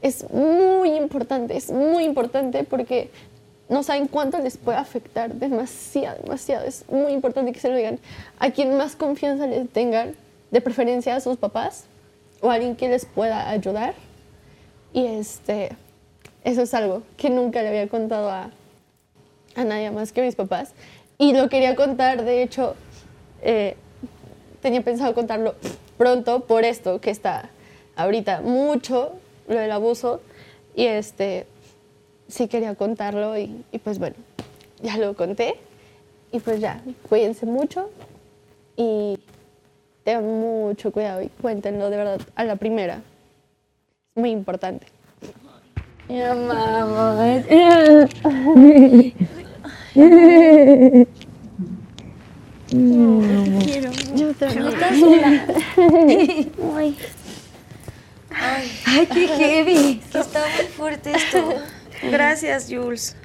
[0.00, 3.10] Es muy importante, es muy importante porque
[3.68, 5.34] no saben cuánto les puede afectar.
[5.34, 6.66] Demasiado, demasiado.
[6.66, 7.98] Es muy importante que se lo digan.
[8.38, 10.14] A quien más confianza les tengan,
[10.50, 11.84] de preferencia a sus papás
[12.40, 13.94] o a alguien que les pueda ayudar.
[14.92, 15.70] Y este,
[16.44, 18.50] eso es algo que nunca le había contado a,
[19.56, 20.72] a nadie más que a mis papás.
[21.18, 22.74] Y lo quería contar, de hecho,
[23.42, 23.76] eh,
[24.60, 25.54] tenía pensado contarlo
[25.96, 27.50] pronto por esto que está
[27.96, 29.12] ahorita mucho,
[29.48, 30.20] lo del abuso.
[30.76, 31.46] Y este,
[32.28, 34.16] sí quería contarlo y, y pues bueno,
[34.82, 35.56] ya lo conté.
[36.32, 37.88] Y pues ya, cuídense mucho
[38.76, 39.18] y
[40.02, 43.02] tengan mucho cuidado y cuéntenlo de verdad a la primera.
[44.14, 44.93] Es muy importante.
[46.08, 47.44] Mi amamos.
[54.14, 54.74] Yo también.
[58.86, 60.02] Ay, qué heavy.
[60.12, 61.54] Está muy fuerte esto.
[62.10, 63.16] Gracias, Jules.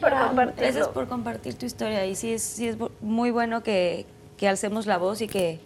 [0.00, 0.62] Por compartirlo.
[0.62, 2.04] Gracias por compartir tu historia.
[2.06, 4.04] Y sí es, sí es muy bueno que,
[4.36, 5.60] que alcemos la voz y que,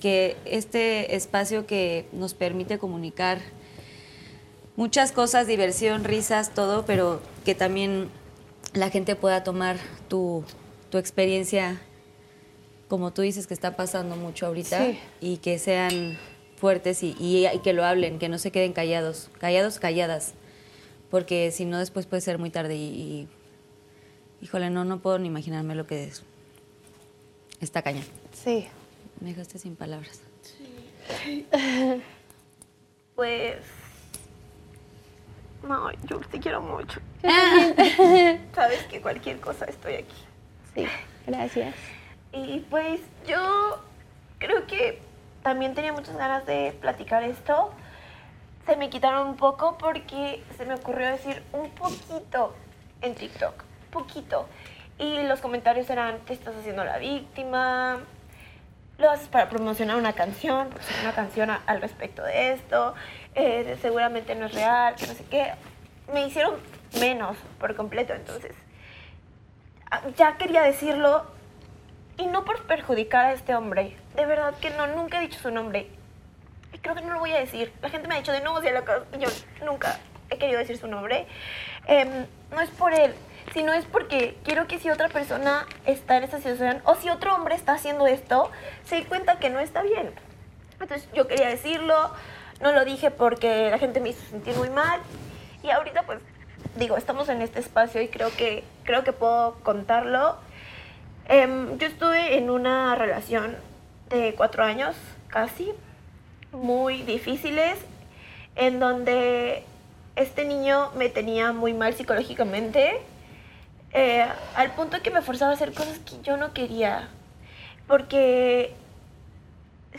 [0.00, 3.38] que este espacio que nos permite comunicar
[4.78, 8.08] muchas cosas, diversión, risas, todo, pero que también
[8.74, 9.76] la gente pueda tomar
[10.08, 10.44] tu,
[10.88, 11.80] tu experiencia,
[12.86, 14.98] como tú dices que está pasando mucho ahorita, Sí.
[15.20, 16.16] y que sean
[16.56, 20.34] fuertes y, y- y que lo hablen, que no se queden callados, callados, calladas,
[21.10, 23.28] porque si no después puede ser muy tarde y, y-
[24.42, 26.22] híjole, no, no puedo ni imaginarme lo que es.
[27.60, 28.02] Está caña.
[28.32, 28.68] Sí.
[29.20, 30.20] Me dejaste sin palabras.
[33.16, 33.56] Pues.
[35.62, 37.00] No, yo te quiero mucho.
[38.54, 40.24] Sabes que cualquier cosa estoy aquí.
[40.74, 40.86] Sí,
[41.26, 41.74] gracias.
[42.32, 43.82] Y pues yo
[44.38, 45.00] creo que
[45.42, 47.72] también tenía muchas ganas de platicar esto.
[48.66, 52.54] Se me quitaron un poco porque se me ocurrió decir un poquito
[53.00, 53.54] en TikTok.
[53.90, 54.46] Poquito.
[54.98, 58.00] Y los comentarios eran, te estás haciendo la víctima,
[58.98, 60.68] lo haces para promocionar una canción,
[61.02, 62.94] una canción a- al respecto de esto,
[63.34, 65.52] eh, seguramente no es real, que no sé qué.
[66.12, 66.54] Me hicieron
[67.00, 68.54] menos por completo, entonces
[69.90, 71.26] ah, ya quería decirlo
[72.16, 73.96] y no por perjudicar a este hombre.
[74.16, 75.88] De verdad que no, nunca he dicho su nombre.
[76.72, 77.72] Y creo que no lo voy a decir.
[77.80, 78.60] La gente me ha dicho de nuevo
[79.18, 79.28] yo
[79.64, 79.98] nunca
[80.30, 81.26] he querido decir su nombre.
[81.86, 83.14] Em, no es por él,
[83.52, 87.34] sino es porque quiero que si otra persona está en esta situación o si otro
[87.34, 88.50] hombre está haciendo esto,
[88.84, 90.12] se dé cuenta que no está bien.
[90.80, 92.12] Entonces yo quería decirlo,
[92.60, 95.00] no lo dije porque la gente me hizo sentir muy mal.
[95.62, 96.20] Y ahorita pues
[96.76, 100.36] digo, estamos en este espacio y creo que, creo que puedo contarlo.
[101.26, 103.56] Em, yo estuve en una relación
[104.08, 104.96] de cuatro años,
[105.28, 105.72] casi,
[106.52, 107.78] muy difíciles,
[108.56, 109.64] en donde
[110.16, 113.00] este niño me tenía muy mal psicológicamente,
[113.92, 114.26] eh,
[114.56, 117.08] al punto que me forzaba a hacer cosas que yo no quería,
[117.86, 118.74] porque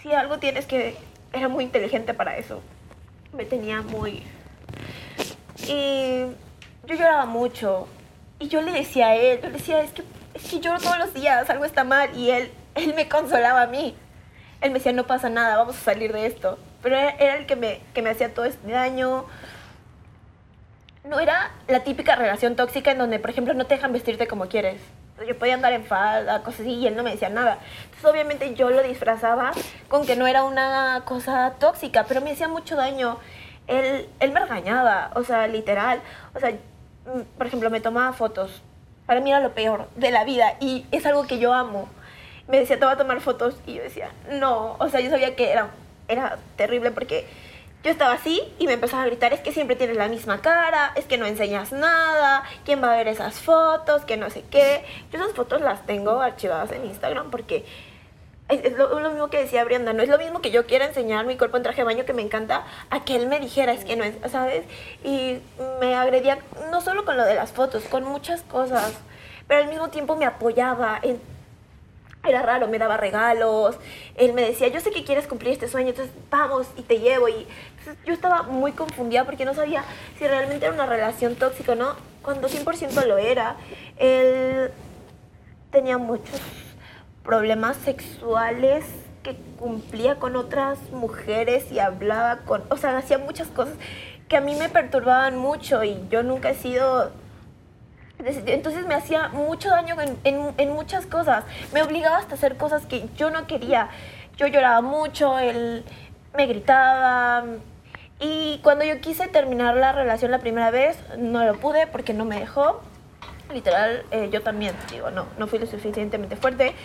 [0.02, 0.96] si algo tienes que
[1.34, 2.62] era muy inteligente para eso,
[3.34, 4.24] me tenía muy...
[5.68, 6.22] Y
[6.86, 7.88] yo lloraba mucho,
[8.40, 10.04] y yo le decía a él, le decía, es que,
[10.34, 13.68] es que lloro todos los días, algo está mal, y él, él me consolaba a
[13.68, 13.96] mí.
[14.62, 16.58] Él me decía, no pasa nada, vamos a salir de esto.
[16.82, 19.26] Pero era, era el que me, que me hacía todo este daño.
[21.06, 24.48] No era la típica relación tóxica en donde, por ejemplo, no te dejan vestirte como
[24.48, 24.82] quieres.
[25.28, 27.60] Yo podía andar en falda, cosas así, y él no me decía nada.
[27.86, 29.52] Entonces, obviamente, yo lo disfrazaba
[29.88, 33.18] con que no era una cosa tóxica, pero me hacía mucho daño.
[33.68, 36.02] Él, él me regañaba, o sea, literal.
[36.34, 38.62] O sea, mm, por ejemplo, me tomaba fotos.
[39.06, 41.90] Para mí era lo peor de la vida y es algo que yo amo.
[42.48, 44.76] Me decía, te voy a tomar fotos y yo decía, no.
[44.80, 45.70] O sea, yo sabía que era,
[46.08, 47.28] era terrible porque
[47.84, 50.92] yo estaba así y me empezaba a gritar, es que siempre tienes la misma cara,
[50.96, 54.04] es que no enseñas nada, ¿quién va a ver esas fotos?
[54.04, 54.84] Que no sé qué.
[55.12, 57.66] Yo esas fotos las tengo archivadas en Instagram porque
[58.50, 61.26] es, lo, lo mismo que decía Brianda, no es lo mismo que yo quiera enseñar
[61.26, 63.86] mi cuerpo en traje de baño que me encanta a que él me dijera, es
[63.86, 64.66] que no es, ¿sabes?
[65.04, 65.40] Y
[65.80, 66.40] me agredía
[66.72, 68.94] no solo con lo de las fotos, con muchas cosas,
[69.48, 71.22] pero al mismo tiempo me apoyaba en
[72.28, 73.78] era raro, me daba regalos,
[74.16, 77.30] él me decía, yo sé que quieres cumplir este sueño, entonces vamos y te llevo.
[77.30, 77.48] Y
[78.06, 79.84] yo estaba muy confundida porque no sabía
[80.18, 83.56] si realmente era una relación tóxica o no, cuando 100% lo era.
[83.98, 84.72] Él
[85.72, 86.40] tenía muchos
[87.24, 88.86] problemas sexuales
[89.24, 93.74] que cumplía con otras mujeres y hablaba con, o sea, hacía muchas cosas
[94.28, 97.12] que a mí me perturbaban mucho y yo nunca he sido
[98.46, 101.46] entonces me hacía mucho daño en, en- en muchas cosas.
[101.74, 103.88] Me obligaba hasta a hacer cosas que yo no quería.
[104.36, 105.86] Yo lloraba mucho, él
[106.36, 107.44] me gritaba.
[108.20, 112.26] Y cuando yo quise terminar la relación la primera vez, no lo pude porque no
[112.26, 112.82] me dejó.
[113.54, 116.76] Literal, eh, yo también, digo, no, no fui lo suficientemente fuerte.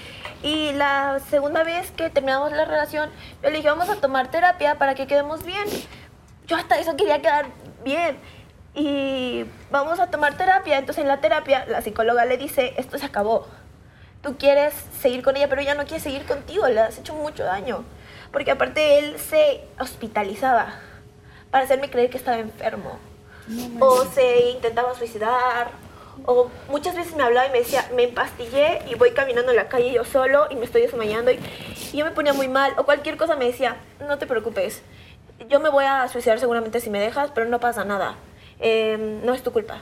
[0.42, 3.10] Y la segunda vez que terminamos la relación,
[3.42, 5.64] yo le dije, vamos a tomar terapia para que quedemos bien.
[6.46, 7.46] Yo hasta eso quería quedar
[7.84, 8.16] bien.
[8.76, 10.78] y vamos a tomar terapia.
[10.78, 13.46] Entonces en la terapia la psicóloga le dice, esto se acabó.
[14.22, 17.44] Tú quieres seguir con ella, pero ella no quiere seguir contigo, le has hecho mucho
[17.44, 17.84] daño.
[18.35, 20.74] Porque aparte él se hospitalizaba
[21.52, 22.98] para hacerme creer que estaba enfermo.
[23.78, 25.70] o se intentaba suicidar.
[26.27, 29.69] O muchas veces me hablaba y me decía, me empastillé y voy caminando en la
[29.69, 31.31] calle yo solo y me estoy desmayando.
[31.31, 31.39] Y,
[31.93, 32.74] y yo me ponía muy mal.
[32.77, 34.82] O cualquier cosa me decía, no te preocupes.
[35.48, 38.16] Yo me voy a suicidar seguramente si me dejas, pero no pasa nada.
[38.59, 39.78] Em, no es tu culpa.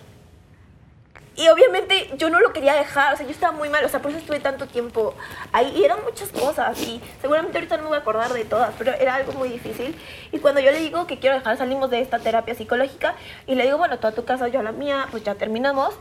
[1.35, 4.03] Y obviamente yo no lo quería dejar, o sea, yo estaba muy mal, o sea,
[4.03, 5.15] por eso estuve tanto tiempo
[5.53, 5.73] ahí.
[5.77, 8.93] Y eran muchas cosas, y seguramente ahorita no me voy a acordar de todas, pero
[8.93, 9.99] era algo muy difícil.
[10.31, 13.15] Y cuando yo le digo que quiero dejar, salimos de esta terapia psicológica,
[13.47, 15.95] y le digo, bueno, tú a tu casa, yo a la mía, pues ya terminamos.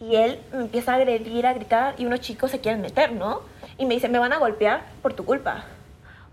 [0.00, 3.42] Y él me empieza a agredir, a gritar, y unos chicos se quieren meter, ¿no?
[3.76, 5.66] Y me dice, me van a golpear por tu culpa,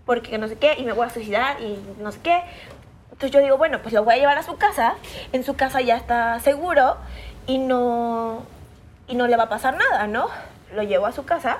[0.06, 2.42] porque no sé qué, y me voy a suicidar, y no sé qué.
[3.12, 4.94] Entonces yo digo, bueno, pues lo voy a llevar a su casa,
[5.32, 6.96] en su casa ya está seguro,
[7.50, 8.44] y no,
[9.08, 10.28] y no le va a pasar nada, ¿no?
[10.72, 11.58] Lo llevo a su casa.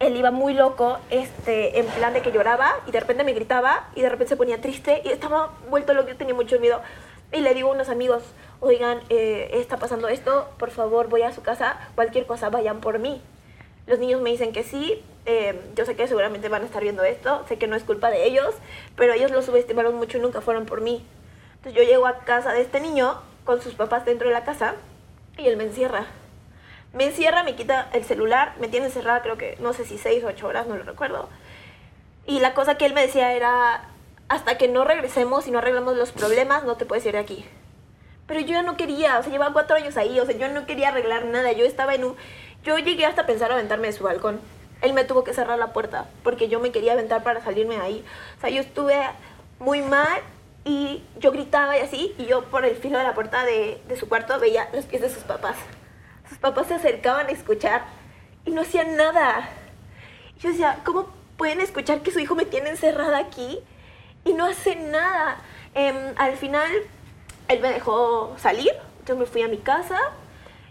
[0.00, 3.88] Él iba muy loco, este, en plan de que lloraba y de repente me gritaba
[3.94, 6.80] y de repente se ponía triste y estaba vuelto loco, yo tenía mucho miedo.
[7.32, 8.24] Y le digo a unos amigos,
[8.58, 12.98] oigan, eh, está pasando esto, por favor voy a su casa, cualquier cosa vayan por
[12.98, 13.22] mí.
[13.86, 17.04] Los niños me dicen que sí, eh, yo sé que seguramente van a estar viendo
[17.04, 18.52] esto, sé que no es culpa de ellos,
[18.96, 21.06] pero ellos lo subestimaron mucho y nunca fueron por mí.
[21.58, 24.74] Entonces yo llego a casa de este niño con sus papás dentro de la casa
[25.36, 26.06] y él me encierra.
[26.92, 30.22] Me encierra, me quita el celular, me tiene encerrada creo que, no sé si seis
[30.22, 31.28] o ocho horas, no lo recuerdo.
[32.26, 33.88] Y la cosa que él me decía era,
[34.28, 37.44] hasta que no regresemos y no arreglamos los problemas, no te puedes ir de aquí.
[38.26, 40.66] Pero yo ya no quería, o sea, llevaba cuatro años ahí, o sea, yo no
[40.66, 42.16] quería arreglar nada, yo estaba en un...
[42.62, 44.40] Yo llegué hasta pensar aventarme de su balcón.
[44.80, 47.82] Él me tuvo que cerrar la puerta porque yo me quería aventar para salirme de
[47.82, 48.04] ahí.
[48.38, 48.98] O sea, yo estuve
[49.58, 50.20] muy mal
[50.64, 53.96] y yo gritaba y así, y yo por el filo de la puerta de, de
[53.96, 55.56] su cuarto veía los pies de sus papás.
[56.28, 57.84] Sus papás se acercaban a escuchar
[58.44, 59.48] y no hacían nada.
[60.38, 63.60] Yo decía, ¿cómo pueden escuchar que su hijo me tiene encerrada aquí
[64.24, 65.38] y no hace nada?
[65.74, 66.70] Em, al final,
[67.48, 68.72] él me dejó salir,
[69.06, 69.98] yo me fui a mi casa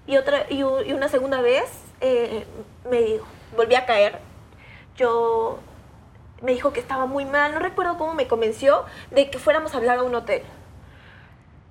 [0.07, 1.65] y, otra, y, una segunda vez
[2.01, 2.45] eh,
[2.89, 3.19] me
[3.55, 4.19] volví a caer.
[4.95, 5.59] Yo
[6.43, 9.77] me dijo que estaba muy mal, no recuerdo cómo me convenció de que fuéramos a
[9.77, 10.43] hablar a un hotel.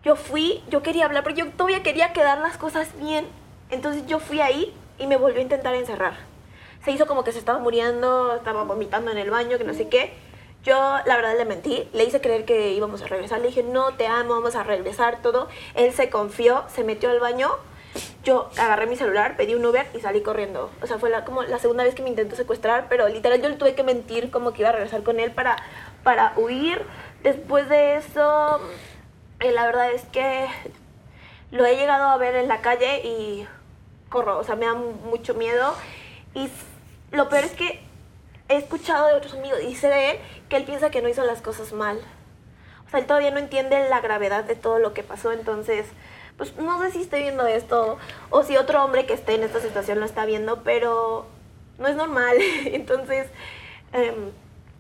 [0.02, 3.28] Yo fui, yo quería hablar, pero yo todavía quería quedar las cosas bien.
[3.70, 6.14] Entonces yo fui ahí y me volvió a intentar encerrar.
[6.84, 9.88] Se hizo como que se estaba muriendo, estaba vomitando en el baño, que no sé
[9.88, 10.14] qué.
[10.64, 11.88] Yo, la verdad, le mentí.
[11.92, 13.40] Le hice creer que íbamos a regresar.
[13.40, 15.48] Le dije, no, te amo, vamos a regresar, todo.
[15.74, 17.50] Él se confió, se metió al baño.
[18.24, 20.70] Yo agarré mi celular, pedí un Uber y salí corriendo.
[20.80, 23.48] O sea, fue la, como la segunda vez que me intentó secuestrar, pero literal yo
[23.48, 25.56] le tuve que mentir como que iba a regresar con él para,
[26.02, 26.82] para huir.
[27.22, 28.60] Después de eso,
[29.40, 30.46] eh, la verdad es que
[31.50, 33.46] lo he llegado a ver en la calle y
[34.08, 35.74] corro, o sea, me da mucho miedo.
[36.34, 36.48] Y
[37.10, 37.80] lo peor es que
[38.48, 41.24] he escuchado de otros amigos y sé de él que él piensa que no hizo
[41.24, 41.98] las cosas mal.
[42.86, 45.86] O sea, él todavía no entiende la gravedad de todo lo que pasó, entonces,
[46.36, 47.98] pues no sé si estoy viendo esto
[48.30, 51.26] o si otro hombre que esté en esta situación lo está viendo, pero
[51.78, 52.36] no es normal.
[52.66, 53.28] entonces,
[53.92, 54.30] em,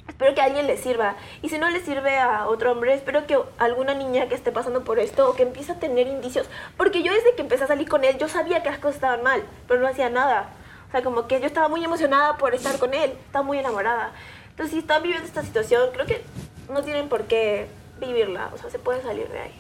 [0.08, 1.16] espero que a alguien le sirva.
[1.42, 4.84] Y si no le sirve a otro hombre, espero que alguna niña que esté pasando
[4.84, 6.48] por esto o que empiece a tener indicios.
[6.76, 9.22] Porque yo desde que empecé a salir con él, yo sabía que las cosas estaban
[9.22, 10.50] mal, pero no hacía nada.
[10.88, 14.12] O sea, como que yo estaba muy emocionada por estar con él, estaba muy enamorada.
[14.50, 16.22] Entonces, si están viviendo esta situación, creo que
[16.68, 17.66] no tienen por qué
[17.98, 18.50] vivirla.
[18.52, 19.54] O sea, se puede salir de ahí.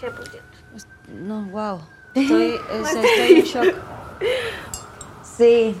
[0.00, 0.53] 100%.
[1.08, 1.80] No, wow.
[2.14, 3.74] Estoy, estoy en shock.
[5.36, 5.74] Sí.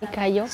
[0.00, 0.44] Se cayó.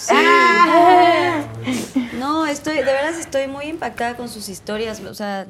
[2.18, 5.00] No, estoy, de veras estoy muy impactada con sus historias.
[5.00, 5.46] O sea,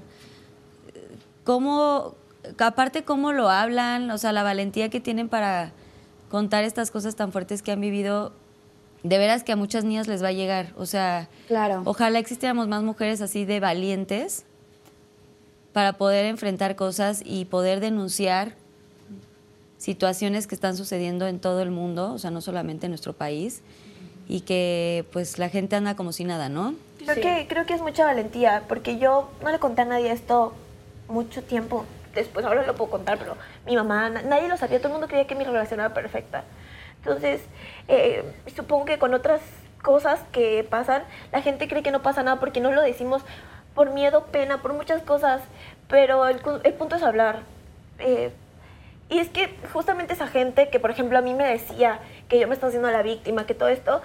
[1.44, 2.14] cómo,
[2.58, 5.72] aparte cómo lo hablan, o sea, la valentía que tienen para
[6.30, 8.32] contar estas cosas tan fuertes que han vivido,
[9.02, 10.74] de veras que a muchas niñas les va a llegar.
[10.76, 11.82] O sea, Claro.
[11.86, 14.44] ojalá existiéramos más mujeres así de valientes
[15.78, 18.54] para poder enfrentar cosas y poder denunciar
[19.76, 23.62] situaciones que están sucediendo en todo el mundo, o sea, no solamente en nuestro país,
[24.26, 26.74] y que pues la gente anda como si nada, ¿no?
[27.04, 30.52] Creo, que, creo que es mucha valentía, porque yo no le conté a nadie esto
[31.06, 34.88] mucho tiempo después, ahora lo puedo contar, pero mi mamá, na- nadie lo sabía, todo
[34.88, 36.42] el mundo creía que mi relación era perfecta.
[37.04, 37.40] Entonces,
[37.86, 38.24] eh,
[38.56, 39.40] supongo que con otras
[39.80, 43.22] cosas que pasan, la gente cree que no pasa nada porque no lo decimos
[43.78, 45.40] por miedo, pena, por muchas cosas,
[45.86, 47.42] pero el, el punto es hablar.
[48.00, 48.32] Eh,
[49.08, 52.48] y es que justamente esa gente que, por ejemplo, a mí me decía que yo
[52.48, 54.02] me estaba haciendo la víctima, que todo esto,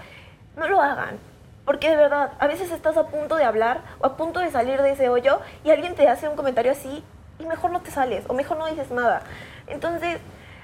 [0.58, 1.18] no lo hagan.
[1.66, 4.80] Porque de verdad, a veces estás a punto de hablar o a punto de salir
[4.80, 7.04] de ese hoyo y alguien te hace un comentario así
[7.40, 9.24] y mejor no te sales o mejor no dices nada.
[9.66, 10.20] Entonces,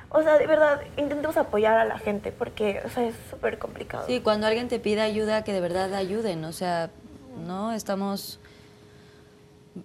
[0.09, 4.05] o sea, de verdad, intentemos apoyar a la gente porque, o sea, es súper complicado.
[4.05, 6.45] Sí, cuando alguien te pide ayuda, que de verdad ayuden.
[6.45, 6.91] O sea,
[7.39, 8.39] no estamos.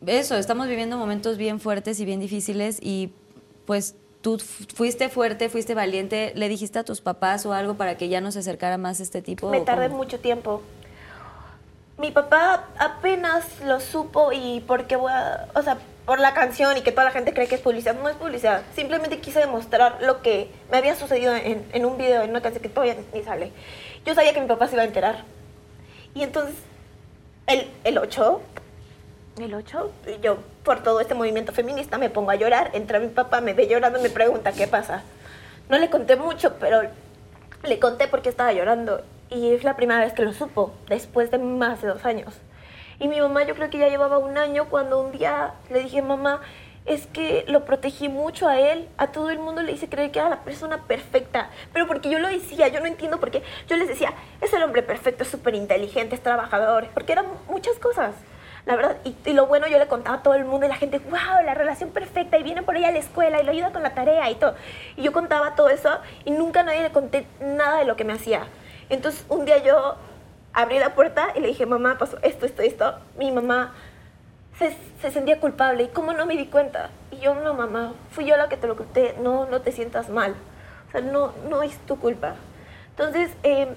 [0.06, 3.12] Eso, estamos viviendo momentos bien fuertes y bien difíciles y
[3.66, 6.32] pues tú fu- fuiste fuerte, fuiste valiente.
[6.34, 9.22] ¿Le dijiste a tus papás o algo para que ya no se acercara más este
[9.22, 9.50] tipo?
[9.50, 9.98] Me tardé cómo?
[9.98, 10.62] mucho tiempo.
[11.98, 16.80] Mi papá apenas lo supo y porque voy a, o sea, por la canción y
[16.82, 18.62] que toda la gente cree que es publicidad, no es publicidad.
[18.74, 22.62] Simplemente quise demostrar lo que me había sucedido en, en un video, en una canción
[22.62, 23.52] que todavía ni sale.
[24.04, 25.22] Yo sabía que mi papá se iba a enterar.
[26.14, 26.56] Y entonces,
[27.46, 28.40] el, el 8,
[29.42, 29.90] el 8,
[30.22, 32.70] yo por todo este movimiento feminista me pongo a llorar.
[32.74, 35.02] Entra mi papá, me ve llorando me pregunta qué pasa.
[35.68, 36.82] No le conté mucho, pero
[37.62, 41.38] le conté porque estaba llorando y es la primera vez que lo supo, después de
[41.38, 42.34] más de dos años.
[43.00, 46.00] Y mi mamá yo creo que ya llevaba un año cuando un día le dije,
[46.00, 46.40] mamá,
[46.86, 50.18] es que lo protegí mucho a él, a todo el mundo le hice creer que
[50.18, 53.76] era la persona perfecta, pero porque yo lo decía, yo no entiendo por qué, yo
[53.76, 58.14] les decía, es el hombre perfecto, es súper inteligente, es trabajador, porque eran muchas cosas.
[58.66, 60.98] La verdad, y, lo bueno yo le contaba a todo el mundo y la gente,
[60.98, 63.82] wow, la relación perfecta, y viene por ella a la escuela y lo ayuda con
[63.82, 64.54] la tarea y todo.
[64.96, 65.90] Y yo contaba todo eso
[66.24, 68.46] y nunca a nadie le conté nada de lo que me hacía.
[68.88, 69.96] Entonces un día yo
[70.54, 72.98] abrí la puerta y le dije, mamá, pasó esto, esto, esto.
[73.18, 73.74] Mi mamá
[74.58, 76.88] se, se sentía culpable y cómo no me di cuenta.
[77.10, 80.08] Y yo, no, mamá, fui yo la que te lo conté, no, no te sientas
[80.08, 80.34] mal.
[80.88, 82.34] O sea, no, no es tu culpa.
[82.90, 83.74] Entonces, eh,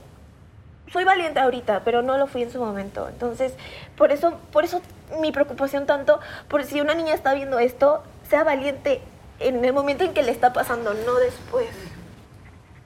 [0.92, 3.08] soy valiente ahorita, pero no lo fui en su momento.
[3.10, 3.54] Entonces,
[3.98, 4.82] por eso, por eso
[5.20, 9.02] mi preocupación tanto, por si una niña está viendo esto, sea valiente
[9.40, 11.70] en el momento en que le está pasando, no después.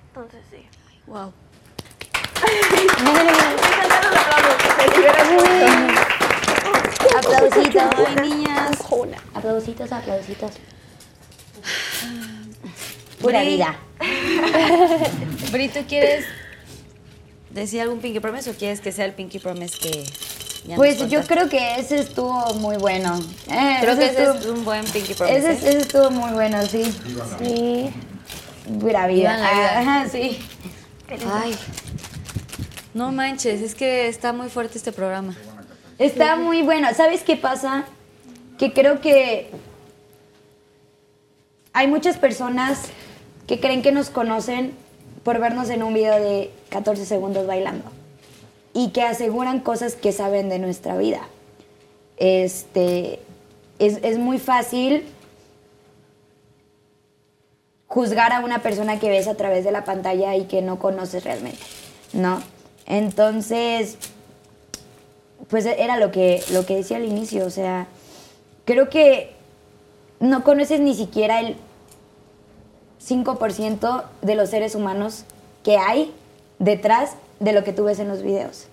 [0.08, 0.68] Entonces, sí.
[1.08, 1.32] Wow.
[4.96, 6.02] Liberan mucho.
[7.18, 7.84] Aplausitos.
[7.98, 8.72] Ay, niñas.
[9.34, 10.52] Aplausitos, aplausitos.
[13.22, 13.50] Pura Bri.
[13.50, 13.76] vida.
[15.52, 16.26] Brito, ¿quieres
[17.54, 20.04] decir algún Pinky Promise o quieres que sea el Pinky Promise que
[20.68, 23.20] ya Pues nos yo creo que ese estuvo muy bueno.
[23.50, 25.38] Eh, Creo que ese estuvo- es un buen Pinky Promise.
[25.38, 25.70] ese, ¿eh?
[25.70, 26.84] ese estuvo muy bueno, sí.
[27.40, 27.90] Sí.
[28.80, 29.36] Pura vida.
[29.36, 29.80] Vivan la vida.
[29.80, 30.40] Ajá, sí.
[31.34, 31.56] Ay.
[32.94, 35.36] No manches, es que está muy fuerte este programa.
[35.98, 36.88] Está muy bueno.
[36.96, 37.86] ¿Sabes qué pasa?
[38.58, 39.50] Que creo que
[41.74, 42.84] hay muchas personas
[43.48, 44.74] que creen que nos conocen
[45.24, 47.86] por vernos en un video de 14 segundos bailando
[48.74, 51.22] y que aseguran cosas que saben de nuestra vida.
[52.18, 53.20] Este,
[53.80, 55.06] es, es muy fácil
[57.88, 61.24] juzgar a una persona que ves a través de la pantalla y que no conoces
[61.26, 61.60] realmente,
[62.14, 62.42] ¿no?
[62.86, 63.98] Entonces,
[65.50, 67.88] pues era lo que, lo que decía al inicio, o sea,
[68.66, 69.32] creo que
[70.22, 71.58] no conoces ni siquiera el
[73.06, 75.26] 5% de los seres humanos
[75.64, 76.14] que hay
[76.60, 78.68] detrás de lo que tú ves en los videos.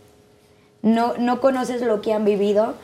[0.83, 2.75] No, no conoces lo que han vivido,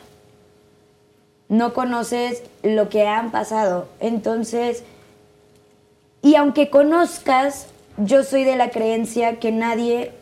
[1.49, 3.87] no conoces lo que han pasado.
[4.01, 4.83] Entonces,
[6.23, 7.67] y aunque conozcas,
[7.99, 10.13] yo soy de la creencia que nadie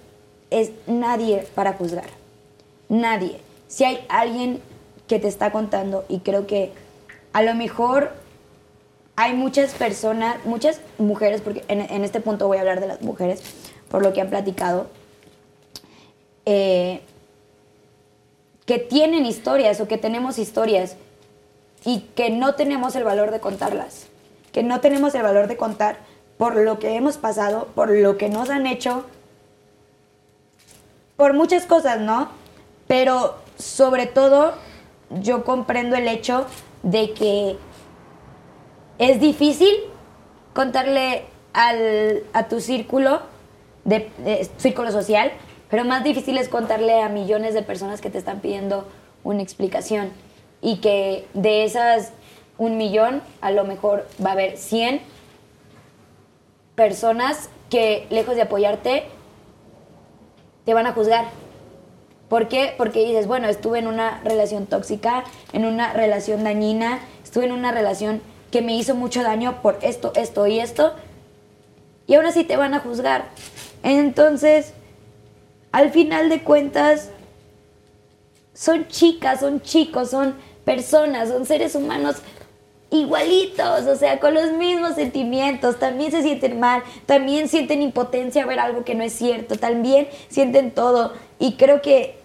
[0.51, 2.11] es nadie para juzgar.
[2.89, 3.41] Nadie.
[3.69, 4.61] Si hay alguien
[5.07, 6.73] que te está contando y creo que
[7.33, 8.13] a lo mejor
[9.17, 13.43] hay muchas personas, muchas mujeres, porque en, este punto voy a hablar de las mujeres,
[13.89, 14.87] por lo que han platicado,
[16.47, 17.03] eh,
[18.65, 20.97] que tienen historias o que tenemos historias
[21.85, 24.07] y que no tenemos el valor de contarlas,
[24.51, 25.99] que no tenemos el valor de contar
[26.39, 29.05] por lo que hemos pasado, por lo que nos han hecho,
[31.17, 32.31] por muchas cosas, ¿no?
[32.89, 34.55] Pero sobre todo
[35.11, 36.47] yo comprendo el hecho
[36.83, 37.59] de que
[39.11, 39.75] es difícil
[40.55, 43.21] contarle al- a tu círculo,
[43.85, 44.11] de,
[44.59, 45.33] círculo social,
[45.69, 48.87] pero más difícil es contarle a millones de personas que te están pidiendo
[49.25, 50.11] una explicación
[50.61, 52.13] y que de esas
[52.59, 55.01] un millón a lo mejor va a haber 100
[56.75, 59.05] personas que lejos de apoyarte
[60.65, 61.27] te van a juzgar.
[62.29, 62.75] ¿Por qué?
[62.79, 67.73] Porque dices, bueno, estuve en una relación tóxica, en una relación dañina, estuve en una
[67.73, 68.23] relación
[68.53, 70.95] que me hizo mucho daño por esto, esto y esto,
[72.07, 73.31] y aún así te van a juzgar.
[73.83, 74.75] Entonces,
[75.73, 77.11] al final de cuentas,
[78.55, 82.17] son chicas, son chicos, son personas, son seres humanos
[82.91, 88.47] igualitos, o sea, con los mismos sentimientos, también se sienten mal, también sienten impotencia a
[88.47, 91.15] ver algo que no es cierto, también sienten todo.
[91.39, 92.22] Y creo que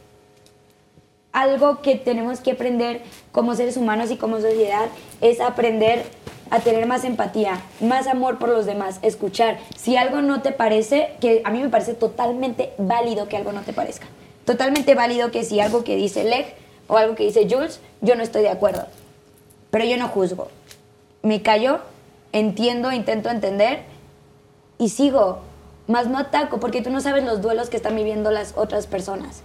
[1.38, 4.88] algo que tenemos que aprender como seres humanos y como sociedad
[5.22, 6.03] es aprender
[6.49, 9.59] a tener más empatía, más amor por los demás, escuchar.
[9.75, 13.61] Si algo no te parece, que a mí me parece totalmente válido que algo no
[13.61, 14.07] te parezca.
[14.45, 16.56] Totalmente válido que si algo que dice Leg
[16.88, 18.88] o algo que dice Jules, yo no estoy de acuerdo.
[19.69, 20.48] Pero yo no juzgo.
[21.22, 21.82] Me callo,
[22.32, 23.82] entiendo, intento entender
[24.80, 25.41] y sigo.
[25.85, 29.43] Más no ataco porque tú no sabes los duelos que están viviendo las otras personas.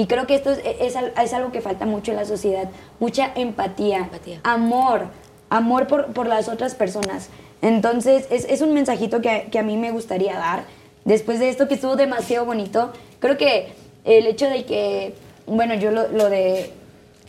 [0.00, 2.70] Y creo que esto es, es es algo que falta mucho en la sociedad.
[3.00, 4.40] Mucha empatía, Empatía.
[4.44, 5.08] amor,
[5.50, 7.28] amor por, por las otras personas.
[7.60, 10.64] Entonces, es, es un mensajito que, que a mí me gustaría dar.
[11.04, 13.74] Después de esto que estuvo demasiado bonito, creo que
[14.06, 15.14] el hecho de que,
[15.46, 16.72] bueno, yo lo, lo de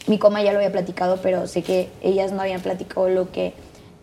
[0.07, 3.51] mi coma ya lo había platicado, pero sé que ellas no habían platicado lo que,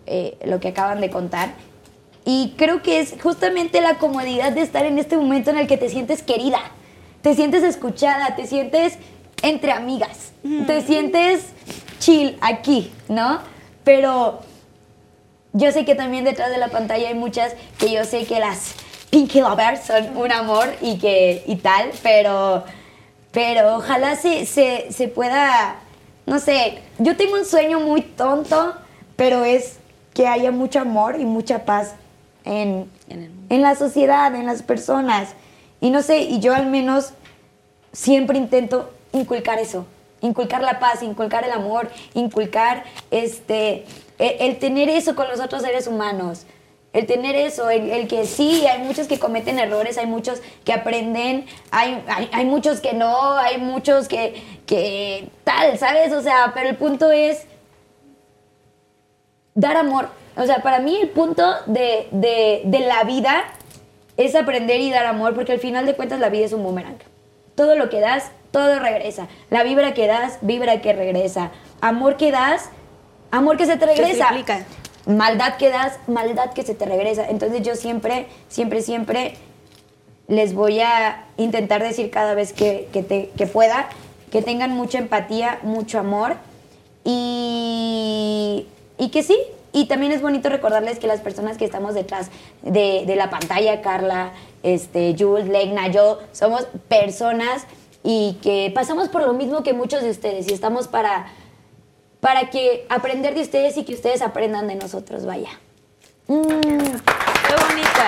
[0.05, 1.55] eh, lo que acaban de contar.
[2.27, 5.79] Y creo que es justamente la comodidad de estar en este momento en el que
[5.79, 6.59] te sientes querida,
[7.23, 8.99] te sientes escuchada, te sientes
[9.43, 10.33] entre amigas,
[10.67, 11.47] te sientes
[11.99, 13.41] chill aquí, ¿no?
[13.85, 14.41] Pero
[15.53, 18.75] yo sé que también detrás de la pantalla hay muchas que yo sé que las
[19.11, 22.65] Pinky Lovers son un amor y que y tal, pero
[23.33, 25.77] pero ojalá se, se, se pueda,
[26.27, 28.75] no sé, yo tengo un sueño muy tonto,
[29.17, 29.77] pero es
[30.15, 31.95] que haya mucho amor y mucha paz
[32.45, 32.91] en,
[33.51, 35.35] En la sociedad, en las personas.
[35.81, 37.13] Y no sé, y yo al menos
[37.93, 39.87] siempre intento inculcar eso,
[40.21, 43.85] inculcar la paz, inculcar el amor, inculcar este,
[44.19, 46.45] el, tener eso con los otros seres humanos.
[46.95, 50.73] El tener eso, el, el que sí, hay muchos que cometen errores, hay muchos que
[50.73, 56.13] aprenden, hay, hay, hay muchos que no, hay muchos que, que tal, ¿sabes?
[56.15, 57.45] O sea, pero el punto es
[59.55, 60.09] dar amor.
[60.37, 63.45] O sea, para mí el punto de, de- de la vida
[64.19, 66.99] es aprender y dar amor, porque al final de cuentas la vida es un boomerang.
[67.55, 69.29] Todo lo que das, todo regresa.
[69.49, 71.51] La vibra que das, vibra que regresa.
[71.81, 72.69] Amor que das,
[73.31, 74.29] amor que se te regresa.
[75.07, 77.27] Maldad que das, maldad que se te regresa.
[77.31, 79.35] Entonces yo siempre, siempre, siempre
[80.27, 83.89] les voy a intentar decir cada vez que, que te- que pueda
[84.31, 86.37] que tengan mucha empatía, mucho amor
[87.03, 88.67] y,
[88.99, 89.37] y que sí.
[89.73, 92.31] Y también es bonito recordarles que las personas que estamos detrás
[92.63, 94.33] de, de la pantalla, Carla,
[94.63, 97.67] este, Jules, Legna, yo, somos personas
[98.03, 101.27] y que pasamos por lo mismo que muchos de ustedes y estamos para,
[102.21, 105.51] para que aprender de ustedes y que ustedes aprendan de nosotros, vaya.
[106.27, 106.43] Mm.
[106.43, 108.07] Qué bonita.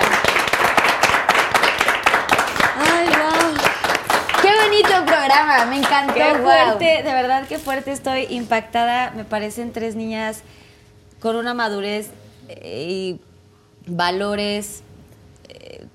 [2.77, 4.41] Ay, wow.
[4.41, 6.13] Qué bonito programa, me encantó.
[6.13, 6.43] Qué wow.
[6.43, 9.11] fuerte, de verdad qué fuerte estoy impactada.
[9.11, 10.43] Me parecen tres niñas
[11.21, 12.09] con una madurez
[12.49, 13.19] eh, y
[13.87, 14.83] valores.
[15.49, 15.85] eh,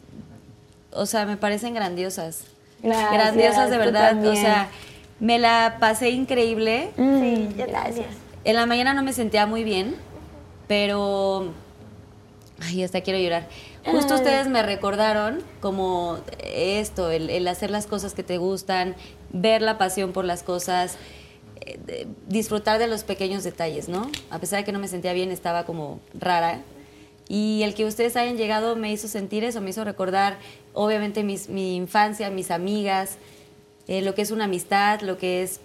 [0.92, 2.44] o sea, me parecen grandiosas.
[2.82, 4.24] Gracias, grandiosas de verdad.
[4.26, 4.68] O sea,
[5.20, 6.90] me la pasé increíble.
[6.96, 8.06] Mm, Sí, yo gracias.
[8.44, 9.96] En la mañana no me sentía muy bien,
[10.68, 11.52] pero.
[12.60, 13.48] Ay, hasta quiero llorar.
[13.84, 14.20] Justo Ay.
[14.20, 18.94] ustedes me recordaron como esto, el, el hacer las cosas que te gustan,
[19.30, 20.96] ver la pasión por las cosas,
[21.66, 24.10] eh, disfrutar de los pequeños detalles, ¿no?
[24.30, 26.62] A pesar de que no me sentía bien, estaba como rara.
[27.28, 30.38] Y el que ustedes hayan llegado me hizo sentir eso, me hizo recordar,
[30.74, 33.16] obviamente, mis- mi infancia, mis amigas,
[33.88, 35.60] eh, lo que es una amistad, lo que es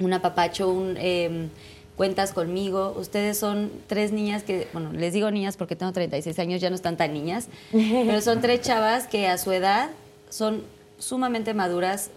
[0.00, 1.50] un apapacho, un em,
[1.96, 2.94] cuentas conmigo.
[2.98, 6.74] Ustedes son tres niñas que, bueno, les digo niñas porque tengo 36 años, ya no
[6.74, 9.90] están tan niñas, pero son tres chavas que a su edad
[10.30, 10.64] son
[10.98, 12.10] sumamente maduras,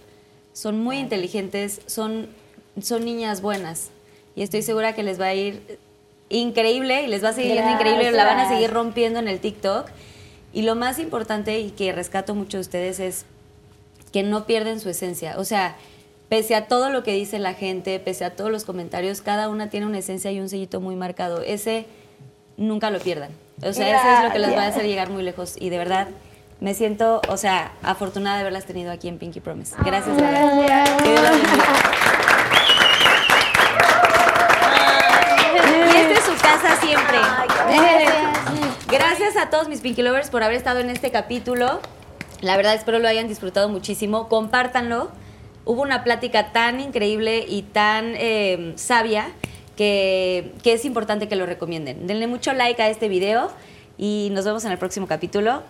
[0.53, 2.29] son muy inteligentes, son,
[2.81, 3.89] son niñas buenas.
[4.35, 5.79] Y estoy segura que les va a ir
[6.29, 8.59] increíble y les va a seguir yendo increíble, la van a Gracias.
[8.59, 9.87] seguir rompiendo en el TikTok.
[10.53, 13.25] Y lo más importante y que rescato mucho de ustedes es
[14.11, 15.35] que no pierden su esencia.
[15.37, 15.75] O sea,
[16.29, 19.69] pese a todo lo que dice la gente, pese a todos los comentarios, cada una
[19.69, 21.41] tiene una esencia y un sellito muy marcado.
[21.41, 21.85] Ese
[22.57, 23.31] nunca lo pierdan.
[23.63, 25.55] O sea, ese es lo que les va a hacer llegar muy lejos.
[25.59, 26.07] Y de verdad,
[26.59, 29.75] me siento, o sea, afortunada de haberlas tenido aquí en Pinky Promise.
[29.83, 30.23] Gracias, de
[38.89, 41.79] Gracias a todos mis Pinky Lovers por haber estado en este capítulo.
[42.41, 44.27] La verdad espero lo hayan disfrutado muchísimo.
[44.29, 45.11] Compártanlo.
[45.65, 49.31] Hubo una plática tan increíble y tan eh, sabia
[49.75, 52.07] que, que es importante que lo recomienden.
[52.07, 53.51] Denle mucho like a este video
[53.97, 55.63] y nos vemos en el próximo capítulo.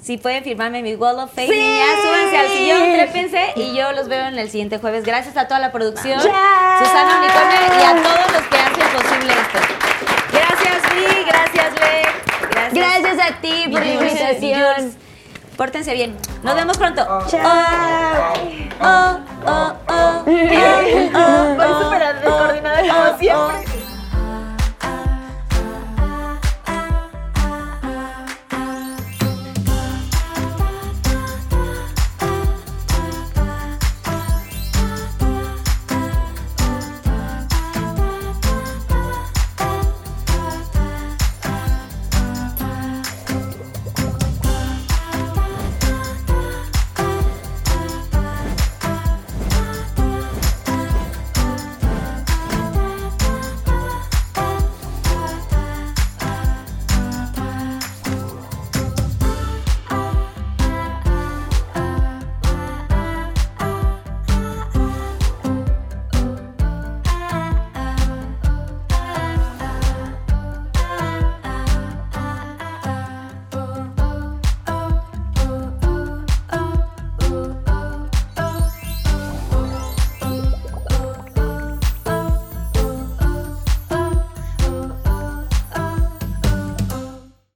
[0.00, 4.06] Si pueden firmarme mi Wall of Fame, niñas, súbanse al sillón, trépense y yo los
[4.06, 5.04] veo en el siguiente jueves.
[5.04, 9.58] Gracias a toda la producción, Susana Unicornia y a todos los que hacen posible esto.
[10.32, 10.57] Gracias,
[10.90, 12.72] Sí, gracias, Lex.
[12.72, 13.18] Gracias.
[13.18, 14.94] a ti por la invitación.
[15.56, 16.16] Pórtense bien.
[16.42, 17.02] Nos vemos pronto.
[17.28, 17.42] Chao.
[18.80, 20.24] Oh, oh, oh.